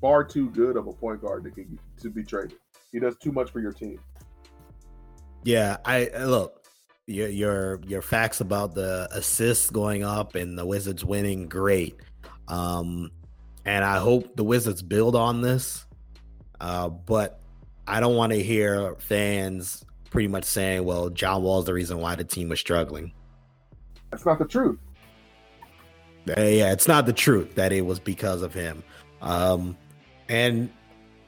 far 0.00 0.24
too 0.24 0.50
good 0.50 0.76
of 0.76 0.86
a 0.86 0.92
point 0.92 1.22
guard 1.22 1.44
to 1.44 1.78
to 2.02 2.10
be 2.10 2.22
traded. 2.22 2.58
He 2.92 3.00
does 3.00 3.16
too 3.16 3.32
much 3.32 3.50
for 3.50 3.60
your 3.60 3.72
team. 3.72 3.98
yeah 5.44 5.78
i 5.84 6.10
look 6.24 6.59
your 7.10 7.28
your 7.28 7.80
your 7.86 8.02
facts 8.02 8.40
about 8.40 8.74
the 8.74 9.08
assists 9.12 9.70
going 9.70 10.04
up 10.04 10.34
and 10.34 10.58
the 10.58 10.64
wizards 10.64 11.04
winning 11.04 11.48
great 11.48 11.96
um 12.48 13.10
and 13.64 13.84
i 13.84 13.98
hope 13.98 14.36
the 14.36 14.44
wizards 14.44 14.82
build 14.82 15.16
on 15.16 15.40
this 15.42 15.86
uh 16.60 16.88
but 16.88 17.40
i 17.86 18.00
don't 18.00 18.16
want 18.16 18.32
to 18.32 18.42
hear 18.42 18.94
fans 18.98 19.84
pretty 20.10 20.28
much 20.28 20.44
saying 20.44 20.84
well 20.84 21.10
john 21.10 21.42
wall's 21.42 21.66
the 21.66 21.74
reason 21.74 21.98
why 21.98 22.14
the 22.14 22.24
team 22.24 22.48
was 22.48 22.60
struggling 22.60 23.12
That's 24.10 24.26
not 24.26 24.38
the 24.38 24.44
truth. 24.44 24.78
Uh, 26.28 26.40
yeah, 26.42 26.72
it's 26.72 26.86
not 26.86 27.06
the 27.06 27.12
truth 27.12 27.54
that 27.54 27.72
it 27.72 27.86
was 27.86 27.98
because 27.98 28.42
of 28.42 28.52
him. 28.52 28.82
Um, 29.22 29.76
and 30.28 30.70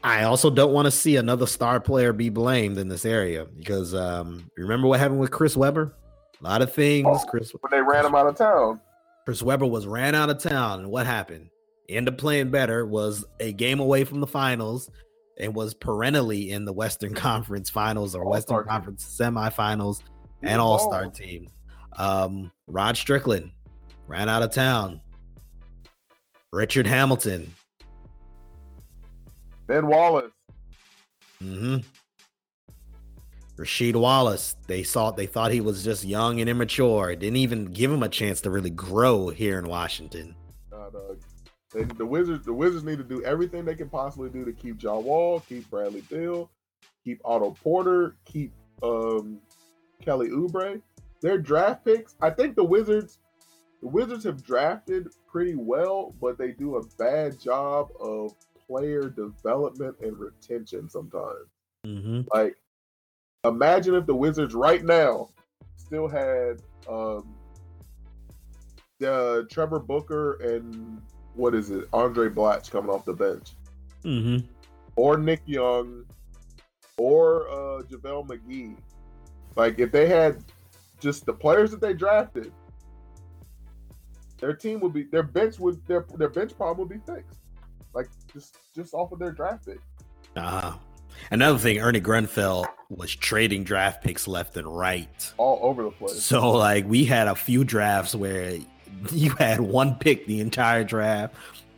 I 0.04 0.24
also 0.24 0.50
don't 0.50 0.72
want 0.72 0.86
to 0.86 0.90
see 0.90 1.16
another 1.16 1.46
star 1.46 1.80
player 1.80 2.12
be 2.12 2.28
blamed 2.28 2.78
in 2.78 2.88
this 2.88 3.04
area 3.04 3.44
because 3.44 3.94
um, 3.94 4.50
remember 4.56 4.88
what 4.88 4.98
happened 4.98 5.20
with 5.20 5.30
Chris 5.30 5.56
Webber? 5.56 5.94
A 6.40 6.44
lot 6.44 6.62
of 6.62 6.72
things. 6.74 7.24
Chris 7.28 7.52
When 7.60 7.70
they 7.70 7.80
ran 7.80 8.04
him 8.04 8.14
out 8.14 8.26
of 8.26 8.36
town, 8.36 8.80
Chris 9.24 9.42
Webber 9.42 9.66
was 9.66 9.86
ran 9.86 10.14
out 10.14 10.28
of 10.28 10.38
town, 10.38 10.80
and 10.80 10.90
what 10.90 11.06
happened? 11.06 11.50
Ended 11.88 12.14
up 12.14 12.18
playing 12.18 12.50
better. 12.50 12.84
Was 12.84 13.24
a 13.38 13.52
game 13.52 13.78
away 13.78 14.02
from 14.02 14.20
the 14.20 14.26
finals, 14.26 14.90
and 15.38 15.54
was 15.54 15.74
perennially 15.74 16.50
in 16.50 16.64
the 16.64 16.72
Western 16.72 17.14
Conference 17.14 17.70
Finals 17.70 18.14
or 18.16 18.24
All-Star 18.24 18.30
Western 18.30 18.56
team. 18.58 18.68
Conference 18.68 19.18
semifinals 19.20 20.02
and 20.42 20.60
All 20.60 20.78
Star 20.78 21.06
team. 21.06 21.48
Um, 21.96 22.50
Rod 22.66 22.96
Strickland 22.96 23.52
ran 24.08 24.28
out 24.28 24.42
of 24.42 24.50
town. 24.50 25.00
Richard 26.52 26.86
Hamilton. 26.86 27.54
Ben 29.66 29.86
Wallace. 29.86 30.32
Mm-hmm. 31.42 31.78
Rasheed 33.56 33.96
Wallace. 33.96 34.56
They 34.66 34.82
saw 34.82 35.10
they 35.10 35.26
thought 35.26 35.52
he 35.52 35.60
was 35.60 35.84
just 35.84 36.04
young 36.04 36.40
and 36.40 36.48
immature. 36.48 37.14
Didn't 37.14 37.36
even 37.36 37.66
give 37.66 37.90
him 37.90 38.02
a 38.02 38.08
chance 38.08 38.40
to 38.42 38.50
really 38.50 38.70
grow 38.70 39.28
here 39.28 39.58
in 39.58 39.68
Washington. 39.68 40.34
Nah, 40.70 40.90
dog. 40.90 41.18
They, 41.72 41.84
the 41.84 42.06
Wizards, 42.06 42.44
the 42.44 42.52
Wizards 42.52 42.84
need 42.84 42.98
to 42.98 43.04
do 43.04 43.22
everything 43.24 43.64
they 43.64 43.74
can 43.74 43.88
possibly 43.88 44.30
do 44.30 44.44
to 44.44 44.52
keep 44.52 44.78
John 44.78 45.04
Wall, 45.04 45.40
keep 45.40 45.68
Bradley 45.70 46.02
Beal, 46.02 46.50
keep 47.04 47.20
Otto 47.24 47.52
Porter, 47.62 48.16
keep 48.24 48.52
um, 48.82 49.38
Kelly 50.02 50.28
Oubre. 50.28 50.80
Their 51.20 51.38
draft 51.38 51.84
picks, 51.84 52.16
I 52.20 52.30
think 52.30 52.56
the 52.56 52.64
Wizards, 52.64 53.18
the 53.80 53.88
Wizards 53.88 54.24
have 54.24 54.44
drafted 54.44 55.08
pretty 55.26 55.54
well, 55.54 56.14
but 56.20 56.36
they 56.36 56.50
do 56.52 56.76
a 56.76 56.86
bad 56.98 57.40
job 57.40 57.90
of 58.00 58.34
player 58.72 59.10
development 59.10 59.94
and 60.00 60.18
retention 60.18 60.88
sometimes. 60.88 61.50
Mm-hmm. 61.86 62.22
Like, 62.32 62.56
imagine 63.44 63.94
if 63.94 64.06
the 64.06 64.14
Wizards 64.14 64.54
right 64.54 64.82
now 64.82 65.28
still 65.76 66.08
had 66.08 66.62
um, 66.88 67.34
the 68.98 69.46
Trevor 69.50 69.78
Booker 69.78 70.34
and 70.36 71.02
what 71.34 71.54
is 71.54 71.70
it, 71.70 71.90
Andray 71.90 72.32
Blatche 72.32 72.70
coming 72.70 72.90
off 72.90 73.04
the 73.04 73.14
bench, 73.14 73.50
Mm-hmm. 74.04 74.46
or 74.96 75.16
Nick 75.16 75.42
Young, 75.46 76.04
or 76.96 77.48
uh, 77.48 77.82
JaVale 77.82 78.26
McGee. 78.26 78.76
Like, 79.54 79.78
if 79.78 79.92
they 79.92 80.08
had 80.08 80.42
just 80.98 81.26
the 81.26 81.32
players 81.32 81.70
that 81.70 81.80
they 81.80 81.92
drafted, 81.94 82.52
their 84.38 84.54
team 84.54 84.80
would 84.80 84.92
be 84.92 85.04
their 85.04 85.22
bench 85.22 85.60
would 85.60 85.84
their 85.86 86.04
their 86.16 86.28
bench 86.30 86.56
problem 86.56 86.88
would 86.88 87.06
be 87.06 87.12
fixed. 87.12 87.41
Just 88.32 88.56
just 88.74 88.94
off 88.94 89.12
of 89.12 89.18
their 89.18 89.32
draft 89.32 89.66
pick. 89.66 89.78
Uh-huh. 90.36 90.74
Another 91.30 91.58
thing, 91.58 91.78
Ernie 91.78 92.00
Grunfeld 92.00 92.66
was 92.88 93.14
trading 93.14 93.64
draft 93.64 94.02
picks 94.02 94.26
left 94.26 94.56
and 94.56 94.66
right. 94.66 95.32
all 95.36 95.58
over 95.62 95.82
the 95.84 95.90
place. 95.90 96.22
So 96.22 96.50
like 96.50 96.86
we 96.86 97.04
had 97.04 97.28
a 97.28 97.34
few 97.34 97.64
drafts 97.64 98.14
where 98.14 98.58
you 99.12 99.30
had 99.32 99.60
one 99.60 99.94
pick 99.96 100.26
the 100.26 100.40
entire 100.40 100.84
draft, 100.84 101.34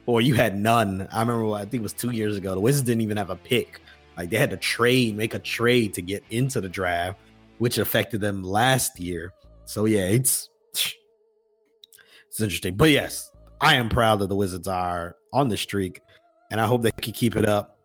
or 0.06 0.20
you 0.20 0.34
had 0.34 0.56
none. 0.56 1.08
I 1.12 1.20
remember 1.20 1.52
I 1.54 1.60
think 1.60 1.74
it 1.74 1.82
was 1.82 1.92
two 1.92 2.10
years 2.10 2.36
ago. 2.36 2.54
The 2.54 2.60
Wizards 2.60 2.86
didn't 2.86 3.02
even 3.02 3.16
have 3.16 3.30
a 3.30 3.36
pick. 3.36 3.80
Like 4.16 4.30
they 4.30 4.36
had 4.36 4.50
to 4.50 4.56
trade, 4.56 5.16
make 5.16 5.34
a 5.34 5.38
trade 5.38 5.94
to 5.94 6.02
get 6.02 6.22
into 6.30 6.60
the 6.60 6.68
draft, 6.68 7.18
which 7.58 7.78
affected 7.78 8.20
them 8.20 8.42
last 8.44 9.00
year. 9.00 9.32
So 9.64 9.86
yeah, 9.86 10.06
it's 10.06 10.48
it's 10.72 12.40
interesting. 12.40 12.76
But 12.76 12.90
yes, 12.90 13.30
I 13.60 13.74
am 13.74 13.88
proud 13.88 14.20
that 14.20 14.28
the 14.28 14.36
Wizards 14.36 14.68
are 14.68 15.16
on 15.32 15.48
the 15.48 15.56
streak, 15.56 16.00
and 16.50 16.60
I 16.60 16.66
hope 16.66 16.82
they 16.82 16.90
can 16.90 17.12
keep 17.12 17.36
it 17.36 17.46
up. 17.46 17.78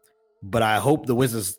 But 0.44 0.62
I 0.62 0.78
hope 0.78 1.06
the 1.06 1.16
Wizards, 1.16 1.58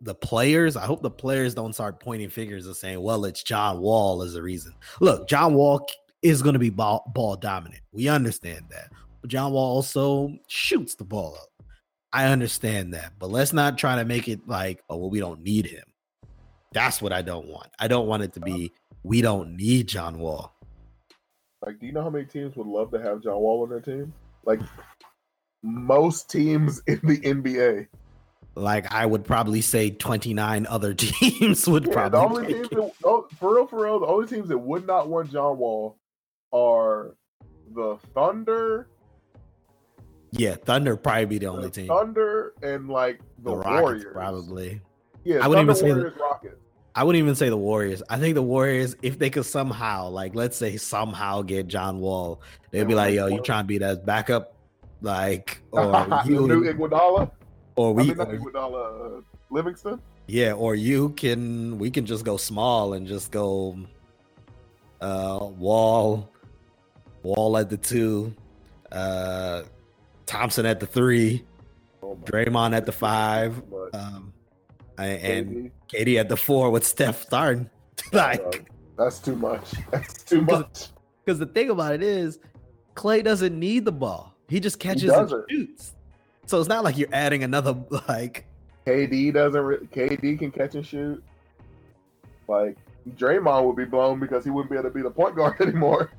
the 0.00 0.14
players, 0.14 0.76
I 0.76 0.84
hope 0.84 1.02
the 1.02 1.10
players 1.10 1.54
don't 1.54 1.72
start 1.72 2.00
pointing 2.00 2.28
fingers 2.28 2.66
and 2.66 2.76
saying, 2.76 3.00
"Well, 3.00 3.24
it's 3.24 3.42
John 3.42 3.80
Wall 3.80 4.22
as 4.22 4.34
the 4.34 4.42
reason." 4.42 4.74
Look, 5.00 5.28
John 5.28 5.54
Wall 5.54 5.86
is 6.22 6.42
going 6.42 6.52
to 6.52 6.58
be 6.58 6.70
ball, 6.70 7.10
ball 7.14 7.36
dominant. 7.36 7.82
We 7.92 8.08
understand 8.08 8.66
that, 8.70 8.92
but 9.20 9.30
John 9.30 9.52
Wall 9.52 9.76
also 9.76 10.36
shoots 10.48 10.94
the 10.94 11.04
ball 11.04 11.36
up. 11.40 11.64
I 12.12 12.26
understand 12.26 12.92
that, 12.94 13.12
but 13.18 13.30
let's 13.30 13.52
not 13.52 13.78
try 13.78 13.96
to 13.96 14.04
make 14.04 14.28
it 14.28 14.46
like, 14.46 14.82
"Oh, 14.90 14.96
well, 14.96 15.10
we 15.10 15.20
don't 15.20 15.42
need 15.42 15.66
him." 15.66 15.84
That's 16.72 17.02
what 17.02 17.12
I 17.12 17.22
don't 17.22 17.48
want. 17.48 17.68
I 17.78 17.88
don't 17.88 18.06
want 18.06 18.22
it 18.22 18.32
to 18.34 18.40
be 18.40 18.72
we 19.02 19.22
don't 19.22 19.56
need 19.56 19.88
John 19.88 20.18
Wall. 20.18 20.54
Like, 21.64 21.78
do 21.78 21.86
you 21.86 21.92
know 21.92 22.02
how 22.02 22.10
many 22.10 22.24
teams 22.24 22.56
would 22.56 22.66
love 22.66 22.90
to 22.92 23.00
have 23.00 23.22
John 23.22 23.38
Wall 23.38 23.62
on 23.62 23.68
their 23.68 23.80
team? 23.80 24.12
Like, 24.44 24.60
most 25.62 26.30
teams 26.30 26.80
in 26.86 27.00
the 27.02 27.18
NBA. 27.20 27.86
Like 28.56 28.92
I 28.92 29.06
would 29.06 29.24
probably 29.24 29.60
say 29.60 29.90
29 29.90 30.66
other 30.66 30.92
teams 30.94 31.66
would 31.68 31.84
Yeah, 31.86 32.08
the 32.08 32.10
probably 32.10 32.36
only 32.44 32.52
take 32.54 32.70
teams 32.70 32.70
that, 32.70 32.92
oh, 33.04 33.26
for 33.38 33.54
real, 33.54 33.66
for 33.66 33.84
real, 33.84 34.00
the 34.00 34.06
only 34.06 34.26
teams 34.26 34.48
that 34.48 34.58
would 34.58 34.86
not 34.86 35.08
want 35.08 35.30
John 35.30 35.58
Wall 35.58 35.96
are 36.52 37.14
the 37.74 37.96
Thunder, 38.14 38.88
Yeah, 40.32 40.56
Thunder 40.56 40.96
probably 40.96 41.26
be 41.26 41.38
the 41.38 41.46
only 41.46 41.64
the 41.66 41.70
team. 41.70 41.86
Thunder, 41.88 42.54
and 42.62 42.88
like 42.88 43.20
the, 43.42 43.50
The 43.50 43.56
Rockets 43.56 43.82
Warriors. 43.82 44.04
probably. 44.12 44.80
Yeah, 45.24 45.38
I 45.44 45.48
wouldn't 45.48 45.66
even 45.66 45.76
say 45.76 45.88
the- 45.88 45.94
Warriors, 45.94 46.14
Rockets. 46.20 46.56
I 46.92 47.04
wouldn't 47.04 47.22
even 47.22 47.36
say 47.36 47.48
the 47.48 47.56
Warriors. 47.56 48.02
I 48.10 48.18
think 48.18 48.34
the 48.34 48.42
Warriors, 48.42 48.96
if 49.00 49.16
they 49.20 49.30
could 49.30 49.46
somehow, 49.46 50.08
like, 50.08 50.34
let's 50.34 50.56
say 50.56 50.76
somehow 50.76 51.42
get 51.42 51.68
John 51.68 52.00
Wall, 52.00 52.42
they'd 52.72 52.88
be 52.88 52.96
like, 52.96 53.14
"Yo, 53.14 53.28
you 53.28 53.40
trying 53.42 53.62
to 53.62 53.68
be 53.68 53.78
that 53.78 54.04
backup, 54.04 54.56
like, 55.00 55.60
or 55.72 56.06
you, 56.26 56.46
new 56.46 56.64
Iguodala. 56.64 57.30
or 57.76 57.90
I 57.90 57.92
we, 57.92 58.04
mean, 58.08 58.16
not 58.16 58.28
Iguodala, 58.28 59.18
uh, 59.18 59.22
Livingston. 59.50 60.00
yeah, 60.26 60.52
or 60.52 60.74
you 60.74 61.10
can, 61.10 61.78
we 61.78 61.90
can 61.90 62.06
just 62.06 62.24
go 62.24 62.36
small 62.36 62.92
and 62.94 63.06
just 63.06 63.30
go, 63.30 63.78
uh, 65.00 65.38
Wall, 65.58 66.30
Wall 67.22 67.56
at 67.56 67.70
the 67.70 67.76
two, 67.76 68.34
uh, 68.92 69.62
Thompson 70.26 70.66
at 70.66 70.80
the 70.80 70.86
three, 70.86 71.44
Oh 72.02 72.16
Draymond 72.24 72.74
at 72.74 72.86
the 72.86 72.92
five, 72.92 73.62
um, 73.92 74.32
and, 74.96 75.22
and 75.22 75.70
KD 75.92 76.18
at 76.18 76.28
the 76.28 76.36
four 76.36 76.70
with 76.70 76.86
Steph 76.86 77.22
starting. 77.22 77.68
like, 78.12 78.70
that's 78.96 79.18
too 79.18 79.36
much. 79.36 79.72
That's 79.90 80.22
too 80.24 80.42
much. 80.42 80.88
because 81.24 81.38
the 81.38 81.46
thing 81.46 81.70
about 81.70 81.94
it 81.94 82.02
is, 82.02 82.38
Klay 82.94 83.24
doesn't 83.24 83.58
need 83.58 83.84
the 83.84 83.92
ball. 83.92 84.34
He 84.50 84.60
just 84.60 84.78
catches 84.80 85.10
and 85.10 85.30
shoots. 85.48 85.94
So 86.46 86.58
it's 86.58 86.68
not 86.68 86.82
like 86.84 86.98
you're 86.98 87.08
adding 87.12 87.44
another 87.44 87.76
like. 88.08 88.44
KD 88.86 89.32
doesn't. 89.32 89.60
Re- 89.62 89.76
KD 89.86 90.38
can 90.38 90.50
catch 90.50 90.74
and 90.74 90.84
shoot. 90.84 91.22
Like 92.48 92.76
Draymond 93.16 93.64
would 93.64 93.76
be 93.76 93.84
blown 93.84 94.18
because 94.18 94.42
he 94.44 94.50
wouldn't 94.50 94.70
be 94.70 94.76
able 94.76 94.88
to 94.90 94.94
be 94.94 95.02
the 95.02 95.10
point 95.10 95.36
guard 95.36 95.60
anymore. 95.60 96.10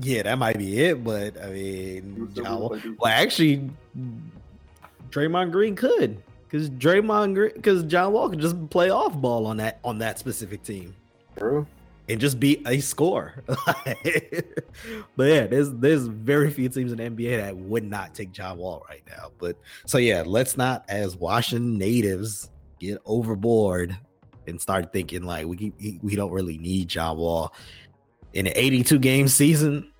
Yeah, 0.00 0.22
that 0.22 0.38
might 0.38 0.56
be 0.56 0.80
it, 0.80 1.02
but 1.02 1.42
I 1.42 1.50
mean, 1.50 2.20
would 2.20 2.30
still 2.30 2.44
John 2.44 2.60
Wall- 2.60 2.68
the 2.68 2.78
point 2.80 3.00
well, 3.00 3.12
actually, 3.12 3.68
Draymond 5.10 5.50
Green 5.50 5.74
could, 5.74 6.22
because 6.48 6.70
Draymond 6.70 7.34
Green, 7.34 7.52
because 7.54 7.82
John 7.82 8.12
Wall 8.12 8.30
could 8.30 8.38
just 8.38 8.70
play 8.70 8.90
off 8.90 9.16
ball 9.16 9.46
on 9.46 9.56
that 9.56 9.80
on 9.82 9.98
that 9.98 10.20
specific 10.20 10.62
team. 10.62 10.94
True. 11.36 11.66
And 12.08 12.20
just 12.20 12.40
be 12.40 12.62
a 12.66 12.80
score. 12.80 13.44
but 13.46 15.24
yeah, 15.24 15.46
there's 15.46 15.70
there's 15.72 16.06
very 16.06 16.50
few 16.50 16.68
teams 16.68 16.92
in 16.92 16.98
the 16.98 17.04
NBA 17.04 17.38
that 17.38 17.56
would 17.56 17.84
not 17.84 18.14
take 18.14 18.32
John 18.32 18.58
Wall 18.58 18.84
right 18.88 19.02
now. 19.08 19.30
But 19.38 19.56
so 19.86 19.98
yeah, 19.98 20.22
let's 20.24 20.56
not 20.56 20.84
as 20.88 21.16
Washington 21.16 21.78
natives 21.78 22.50
get 22.80 22.98
overboard 23.04 23.96
and 24.46 24.60
start 24.60 24.92
thinking 24.92 25.22
like 25.22 25.46
we 25.46 25.72
we 26.02 26.16
don't 26.16 26.32
really 26.32 26.58
need 26.58 26.88
John 26.88 27.18
Wall 27.18 27.54
in 28.32 28.46
an 28.46 28.52
82 28.54 28.98
game 28.98 29.28
season. 29.28 29.92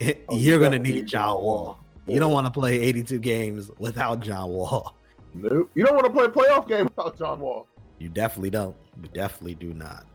Oh, 0.30 0.36
You're 0.38 0.58
gonna 0.58 0.78
need 0.78 0.94
need 0.94 1.06
John. 1.06 1.42
Wall. 1.42 1.78
You 2.06 2.18
don't 2.20 2.32
want 2.32 2.46
to 2.46 2.50
play 2.50 2.80
82 2.80 3.18
games 3.18 3.70
without 3.78 4.20
John 4.20 4.48
Wall. 4.48 4.96
Nope. 5.34 5.70
You 5.74 5.84
don't 5.84 5.94
want 5.94 6.06
to 6.06 6.10
play 6.10 6.24
a 6.24 6.28
playoff 6.30 6.66
game 6.66 6.84
without 6.86 7.18
John 7.18 7.38
Wall. 7.38 7.66
You 7.98 8.08
definitely 8.08 8.48
don't. 8.48 8.74
You 9.02 9.10
definitely 9.12 9.56
do 9.56 9.74
not. 9.74 10.06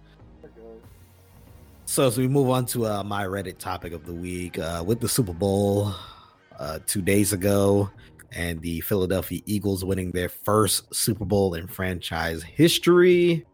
So 1.88 2.08
as 2.08 2.18
we 2.18 2.28
move 2.28 2.50
on 2.50 2.66
to 2.68 2.88
uh, 2.88 3.04
my 3.04 3.26
Reddit 3.26 3.60
topic 3.60 3.94
of 3.94 4.06
the 4.06 4.14
week, 4.14 4.58
uh, 4.58 4.84
with 4.86 5.00
the 5.00 5.08
Super 5.08 5.34
Bowl 5.34 5.94
uh, 6.58 6.80
two 6.88 7.02
days 7.02 7.32
ago, 7.32 7.92
and 8.32 8.60
the 8.62 8.82
Philadelphia 8.82 9.42
Eagles 9.46 9.86
winning 9.86 10.12
their 10.12 10.28
first 10.28 10.94
Super 10.94 11.26
Bowl 11.26 11.54
in 11.54 11.68
franchise 11.68 12.42
history, 12.42 13.46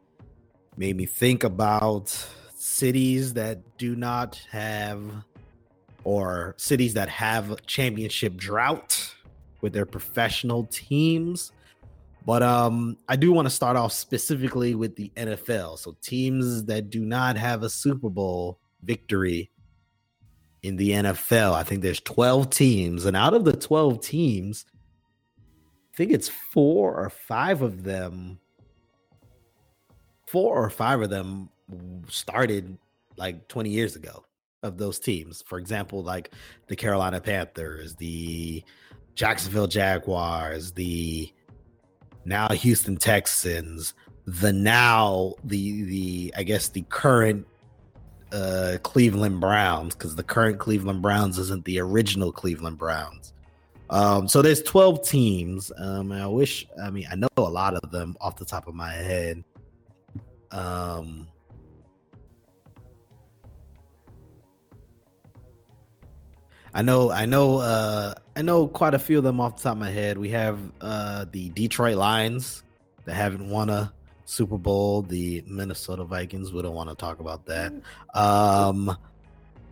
made 0.77 0.95
me 0.95 1.05
think 1.05 1.43
about 1.43 2.07
cities 2.55 3.33
that 3.33 3.59
do 3.77 3.97
not 3.97 4.41
have, 4.49 5.01
or 6.05 6.55
cities 6.57 6.93
that 6.93 7.09
have 7.09 7.63
championship 7.65 8.37
drought 8.37 9.13
with 9.59 9.73
their 9.73 9.85
professional 9.85 10.63
teams. 10.71 11.51
But 12.25 12.43
um, 12.43 12.97
I 13.07 13.15
do 13.15 13.31
want 13.31 13.47
to 13.47 13.53
start 13.53 13.75
off 13.75 13.93
specifically 13.93 14.75
with 14.75 14.95
the 14.95 15.11
NFL. 15.15 15.79
So 15.79 15.97
teams 16.01 16.65
that 16.65 16.89
do 16.89 17.03
not 17.03 17.35
have 17.35 17.63
a 17.63 17.69
Super 17.69 18.09
Bowl 18.09 18.59
victory 18.83 19.49
in 20.61 20.75
the 20.75 20.91
NFL. 20.91 21.53
I 21.53 21.63
think 21.63 21.81
there's 21.81 22.01
12 22.01 22.49
teams, 22.49 23.05
and 23.05 23.17
out 23.17 23.33
of 23.33 23.43
the 23.43 23.53
12 23.55 24.01
teams, 24.01 24.65
I 25.93 25.97
think 25.97 26.11
it's 26.11 26.29
four 26.29 26.95
or 26.95 27.09
five 27.09 27.61
of 27.61 27.83
them. 27.83 28.39
Four 30.27 30.55
or 30.55 30.69
five 30.69 31.01
of 31.01 31.09
them 31.09 31.49
started 32.07 32.77
like 33.17 33.47
20 33.47 33.69
years 33.69 33.95
ago 33.95 34.23
of 34.63 34.77
those 34.77 34.99
teams. 34.99 35.43
For 35.45 35.57
example, 35.57 36.03
like 36.03 36.31
the 36.67 36.75
Carolina 36.75 37.19
Panthers, 37.19 37.95
the 37.95 38.63
Jacksonville 39.15 39.67
Jaguars, 39.67 40.71
the 40.71 41.33
now 42.25 42.49
Houston 42.49 42.97
Texans, 42.97 43.93
the 44.25 44.53
now 44.53 45.33
the 45.43 45.83
the 45.83 46.33
I 46.37 46.43
guess 46.43 46.69
the 46.69 46.83
current 46.83 47.45
uh 48.31 48.77
Cleveland 48.83 49.41
Browns 49.41 49.95
because 49.95 50.15
the 50.15 50.23
current 50.23 50.59
Cleveland 50.59 51.01
Browns 51.01 51.37
isn't 51.37 51.65
the 51.65 51.79
original 51.79 52.31
Cleveland 52.31 52.77
Browns. 52.77 53.33
Um 53.89 54.27
so 54.27 54.41
there's 54.41 54.61
12 54.61 55.07
teams. 55.07 55.71
Um 55.77 56.11
I 56.11 56.27
wish 56.27 56.67
I 56.81 56.89
mean 56.89 57.07
I 57.11 57.15
know 57.15 57.27
a 57.37 57.41
lot 57.41 57.73
of 57.73 57.91
them 57.91 58.15
off 58.21 58.37
the 58.37 58.45
top 58.45 58.67
of 58.67 58.75
my 58.75 58.93
head. 58.93 59.43
Um 60.51 61.27
I 66.73 66.81
know, 66.81 67.11
I 67.11 67.25
know, 67.25 67.57
uh, 67.57 68.13
I 68.35 68.41
know 68.41 68.67
quite 68.67 68.93
a 68.93 68.99
few 68.99 69.17
of 69.17 69.23
them 69.23 69.41
off 69.41 69.57
the 69.57 69.63
top 69.63 69.73
of 69.73 69.79
my 69.79 69.89
head. 69.89 70.17
We 70.17 70.29
have 70.29 70.57
uh, 70.79 71.25
the 71.31 71.49
Detroit 71.49 71.97
Lions 71.97 72.63
that 73.05 73.13
haven't 73.13 73.49
won 73.49 73.69
a 73.69 73.91
Super 74.25 74.57
Bowl. 74.57 75.01
The 75.01 75.43
Minnesota 75.45 76.05
Vikings. 76.05 76.53
We 76.53 76.61
don't 76.61 76.73
want 76.73 76.89
to 76.89 76.95
talk 76.95 77.19
about 77.19 77.45
that. 77.47 77.73
Um, 78.13 78.95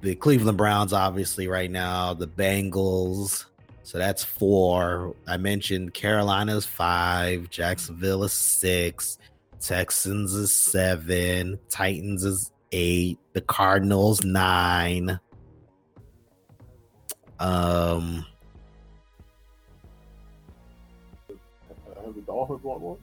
the 0.02 0.16
Cleveland 0.16 0.58
Browns, 0.58 0.92
obviously, 0.92 1.48
right 1.48 1.72
now. 1.72 2.14
The 2.14 2.28
Bengals. 2.28 3.46
So 3.84 3.98
that's 3.98 4.24
four. 4.24 5.16
I 5.26 5.38
mentioned 5.38 5.94
Carolina's 5.94 6.66
five. 6.66 7.50
Jacksonville 7.50 8.24
is 8.26 8.34
six. 8.34 9.18
Texans 9.62 10.34
is 10.34 10.52
seven. 10.52 11.60
Titans 11.70 12.24
is 12.26 12.52
eight. 12.72 13.18
The 13.34 13.42
Cardinals 13.42 14.24
nine. 14.24 15.20
Um, 17.40 18.26
Have 22.04 22.16
the 22.16 22.22
Dolphins 22.22 22.64
won 22.64 22.82
one? 22.82 22.98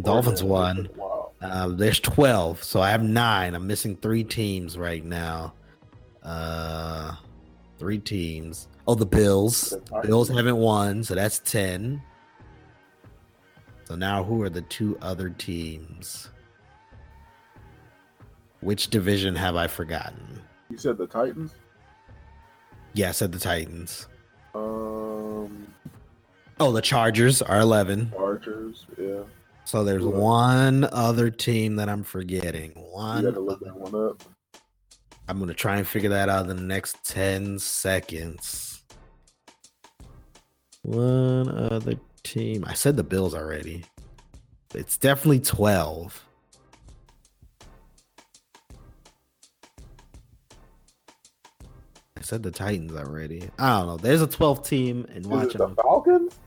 Dolphins 0.00 0.42
won. 0.42 0.88
Wow. 0.96 1.32
Uh, 1.40 1.68
there's 1.68 2.00
12, 2.00 2.62
so 2.62 2.80
I 2.80 2.90
have 2.90 3.02
nine. 3.02 3.54
I'm 3.54 3.66
missing 3.66 3.96
three 3.96 4.24
teams 4.24 4.78
right 4.78 5.04
now. 5.04 5.54
Uh, 6.22 7.14
three 7.78 7.98
teams. 7.98 8.68
Oh, 8.86 8.94
the 8.94 9.06
Bills. 9.06 9.70
The 9.70 10.00
Bills 10.06 10.28
haven't 10.28 10.56
won, 10.56 11.02
so 11.02 11.14
that's 11.14 11.40
10. 11.40 12.00
So 13.84 13.96
now, 13.96 14.22
who 14.22 14.42
are 14.42 14.48
the 14.48 14.62
two 14.62 14.96
other 15.02 15.30
teams? 15.30 16.30
Which 18.60 18.88
division 18.88 19.34
have 19.34 19.56
I 19.56 19.66
forgotten? 19.66 20.40
You 20.70 20.78
said 20.78 20.96
the 20.96 21.06
Titans. 21.06 21.54
Yeah, 22.94 23.12
said 23.12 23.32
the 23.32 23.38
Titans. 23.38 24.06
Um, 24.54 25.66
Oh, 26.60 26.72
the 26.72 26.82
Chargers 26.82 27.42
are 27.42 27.60
11. 27.60 28.12
Archers. 28.18 28.86
Yeah. 28.98 29.22
So 29.64 29.84
there's 29.84 30.04
else? 30.04 30.14
one 30.14 30.84
other 30.92 31.30
team 31.30 31.76
that 31.76 31.88
I'm 31.88 32.02
forgetting. 32.04 32.72
One. 32.72 33.24
got 33.24 33.34
to 33.34 33.40
look 33.40 33.60
that 33.60 33.74
one 33.76 33.94
up. 33.94 34.22
I'm 35.28 35.38
gonna 35.38 35.54
try 35.54 35.76
and 35.76 35.86
figure 35.86 36.10
that 36.10 36.28
out 36.28 36.48
in 36.50 36.56
the 36.56 36.62
next 36.62 36.96
10 37.04 37.58
seconds. 37.60 38.82
One 40.82 41.48
other 41.48 41.94
team. 42.24 42.64
I 42.66 42.74
said 42.74 42.96
the 42.96 43.04
Bills 43.04 43.34
already. 43.34 43.84
It's 44.74 44.98
definitely 44.98 45.40
12. 45.40 46.24
I 52.22 52.24
said 52.24 52.44
the 52.44 52.52
Titans 52.52 52.94
already. 52.94 53.50
I 53.58 53.80
don't 53.80 53.88
know. 53.88 53.96
There's 53.96 54.22
a 54.22 54.28
12 54.28 54.64
team 54.64 55.06
and 55.12 55.26
watching 55.26 55.58
the. 55.58 55.74
Falcons? 55.74 56.38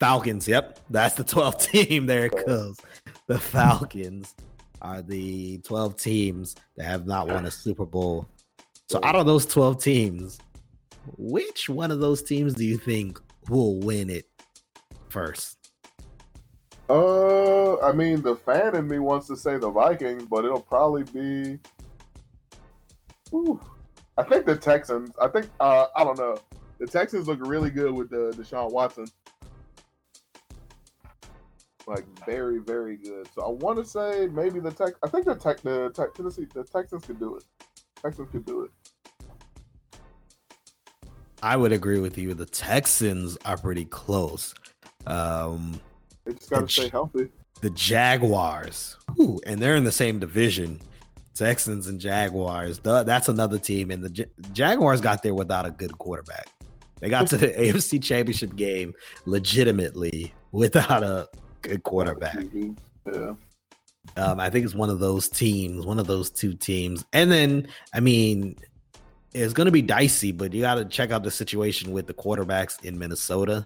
Falcons. 0.00 0.48
Yep, 0.48 0.80
that's 0.90 1.14
the 1.14 1.22
12 1.22 1.58
team. 1.70 2.06
There 2.06 2.24
it 2.24 2.44
goes. 2.44 2.76
The 3.28 3.38
Falcons 3.38 4.34
are 4.80 5.00
the 5.00 5.58
12 5.58 5.96
teams 5.96 6.56
that 6.76 6.86
have 6.86 7.06
not 7.06 7.28
won 7.28 7.46
a 7.46 7.52
Super 7.52 7.86
Bowl. 7.86 8.26
So 8.90 8.98
out 9.04 9.14
of 9.14 9.24
those 9.26 9.46
12 9.46 9.80
teams, 9.80 10.40
which 11.16 11.68
one 11.68 11.92
of 11.92 12.00
those 12.00 12.24
teams 12.24 12.54
do 12.54 12.64
you 12.64 12.76
think 12.76 13.20
will 13.48 13.78
win 13.78 14.10
it 14.10 14.26
first? 15.08 15.70
Uh, 16.90 17.78
I 17.78 17.92
mean, 17.92 18.22
the 18.22 18.34
fan 18.34 18.74
in 18.74 18.88
me 18.88 18.98
wants 18.98 19.28
to 19.28 19.36
say 19.36 19.56
the 19.56 19.70
Vikings, 19.70 20.24
but 20.24 20.44
it'll 20.44 20.60
probably 20.60 21.04
be. 21.04 21.60
Ooh, 23.32 23.60
I 24.18 24.22
think 24.22 24.46
the 24.46 24.56
Texans. 24.56 25.10
I 25.20 25.28
think 25.28 25.48
uh, 25.60 25.86
I 25.96 26.04
don't 26.04 26.18
know. 26.18 26.38
The 26.78 26.86
Texans 26.86 27.28
look 27.28 27.38
really 27.40 27.70
good 27.70 27.92
with 27.92 28.10
the 28.10 28.34
Deshaun 28.36 28.70
Watson. 28.72 29.06
Like 31.86 32.04
very, 32.24 32.58
very 32.58 32.96
good. 32.96 33.28
So 33.34 33.42
I 33.42 33.48
want 33.48 33.78
to 33.78 33.84
say 33.84 34.28
maybe 34.32 34.60
the 34.60 34.70
Tex. 34.70 34.92
I 35.02 35.08
think 35.08 35.26
the 35.26 35.34
Tech, 35.34 35.60
the 35.62 35.90
Tech, 35.94 36.14
Tennessee, 36.14 36.46
the 36.54 36.64
Texans 36.64 37.04
could 37.04 37.18
do 37.18 37.36
it. 37.36 37.44
Texans 38.00 38.28
could 38.30 38.44
do 38.44 38.62
it. 38.62 38.70
I 41.42 41.56
would 41.56 41.72
agree 41.72 41.98
with 41.98 42.16
you. 42.18 42.34
The 42.34 42.46
Texans 42.46 43.36
are 43.44 43.56
pretty 43.56 43.84
close. 43.84 44.54
Um, 45.06 45.80
They 46.24 46.34
just 46.34 46.50
got 46.50 46.60
to 46.60 46.68
stay 46.68 46.88
healthy. 46.88 47.30
the 47.62 47.70
Jaguars, 47.70 48.96
whew, 49.16 49.40
and 49.44 49.60
they're 49.60 49.74
in 49.74 49.82
the 49.82 49.90
same 49.90 50.20
division. 50.20 50.80
Texans 51.34 51.86
and 51.86 52.00
Jaguars. 52.00 52.78
Duh, 52.78 53.02
that's 53.02 53.28
another 53.28 53.58
team. 53.58 53.90
And 53.90 54.04
the 54.04 54.10
Ja- 54.10 54.48
Jaguars 54.52 55.00
got 55.00 55.22
there 55.22 55.34
without 55.34 55.66
a 55.66 55.70
good 55.70 55.96
quarterback. 55.98 56.48
They 57.00 57.08
got 57.08 57.26
to 57.28 57.36
the 57.36 57.48
AFC 57.58 58.02
Championship 58.02 58.54
game 58.54 58.94
legitimately 59.26 60.32
without 60.52 61.02
a 61.02 61.28
good 61.62 61.82
quarterback. 61.82 62.44
Yeah. 63.12 63.34
Um, 64.16 64.40
I 64.40 64.50
think 64.50 64.64
it's 64.64 64.74
one 64.74 64.90
of 64.90 64.98
those 64.98 65.28
teams, 65.28 65.86
one 65.86 65.98
of 65.98 66.06
those 66.06 66.30
two 66.30 66.54
teams. 66.54 67.04
And 67.12 67.30
then, 67.30 67.68
I 67.94 68.00
mean, 68.00 68.56
it's 69.32 69.52
going 69.52 69.66
to 69.66 69.72
be 69.72 69.82
dicey, 69.82 70.32
but 70.32 70.52
you 70.52 70.60
got 70.60 70.74
to 70.74 70.84
check 70.84 71.10
out 71.10 71.22
the 71.22 71.30
situation 71.30 71.92
with 71.92 72.06
the 72.06 72.14
quarterbacks 72.14 72.84
in 72.84 72.98
Minnesota 72.98 73.64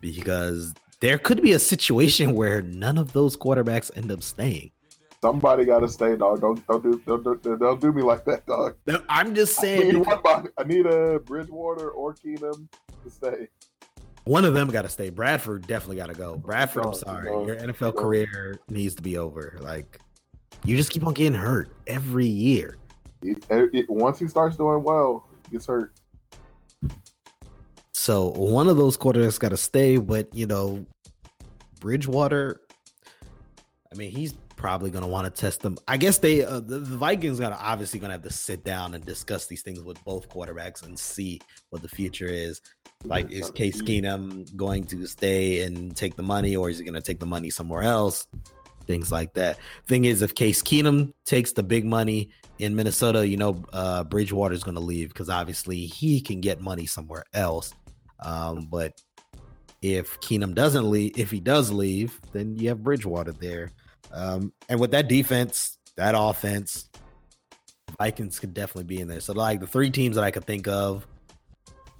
because 0.00 0.74
there 1.00 1.18
could 1.18 1.42
be 1.42 1.52
a 1.52 1.58
situation 1.58 2.34
where 2.34 2.62
none 2.62 2.98
of 2.98 3.12
those 3.12 3.36
quarterbacks 3.36 3.96
end 3.96 4.12
up 4.12 4.22
staying. 4.22 4.70
Somebody 5.26 5.64
got 5.64 5.80
to 5.80 5.88
stay, 5.88 6.14
dog. 6.16 6.40
Don't 6.40 6.64
don't 6.68 6.82
do 6.84 7.02
don't, 7.04 7.42
do- 7.42 7.56
don't 7.58 7.80
do 7.80 7.92
me 7.92 8.02
like 8.02 8.24
that, 8.26 8.46
dog. 8.46 8.76
No, 8.86 9.02
I'm 9.08 9.34
just 9.34 9.56
saying 9.56 10.04
I 10.06 10.62
need 10.64 10.86
a 10.86 11.18
Bridgewater 11.18 11.90
or 11.90 12.14
Keenum 12.14 12.68
to 13.02 13.10
stay. 13.10 13.48
one 14.24 14.44
of 14.44 14.54
them 14.54 14.68
got 14.68 14.82
to 14.82 14.88
stay. 14.88 15.10
Bradford 15.10 15.66
definitely 15.66 15.96
got 15.96 16.10
to 16.10 16.14
go. 16.14 16.36
Bradford, 16.36 16.86
I'm 16.86 16.94
sorry, 16.94 17.28
your 17.44 17.56
NFL 17.56 17.96
career 17.96 18.60
needs 18.68 18.94
to 18.94 19.02
be 19.02 19.18
over. 19.18 19.58
Like, 19.60 19.98
you 20.64 20.76
just 20.76 20.90
keep 20.90 21.04
on 21.04 21.12
getting 21.14 21.34
hurt 21.34 21.70
every 21.88 22.26
year. 22.26 22.76
It- 23.22 23.44
it- 23.50 23.90
once 23.90 24.20
he 24.20 24.28
starts 24.28 24.56
doing 24.56 24.84
well, 24.84 25.26
he 25.46 25.52
gets 25.56 25.66
hurt. 25.66 25.92
So 27.92 28.28
one 28.28 28.68
of 28.68 28.76
those 28.76 28.96
quarterbacks 28.96 29.40
got 29.40 29.48
to 29.48 29.56
stay, 29.56 29.96
but 29.96 30.32
you 30.32 30.46
know, 30.46 30.86
Bridgewater. 31.80 32.60
I 33.92 33.96
mean, 33.96 34.10
he's 34.10 34.34
probably 34.56 34.90
going 34.90 35.02
to 35.02 35.08
want 35.08 35.32
to 35.32 35.40
test 35.40 35.60
them. 35.60 35.78
I 35.86 35.96
guess 35.96 36.18
they, 36.18 36.44
uh, 36.44 36.60
the, 36.60 36.78
the 36.78 36.96
Vikings, 36.96 37.38
to 37.38 37.56
obviously 37.56 38.00
going 38.00 38.08
to 38.08 38.14
have 38.14 38.22
to 38.22 38.32
sit 38.32 38.64
down 38.64 38.94
and 38.94 39.04
discuss 39.04 39.46
these 39.46 39.62
things 39.62 39.82
with 39.82 40.02
both 40.04 40.28
quarterbacks 40.28 40.84
and 40.84 40.98
see 40.98 41.40
what 41.70 41.82
the 41.82 41.88
future 41.88 42.26
is. 42.26 42.60
Like, 43.04 43.30
is 43.30 43.50
Case 43.50 43.82
Keenum 43.82 44.54
going 44.56 44.84
to 44.86 45.06
stay 45.06 45.62
and 45.62 45.94
take 45.94 46.16
the 46.16 46.22
money, 46.22 46.56
or 46.56 46.70
is 46.70 46.78
he 46.78 46.84
going 46.84 46.94
to 46.94 47.02
take 47.02 47.20
the 47.20 47.26
money 47.26 47.50
somewhere 47.50 47.82
else? 47.82 48.26
Things 48.86 49.12
like 49.12 49.34
that. 49.34 49.58
Thing 49.86 50.06
is, 50.06 50.22
if 50.22 50.34
Case 50.34 50.62
Keenum 50.62 51.12
takes 51.24 51.52
the 51.52 51.62
big 51.62 51.84
money 51.84 52.30
in 52.58 52.74
Minnesota, 52.74 53.26
you 53.26 53.36
know, 53.36 53.62
uh, 53.72 54.04
Bridgewater 54.04 54.54
is 54.54 54.64
going 54.64 54.76
to 54.76 54.80
leave 54.80 55.08
because 55.08 55.28
obviously 55.28 55.86
he 55.86 56.20
can 56.20 56.40
get 56.40 56.60
money 56.60 56.86
somewhere 56.86 57.24
else. 57.34 57.74
Um, 58.20 58.68
but 58.70 59.00
if 59.82 60.18
Keenum 60.20 60.54
doesn't 60.54 60.88
leave, 60.90 61.18
if 61.18 61.30
he 61.30 61.40
does 61.40 61.70
leave, 61.70 62.18
then 62.32 62.56
you 62.56 62.68
have 62.70 62.82
Bridgewater 62.82 63.32
there. 63.32 63.72
Um, 64.12 64.52
and 64.68 64.80
with 64.80 64.90
that 64.92 65.08
defense, 65.08 65.78
that 65.96 66.14
offense, 66.16 66.88
Vikings 67.98 68.38
could 68.38 68.54
definitely 68.54 68.84
be 68.84 69.00
in 69.00 69.08
there. 69.08 69.20
So, 69.20 69.32
like 69.32 69.60
the 69.60 69.66
three 69.66 69.90
teams 69.90 70.16
that 70.16 70.24
I 70.24 70.30
could 70.30 70.44
think 70.44 70.68
of 70.68 71.06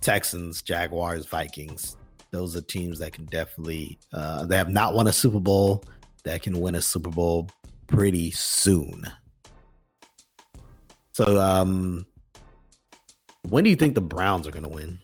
Texans, 0.00 0.62
Jaguars, 0.62 1.26
Vikings. 1.26 1.96
Those 2.30 2.56
are 2.56 2.60
teams 2.60 2.98
that 2.98 3.12
can 3.12 3.24
definitely, 3.26 3.98
uh, 4.12 4.44
they 4.46 4.56
have 4.56 4.68
not 4.68 4.94
won 4.94 5.06
a 5.06 5.12
Super 5.12 5.40
Bowl, 5.40 5.84
that 6.24 6.42
can 6.42 6.60
win 6.60 6.74
a 6.74 6.82
Super 6.82 7.10
Bowl 7.10 7.48
pretty 7.86 8.30
soon. 8.32 9.04
So, 11.12 11.40
um, 11.40 12.06
when 13.48 13.64
do 13.64 13.70
you 13.70 13.76
think 13.76 13.94
the 13.94 14.00
Browns 14.00 14.46
are 14.46 14.50
going 14.50 14.64
to 14.64 14.68
win? 14.68 14.98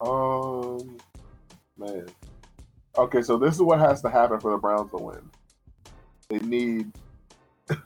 Um, 0.00 0.98
man. 1.76 2.06
Okay, 2.98 3.20
so 3.20 3.36
this 3.36 3.54
is 3.54 3.62
what 3.62 3.78
has 3.78 4.00
to 4.02 4.08
happen 4.08 4.40
for 4.40 4.52
the 4.52 4.56
Browns 4.56 4.90
to 4.90 4.96
win. 4.96 5.30
They 6.28 6.38
need. 6.38 6.92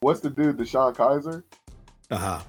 What's 0.00 0.20
the 0.20 0.30
dude, 0.30 0.56
DeShone 0.56 0.96
Kizer? 0.96 1.42
Uh 2.10 2.16
huh. 2.16 2.40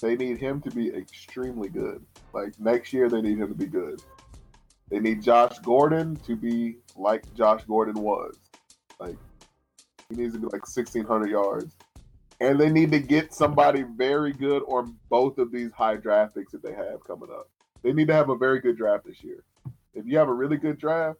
They 0.00 0.16
need 0.16 0.38
him 0.38 0.60
to 0.62 0.70
be 0.70 0.88
extremely 0.88 1.68
good. 1.68 2.04
Like 2.32 2.58
next 2.58 2.92
year, 2.92 3.08
they 3.08 3.20
need 3.20 3.38
him 3.38 3.48
to 3.48 3.54
be 3.54 3.66
good. 3.66 4.00
They 4.90 5.00
need 5.00 5.22
Josh 5.22 5.58
Gordon 5.58 6.16
to 6.26 6.36
be 6.36 6.76
like 6.96 7.32
Josh 7.34 7.64
Gordon 7.64 8.00
was. 8.00 8.36
Like 8.98 9.16
he 10.08 10.16
needs 10.16 10.34
to 10.34 10.38
be 10.38 10.46
like 10.46 10.66
sixteen 10.66 11.04
hundred 11.04 11.30
yards, 11.30 11.74
and 12.40 12.58
they 12.58 12.70
need 12.70 12.92
to 12.92 13.00
get 13.00 13.34
somebody 13.34 13.82
very 13.82 14.32
good 14.32 14.62
on 14.68 14.96
both 15.10 15.38
of 15.38 15.52
these 15.52 15.72
high 15.72 15.96
draft 15.96 16.34
picks 16.34 16.52
that 16.52 16.62
they 16.62 16.72
have 16.72 17.04
coming 17.06 17.28
up. 17.30 17.50
They 17.82 17.92
need 17.92 18.08
to 18.08 18.14
have 18.14 18.30
a 18.30 18.36
very 18.36 18.60
good 18.60 18.76
draft 18.76 19.06
this 19.06 19.22
year. 19.22 19.42
If 19.96 20.06
you 20.06 20.18
have 20.18 20.28
a 20.28 20.34
really 20.34 20.56
good 20.56 20.78
draft, 20.78 21.18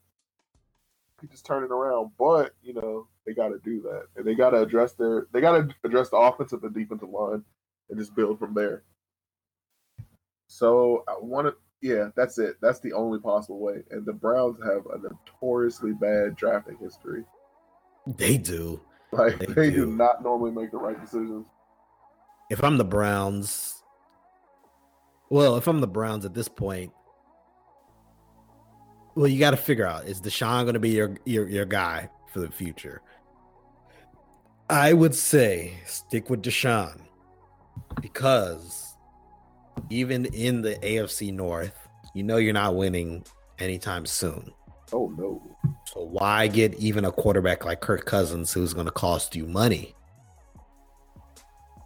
you 1.23 1.29
just 1.29 1.47
turn 1.47 1.65
it 1.65 1.71
around. 1.73 2.13
But 2.19 2.55
you 2.63 2.75
know 2.75 3.09
they 3.27 3.35
got 3.35 3.49
to 3.49 3.59
do 3.65 3.83
that, 3.83 4.05
and 4.17 4.25
they 4.25 4.35
got 4.35 4.51
to 4.51 4.63
address 4.63 4.93
their 4.93 5.27
they 5.33 5.41
got 5.41 5.53
to 5.59 5.75
address 5.85 6.11
the 6.11 6.17
offensive 6.17 6.63
and 6.63 6.75
defensive 6.75 7.09
line, 7.09 7.43
and 7.91 7.99
just 7.99 8.15
build 8.15 8.39
from 8.39 8.55
there. 8.55 8.85
So 10.47 11.05
I 11.09 11.17
want 11.21 11.49
to 11.49 11.55
yeah, 11.83 12.09
that's 12.17 12.39
it. 12.39 12.57
That's 12.63 12.81
the 12.81 12.93
only 12.93 13.19
possible 13.19 13.61
way. 13.61 13.83
And 13.91 14.07
the 14.07 14.13
Browns 14.13 14.59
have 14.63 14.87
a 14.87 14.99
notoriously 14.99 15.93
bad 15.93 16.37
drafting 16.37 16.79
history. 16.81 17.25
They 18.07 18.39
do. 18.39 18.81
Like 19.13 19.39
They 19.39 19.47
they, 19.47 19.71
do. 19.71 19.87
do. 19.87 19.93
not 19.93 20.23
normally 20.23 20.51
make 20.53 20.71
the 20.71 20.79
right 20.79 21.01
decisions. 21.01 21.47
If 22.51 22.63
I'm 22.63 22.77
the 22.79 22.85
Browns, 22.85 23.83
well, 25.31 25.57
if 25.57 25.67
I'm 25.67 25.81
the 25.81 25.87
Browns 25.87 26.25
at 26.25 26.35
this 26.35 26.49
point, 26.49 26.93
well, 29.17 29.27
you 29.27 29.41
got 29.41 29.53
to 29.53 29.57
figure 29.57 29.87
out 29.87 30.05
is 30.05 30.21
DeShone 30.21 30.63
going 30.63 30.75
to 30.75 30.81
be 30.81 30.91
your, 30.91 31.17
your 31.25 31.49
your 31.49 31.65
guy 31.65 32.09
for 32.33 32.41
the 32.41 32.51
future? 32.51 33.01
I 34.69 34.93
would 34.93 35.15
say 35.15 35.75
stick 35.87 36.29
with 36.29 36.43
DeShone 36.43 37.01
because 38.01 38.95
even 39.91 40.27
in 40.27 40.61
the 40.63 40.75
AFC 40.77 41.33
North, 41.33 41.75
you 42.15 42.23
know 42.23 42.37
you're 42.37 42.53
not 42.53 42.77
winning 42.77 43.25
anytime 43.59 44.05
soon. 44.07 44.53
Oh 44.93 45.13
no. 45.17 45.43
So 45.87 46.05
why 46.05 46.47
get 46.47 46.75
even 46.75 47.05
a 47.05 47.13
quarterback 47.13 47.65
like 47.65 47.81
Kirk 47.81 48.05
Cousins 48.05 48.53
who's 48.53 48.75
going 48.75 48.87
to 48.87 48.93
cost 48.93 49.35
you 49.35 49.47
money? 49.47 49.95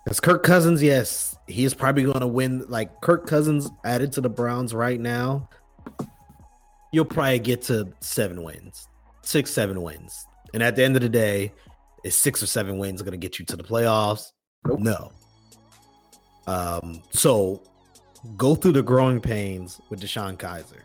Because 0.05 0.19
Kirk 0.19 0.43
Cousins, 0.43 0.83
yes, 0.83 1.37
he 1.47 1.65
is 1.65 1.75
probably 1.75 2.05
going 2.05 2.21
to 2.21 2.27
win. 2.27 2.65
Like 2.69 3.01
Kirk 3.03 3.27
Cousins 3.27 3.71
added 3.85 4.13
to 4.13 4.21
the 4.21 4.31
Browns 4.31 4.75
right 4.75 4.99
now, 4.99 5.49
you'll 6.93 7.05
probably 7.05 7.39
get 7.39 7.63
to 7.63 7.93
seven 8.01 8.43
wins, 8.43 8.89
six, 9.23 9.51
seven 9.51 9.83
wins. 9.83 10.27
And 10.53 10.63
at 10.63 10.77
the 10.77 10.85
end 10.85 10.97
of 10.97 11.03
the 11.03 11.09
day, 11.09 11.53
is 12.05 12.17
six 12.17 12.43
or 12.43 12.47
seven 12.47 12.79
wins 12.79 13.03
going 13.03 13.13
to 13.13 13.19
get 13.19 13.39
you 13.39 13.45
to 13.47 13.57
the 13.57 13.63
playoffs? 13.63 14.33
Nope. 14.65 14.81
No. 14.81 15.13
Um, 16.47 17.03
so 17.11 17.63
go 18.37 18.55
through 18.55 18.73
the 18.73 18.83
growing 18.83 19.21
pains 19.21 19.81
with 19.91 20.01
DeShone 20.01 20.37
Kizer 20.37 20.83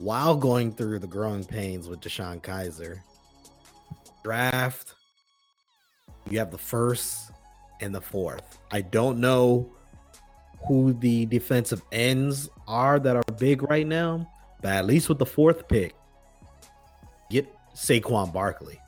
while 0.00 0.34
going 0.34 0.72
through 0.72 0.98
the 0.98 1.06
growing 1.06 1.44
pains 1.44 1.86
with 1.86 2.00
DeShone 2.00 2.40
Kizer, 2.40 3.00
draft, 4.24 4.94
you 6.30 6.38
have 6.38 6.50
the 6.50 6.58
first 6.58 7.30
and 7.82 7.94
the 7.94 8.00
fourth. 8.00 8.58
I 8.70 8.80
don't 8.80 9.18
know 9.18 9.70
who 10.66 10.94
the 10.94 11.26
defensive 11.26 11.82
ends 11.92 12.48
are 12.66 12.98
that 12.98 13.14
are 13.14 13.22
big 13.38 13.62
right 13.68 13.86
now, 13.86 14.26
but 14.60 14.72
at 14.72 14.86
least 14.86 15.08
with 15.08 15.18
the 15.18 15.26
fourth 15.26 15.68
pick, 15.68 15.94
get 17.30 17.46
Saquon 17.74 18.32
Barkley. 18.32 18.80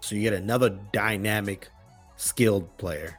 So 0.00 0.14
you 0.14 0.22
get 0.22 0.32
another 0.32 0.70
dynamic, 0.92 1.68
skilled 2.16 2.76
player. 2.78 3.18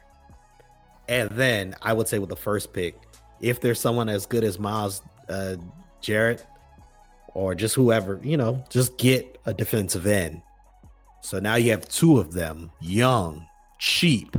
And 1.08 1.30
then 1.30 1.74
I 1.82 1.92
would 1.92 2.08
say 2.08 2.18
with 2.18 2.30
the 2.30 2.36
first 2.36 2.72
pick, 2.72 2.98
if 3.40 3.60
there's 3.60 3.80
someone 3.80 4.08
as 4.08 4.26
good 4.26 4.44
as 4.44 4.58
Myles 4.58 5.02
uh, 5.28 5.56
Garrett 6.02 6.46
or 7.34 7.54
just 7.54 7.74
whoever, 7.74 8.20
you 8.22 8.36
know, 8.36 8.64
just 8.68 8.98
get 8.98 9.38
a 9.46 9.54
defensive 9.54 10.06
end. 10.06 10.42
So 11.22 11.38
now 11.38 11.56
you 11.56 11.70
have 11.70 11.88
two 11.88 12.18
of 12.18 12.32
them, 12.32 12.70
young, 12.80 13.46
cheap. 13.78 14.36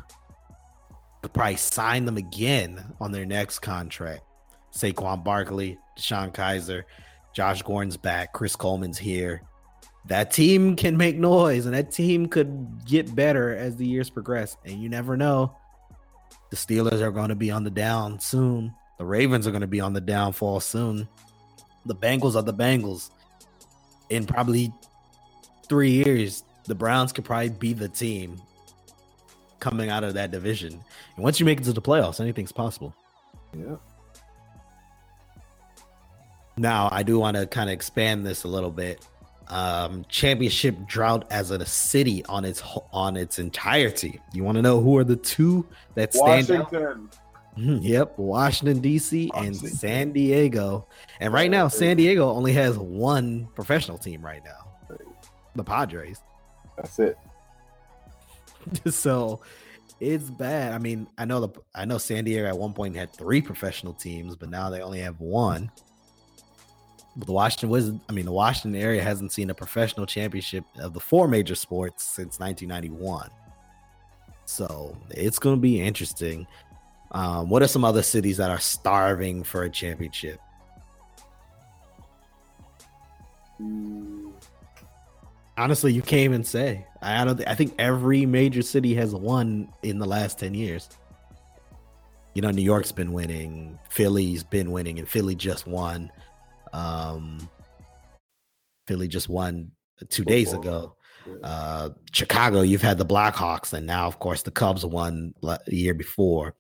Could 1.22 1.34
probably 1.34 1.58
sign 1.58 2.06
them 2.06 2.18
again 2.18 2.96
on 3.00 3.12
their 3.12 3.26
next 3.26 3.60
contract. 3.60 4.22
Saquon 4.74 5.24
Barkley, 5.24 5.78
DeShone 6.00 6.34
Kizer, 6.34 6.84
Josh 7.34 7.62
Gordon's 7.62 7.98
back, 7.98 8.34
Chris 8.34 8.56
Coleman's 8.56 8.98
here. 8.98 9.42
That 10.06 10.32
team 10.32 10.76
can 10.76 10.98
make 10.98 11.18
noise 11.18 11.66
and 11.66 11.76
that 11.76 11.92
team 11.92 12.28
could 12.28 12.86
get 12.86 13.14
better 13.14 13.56
as 13.56 13.76
the 13.76 13.86
years 13.86 14.10
progress. 14.10 14.58
And 14.66 14.82
you 14.82 14.90
never 14.90 15.18
know. 15.18 15.56
The 16.50 16.56
Steelers 16.56 17.02
are 17.02 17.12
going 17.12 17.30
to 17.30 17.36
be 17.36 17.52
on 17.52 17.64
the 17.64 17.70
down 17.70 18.20
soon. 18.20 18.74
The 18.98 19.06
Ravens 19.06 19.46
are 19.46 19.52
going 19.52 19.62
to 19.62 19.68
be 19.68 19.82
on 19.82 19.94
the 19.94 20.02
downfall 20.02 20.62
soon. 20.62 21.08
The 21.86 21.96
Bengals 21.96 22.36
are 22.36 22.42
the 22.42 22.54
Bengals. 22.54 23.12
In 24.10 24.26
probably 24.26 24.74
three 25.68 25.92
years, 25.92 26.44
the 26.66 26.76
Browns 26.76 27.14
could 27.14 27.26
probably 27.26 27.50
be 27.50 27.74
the 27.74 27.90
team 27.90 28.42
coming 29.60 29.90
out 29.90 30.04
of 30.04 30.16
that 30.16 30.32
division. 30.32 30.74
And 31.16 31.24
once 31.24 31.40
you 31.40 31.46
make 31.46 31.60
it 31.60 31.66
to 31.66 31.74
the 31.74 31.82
playoffs, 31.82 32.20
anything's 32.20 32.52
possible. 32.52 32.96
Yeah. 33.56 33.76
Now, 36.60 36.90
I 36.92 37.04
do 37.04 37.18
want 37.18 37.38
to 37.38 37.48
kind 37.48 37.70
of 37.70 37.74
expand 37.74 38.26
this 38.26 38.44
a 38.44 38.50
little 38.50 38.70
bit. 38.70 39.08
Um, 39.48 40.06
championship 40.10 40.76
drought 40.86 41.26
as 41.32 41.50
a 41.52 41.66
city 41.66 42.24
on 42.26 42.44
its 42.46 42.62
on 42.92 43.16
its 43.16 43.40
entirety. 43.40 44.20
You 44.34 44.44
want 44.44 44.58
to 44.58 44.62
know 44.62 44.80
who 44.82 44.98
are 44.98 45.04
the 45.06 45.16
two 45.16 45.66
that 45.96 46.14
stand? 46.14 46.50
Washington. 46.50 47.10
Mhm, 47.58 47.80
Yep, 47.82 48.20
Washington 48.20 48.80
D.C. 48.80 49.32
and 49.36 49.56
San 49.56 50.12
Diego. 50.12 50.88
And 51.20 51.34
right 51.34 51.50
now, 51.50 51.68
San 51.68 51.98
Diego 51.98 52.30
only 52.30 52.54
has 52.54 52.78
one 52.78 53.48
professional 53.56 53.98
team 53.98 54.22
right 54.24 54.42
now, 54.46 54.98
the 55.56 55.64
Padres. 55.64 56.22
That's 56.78 57.00
it. 57.00 57.18
so 58.94 59.40
it's 60.00 60.30
bad. 60.30 60.74
I 60.74 60.78
mean, 60.78 61.08
I 61.18 61.26
know 61.26 61.40
the 61.40 61.50
I 61.74 61.86
know 61.86 61.98
San 61.98 62.26
Diego 62.26 62.46
at 62.48 62.58
one 62.58 62.74
point 62.74 62.96
had 62.96 63.14
three 63.14 63.42
professional 63.42 63.94
teams, 63.94 64.36
but 64.36 64.50
now 64.50 64.70
they 64.70 64.82
only 64.82 65.00
have 65.00 65.20
one. 65.22 65.72
The 67.26 67.34
Washington 67.34 67.70
Wizards, 67.70 68.00
I 68.08 68.14
mean, 68.14 68.26
the 68.26 68.32
Washington 68.32 68.80
area 68.80 69.04
hasn't 69.04 69.32
seen 69.32 69.50
a 69.50 69.54
professional 69.54 70.06
championship 70.06 70.64
of 70.80 70.94
the 70.94 71.00
four 71.00 71.28
major 71.28 71.56
sports 71.56 72.04
since 72.04 72.40
1991. 72.40 73.30
So 74.46 74.98
it's 75.12 75.38
going 75.38 75.56
to 75.56 75.62
be 75.62 75.82
interesting. 75.82 76.48
Um, 77.12 77.50
what 77.50 77.62
are 77.62 77.68
some 77.68 77.84
other 77.84 78.02
cities 78.04 78.38
that 78.38 78.50
are 78.50 78.60
starving 78.60 79.44
for 79.44 79.64
a 79.64 79.70
championship? 79.70 80.40
Honestly, 85.58 85.92
you 85.92 86.02
can't 86.02 86.22
even 86.22 86.44
say. 86.44 86.86
I 87.02 87.26
don't. 87.26 87.46
I 87.48 87.54
think 87.54 87.76
every 87.78 88.26
major 88.26 88.62
city 88.62 88.96
has 88.96 89.14
won 89.14 89.68
in 89.84 90.00
the 90.00 90.06
last 90.06 90.40
ten 90.40 90.54
years. 90.54 90.90
You 92.34 92.42
know, 92.42 92.52
New 92.52 92.62
York's 92.62 92.92
been 92.92 93.12
winning, 93.12 93.78
Philly's 93.90 94.44
been 94.44 94.72
winning, 94.72 95.00
and 95.00 95.08
Philly 95.08 95.36
just 95.36 95.68
won. 95.68 96.12
Um, 96.74 97.50
Philly 98.88 99.08
just 99.08 99.30
won 99.30 99.72
two 100.10 100.24
days 100.24 100.54
ago. 100.54 100.96
Uh, 101.44 101.90
Chicago, 102.12 102.62
you've 102.62 102.82
had 102.82 102.98
the 102.98 103.06
Blackhawks, 103.06 103.74
and 103.74 103.86
now, 103.86 104.08
of 104.08 104.20
course, 104.20 104.42
the 104.44 104.52
Cubs 104.52 104.86
won 104.86 105.34
the 105.42 105.60
year 105.68 105.94
before. 105.94 106.56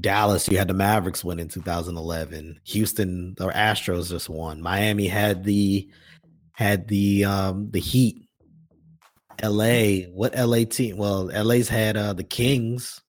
Dallas, 0.00 0.48
you 0.48 0.56
had 0.56 0.68
the 0.68 0.74
Mavericks 0.74 1.22
win 1.22 1.38
in 1.38 1.48
2011. 1.48 2.60
Houston, 2.64 3.34
the 3.36 3.48
Astros 3.48 4.08
just 4.08 4.28
won. 4.28 4.62
Miami 4.62 5.06
had 5.06 5.44
the 5.44 5.90
had 6.52 6.88
the 6.88 7.24
um 7.24 7.70
the 7.70 7.80
Heat. 7.80 8.26
LA, 9.42 10.06
what 10.12 10.36
LA 10.36 10.64
team? 10.64 10.96
Well, 10.96 11.26
LA's 11.26 11.68
had 11.68 11.96
uh 11.96 12.12
the 12.12 12.24
Kings. 12.24 13.00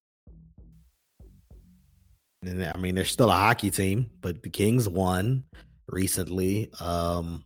And 2.42 2.64
I 2.64 2.76
mean, 2.78 2.94
they're 2.94 3.04
still 3.04 3.30
a 3.30 3.34
hockey 3.34 3.70
team, 3.70 4.10
but 4.20 4.42
the 4.42 4.50
Kings 4.50 4.88
won 4.88 5.44
recently. 5.88 6.70
Um 6.80 7.44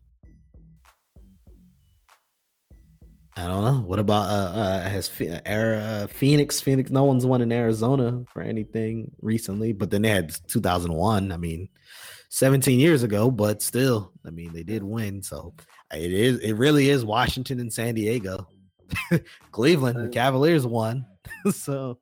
I 3.38 3.46
don't 3.46 3.64
know. 3.64 3.82
What 3.86 3.98
about 3.98 4.30
uh, 4.30 4.58
uh 4.58 4.80
has 4.88 5.08
Phe- 5.08 5.42
Ara- 5.44 5.78
uh, 5.78 6.06
Phoenix? 6.06 6.58
Phoenix. 6.58 6.90
No 6.90 7.04
one's 7.04 7.26
won 7.26 7.42
in 7.42 7.52
Arizona 7.52 8.24
for 8.32 8.40
anything 8.40 9.10
recently, 9.20 9.74
but 9.74 9.90
then 9.90 10.00
they 10.00 10.08
had 10.08 10.34
2001. 10.48 11.30
I 11.30 11.36
mean, 11.36 11.68
17 12.30 12.80
years 12.80 13.02
ago, 13.02 13.30
but 13.30 13.60
still, 13.60 14.12
I 14.26 14.30
mean, 14.30 14.54
they 14.54 14.62
did 14.62 14.82
win. 14.82 15.22
So 15.22 15.54
it 15.92 16.12
is. 16.12 16.38
It 16.40 16.54
really 16.54 16.88
is 16.88 17.04
Washington 17.04 17.60
and 17.60 17.72
San 17.72 17.94
Diego. 17.94 18.48
Cleveland, 19.52 20.02
the 20.02 20.08
Cavaliers 20.08 20.66
won. 20.66 21.04
so, 21.52 21.98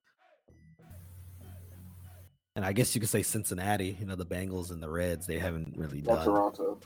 and 2.57 2.65
I 2.65 2.73
guess 2.73 2.95
you 2.95 3.01
could 3.01 3.11
say 3.11 3.23
Cincinnati. 3.23 3.97
You 3.99 4.07
know, 4.07 4.15
the 4.17 4.27
Bengals 4.27 4.71
and 4.71 4.83
the 4.83 4.89
Reds. 4.89 5.27
They 5.27 5.39
haven't 5.39 5.75
really 5.77 6.01
Or 6.07 6.17
done. 6.17 6.25
Toronto. 6.25 6.81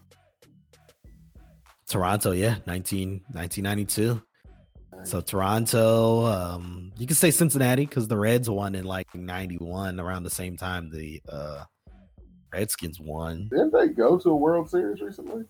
Toronto, 1.89 2.33
yeah, 2.33 2.57
19, 2.67 3.23
1992. 3.33 4.23
So 5.05 5.21
Toronto, 5.21 6.27
um, 6.27 6.93
you 6.99 7.07
can 7.07 7.15
say 7.15 7.31
Cincinnati 7.31 7.87
because 7.87 8.09
the 8.09 8.17
Reds 8.17 8.51
won 8.51 8.75
in 8.75 8.85
like 8.85 9.15
91 9.15 10.01
around 10.01 10.25
the 10.25 10.31
same 10.31 10.57
time 10.57 10.91
the 10.91 11.23
uh 11.31 11.65
Redskins 12.53 12.99
won. 12.99 13.49
Didn't 13.51 13.73
they 13.73 13.89
go 13.89 14.19
to 14.19 14.31
a 14.31 14.37
World 14.37 14.69
Series 14.71 15.01
recently? 15.01 15.45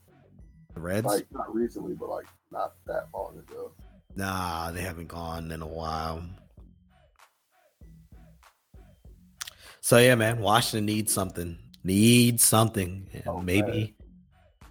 The 0.75 0.81
Reds, 0.81 1.07
Like 1.07 1.27
not 1.33 1.53
recently, 1.55 1.95
but 1.95 2.11
like 2.11 2.27
not 2.53 2.75
that 2.87 3.07
long 3.15 3.39
ago. 3.39 3.73
nah, 4.17 4.71
they 4.71 4.83
haven't 4.83 5.09
gone 5.09 5.51
in 5.51 5.63
a 5.63 5.67
while. 5.67 6.23
So 9.89 9.97
yeah, 9.97 10.17
man, 10.17 10.41
Washington 10.41 10.85
needs 10.85 11.15
something. 11.15 11.57
Needs 11.83 12.45
something. 12.45 13.09
And 13.15 13.23
Oh, 13.27 13.41
maybe 13.41 13.95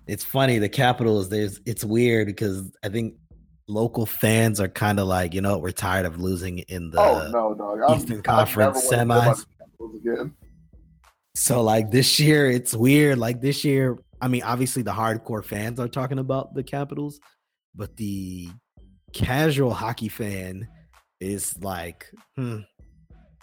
it's 0.05 0.23
funny. 0.23 0.59
The 0.59 0.69
Capitals, 0.69 1.29
there's 1.29 1.59
it's 1.65 1.83
weird 1.83 2.27
because 2.27 2.71
I 2.83 2.89
think 2.89 3.15
local 3.67 4.05
fans 4.05 4.59
are 4.59 4.67
kind 4.67 4.99
of 4.99 5.07
like, 5.07 5.33
you 5.33 5.41
know, 5.41 5.57
we're 5.57 5.71
tired 5.71 6.05
of 6.05 6.19
losing 6.19 6.59
in 6.59 6.91
the 6.91 6.99
oh 6.99 7.31
no, 7.31 7.55
dog! 7.55 7.97
Eastern 7.97 8.17
I've 8.17 8.23
Conference 8.25 8.91
never 8.91 9.07
wanted 9.09 9.25
to 9.25 9.25
semis. 9.25 9.25
go 9.25 9.31
by 9.31 9.33
the 9.33 9.65
Capitals 9.65 9.95
Again. 9.95 10.35
So 11.33 11.63
like 11.63 11.89
this 11.89 12.19
year, 12.19 12.51
it's 12.51 12.75
weird. 12.75 13.17
Like 13.17 13.41
this 13.41 13.65
year, 13.65 13.97
I 14.21 14.27
mean, 14.27 14.43
obviously 14.43 14.83
the 14.83 14.93
hardcore 14.93 15.43
fans 15.43 15.79
are 15.79 15.87
talking 15.87 16.19
about 16.19 16.53
the 16.53 16.61
Capitals, 16.61 17.19
but 17.73 17.97
the 17.97 18.49
casual 19.13 19.73
hockey 19.73 20.09
fan 20.09 20.67
is 21.19 21.57
like, 21.57 22.05
hmm. 22.35 22.59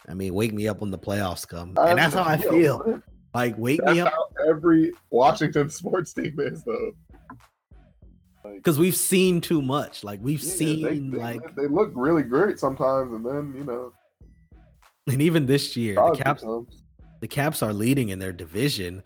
I 0.08 0.14
mean, 0.14 0.34
wake 0.34 0.52
me 0.52 0.68
up 0.68 0.80
when 0.80 0.90
the 0.90 0.98
playoffs 0.98 1.46
come, 1.46 1.74
and 1.78 1.98
that's 1.98 2.14
how 2.14 2.24
I 2.24 2.36
feel. 2.36 3.02
Like, 3.34 3.58
wake 3.58 3.80
That's 3.82 3.94
me 3.94 4.00
up 4.00 4.12
how 4.12 4.28
every 4.48 4.92
Washington 5.10 5.68
sports 5.68 6.12
team 6.12 6.36
is, 6.38 6.62
though. 6.62 6.92
Like, 8.44 8.56
because 8.56 8.78
we've 8.78 8.94
seen 8.94 9.40
too 9.40 9.62
much. 9.62 10.04
Like 10.04 10.20
we've 10.22 10.42
yeah, 10.42 10.52
seen 10.52 10.82
they, 10.82 10.98
they, 10.98 11.22
like, 11.22 11.56
they 11.56 11.66
look 11.66 11.90
really 11.94 12.22
great 12.22 12.58
sometimes, 12.58 13.12
and 13.12 13.24
then 13.24 13.54
you 13.56 13.64
know, 13.64 13.92
and 15.06 15.22
even 15.22 15.46
this 15.46 15.76
year, 15.76 15.94
the 15.94 16.20
Caps, 16.22 16.42
comes. 16.42 16.82
the 17.20 17.28
Caps 17.28 17.62
are 17.62 17.72
leading 17.72 18.10
in 18.10 18.18
their 18.18 18.32
division, 18.32 19.02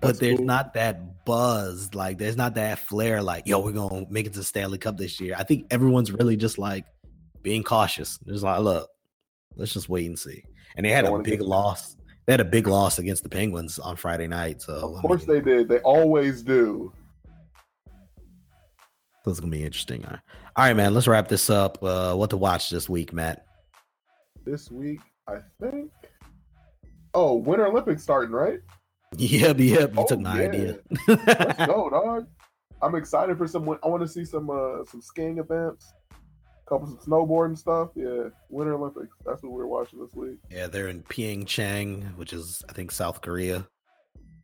but 0.00 0.08
That's 0.08 0.18
there's 0.18 0.36
cool. 0.38 0.46
not 0.46 0.74
that 0.74 1.24
buzz. 1.24 1.94
Like 1.94 2.18
there's 2.18 2.36
not 2.36 2.54
that 2.56 2.80
flair. 2.80 3.22
Like 3.22 3.46
yo, 3.46 3.60
we're 3.60 3.72
gonna 3.72 4.06
make 4.10 4.26
it 4.26 4.34
to 4.34 4.42
Stanley 4.42 4.78
Cup 4.78 4.96
this 4.96 5.20
year. 5.20 5.36
I 5.38 5.44
think 5.44 5.68
everyone's 5.70 6.10
really 6.10 6.36
just 6.36 6.58
like 6.58 6.84
being 7.42 7.62
cautious. 7.62 8.18
Just 8.26 8.42
like 8.42 8.60
look, 8.60 8.90
let's 9.56 9.72
just 9.72 9.88
wait 9.88 10.06
and 10.06 10.18
see. 10.18 10.44
And 10.76 10.86
they 10.86 10.90
had 10.90 11.04
a 11.04 11.18
big 11.18 11.40
loss. 11.40 11.96
They 12.26 12.32
had 12.32 12.40
a 12.40 12.44
big 12.44 12.66
loss 12.66 12.98
against 12.98 13.22
the 13.22 13.28
Penguins 13.28 13.78
on 13.78 13.96
Friday 13.96 14.28
night. 14.28 14.62
So 14.62 14.74
Of 14.74 14.98
I 14.98 15.00
course 15.00 15.26
mean, 15.26 15.36
they 15.38 15.50
did. 15.56 15.68
They 15.68 15.78
always 15.80 16.42
do. 16.42 16.92
this 19.24 19.34
is 19.34 19.40
gonna 19.40 19.50
be 19.50 19.64
interesting. 19.64 20.04
All 20.04 20.12
right. 20.12 20.20
All 20.56 20.64
right, 20.64 20.76
man. 20.76 20.94
Let's 20.94 21.06
wrap 21.08 21.28
this 21.28 21.50
up. 21.50 21.82
Uh, 21.82 22.14
what 22.14 22.30
to 22.30 22.36
watch 22.36 22.70
this 22.70 22.88
week, 22.88 23.12
Matt? 23.12 23.46
This 24.44 24.70
week, 24.70 25.00
I 25.28 25.38
think. 25.60 25.90
Oh, 27.14 27.34
Winter 27.34 27.66
Olympics 27.66 28.02
starting, 28.02 28.32
right? 28.32 28.60
Yep, 29.16 29.58
yep. 29.58 29.92
You 29.94 30.00
Oh, 30.00 30.06
took 30.06 30.20
my 30.20 30.40
yeah. 30.40 30.48
idea. 30.48 30.78
Let's 31.08 31.66
go, 31.66 31.90
dog. 31.90 32.26
I'm 32.80 32.94
excited 32.94 33.36
for 33.36 33.48
some. 33.48 33.68
I 33.82 33.88
want 33.88 34.02
to 34.02 34.08
see 34.08 34.24
some 34.24 34.48
uh 34.50 34.84
some 34.86 35.00
skiing 35.02 35.38
events. 35.38 35.92
Couple 36.70 36.94
of 36.94 37.00
snowboarding 37.00 37.58
stuff. 37.58 37.90
Yeah, 37.94 38.28
Winter 38.48 38.74
Olympics. 38.74 39.16
That's 39.26 39.42
what 39.42 39.52
we're 39.52 39.66
watching 39.66 39.98
this 40.00 40.14
week. 40.14 40.38
Yeah, 40.50 40.68
they're 40.68 40.88
in 40.88 41.02
Pyeongchang, 41.02 42.16
which 42.16 42.32
is 42.32 42.62
I 42.68 42.72
think 42.72 42.92
South 42.92 43.20
Korea. 43.20 43.66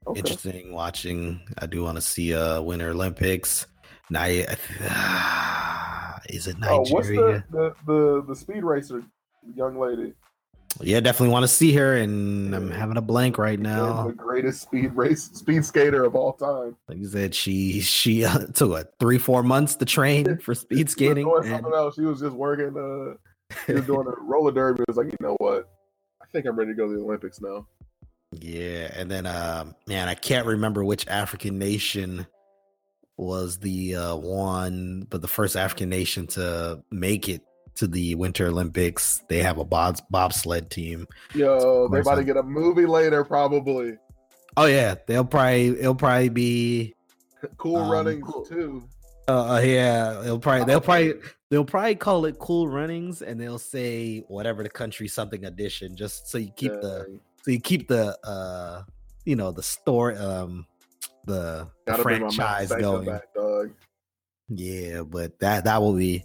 Okay. 0.07 0.19
Interesting 0.19 0.73
watching. 0.73 1.41
I 1.59 1.67
do 1.67 1.83
want 1.83 1.97
to 1.97 2.03
see 2.03 2.35
uh 2.35 2.61
Winter 2.61 2.91
Olympics. 2.91 3.67
Ni- 4.11 4.41
is 6.29 6.47
it 6.47 6.57
Oh, 6.63 6.85
what's 6.91 7.09
the, 7.09 7.43
the 7.51 7.75
the 7.87 8.25
the 8.29 8.37
speed 8.37 8.65
racer 8.65 9.03
young 9.55 9.79
lady? 9.79 10.13
Yeah, 10.81 11.01
definitely 11.01 11.33
want 11.33 11.45
to 11.45 11.49
see 11.49 11.73
her, 11.75 11.97
and 11.97 12.55
I'm 12.55 12.71
having 12.71 12.97
a 12.99 13.03
blank 13.03 13.39
right 13.39 13.59
the 13.59 13.63
now. 13.69 14.09
greatest 14.11 14.61
speed 14.63 14.93
race 14.95 15.25
speed 15.25 15.65
skater 15.65 16.05
of 16.05 16.15
all 16.15 16.35
time. 16.35 16.77
Like 16.89 16.99
you 16.99 17.07
said, 17.09 17.35
she 17.35 17.81
she 17.81 18.25
uh, 18.25 18.47
took 18.55 18.71
what 18.71 18.93
three 19.01 19.19
four 19.19 19.43
months 19.43 19.77
to 19.77 19.85
train 19.87 20.39
for 20.39 20.55
speed 20.55 20.89
She 20.89 20.93
skating. 20.93 21.25
doing 21.27 21.51
and- 21.53 21.65
else. 21.67 21.95
She 21.95 22.03
was 22.03 22.21
just 22.21 22.37
working. 22.37 22.77
Uh, 22.77 23.17
she 23.67 23.73
was 23.73 23.87
doing 23.87 24.07
a 24.07 24.11
roller 24.23 24.53
derby. 24.53 24.83
It 24.83 24.89
was 24.89 24.97
like, 24.97 25.07
you 25.07 25.17
know 25.21 25.37
what? 25.39 25.69
I 26.23 26.27
think 26.33 26.45
I'm 26.47 26.57
ready 26.57 26.73
to 26.73 26.77
go 26.77 26.87
to 26.89 26.93
the 26.95 27.01
Olympics 27.03 27.41
now. 27.41 27.67
Yeah, 28.33 28.91
and 28.95 29.11
then 29.11 29.25
uh, 29.25 29.73
man, 29.87 30.09
I 30.09 30.15
can't 30.15 30.47
remember 30.47 30.85
which 30.85 31.07
African 31.07 31.59
nation 31.59 32.27
was 33.17 33.57
the 33.59 33.95
uh 33.97 34.17
one, 34.17 35.07
but 35.09 35.23
the 35.23 35.29
first 35.29 35.57
African 35.57 35.89
nation 35.89 36.27
to 36.27 36.83
make 36.91 37.31
it 37.31 37.41
to 37.77 37.87
the 37.87 38.15
Winter 38.15 38.47
Olympics. 38.49 39.23
They 39.29 39.39
have 39.39 39.59
a 39.59 39.65
bob 39.65 39.99
bobsled 40.11 40.71
team. 40.71 41.07
Yo, 41.35 41.89
they 41.89 41.93
Where's 41.93 42.07
about 42.07 42.17
to 42.17 42.25
get 42.25 42.37
a 42.37 42.43
movie 42.43 42.87
later, 42.87 43.25
probably. 43.25 43.97
Oh 44.57 44.65
yeah, 44.67 44.95
they'll 45.07 45.25
probably 45.25 45.69
it'll 45.79 45.95
probably 45.95 46.29
be 46.31 46.95
Cool 47.59 47.77
Um, 47.77 47.91
Runnings 47.91 48.25
cool. 48.27 48.45
too. 48.45 48.89
uh 49.29 49.55
uh, 49.55 49.61
yeah, 49.61 50.21
they'll 50.25 50.39
probably 50.39 50.65
they'll 50.65 50.81
probably 50.83 51.15
they'll 51.51 51.65
probably 51.65 51.95
call 51.95 52.25
it 52.25 52.39
Cool 52.39 52.67
Runnings 52.69 53.23
and 53.23 53.41
they'll 53.41 53.59
say 53.59 54.21
whatever 54.29 54.63
the 54.63 54.71
country 54.71 55.09
something 55.09 55.45
edition 55.45 55.95
just 55.97 56.29
so 56.29 56.39
you 56.39 56.51
keep 56.57 56.73
the 56.73 57.21
so 57.43 57.51
you 57.51 57.61
keep 57.61 57.87
the 57.89 58.17
uh 58.27 58.83
you 59.25 59.37
know 59.37 59.53
the 59.53 59.63
store 59.63 60.17
um 60.19 60.67
the, 61.27 61.69
the 61.85 61.91
Gotta 61.91 62.03
bring 62.05 62.21
my 62.23 62.27
Matt 62.27 62.35
franchise 62.35 62.73
going. 62.81 63.07
back. 63.07 63.23
Yeah, 64.49 65.03
but 65.03 65.39
that 65.41 65.65
that 65.65 65.83
will 65.83 65.95
be 65.95 66.25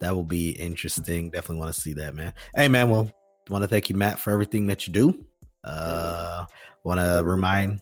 that 0.00 0.14
will 0.14 0.24
be 0.24 0.50
interesting. 0.50 1.30
Definitely 1.30 1.60
want 1.60 1.74
to 1.74 1.80
see 1.80 1.92
that, 1.94 2.14
man. 2.14 2.32
Hey, 2.54 2.68
man. 2.68 2.90
Well, 2.90 3.10
want 3.48 3.62
to 3.62 3.68
thank 3.68 3.88
you, 3.88 3.96
Matt, 3.96 4.18
for 4.18 4.30
everything 4.30 4.66
that 4.68 4.86
you 4.86 4.92
do. 4.92 5.24
Uh, 5.64 6.46
want 6.84 7.00
to 7.00 7.22
remind 7.24 7.80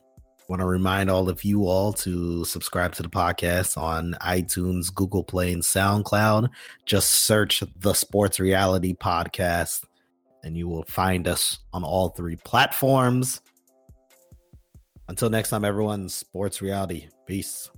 want 0.49 0.61
to 0.61 0.66
remind 0.66 1.11
all 1.11 1.28
of 1.28 1.45
you 1.45 1.66
all 1.66 1.93
to 1.93 2.43
subscribe 2.45 2.95
to 2.95 3.03
the 3.03 3.09
podcast 3.09 3.77
on 3.77 4.16
iTunes, 4.23 4.93
Google 4.93 5.23
Play, 5.23 5.53
and 5.53 5.62
SoundCloud. 5.62 6.49
Just 6.86 7.11
search 7.11 7.62
the 7.81 7.93
Sports 7.93 8.40
Reality 8.40 8.95
Podcast, 8.95 9.85
and 10.43 10.57
you 10.57 10.66
will 10.66 10.85
find 10.85 11.28
us 11.28 11.59
on 11.74 11.85
all 11.85 12.09
three 12.09 12.36
platforms. 12.36 13.43
Until 15.09 15.31
next 15.31 15.51
time, 15.51 15.65
everyone. 15.65 16.09
Sports 16.09 16.62
Reality. 16.62 17.09
Peace. 17.27 17.70